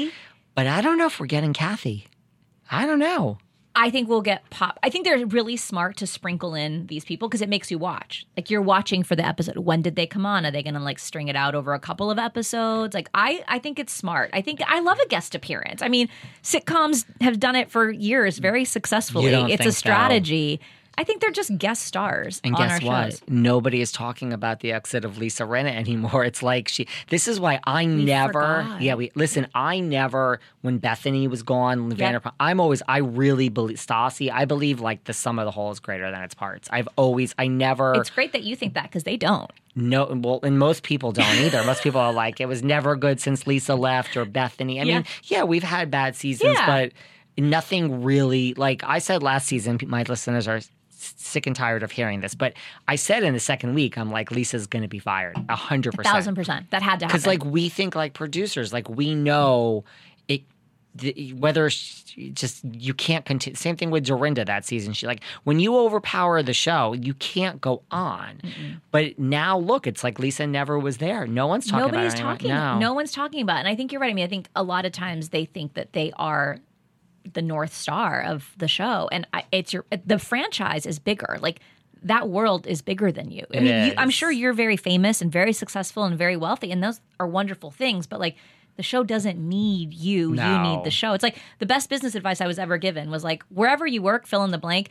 Kathy. 0.07 0.13
But 0.55 0.67
I 0.67 0.81
don't 0.83 0.99
know 0.99 1.07
if 1.07 1.19
we're 1.19 1.27
getting 1.27 1.53
Kathy. 1.55 2.07
I 2.71 2.85
don't 2.87 2.99
know. 2.99 3.39
I 3.75 3.91
think 3.91 4.09
we'll 4.09 4.23
get 4.23 4.49
pop. 4.51 4.79
I 4.83 4.91
think 4.91 5.05
they're 5.05 5.27
really 5.27 5.57
smart 5.57 5.97
to 5.99 6.07
sprinkle 6.07 6.55
in 6.55 6.87
these 6.89 7.05
people 7.05 7.29
because 7.29 7.41
it 7.41 7.49
makes 7.49 7.71
you 7.71 7.79
watch. 7.79 8.27
Like 8.37 8.51
you're 8.51 8.63
watching 8.63 9.03
for 9.03 9.17
the 9.17 9.27
episode. 9.27 9.57
When 9.59 9.81
did 9.83 9.97
they 9.97 10.07
come 10.07 10.27
on? 10.27 10.45
Are 10.45 10.51
they 10.51 10.63
going 10.63 10.75
to 10.75 10.81
like 10.81 10.99
string 10.99 11.29
it 11.29 11.37
out 11.37 11.55
over 11.55 11.73
a 11.73 11.79
couple 11.81 12.11
of 12.11 12.19
episodes? 12.19 12.95
Like 12.95 13.09
I, 13.15 13.43
I 13.49 13.59
think 13.59 13.79
it's 13.79 13.93
smart. 13.93 14.31
I 14.33 14.43
think 14.43 14.61
I 14.67 14.81
love 14.81 14.99
a 14.99 15.09
guest 15.09 15.35
appearance. 15.35 15.81
I 15.83 15.89
mean, 15.89 16.09
sitcoms 16.43 17.07
have 17.23 17.41
done 17.41 17.57
it 17.57 17.71
for 17.71 17.91
years 17.91 18.39
very 18.39 18.65
successfully. 18.65 19.27
It's 19.53 19.67
a 19.67 19.73
so? 19.73 20.51
I 20.99 21.05
think 21.05 21.21
they're 21.21 21.31
just 21.31 21.57
guest 21.59 21.85
stars 21.85 22.41
And 22.45 22.55
guess 22.55 22.83
what? 22.83 23.13
shows. 23.13 23.23
Nobody 23.27 23.81
is 23.81 23.93
talking 23.93 24.33
about 24.33 24.61
the 24.61 24.73
exit 24.73 25.05
of 25.05 25.19
Lisa 25.19 25.45
Rinna 25.45 25.75
anymore. 25.75 26.25
It's 26.33 26.43
like 26.43 26.69
she. 26.69 26.87
This 27.09 27.27
is 27.29 27.41
why 27.41 27.61
I 27.65 27.85
never. 27.87 28.33
forgot. 28.63 28.81
Yeah, 28.83 28.95
we 28.95 29.11
listen. 29.15 29.47
I 29.55 29.81
never 29.81 30.41
when 30.61 30.79
Bethenny 30.81 31.29
was 31.29 31.43
gone. 31.43 31.91
Vanderpump. 31.93 32.33
I'm 32.41 32.61
always. 32.61 32.83
I 32.89 32.99
really 32.99 33.49
believe 33.49 33.79
Stassi. 33.79 34.31
I 34.31 34.45
believe 34.45 34.81
like 34.81 35.05
the 35.05 35.13
sum 35.13 35.39
of 35.39 35.45
the 35.47 35.51
whole 35.51 35.71
is 35.71 35.81
greater 35.81 36.11
than 36.11 36.23
its 36.23 36.35
parts. 36.35 36.69
I've 36.73 36.89
always. 36.97 37.35
I 37.39 37.49
never. 37.49 37.95
It's 37.95 38.11
great 38.11 38.33
that 38.33 38.43
you 38.43 38.55
think 38.57 38.75
that 38.75 38.85
because 38.85 39.05
they 39.05 39.17
don't. 39.17 39.51
No, 39.75 40.05
well, 40.23 40.41
and 40.43 40.59
most 40.59 40.83
people 40.83 41.13
don't 41.13 41.35
either. 41.39 41.65
most 41.65 41.83
people 41.83 42.01
are 42.01 42.13
like, 42.13 42.41
it 42.41 42.47
was 42.47 42.63
never 42.63 42.95
good 42.95 43.21
since 43.21 43.47
Lisa 43.47 43.75
left 43.75 44.17
or 44.19 44.27
Bethenny. 44.27 44.79
I 44.81 44.83
Yeah. 44.85 44.95
mean, 44.97 45.05
yeah, 45.25 45.45
we've 45.45 45.63
had 45.63 45.91
bad 45.91 46.15
seasons, 46.15 46.53
Yeah. 46.59 46.67
but 46.67 46.93
nothing 47.39 48.03
really. 48.03 48.53
Like 48.55 48.85
I 48.85 48.99
said 48.99 49.23
last 49.23 49.47
season, 49.49 49.79
my 49.87 50.03
listeners 50.03 50.47
are 50.47 50.61
sick 51.03 51.47
and 51.47 51.55
tired 51.57 51.83
of 51.83 51.91
hearing 51.91 52.21
this, 52.21 52.35
but 52.35 52.55
I 52.89 52.97
said 52.97 53.23
in 53.23 53.33
the 53.35 53.41
second 53.41 53.75
week, 53.75 53.97
I'm 53.99 54.11
like, 54.11 54.31
Lisa's 54.31 54.67
going 54.67 54.83
to 54.83 54.89
be 54.89 54.99
fired, 54.99 55.37
a 55.49 55.57
hundred 55.57 55.95
percent, 55.95 56.15
Thousand 56.15 56.35
percent. 56.35 56.71
That 56.71 56.83
had 56.83 57.01
to 57.01 57.07
happen. 57.07 57.09
because 57.09 57.27
like 57.27 57.45
we 57.45 57.69
think 57.69 57.95
like 57.95 58.15
producers, 58.15 58.73
like 58.73 58.89
we 58.89 59.15
know 59.15 59.85
it. 60.29 60.43
The, 60.95 61.33
whether 61.33 61.71
just 61.71 62.63
you 62.71 62.93
can't 62.93 63.25
continue. 63.25 63.57
Same 63.57 63.77
thing 63.77 63.91
with 63.91 64.05
Dorinda 64.05 64.45
that 64.45 64.67
season. 64.67 64.93
She 64.93 65.07
like 65.07 65.23
when 65.45 65.59
you 65.59 65.75
overpower 65.79 66.43
the 66.43 66.53
show, 66.53 66.93
you 66.93 67.15
can't 67.15 67.63
go 67.63 67.83
on. 67.91 68.41
But 68.91 69.19
now 69.19 69.57
look, 69.59 69.87
it's 69.87 70.05
like 70.05 70.19
Lisa 70.19 70.47
never 70.47 70.79
was 70.79 70.99
there. 70.99 71.27
No 71.27 71.47
one's 71.47 71.67
talking 71.67 71.87
Nobody's 71.87 72.13
about 72.13 72.15
it 72.15 72.19
anymore. 72.19 72.33
talking. 72.35 72.49
No. 72.51 72.79
No 72.91 72.93
one's 72.93 73.13
talking 73.13 73.41
about 73.41 73.57
it. 73.57 73.61
And 73.61 73.69
I 73.69 73.75
think 73.75 73.91
you're 73.91 74.03
right. 74.03 74.11
I 74.11 74.15
mean, 74.15 74.25
I 74.27 74.29
think 74.29 74.49
a 74.55 74.63
lot 74.63 74.85
of 74.85 74.93
times 74.93 75.31
they 75.31 75.47
think 75.47 75.73
that 75.75 75.95
they 75.95 76.13
are 76.17 76.59
the 77.31 77.43
North 77.43 77.75
Star 77.75 78.23
of 78.23 78.53
the 78.57 78.69
show. 78.69 79.09
And 79.13 79.27
I, 79.33 79.45
it's 79.53 79.73
your, 79.73 79.85
the 80.05 80.19
franchise 80.19 80.87
is 80.87 80.99
bigger. 80.99 81.39
Like, 81.41 81.61
that 82.05 82.29
world 82.29 82.67
is 82.67 82.83
bigger 82.83 83.13
than 83.13 83.31
you. 83.31 83.45
I 83.55 83.57
It 83.57 83.63
mean, 83.63 83.87
you, 83.87 83.95
I'm 83.97 84.11
sure 84.11 84.31
you're 84.31 84.53
very 84.53 84.77
famous 84.77 85.23
and 85.23 85.31
very 85.31 85.53
successful 85.53 86.05
and 86.05 86.19
very 86.19 86.37
wealthy, 86.37 86.73
and 86.73 86.83
those 86.83 87.01
are 87.21 87.29
wonderful 87.29 87.71
things. 87.71 88.09
But 88.09 88.19
like, 88.19 88.37
the 88.77 88.83
show 88.83 89.05
doesn't 89.05 89.39
need 89.39 89.93
you. 89.93 90.35
You 90.35 90.59
need 90.59 90.85
the 90.85 90.91
show. 90.91 91.13
It's 91.13 91.23
like 91.23 91.39
the 91.61 91.67
best 91.67 91.89
business 91.89 92.15
advice 92.15 92.41
I 92.41 92.47
was 92.47 92.59
ever 92.59 92.77
given 92.79 93.11
was 93.11 93.23
like, 93.23 93.45
wherever 93.51 93.87
you 93.87 94.03
work, 94.03 94.27
fill 94.27 94.43
in 94.45 94.51
the 94.51 94.59
blank 94.59 94.89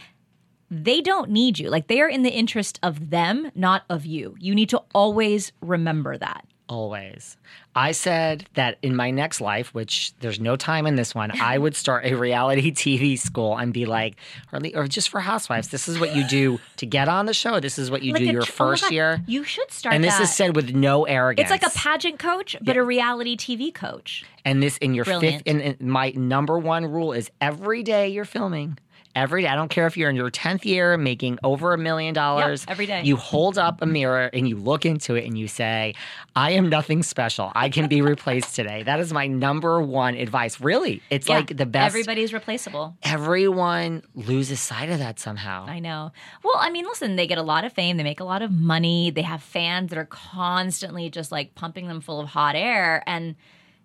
they 0.72 1.02
don't 1.02 1.30
need 1.30 1.60
you. 1.60 1.70
Like 1.70 1.88
they 1.88 2.00
are 2.00 2.08
in 2.08 2.24
the 2.24 2.32
interest 2.32 2.80
of 2.82 3.10
them, 3.10 3.52
not 3.54 3.84
of 3.90 4.06
you. 4.06 4.38
You 4.40 4.56
need 4.56 4.70
to 4.70 4.82
always 4.96 5.52
remember 5.62 6.18
that. 6.18 6.46
Always. 6.72 7.36
I 7.76 7.91
said 7.91 8.45
that 8.53 8.78
in 8.82 8.95
my 8.95 9.11
next 9.11 9.41
life, 9.41 9.74
which 9.74 10.13
there's 10.22 10.39
no 10.39 10.55
time 10.55 10.88
in 10.88 10.95
this 10.95 11.13
one, 11.13 11.30
I 11.38 11.57
would 11.57 11.76
start 11.76 12.05
a 12.05 12.15
reality 12.15 12.72
TV 12.72 13.19
school 13.19 13.57
and 13.57 13.74
be 13.74 13.86
like, 13.86 14.15
or, 14.53 14.61
le- 14.61 14.72
or 14.74 14.88
just 14.88 15.09
for 15.09 15.19
housewives, 15.19 15.67
this 15.67 15.89
is 15.89 15.99
what 15.99 16.15
you 16.15 16.26
do 16.30 16.61
to 16.78 16.86
get 16.86 17.09
on 17.09 17.26
the 17.26 17.34
show. 17.34 17.59
This 17.59 17.78
is 17.78 17.91
what 17.91 18.03
you 18.03 18.13
Like 18.13 18.24
do 18.24 18.30
a 18.30 18.32
your 18.32 18.41
oh 18.43 18.45
first 18.45 18.84
God, 18.84 18.91
year. 18.93 19.22
You 19.28 19.43
should 19.43 19.69
start 19.69 19.95
And 19.95 20.01
this 20.01 20.15
that. 20.15 20.24
is 20.24 20.34
said 20.34 20.55
with 20.55 20.74
no 20.74 21.03
arrogance. 21.03 21.51
It's 21.51 21.63
like 21.63 21.69
a 21.69 21.78
pageant 21.78 22.19
coach, 22.19 22.55
but 22.61 22.78
a 22.78 22.84
reality 22.84 23.36
TV 23.36 23.74
coach. 23.74 24.24
And 24.45 24.63
this 24.63 24.78
in 24.78 24.93
your 24.93 25.03
Brilliant. 25.03 25.43
fifth, 25.43 25.53
and, 25.53 25.61
and 25.61 25.82
my 25.82 26.11
number 26.15 26.57
one 26.57 26.86
rule 26.86 27.11
is 27.11 27.30
every 27.41 27.84
day 27.84 28.07
you're 28.07 28.24
filming. 28.24 28.78
Every 29.16 29.41
day, 29.41 29.47
I 29.49 29.55
don't 29.55 29.70
care 29.70 29.88
if 29.88 29.97
you're 29.97 30.09
in 30.09 30.16
your 30.16 30.32
10th 30.32 30.64
year 30.66 30.97
making 30.97 31.39
over 31.43 31.74
a 31.74 31.78
million 31.78 32.14
dollars. 32.14 32.66
every 32.68 32.86
day. 32.86 33.03
You 33.03 33.16
hold 33.18 33.57
up 33.57 33.82
a 33.82 33.86
mirror 33.86 34.30
and 34.32 34.47
you 34.47 34.55
look 34.55 34.86
into 34.86 35.16
it 35.16 35.26
and 35.26 35.38
you 35.38 35.47
say, 35.47 35.95
I 36.36 36.51
am 36.51 36.70
nothing 36.70 37.03
special. 37.03 37.51
I 37.53 37.70
can 37.70 37.88
be 37.88 38.01
replaced 38.01 38.55
today. 38.55 38.84
That 38.84 38.99
is 38.99 39.12
my 39.12 39.28
number 39.28 39.82
one 39.82 40.16
advice. 40.16 40.62
Really, 40.62 41.01
it's 41.09 41.28
Yeah, 41.28 41.38
like 41.38 41.57
the 41.57 41.66
best. 41.66 41.88
Everybody's 41.88 42.34
replaceable. 42.34 42.95
Everyone 43.03 44.03
loses 44.16 44.59
sight 44.59 44.89
of 44.89 44.99
that 44.99 45.20
somehow. 45.20 45.66
I 45.68 45.80
know. 45.80 46.12
Well, 46.43 46.55
I 46.57 46.70
mean, 46.70 46.86
listen, 46.86 47.16
they 47.18 47.28
get 47.28 47.38
a 47.38 47.43
lot 47.43 47.66
of 47.66 47.74
fame, 47.74 47.97
they 47.97 48.03
make 48.03 48.20
a 48.20 48.26
lot 48.26 48.41
of 48.41 48.51
money, 48.51 49.09
they 49.09 49.24
have 49.24 49.43
fans 49.43 49.89
that 49.89 49.97
are 49.97 50.05
constantly 50.05 51.09
just 51.09 51.32
like 51.32 51.55
pumping 51.55 51.88
them 51.88 52.01
full 52.01 52.20
of 52.20 52.30
hot 52.30 52.55
air. 52.55 53.03
And 53.05 53.36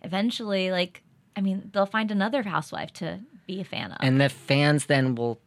eventually, 0.03 0.71
like, 0.71 1.03
I 1.37 1.41
mean, 1.41 1.71
they'll 1.73 1.87
find 1.87 2.11
another 2.11 2.43
housewife 2.43 2.93
to 2.95 3.21
be 3.47 3.61
a 3.61 3.65
fan 3.65 3.93
of. 3.93 3.99
and 4.01 4.21
the 4.21 4.29
fans 4.29 4.87
then 4.87 5.15
will 5.15 5.39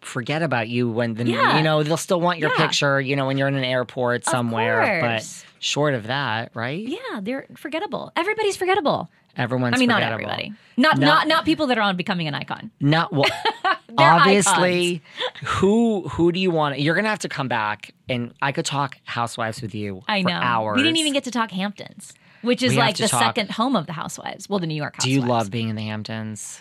forget 0.00 0.42
about 0.42 0.68
you 0.68 0.90
when 0.90 1.14
the 1.14 1.24
Yeah. 1.24 1.56
you 1.58 1.62
know 1.62 1.82
they'll 1.84 1.96
still 1.96 2.20
want 2.20 2.38
your 2.40 2.50
Yeah. 2.50 2.56
picture 2.66 3.00
you 3.00 3.14
know 3.14 3.26
when 3.26 3.38
you're 3.38 3.46
in 3.48 3.54
an 3.54 3.62
airport 3.64 4.24
somewhere 4.24 5.00
but 5.00 5.44
short 5.60 5.94
of 5.94 6.08
that 6.08 6.50
right 6.54 6.84
yeah, 6.86 7.20
they're 7.20 7.46
forgettable. 7.56 8.10
Everybody's 8.16 8.56
forgettable. 8.56 9.08
everyone's 9.36 9.76
I 9.76 9.78
mean, 9.78 9.88
not 9.88 10.02
everybody. 10.02 10.52
Not, 10.76 10.98
Not- 10.98 11.06
not 11.06 11.28
not 11.28 11.44
people 11.44 11.68
that 11.68 11.78
are 11.78 11.82
on 11.82 11.96
becoming 11.96 12.26
an 12.26 12.34
icon. 12.34 12.70
not 12.80 13.12
well 13.12 13.30
obviously 13.98 15.02
who 15.44 16.08
who 16.08 16.32
do 16.32 16.40
you 16.40 16.50
want 16.50 16.80
you're 16.80 16.94
gonna 16.94 17.08
have 17.08 17.18
to 17.20 17.28
come 17.28 17.48
back 17.48 17.94
and 18.08 18.32
i 18.42 18.50
could 18.52 18.64
talk 18.64 18.96
housewives 19.04 19.62
with 19.62 19.74
you 19.74 20.02
I 20.08 20.22
know. 20.22 20.32
hours 20.32 20.76
We 20.76 20.82
didn't 20.82 20.98
even 20.98 21.12
get 21.12 21.24
to 21.24 21.30
talk 21.30 21.50
Hamptons, 21.50 22.12
which 22.42 22.62
is 22.62 22.72
We 22.72 22.78
like 22.78 22.96
the 22.96 23.08
talk- 23.08 23.22
second 23.22 23.50
home 23.52 23.76
of 23.76 23.86
the 23.86 23.92
Housewives. 23.92 24.48
Well, 24.48 24.58
the 24.58 24.66
New 24.66 24.74
York 24.74 24.96
housewives. 24.96 25.04
do 25.04 25.10
you 25.12 25.20
love 25.26 25.50
being 25.50 25.68
in 25.68 25.76
the 25.76 25.82
hamptons 25.82 26.60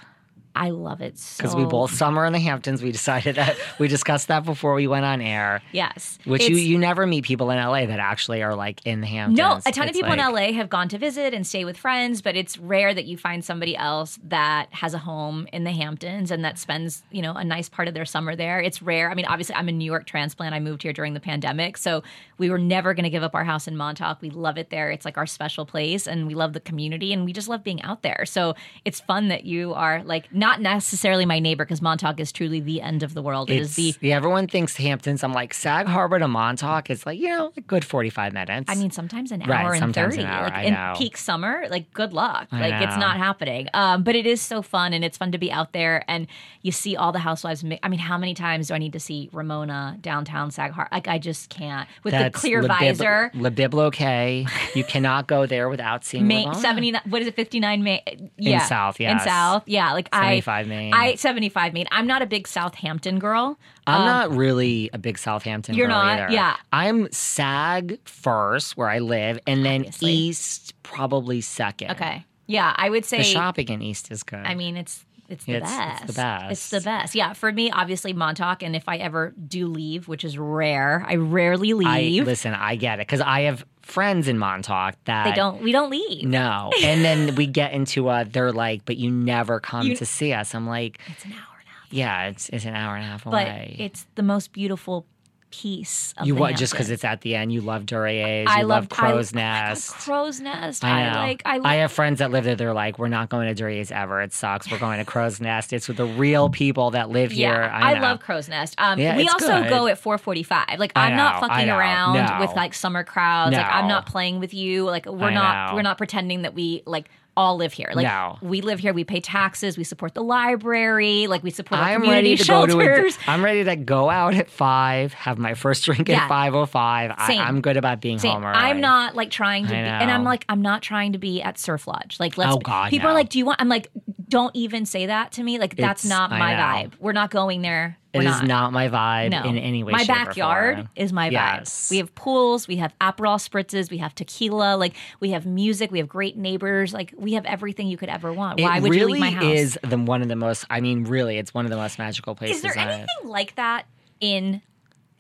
I 0.56 0.70
love 0.72 1.02
it 1.02 1.18
so 1.18 1.42
Because 1.42 1.56
we 1.56 1.66
both 1.66 1.94
summer 1.94 2.26
in 2.26 2.34
the 2.34 2.40
Hamptons. 2.40 2.84
We 2.84 2.92
decided 2.92 3.36
that 3.36 3.58
we 3.80 3.88
discussed 3.88 4.28
that 4.28 4.44
before 4.44 4.74
we 4.74 4.88
went 4.88 5.06
on 5.06 5.22
air. 5.22 5.62
Yes. 5.72 6.20
Which 6.26 6.48
you, 6.48 6.56
you 6.56 6.78
never 6.78 7.08
meet 7.08 7.24
people 7.24 7.52
in 7.52 7.58
LA 7.58 7.86
that 7.86 8.00
actually 8.00 8.44
are 8.44 8.56
like 8.56 8.86
in 8.86 9.02
the 9.02 9.08
Hamptons. 9.08 9.38
No, 9.38 9.60
a 9.66 9.72
ton 9.72 9.88
of 9.88 9.94
people 9.94 10.10
like- 10.10 10.20
in 10.20 10.34
LA 10.34 10.52
have 10.54 10.70
gone 10.70 10.90
to 10.90 10.98
visit 10.98 11.34
and 11.34 11.46
stay 11.48 11.66
with 11.66 11.78
friends, 11.78 12.22
but 12.22 12.36
it's 12.36 12.58
rare 12.58 12.94
that 12.94 13.06
you 13.06 13.18
find 13.18 13.44
somebody 13.46 13.76
else 13.76 14.20
that 14.24 14.68
has 14.74 14.94
a 14.94 14.98
home 14.98 15.48
in 15.54 15.64
the 15.64 15.72
Hamptons 15.72 16.32
and 16.32 16.44
that 16.44 16.58
spends, 16.58 17.04
you 17.12 17.22
know, 17.22 17.34
a 17.34 17.44
nice 17.44 17.70
part 17.70 17.88
of 17.88 17.94
their 17.94 18.06
summer 18.06 18.36
there. 18.36 18.60
It's 18.60 18.82
rare. 18.82 19.10
I 19.10 19.14
mean, 19.14 19.26
obviously, 19.26 19.56
I'm 19.56 19.70
a 19.70 19.72
New 19.72 19.86
York 19.86 20.06
transplant. 20.06 20.54
I 20.54 20.60
moved 20.60 20.84
here 20.84 20.94
during 20.94 21.14
the 21.14 21.20
pandemic, 21.20 21.78
so 21.78 22.04
we 22.38 22.50
were 22.50 22.60
never 22.60 22.94
going 22.94 23.04
to 23.04 23.10
give 23.10 23.24
up 23.24 23.36
our 23.36 23.44
house 23.44 23.68
in 23.68 23.78
Montauk. 23.78 24.22
We 24.22 24.30
love 24.30 24.58
it 24.58 24.70
there. 24.70 24.92
It's 24.92 25.06
like 25.06 25.18
our 25.18 25.28
special 25.28 25.66
place, 25.66 26.08
and 26.08 26.28
we 26.28 26.36
love 26.36 26.54
the 26.54 26.60
community, 26.60 27.14
and 27.14 27.26
we 27.26 27.34
just 27.34 27.48
love 27.48 27.64
being 27.64 27.82
out 27.84 28.02
there. 28.02 28.26
So 28.26 28.56
it's 28.84 29.00
fun 29.00 29.30
that 29.30 29.46
you 29.46 29.74
are 29.74 30.04
like 30.04 30.32
not 30.42 30.60
necessarily 30.60 31.26
my 31.26 31.40
neighbor 31.40 31.64
because 31.64 31.82
Montauk 31.82 32.20
is 32.20 32.32
truly 32.32 32.60
the 32.60 32.82
end 32.82 33.04
of 33.04 33.14
the 33.14 33.22
world. 33.22 33.50
It 33.50 33.60
is 33.62 33.78
It's, 33.78 33.98
the 34.00 34.08
yeah, 34.10 34.16
everyone 34.18 34.48
thinks 34.48 34.76
Hamptons. 34.76 35.24
I'm 35.24 35.32
like 35.34 35.54
Sag 35.54 35.86
Harbor 35.86 36.20
to 36.20 36.28
Montauk 36.28 36.90
is 36.90 37.06
like 37.06 37.20
you 37.20 37.30
know 37.30 37.54
a 37.56 37.62
good 37.62 37.86
45 37.86 38.34
minutes. 38.34 38.70
I 38.70 38.76
mean, 38.76 38.92
sometimes 38.92 39.32
an 39.32 39.42
Right, 39.42 39.64
hour 39.64 39.72
and 39.72 39.80
sometimes 39.80 40.16
thirty. 40.16 40.24
an 40.26 40.30
hour, 40.30 40.50
like 40.50 40.66
in 40.68 40.74
know. 40.74 40.94
peak 40.98 41.16
summer, 41.16 41.66
like 41.70 41.94
good 41.94 42.12
luck. 42.12 42.48
I 42.52 42.60
like 42.70 42.82
it's 42.90 42.98
not 42.98 43.18
happening. 43.18 43.68
Um, 43.74 44.04
but 44.04 44.16
it 44.16 44.26
is 44.26 44.42
so 44.42 44.62
fun, 44.62 44.94
and 44.94 45.06
it's 45.06 45.18
fun 45.18 45.32
to 45.32 45.38
be 45.38 45.52
out 45.52 45.72
there, 45.74 46.04
and 46.10 46.28
you 46.64 46.72
see 46.72 46.96
all 46.98 47.12
the 47.12 47.20
housewives. 47.20 47.64
I 47.84 47.88
mean, 47.88 48.00
how 48.00 48.18
many 48.18 48.34
times 48.34 48.68
do 48.70 48.74
I 48.74 48.78
need 48.80 48.94
to 48.94 49.00
see 49.00 49.30
Ramona 49.32 49.98
downtown 50.02 50.52
Sag 50.52 50.72
Harbor? 50.72 50.90
Like 50.92 51.08
I 51.08 51.20
just 51.20 51.50
can't 51.50 51.88
with 52.04 52.14
the 52.14 52.30
clear 52.32 52.62
visor. 52.64 53.32
Le 53.36 53.52
Bilboquet. 53.52 54.48
You 54.76 54.84
cannot 54.84 55.28
go 55.28 55.46
there 55.46 55.70
without 55.70 56.04
seeing 56.04 56.28
Main, 56.28 56.48
Ramona. 56.48 56.62
79 56.62 57.02
what 57.10 57.22
is 57.22 57.28
it 57.28 57.36
59 57.36 57.84
Main 57.84 58.32
yeah 58.38 58.60
South, 58.66 59.00
Yeah. 59.00 59.12
in. 59.14 59.20
South 59.20 59.64
yeah 59.68 59.92
like 59.94 60.08
75 60.14 60.31
I 60.31 60.31
Main. 60.68 60.94
I 60.94 61.16
75 61.16 61.74
Main 61.74 61.86
I'm 61.92 62.08
not 62.08 62.22
a 62.22 62.26
big 62.26 62.48
Southampton 62.48 63.20
girl 63.20 63.60
I'm 63.88 64.02
Um, 64.02 64.06
not 64.06 64.38
really 64.38 64.90
a 64.94 64.98
big 64.98 65.18
Southampton. 65.18 65.76
You're 65.76 65.88
girl 65.88 65.98
not? 65.98 66.20
either. 66.20 66.34
Yeah. 66.34 66.56
I'm 66.72 67.12
SAG 67.12 68.00
first, 68.06 68.78
where 68.78 68.90
I 68.90 69.00
live, 69.00 69.40
and 69.48 69.66
then 69.66 69.82
Obviously. 69.82 70.12
East 70.14 70.74
probably 70.84 71.42
second. 71.42 71.92
okay 71.92 72.26
yeah 72.48 72.74
I 72.76 72.90
would 72.90 73.06
say 73.06 73.18
The 73.20 73.24
shopping 73.24 73.70
in 73.70 73.82
East 73.82 74.12
is 74.12 74.24
good. 74.24 74.40
I 74.46 74.56
mean, 74.56 74.78
it's 74.78 75.06
it's 75.30 75.46
the 75.46 75.54
It's- 75.54 75.72
best. 75.78 76.04
it's 76.04 76.14
the 76.14 76.22
best. 76.22 76.52
It's 76.52 76.70
the 76.72 76.82
best. 76.82 77.16
Yeah, 77.16 77.32
for 77.32 77.54
me, 77.54 77.72
obviously 77.72 78.12
Montauk, 78.12 78.62
and 78.64 78.76
if 78.76 78.90
I 78.90 78.98
ever 78.98 79.34
do 79.48 79.68
leave, 79.68 80.10
which 80.10 80.26
is 80.26 80.38
rare, 80.38 81.06
I 81.08 81.16
rarely 81.16 81.72
I 81.86 82.00
leave. 82.02 82.26
listen. 82.26 82.54
I 82.54 82.76
get 82.76 83.00
it 83.00 83.08
because 83.08 83.22
I 83.22 83.42
have 83.44 83.64
friends 83.82 84.28
in 84.28 84.38
Montauk 84.38 84.96
that 85.06 85.26
they 85.26 85.34
don't. 85.34 85.62
We 85.62 85.72
don't 85.72 85.90
leave. 85.90 86.24
No, 86.28 86.72
and 86.84 87.04
then 87.04 87.36
we 87.36 87.48
get 87.48 87.74
into 87.74 88.10
a 88.10 88.26
they're 88.26 88.52
like, 88.52 88.86
but 88.86 88.98
you 88.98 89.12
never 89.12 89.60
come 89.60 89.88
You- 89.88 89.96
to 89.98 90.06
see 90.06 90.34
us. 90.34 90.54
I'm 90.56 90.68
like, 90.68 91.00
It's 91.08 91.26
an 91.26 91.32
hour 91.34 91.40
and 91.60 91.68
a 91.68 91.72
half. 91.72 91.88
yeah, 91.94 92.24
it's 92.28 92.50
it's 92.50 92.66
an 92.66 92.76
hour 92.76 92.96
and 92.96 93.04
a 93.06 93.08
half 93.08 93.26
away. 93.26 93.32
But 93.44 93.48
away. 93.48 93.76
it's 93.80 94.06
the 94.16 94.24
most 94.24 94.54
beautiful 94.54 95.06
piece 95.52 96.14
of 96.18 96.26
you 96.26 96.34
what? 96.36 96.56
Just 96.56 96.74
because 96.74 96.90
it's 96.90 97.04
at 97.04 97.22
the 97.22 97.36
end, 97.36 97.52
you 97.54 97.62
love 97.62 97.84
Duryea's. 97.86 98.48
I 98.50 98.62
You 98.62 98.66
love 98.66 98.84
love 98.84 98.90
Crow's 98.90 99.36
I, 99.36 99.40
I 99.40 99.42
Nest. 99.70 99.90
love 99.92 100.00
Crow's 100.00 100.40
Nest. 100.40 100.84
I 100.84 101.10
know. 101.12 101.20
like. 101.20 101.42
I, 101.46 101.58
love, 101.58 101.66
have 101.72 101.92
friends 101.92 102.20
that 102.20 102.32
live 102.32 102.44
there. 102.46 102.56
They're 102.56 102.74
like, 102.74 102.98
we're 102.98 103.08
not 103.10 103.30
going 103.30 103.54
to 103.54 103.64
Duryea's 103.64 103.92
ever. 103.92 104.22
It 104.22 104.34
sucks. 104.34 104.72
We're 104.72 104.80
going 104.80 105.00
to 105.00 105.06
Crow's 105.06 105.40
Nest. 105.40 105.74
It's 105.74 105.88
with 105.88 105.98
the 105.98 106.06
real 106.06 106.50
people 106.50 106.92
that 106.92 107.10
live 107.10 107.34
Yeah, 107.34 107.54
here. 107.54 107.64
I, 107.72 107.94
I, 107.96 108.00
love 108.00 108.20
Crow's 108.20 108.50
Nest. 108.50 108.76
Um, 108.78 108.98
Yeah, 109.00 109.16
we 109.18 109.28
also 109.28 109.62
good. 109.62 109.70
go 109.70 109.88
at 109.88 110.02
4:45. 110.02 110.78
Like 110.80 110.92
I 110.96 111.08
I'm 111.12 111.18
not 111.18 111.42
know, 111.42 111.48
I 111.48 111.50
fucking 111.50 111.70
around 111.70 112.14
No. 112.16 112.38
with 112.40 112.56
like 112.56 112.74
summer 112.74 113.04
crowds. 113.04 113.56
Like 113.56 113.66
I'm 113.66 113.88
not 113.88 114.06
playing 114.06 114.40
with 114.40 114.54
you. 114.54 114.86
Like 114.86 115.06
we're 115.06 115.28
I 115.30 115.34
not 115.34 115.76
we're 115.76 115.82
not 115.82 115.98
pretending 115.98 116.44
that 116.44 116.54
we 116.54 116.84
like 116.86 117.10
all 117.38 117.56
live 117.58 117.72
here. 117.74 117.90
Like 117.94 118.06
No. 118.06 118.38
we 118.42 118.62
live 118.62 118.80
here. 118.80 118.94
We 118.94 119.04
pay 119.04 119.20
taxes. 119.22 119.78
We 119.78 119.84
support 119.84 120.14
the 120.14 120.24
library. 120.24 121.28
Like 121.28 121.44
we 121.44 121.50
support 121.52 121.80
our 121.80 121.88
I'm 121.88 122.02
community 122.02 122.30
ready 122.32 122.38
to 122.38 122.44
shelters. 122.44 122.74
go 122.74 122.80
to. 123.10 123.30
A, 123.30 123.32
I'm 123.32 123.44
ready 123.44 123.64
to 123.64 123.76
go 123.76 124.10
out 124.10 124.34
at 124.34 124.50
five, 124.50 125.14
have 125.14 125.38
my 125.38 125.54
first 125.54 125.86
drink 125.86 126.10
Yeah. 126.10 126.24
at 126.24 126.28
five 126.30 126.54
oh 126.56 126.66
five. 126.66 127.14
I'm 127.18 127.62
good 127.62 127.78
about 127.78 128.02
being 128.02 128.20
Same. 128.20 128.34
home 128.34 128.46
early. 128.46 128.58
I'm 128.58 128.82
not 128.82 129.16
like 129.16 129.30
trying 129.32 129.66
to 129.68 129.74
I 129.76 129.82
be, 129.82 129.88
and 129.88 130.12
I'm 130.12 130.24
like, 130.24 130.46
I'm 130.50 130.62
not 130.62 130.82
trying 130.82 131.14
to 131.14 131.20
be 131.20 131.42
at 131.42 131.58
Surf 131.58 131.88
Lodge. 131.88 132.18
Like, 132.20 132.38
let's. 132.38 132.54
Oh, 132.54 132.58
God, 132.60 132.90
people 132.90 133.08
are 133.10 133.14
like, 133.14 133.30
do 133.30 133.40
you 133.40 133.46
want? 133.46 133.62
I'm 133.62 133.70
like, 133.70 133.90
don't 134.28 134.56
even 134.56 134.86
say 134.86 135.06
that 135.06 135.32
to 135.34 135.44
me. 135.44 135.58
Like, 135.58 135.76
that's 135.76 136.06
It's- 136.06 136.10
not 136.10 136.30
my 136.32 136.54
vibe. 136.54 136.94
We're 137.00 137.12
not 137.14 137.32
going 137.32 137.62
there. 137.62 137.98
It 138.14 138.18
We're 138.18 138.24
is 138.24 138.42
not. 138.42 138.46
not 138.48 138.74
my 138.74 138.90
vibe 138.90 139.32
No. 139.32 139.44
in 139.44 139.58
any 139.58 139.84
way. 139.84 139.94
My 139.94 140.04
backyard 140.04 140.90
is 140.98 141.14
my 141.14 141.30
vibe. 141.30 141.90
We 141.90 141.98
have 141.98 142.14
pools, 142.14 142.68
we 142.68 142.76
have 142.76 142.94
Aperol 143.00 143.38
spritzes, 143.38 143.90
we 143.90 144.00
have 144.00 144.14
tequila, 144.14 144.76
like 144.76 144.96
we 145.22 145.32
have 145.32 145.46
music, 145.46 145.92
we 145.92 146.00
have 146.00 146.10
great 146.10 146.36
neighbors, 146.36 146.94
like 146.94 147.14
we 147.18 147.34
have 147.34 147.46
everything 147.46 147.88
you 147.88 147.96
could 147.96 148.10
ever 148.10 148.34
want. 148.34 148.60
Why 148.60 148.80
would 148.82 148.90
really 148.92 149.00
you 149.02 149.08
leave 149.12 149.20
my 149.22 149.30
house? 149.32 149.44
is 149.46 149.80
the 149.82 149.98
one 149.98 150.22
of 150.22 150.28
the 150.28 150.36
most. 150.36 150.66
I 150.70 150.82
mean, 150.82 151.06
really, 151.06 151.38
it's 151.38 151.54
one 151.54 151.64
of 151.66 151.72
the 151.72 151.78
most 151.78 151.98
magical 152.00 152.36
places. 152.36 152.58
Is 152.58 152.62
there 152.64 152.78
anything 152.78 153.08
like 153.24 153.56
that 153.56 153.86
in 154.20 154.62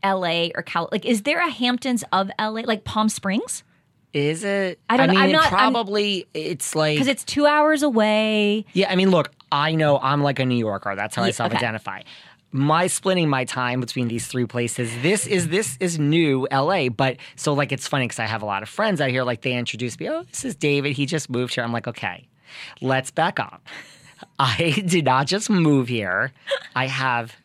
LA 0.03 0.49
or 0.55 0.61
Cal? 0.61 0.89
Like, 0.91 1.05
is 1.05 1.21
there 1.21 1.39
a 1.39 1.49
Hamptons 1.49 2.03
of 2.11 2.29
LA, 2.37 2.61
like 2.65 2.83
Palm 2.83 3.07
Springs? 3.07 3.63
Is 4.13 4.43
it? 4.43 4.79
I 4.89 4.97
don't 4.97 5.07
know. 5.07 5.13
mean, 5.13 5.21
I'm 5.23 5.31
not- 5.31 5.43
I'm- 5.53 5.71
probably. 5.71 6.27
it's 6.33 6.75
like 6.75 6.95
Because 6.95 7.07
it's 7.07 7.23
two 7.23 7.45
hours 7.45 7.81
away. 7.83 8.65
Yeah, 8.73 8.91
I 8.91 8.97
mean, 8.97 9.09
look, 9.09 9.31
I 9.53 9.73
know 9.75 9.97
I'm 9.99 10.21
like 10.21 10.39
a 10.39 10.45
New 10.45 10.57
Yorker. 10.57 10.95
That's 10.97 11.15
how 11.15 11.23
I 11.23 11.27
Yeah, 11.27 11.45
okay. 11.45 12.03
My 12.51 12.87
splitting 12.87 13.29
my 13.29 13.45
time 13.45 13.79
between 13.79 14.07
these 14.07 14.27
three 14.27 14.45
places. 14.45 14.91
This 15.01 15.25
is 15.25 15.49
this 15.49 15.77
is 15.79 15.97
new 15.97 16.47
LA, 16.51 16.89
but 16.89 17.17
so 17.35 17.53
like 17.53 17.71
it's 17.71 17.87
funny 17.87 18.05
because 18.05 18.19
I 18.19 18.25
have 18.25 18.41
a 18.41 18.45
lot 18.45 18.61
of 18.61 18.69
friends 18.69 18.99
out 18.99 19.09
here. 19.09 19.23
Like 19.23 19.41
they 19.41 19.53
introduce 19.53 19.99
me. 19.99 20.09
Oh, 20.09 20.23
this 20.23 20.43
is 20.43 20.55
David. 20.55 20.93
He 20.93 21.05
just 21.05 21.29
moved 21.29 21.55
here. 21.55 21.63
I'm 21.63 21.71
like, 21.71 21.87
okay, 21.87 22.27
let's 22.81 23.11
back 23.11 23.39
up. 23.39 23.65
I 24.39 24.83
did 24.85 25.05
not 25.05 25.27
just 25.27 25.49
move 25.49 25.87
here. 25.87 26.31
I 26.75 26.87
have 26.87 27.35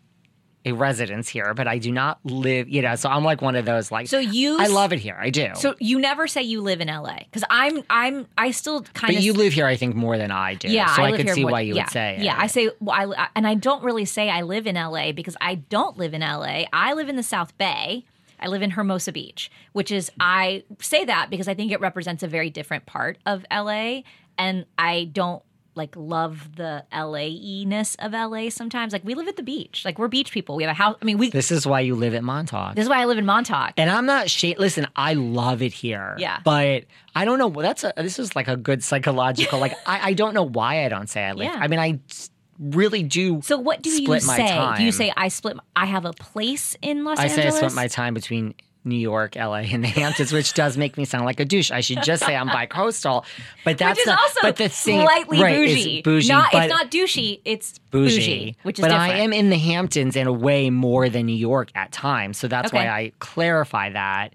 a 0.66 0.72
residence 0.72 1.28
here, 1.28 1.55
but 1.55 1.68
I 1.68 1.78
do 1.78 1.93
not 1.93 2.18
live. 2.24 2.68
You 2.68 2.82
know, 2.82 2.97
so 2.97 3.09
I'm 3.09 3.24
like 3.24 3.40
one 3.40 3.55
of 3.55 3.64
those 3.64 3.90
like. 3.90 4.09
So 4.09 4.18
you- 4.18 4.59
I 4.60 4.66
love 4.66 4.93
it 4.93 4.98
here. 4.98 5.16
I 5.18 5.30
do. 5.30 5.51
So 5.55 5.76
you 5.78 5.98
never 5.98 6.26
say 6.26 6.43
you 6.43 6.60
live 6.60 6.80
in 6.80 6.88
LA 6.88 7.20
because 7.20 7.44
I'm 7.48 7.82
I'm 7.88 8.26
I 8.36 8.51
still 8.51 8.82
kind 8.82 9.10
of 9.10 9.16
but 9.16 9.22
you 9.22 9.32
live 9.32 9.52
here, 9.52 9.66
I 9.66 9.76
think, 9.76 9.94
more 9.94 10.18
than 10.18 10.32
I 10.32 10.55
do. 10.55 10.68
Yeah, 10.68 10.94
so 10.94 11.02
I, 11.02 11.06
I, 11.12 11.16
could 11.16 11.30
see 11.30 11.43
more- 11.43 11.52
why 11.52 11.60
you 11.60 11.76
yeah, 11.76 11.84
would 11.84 11.93
say. 11.93 12.18
Yeah, 12.20 12.36
it. 12.36 12.43
I 12.43 12.47
say, 12.48 12.70
well, 12.80 13.14
I, 13.16 13.28
and 13.36 13.47
I 13.47 13.55
don't 13.55 13.82
really 13.84 14.05
say 14.05 14.28
I 14.28 14.43
live 14.43 14.66
in 14.66 14.74
LA 14.74 15.12
because 15.12 15.36
I 15.40 15.55
don't 15.55 15.97
live 15.97 16.12
in 16.12 16.20
LA. 16.20 16.64
I 16.72 16.93
live 16.94 17.09
in 17.09 17.16
the 17.16 17.22
South 17.22 17.56
Bay. 17.56 18.05
I 18.40 18.48
live 18.48 18.60
in 18.60 18.72
Hermosa 18.72 19.12
Beach, 19.12 19.51
which 19.72 19.90
is 19.90 20.10
I 20.20 20.64
say 20.80 21.05
that 21.05 21.30
because 21.30 21.48
I 21.48 21.55
think 21.55 21.72
it 21.72 21.80
represents 21.80 22.22
a 22.22 22.28
very 22.28 22.51
different 22.51 22.84
part 22.84 23.16
of 23.24 23.47
LA, 23.51 24.01
and 24.36 24.66
I 24.76 25.05
don't 25.12 25.43
like 25.76 25.94
love 25.96 26.56
the 26.56 26.84
LA 26.92 27.64
ness 27.64 27.94
of 27.96 28.12
LA 28.12 28.48
sometimes. 28.48 28.92
Like 28.92 29.04
we 29.04 29.14
live 29.14 29.28
at 29.28 29.36
the 29.36 29.42
beach, 29.42 29.84
like 29.84 29.98
we're 29.98 30.08
beach 30.08 30.32
people. 30.32 30.56
We 30.56 30.62
have 30.62 30.70
a 30.70 30.74
house. 30.74 30.96
I 31.00 31.04
mean, 31.04 31.18
we. 31.18 31.30
This, 31.30 31.50
is 31.50 31.66
why 31.66 31.80
you 31.80 31.94
live 31.94 32.14
at 32.14 32.24
Montauk. 32.24 32.74
This 32.74 32.84
is 32.84 32.88
why 32.88 33.00
I 33.00 33.04
live 33.04 33.18
in 33.18 33.26
Montauk. 33.26 33.74
And 33.76 33.90
I'm 33.90 34.06
not 34.06 34.30
shade. 34.30 34.58
Listen, 34.58 34.86
I 34.96 35.14
love 35.14 35.62
it 35.62 35.72
here. 35.72 36.16
Yeah. 36.18 36.40
But 36.44 36.84
I 37.14 37.24
don't 37.24 37.38
know. 37.38 37.50
That's 37.50 37.84
a. 37.84 37.92
This 37.96 38.18
is 38.18 38.34
like 38.34 38.48
a 38.48 38.56
good 38.56 38.82
psychological. 38.82 39.58
like 39.58 39.74
I, 39.86 40.10
I 40.10 40.12
don't 40.14 40.34
know 40.34 40.44
why 40.44 40.84
I 40.84 40.88
don't 40.88 41.08
say 41.08 41.22
I 41.24 41.32
live. 41.32 41.46
Yeah. 41.52 41.58
I 41.60 41.68
mean, 41.68 41.80
I 41.80 42.00
really 42.58 43.02
do. 43.02 43.42
so 43.42 43.58
what 43.58 43.82
do 43.82 43.90
you 43.90 44.04
split 44.04 44.22
say? 44.22 44.74
Do 44.76 44.82
you 44.82 44.92
say 44.92 45.12
I 45.16 45.28
split? 45.28 45.58
I 45.74 45.86
have 45.86 46.04
a 46.04 46.12
place 46.12 46.76
in 46.82 47.04
Los 47.04 47.18
I 47.18 47.24
Angeles. 47.24 47.42
say 47.42 47.48
I 47.48 47.50
spent 47.50 47.74
my 47.74 47.88
time 47.88 48.14
between 48.14 48.54
New 48.86 48.96
York, 48.96 49.36
LA, 49.36 49.56
and 49.56 49.82
the 49.84 49.88
Hamptons, 49.88 50.32
which 50.32 50.54
does 50.54 50.76
make 50.78 50.96
me 50.96 51.04
sound 51.04 51.24
like 51.26 51.40
a 51.40 51.44
douche. 51.44 51.70
I 51.70 51.80
should 51.80 52.02
just 52.02 52.24
say 52.24 52.34
I'm 52.36 52.46
bi-coastal. 52.46 53.24
But 53.64 53.78
that's 53.78 54.02
the, 54.04 54.12
also 54.12 54.38
but 54.42 54.56
the 54.56 54.68
thing, 54.68 55.02
slightly 55.02 55.40
right, 55.42 55.56
bougie. 55.56 56.02
bougie, 56.02 56.28
Not, 56.28 56.54
it's 56.54 56.70
not 56.72 56.90
douchey. 56.90 57.40
It's 57.44 57.78
bougie, 57.90 58.16
bougie, 58.18 58.56
which 58.62 58.78
is 58.78 58.82
but 58.82 58.88
different. 58.88 59.12
I 59.12 59.18
am 59.18 59.32
in 59.32 59.50
the 59.50 59.58
Hamptons 59.58 60.16
in 60.16 60.26
a 60.26 60.32
way 60.32 60.70
more 60.70 61.08
than 61.08 61.26
New 61.26 61.34
York 61.36 61.70
at 61.74 61.92
times, 61.92 62.38
so 62.38 62.48
that's 62.48 62.68
Okay. 62.68 62.78
why 62.78 62.88
I 62.88 63.12
clarify 63.18 63.90
that. 63.90 64.32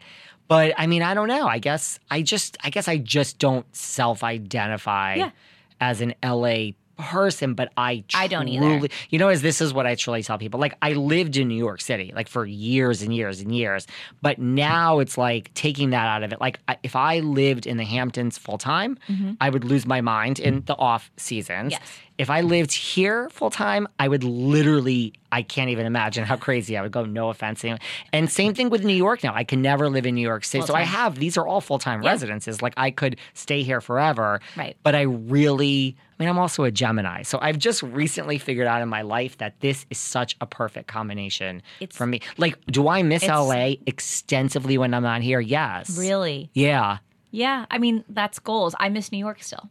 But 0.47 0.73
I 0.77 0.85
mean, 0.87 1.01
I 1.01 1.13
don't 1.13 1.29
know. 1.29 1.47
I 1.47 1.59
guess 1.59 1.97
I 2.09 2.21
just, 2.21 2.57
I 2.61 2.69
guess 2.69 2.89
I 2.89 2.97
just 2.97 3.39
don't 3.39 3.65
self-identify 3.73 5.15
Yeah. 5.15 5.31
as 5.79 6.01
an 6.01 6.13
LA 6.23 6.71
person, 7.01 7.53
but 7.53 7.71
I 7.77 8.03
I 8.13 8.27
don't 8.27 8.47
either. 8.47 8.65
truly- 8.65 8.91
You 9.09 9.19
know, 9.19 9.27
as 9.29 9.41
this 9.41 9.61
is 9.61 9.73
what 9.73 9.85
I 9.85 9.95
truly 9.95 10.23
tell 10.23 10.37
people. 10.37 10.59
Like 10.59 10.75
I 10.81 10.93
lived 10.93 11.35
in 11.37 11.47
New 11.47 11.55
York 11.57 11.81
City 11.81 12.11
like 12.15 12.27
for 12.27 12.45
years 12.45 13.01
and 13.01 13.13
years 13.13 13.41
and 13.41 13.53
years, 13.53 13.87
but 14.21 14.39
now 14.39 14.99
it's 14.99 15.17
like 15.17 15.53
taking 15.53 15.89
that 15.91 16.07
out 16.07 16.23
of 16.23 16.31
it. 16.33 16.39
Like 16.39 16.59
I- 16.67 16.77
if 16.83 16.95
I 16.95 17.19
lived 17.19 17.65
in 17.67 17.77
the 17.77 17.85
Hamptons 17.85 18.37
full 18.37 18.57
time, 18.57 18.97
mm-hmm. 19.09 19.33
I 19.41 19.49
would 19.49 19.63
lose 19.65 19.85
my 19.85 20.01
mind 20.01 20.39
in 20.39 20.63
the 20.65 20.75
off 20.77 21.11
seasons. 21.17 21.71
Yes. 21.73 21.81
If 22.17 22.29
I 22.29 22.41
lived 22.41 22.71
here 22.71 23.29
full 23.31 23.49
time, 23.49 23.87
I 23.97 24.07
would 24.07 24.23
literally, 24.23 25.13
I 25.31 25.41
can't 25.41 25.71
even 25.71 25.87
imagine 25.87 26.23
how 26.23 26.35
crazy 26.35 26.77
I 26.77 26.81
would 26.83 26.91
go. 26.91 27.03
No 27.03 27.29
offense. 27.29 27.63
anyone. 27.63 27.79
And 28.13 28.29
same 28.29 28.53
thing 28.53 28.69
with 28.69 28.83
New 28.83 28.93
York 28.95 29.23
now. 29.23 29.33
I 29.33 29.43
can 29.43 29.61
never 29.61 29.89
live 29.89 30.05
in 30.05 30.13
New 30.13 30.21
York 30.21 30.43
City. 30.43 30.63
So 30.65 30.75
I 30.75 30.83
have, 30.83 31.15
these 31.15 31.35
are 31.37 31.47
all 31.47 31.61
full 31.61 31.79
time 31.79 32.03
Yeah. 32.03 32.11
residences. 32.11 32.61
Like 32.61 32.73
I 32.77 32.91
could 32.91 33.15
stay 33.33 33.63
here 33.63 33.81
forever. 33.81 34.39
Right. 34.55 34.77
But 34.83 34.93
I 34.93 35.01
really, 35.01 35.95
mean, 36.21 36.29
I'm 36.29 36.39
also 36.39 36.63
a 36.63 36.71
Gemini. 36.71 37.23
So 37.23 37.37
I've 37.41 37.57
just 37.57 37.83
recently 37.83 38.37
figured 38.37 38.67
out 38.67 38.81
in 38.81 38.87
my 38.87 39.01
life 39.01 39.37
that 39.39 39.59
this 39.59 39.85
is 39.89 39.97
such 39.97 40.37
a 40.39 40.45
perfect 40.45 40.87
combination 40.87 41.61
It's- 41.81 41.97
for 41.97 42.05
me. 42.07 42.21
Like, 42.37 42.57
do 42.67 42.87
I 42.87 43.03
miss 43.03 43.23
LA 43.27 43.75
extensively 43.87 44.77
when 44.77 44.93
I'm 44.93 45.03
not 45.03 45.21
here? 45.21 45.39
Yes. 45.39 45.97
really. 45.97 46.49
Yeah. 46.53 46.99
Yeah, 47.31 47.65
I 47.71 47.77
mean 47.77 48.03
that's 48.09 48.39
goals. 48.39 48.75
I 48.79 48.89
miss 48.89 49.11
New 49.11 49.17
York 49.17 49.41
still. 49.43 49.69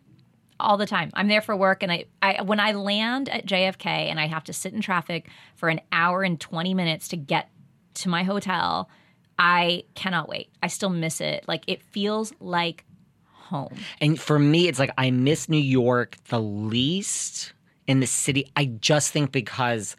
all 0.59 0.77
the 0.77 0.87
time. 0.87 1.11
I'm 1.15 1.29
there 1.29 1.41
for 1.41 1.57
work, 1.57 1.83
and 1.83 1.91
I, 1.91 2.05
I 2.21 2.43
when 2.43 2.61
I 2.61 2.73
land 2.73 3.29
at 3.31 3.47
JFK 3.47 3.87
and 4.11 4.21
I 4.21 4.27
have 4.27 4.45
to 4.45 4.53
sit 4.53 4.75
in 4.75 4.81
traffic 4.83 5.27
for 5.57 5.69
an 5.71 5.81
hour 5.91 6.23
and 6.23 6.39
20 6.39 6.75
minutes 6.75 7.09
to 7.09 7.17
get 7.17 7.49
to 7.95 8.09
my 8.11 8.25
hotel, 8.25 8.91
I 9.39 9.85
cannot 9.95 10.29
wait. 10.29 10.51
I 10.63 10.67
still 10.69 10.91
miss 10.91 11.21
it. 11.23 11.45
Like 11.49 11.65
it 11.67 11.83
feels 11.83 12.33
like 12.41 12.85
home. 13.51 13.75
And 14.01 14.19
for 14.21 14.39
me, 14.39 14.69
it's 14.69 14.79
like 14.79 14.93
I 14.97 15.11
miss 15.11 15.49
New 15.49 15.59
York 15.81 16.17
the 16.29 16.41
least 16.41 17.53
in 17.87 18.01
the 18.01 18.07
city. 18.07 18.51
I 18.57 18.65
just 18.67 19.13
think 19.13 19.33
because 19.33 19.97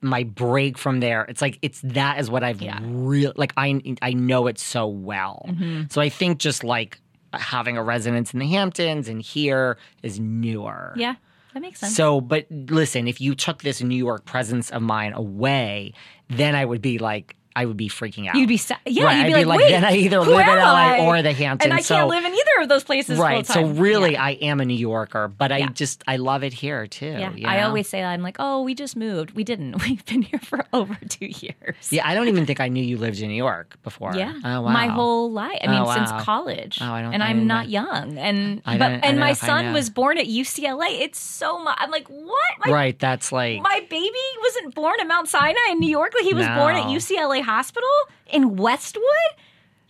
my 0.00 0.22
break 0.24 0.78
from 0.78 1.00
there, 1.00 1.24
it's 1.24 1.42
like 1.42 1.58
it's 1.62 1.80
that 1.82 2.18
is 2.20 2.30
what 2.30 2.42
I've 2.44 2.62
Yeah. 2.62 2.78
really 2.82 3.32
like. 3.36 3.52
I 3.56 3.80
I 4.02 4.12
know 4.12 4.46
it 4.46 4.58
so 4.58 4.86
well. 4.86 5.44
Mm-hmm. 5.48 5.82
So 5.90 6.00
I 6.00 6.08
think 6.08 6.38
just 6.38 6.62
like 6.64 7.00
having 7.32 7.76
a 7.76 7.82
residence 7.82 8.32
in 8.32 8.38
the 8.40 8.46
Hamptons 8.46 9.08
and 9.08 9.20
here 9.20 9.76
is 10.02 10.18
newer. 10.18 10.94
Yeah, 10.96 11.16
that 11.52 11.60
makes 11.60 11.80
sense. 11.80 11.94
So, 11.94 12.20
but 12.20 12.46
listen, 12.50 13.06
if 13.08 13.20
you 13.20 13.34
took 13.34 13.62
this 13.62 13.82
New 13.82 13.96
York 13.96 14.24
presence 14.24 14.70
of 14.70 14.82
mine 14.82 15.12
away, 15.12 15.92
then 16.28 16.54
I 16.54 16.64
would 16.64 16.80
be 16.80 16.98
like, 16.98 17.36
I 17.58 17.64
would 17.66 17.76
be 17.76 17.88
freaking 17.88 18.28
out. 18.28 18.36
You'd 18.36 18.48
be 18.48 18.56
sa- 18.56 18.76
yeah. 18.86 19.04
Right, 19.04 19.16
You'd 19.18 19.26
be 19.26 19.34
I'd 19.34 19.38
be 19.40 19.44
like, 19.44 19.46
like, 19.46 19.58
wait, 19.66 19.70
then 19.72 19.84
I 19.84 19.92
either 19.96 20.20
live 20.20 20.28
in 20.40 20.48
am 20.48 20.58
LA 20.58 20.74
I? 20.74 20.98
or 21.00 21.22
the 21.22 21.32
Hamptons. 21.32 21.64
and 21.64 21.74
I 21.74 21.80
so, 21.82 21.96
can't 21.96 22.08
live 22.08 22.24
in 22.24 22.32
either 22.32 22.62
of 22.62 22.68
those 22.68 22.84
places. 22.84 23.18
Right. 23.18 23.44
So 23.46 23.66
really, 23.66 24.12
Yeah. 24.12 24.22
I 24.24 24.30
am 24.42 24.60
a 24.60 24.64
New 24.64 24.74
Yorker, 24.76 25.26
but 25.26 25.50
I 25.50 25.58
Yeah. 25.58 25.68
just 25.70 26.04
I 26.06 26.16
love 26.16 26.44
it 26.44 26.52
here 26.52 26.86
too. 26.86 27.06
Yeah, 27.06 27.32
you 27.34 27.48
I 27.48 27.62
always 27.62 27.88
say 27.88 28.00
that. 28.00 28.08
I'm 28.08 28.22
like, 28.22 28.36
oh, 28.38 28.62
we 28.62 28.74
just 28.74 28.96
moved. 28.96 29.32
We 29.32 29.42
didn't. 29.44 29.82
We've 29.88 30.04
been 30.06 30.22
here 30.22 30.38
for 30.40 30.64
over 30.72 30.96
two 31.08 31.26
years. 31.26 31.90
Yeah, 31.90 32.06
I 32.08 32.14
don't 32.14 32.28
even 32.28 32.46
think 32.46 32.60
I 32.60 32.68
knew 32.68 32.82
you 32.84 32.96
lived 32.96 33.18
in 33.20 33.28
New 33.28 33.34
York 33.34 33.76
before. 33.82 34.14
Yeah, 34.14 34.32
Oh 34.44 34.62
wow. 34.62 34.70
my 34.72 34.86
whole 34.86 35.32
life. 35.32 35.58
I 35.62 35.66
oh, 35.66 35.70
mean, 35.70 35.82
Oh, 35.82 35.92
since 35.94 36.10
college. 36.24 36.78
Oh, 36.80 36.92
I 36.92 37.02
don't- 37.02 37.14
and 37.14 37.22
I 37.22 37.28
I'm 37.30 37.36
didn't 37.36 37.48
know. 37.48 37.60
young. 37.62 38.18
And 38.18 38.62
I 38.66 38.78
but 38.78 38.90
and 39.04 39.18
my 39.18 39.32
son 39.32 39.72
was 39.72 39.90
born 39.90 40.18
at 40.18 40.26
UCLA. 40.26 41.00
It's 41.00 41.18
so 41.18 41.58
much. 41.58 41.76
I'm 41.80 41.90
like, 41.90 42.06
what? 42.08 42.52
My, 42.64 42.72
right. 42.72 42.98
That's 42.98 43.32
like 43.32 43.60
my 43.62 43.84
baby 43.90 44.24
wasn't 44.42 44.74
born 44.74 44.94
at 45.00 45.08
Mount 45.08 45.28
Sinai 45.28 45.56
in 45.72 45.80
New 45.80 45.88
York. 45.90 46.12
Like 46.14 46.24
he 46.24 46.34
was 46.34 46.46
born 46.48 46.76
at 46.76 46.84
UCLA 46.86 47.40
Hospital 47.48 47.88
in 48.30 48.56
Westwood. 48.56 49.04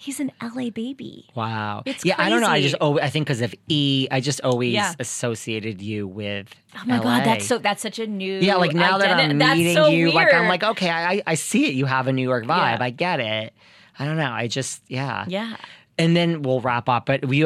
He's 0.01 0.21
an 0.21 0.31
LA 0.41 0.71
baby. 0.71 1.27
wow. 1.35 1.83
It's 1.85 2.05
yeah, 2.05 2.15
I 2.19 2.29
don't 2.31 2.41
know. 2.41 2.47
I 2.47 2.63
just 2.63 2.77
oh, 2.81 3.01
I 3.01 3.11
think 3.11 3.27
because 3.27 3.41
of 3.41 3.53
E, 3.69 4.07
I 4.13 4.21
just 4.21 4.41
always 4.43 4.73
Yeah. 4.73 4.95
associated 5.01 5.83
you 5.83 6.07
with. 6.07 6.55
Oh 6.77 6.83
my 6.87 6.99
god, 7.01 7.25
that's 7.25 7.47
so. 7.47 7.59
That's 7.59 7.83
such 7.83 7.99
a 7.99 8.07
new. 8.07 8.39
Yeah, 8.39 8.55
like 8.57 8.75
now 8.75 8.99
that 8.99 9.19
identi- 9.19 9.31
I'm 9.31 9.39
that's 9.39 9.59
meeting 9.59 9.75
so 9.75 9.89
you, 9.89 10.13
like 10.13 10.33
I'm 10.33 10.43
weird. 10.43 10.51
like, 10.51 10.63
okay, 10.63 10.89
I 10.91 11.21
I 11.27 11.35
see 11.35 11.67
it. 11.67 11.75
You 11.75 11.87
have 11.87 12.07
a 12.07 12.13
New 12.13 12.23
York 12.23 12.45
vibe. 12.45 12.79
Yeah. 12.79 12.85
I 12.85 12.91
get 12.91 13.19
it. 13.19 13.53
I 13.99 14.05
don't 14.05 14.17
know. 14.17 14.31
I 14.31 14.47
just 14.47 14.83
yeah. 14.87 15.25
yeah. 15.27 15.57
And 15.99 16.15
then 16.17 16.43
we'll 16.43 16.61
wrap 16.61 16.89
up. 16.89 17.07
But 17.07 17.25
we, 17.25 17.45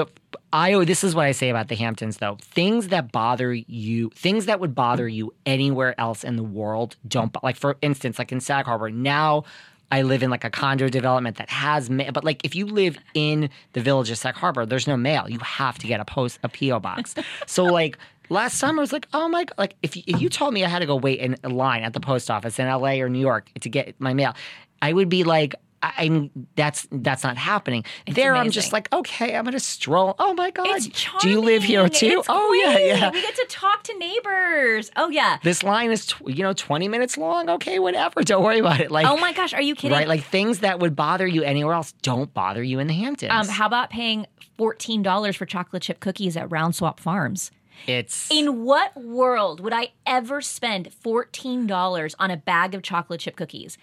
I, 0.53 0.75
oh, 0.75 0.85
this 0.85 1.03
is 1.03 1.15
what 1.15 1.25
I 1.25 1.33
say 1.33 1.49
about 1.49 1.69
the 1.69 1.75
Hamptons, 1.75 2.19
though. 2.19 2.37
Things 2.43 2.89
that 2.89 3.11
bother 3.11 3.55
you, 3.55 4.11
things 4.11 4.45
that 4.45 4.61
would 4.61 4.75
bother 4.75 5.09
you 5.09 5.33
anywhere 5.47 5.99
else 5.99 6.23
in 6.23 6.37
the 6.37 6.43
world, 6.43 6.97
don't. 7.09 7.33
bo- 7.33 7.41
Like 7.43 7.57
for 7.57 7.79
instance, 7.81 8.19
like 8.19 8.31
in 8.31 8.41
Sag 8.41 8.67
Harbor, 8.67 8.91
now 8.91 9.45
I 9.93 10.03
live 10.03 10.23
in 10.23 10.31
like 10.31 10.43
a 10.43 10.51
condo 10.51 10.89
development 10.89 11.37
that 11.37 11.51
has 11.51 11.91
mail. 11.91 12.11
But 12.13 12.25
like 12.25 12.45
if 12.45 12.55
you 12.57 12.67
live 12.67 12.99
in 13.15 13.51
the 13.75 13.81
village 13.81 14.11
of 14.11 14.19
Sag 14.19 14.35
Harbor, 14.35 14.65
there's 14.65 14.87
no 14.87 14.97
mail. 14.97 15.29
You 15.29 15.39
have 15.41 15.79
to 15.79 15.87
get 15.87 16.01
a 16.01 16.05
post, 16.05 16.39
a 16.43 16.49
PO 16.49 16.81
box. 16.81 17.15
so 17.47 17.65
like. 17.65 17.99
Last 18.29 18.57
summer, 18.57 18.81
I 18.81 18.83
was 18.83 18.93
like, 18.95 19.09
oh 19.13 19.29
my 19.29 19.45
god! 19.45 19.55
Like, 19.59 19.75
if 19.83 19.95
you, 19.95 20.05
if 20.07 20.23
you 20.23 20.31
told 20.31 20.55
me 20.55 20.65
I 20.65 20.69
had 20.69 20.79
to 20.79 20.87
go 20.87 20.97
wait 20.97 21.19
in 21.19 21.37
line 21.43 21.83
at 21.83 21.93
the 21.93 22.01
post 22.01 22.31
office 22.31 22.59
in 22.59 22.67
LA 22.67 22.93
or 22.93 23.11
New 23.11 23.19
York 23.19 23.51
to 23.61 23.69
get 23.69 24.01
my 24.01 24.15
mail, 24.15 24.35
I 24.81 24.93
would 24.95 25.11
be 25.11 25.23
like, 25.23 25.55
I, 25.83 25.93
I'm 25.99 26.31
that's 26.57 26.87
that's 26.91 27.25
not 27.25 27.37
happening. 27.37 27.85
there, 28.07 28.35
I'm 28.37 28.51
just 28.51 28.73
like, 28.73 28.93
okay, 28.93 29.35
I'm 29.37 29.45
gonna 29.45 29.59
stroll. 29.61 30.15
Oh 30.19 30.33
my 30.35 30.51
god, 30.51 30.67
It's 30.69 30.89
do 31.21 31.29
you 31.29 31.41
live 31.41 31.63
here 31.63 31.89
too? 31.89 32.19
It's 32.21 32.27
oh 32.31 32.53
yeah, 32.65 32.79
yeah. 32.79 33.11
We 33.11 33.21
get 33.21 33.35
to 33.35 33.47
talk 33.49 33.83
to 33.85 33.99
neighbors. 33.99 34.91
Oh 34.97 35.09
yeah. 35.11 35.39
This 35.43 35.63
line 35.63 35.91
is 35.91 36.07
tw- 36.07 36.29
you 36.29 36.43
know 36.43 36.53
20 36.53 36.89
minutes 36.89 37.19
long. 37.19 37.49
Okay, 37.51 37.79
whatever. 37.79 38.21
Don't 38.25 38.45
worry 38.45 38.61
about 38.61 38.81
it. 38.81 38.91
Like, 38.91 39.07
Oh 39.07 39.17
my 39.17 39.33
gosh, 39.33 39.53
are 39.55 39.63
you 39.63 39.75
kidding? 39.75 39.97
right? 39.97 40.09
Like 40.09 40.25
things 40.25 40.61
that 40.61 40.79
would 40.81 40.95
bother 40.95 41.27
you 41.27 41.43
anywhere 41.43 41.75
else 41.75 41.93
don't 42.03 42.33
bother 42.33 42.63
you 42.63 42.79
in 42.79 42.87
the 42.87 42.95
Hamptons. 42.95 43.31
um, 43.33 43.49
how 43.49 43.67
about 43.67 43.91
paying 43.91 44.27
fourteen 44.57 45.03
dollars 45.03 45.37
for 45.37 45.47
chocolate 45.47 45.83
chip 45.83 46.01
cookies 46.01 46.37
at 46.37 46.51
Round 46.51 46.75
Swamp 46.75 47.01
Farms? 47.01 47.51
it's 47.87 48.31
In 48.31 48.65
what 48.65 48.95
world 48.97 49.59
would 49.61 49.73
I 49.73 49.89
ever 50.07 50.41
spend 50.41 50.93
fourteen 50.93 51.67
dollars 51.67 52.15
on 52.21 52.31
a 52.31 52.37
bag 52.37 52.75
of 52.75 52.83
chocolate 52.83 53.21
chip 53.21 53.35
cookies? 53.37 53.77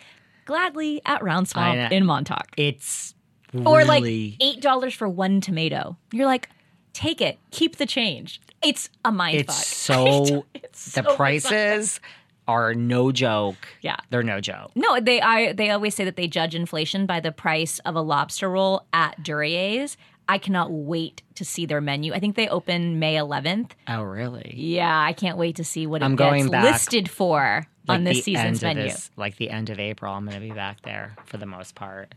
Gladly 0.49 0.99
at 1.05 1.23
Round 1.23 1.47
Swamp 1.47 1.91
in 1.91 2.07
Montauk. 2.07 2.47
it's 2.57 3.13
or 3.53 3.85
like 3.85 4.03
eight 4.03 4.61
dollars 4.61 4.95
for 4.95 5.07
one 5.07 5.41
tomato. 5.41 5.95
You're 6.11 6.25
like, 6.25 6.49
take 6.91 7.21
it, 7.21 7.37
keep 7.51 7.75
the 7.75 7.85
change. 7.85 8.41
It's 8.63 8.89
a 9.05 9.11
mind 9.11 9.41
it's 9.41 9.55
fuck. 9.55 9.65
so 10.25 10.45
It's 10.55 10.85
the 10.95 11.03
so 11.03 11.15
prices 11.15 11.99
are 12.47 12.73
no 12.73 13.11
joke. 13.11 13.67
Yeah. 13.81 13.97
they're 14.09 14.23
no 14.23 14.41
joke. 14.41 14.71
No, 14.73 14.99
they 14.99 15.21
I 15.21 15.53
they 15.53 15.69
always 15.69 15.93
say 15.93 16.03
that 16.05 16.15
they 16.15 16.27
judge 16.27 16.55
inflation 16.55 17.05
by 17.05 17.19
the 17.19 17.31
price 17.31 17.77
of 17.85 17.93
a 17.95 18.01
lobster 18.01 18.49
roll 18.49 18.87
at 18.91 19.21
Duryea's. 19.21 19.97
I 20.27 20.39
cannot 20.39 20.71
wait 20.71 21.21
to 21.35 21.45
see 21.45 21.67
their 21.67 21.81
menu. 21.81 22.13
I 22.13 22.19
think 22.19 22.35
they 22.35 22.47
open 22.47 22.97
May 22.97 23.15
11th. 23.15 23.71
Oh 23.87 24.01
really? 24.01 24.51
Yeah, 24.55 24.99
I 24.99 25.13
can't 25.13 25.37
wait 25.37 25.57
to 25.57 25.63
see 25.63 25.85
what 25.85 26.01
it 26.01 26.05
I'm 26.05 26.15
gets 26.15 26.47
listed 26.47 27.07
for 27.07 27.67
on 27.89 28.03
Like 28.03 28.13
this 28.13 28.17
the 28.25 28.33
season's 28.35 28.61
menu. 28.61 28.83
this- 28.83 29.11
like 29.17 29.35
the 29.37 29.49
end 29.49 29.69
of 29.69 29.79
April, 29.79 30.13
I'm 30.13 30.25
going 30.25 30.39
to 30.39 30.45
be 30.47 30.51
back 30.53 30.81
there 30.83 31.15
for 31.25 31.37
the 31.37 31.45
most 31.45 31.75
part. 31.75 32.13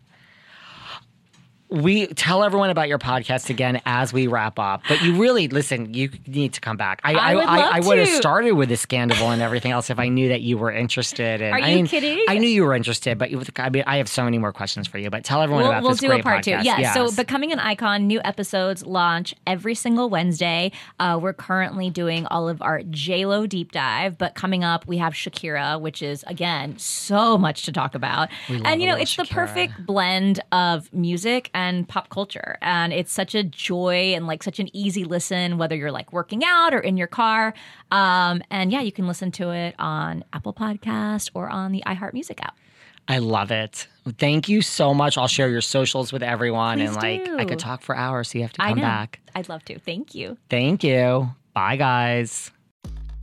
We 1.72 2.06
tell 2.08 2.44
everyone 2.44 2.70
about 2.70 2.88
your 2.88 2.98
podcast 2.98 3.48
again 3.50 3.80
as 3.86 4.12
we 4.12 4.26
wrap 4.26 4.58
up, 4.58 4.82
but 4.88 5.00
you 5.02 5.20
really 5.20 5.48
listen. 5.48 5.94
You 5.94 6.10
need 6.26 6.52
to 6.52 6.60
come 6.60 6.76
back. 6.76 7.00
I 7.02 7.14
I 7.14 7.34
would 7.34 7.44
I, 7.44 7.76
I 7.76 7.80
would 7.80 7.98
have 7.98 8.08
started 8.08 8.52
with 8.52 8.68
the 8.68 8.76
scandal 8.76 9.30
and 9.30 9.40
everything 9.40 9.72
else 9.72 9.88
if 9.88 9.98
I 9.98 10.08
knew 10.08 10.28
that 10.28 10.42
you 10.42 10.58
were 10.58 10.70
interested. 10.70 11.40
And 11.40 11.54
Are 11.54 11.60
I 11.64 11.68
you 11.70 11.76
mean, 11.76 11.86
kidding? 11.86 12.24
I 12.28 12.36
knew 12.38 12.48
you 12.48 12.64
were 12.64 12.74
interested, 12.74 13.16
but 13.16 13.30
you, 13.30 13.42
I 13.56 13.70
mean, 13.70 13.84
I 13.86 13.96
have 13.96 14.08
so 14.08 14.22
many 14.22 14.36
more 14.38 14.52
questions 14.52 14.86
for 14.86 14.98
you. 14.98 15.08
But 15.08 15.24
tell 15.24 15.40
everyone 15.40 15.62
We'll, 15.62 15.70
about 15.72 15.82
we'll 15.82 15.92
this 15.92 16.00
do 16.00 16.08
great 16.08 16.20
a 16.20 16.22
part 16.22 16.44
podcast. 16.44 16.62
two. 16.62 16.66
Yeah. 16.68 16.92
So, 16.92 17.10
Becoming 17.10 17.52
an 17.52 17.58
Icon, 17.58 18.06
new 18.06 18.20
episodes 18.22 18.84
launch 18.84 19.34
every 19.46 19.74
single 19.74 20.10
Wednesday. 20.10 20.72
Uh, 21.00 21.18
we're 21.22 21.32
currently 21.32 21.88
doing 21.88 22.26
all 22.26 22.48
of 22.50 22.60
our 22.60 22.80
JLo 22.80 23.48
deep 23.48 23.72
dive, 23.72 24.18
but 24.18 24.34
coming 24.34 24.62
up, 24.62 24.86
we 24.86 24.98
have 24.98 25.14
Shakira, 25.14 25.80
which 25.80 26.02
is, 26.02 26.22
again, 26.26 26.76
so 26.78 27.38
much 27.38 27.62
to 27.62 27.72
talk 27.72 27.94
about. 27.94 28.28
And, 28.48 28.82
you 28.82 28.88
know, 28.88 28.96
it's 28.96 29.16
the 29.16 29.24
perfect 29.24 29.86
blend 29.86 30.40
of 30.52 30.92
music 30.92 31.48
and 31.54 31.61
pop 31.88 32.08
culture. 32.08 32.58
And 32.62 32.92
it's 32.92 33.12
such 33.12 33.34
a 33.34 33.42
joy 33.42 34.14
and 34.14 34.26
like 34.26 34.42
such 34.42 34.58
an 34.58 34.74
easy 34.74 35.04
listen, 35.04 35.58
whether 35.58 35.76
you're 35.76 35.92
like 35.92 36.12
working 36.12 36.42
out 36.44 36.74
or 36.74 36.80
in 36.80 36.96
your 36.96 37.06
car. 37.06 37.54
Um, 37.90 38.42
and 38.50 38.72
yeah, 38.72 38.80
you 38.80 38.92
can 38.92 39.06
listen 39.06 39.30
to 39.32 39.50
it 39.50 39.74
on 39.78 40.24
Apple 40.32 40.54
Podcast 40.54 41.30
or 41.34 41.48
on 41.48 41.72
the 41.72 41.82
iHeart 41.86 42.12
Music 42.12 42.42
app. 42.42 42.56
I 43.08 43.18
love 43.18 43.50
it. 43.50 43.88
Thank 44.18 44.48
you 44.48 44.62
so 44.62 44.94
much. 44.94 45.18
I'll 45.18 45.28
share 45.28 45.48
your 45.48 45.60
socials 45.60 46.12
with 46.12 46.22
everyone, 46.22 46.80
and 46.80 46.90
Please 46.96 47.26
like 47.26 47.28
I 47.40 47.44
could 47.44 47.58
talk 47.58 47.82
for 47.82 47.96
hours, 47.96 48.30
so 48.30 48.38
you 48.38 48.44
have 48.44 48.52
to 48.52 48.62
come 48.62 48.78
back. 48.78 49.20
I'd 49.34 49.48
love 49.48 49.64
to. 49.64 49.78
Thank 49.78 50.14
you. 50.14 50.36
Thank 50.48 50.84
you. 50.84 51.28
Bye, 51.52 51.76
guys. 51.76 52.50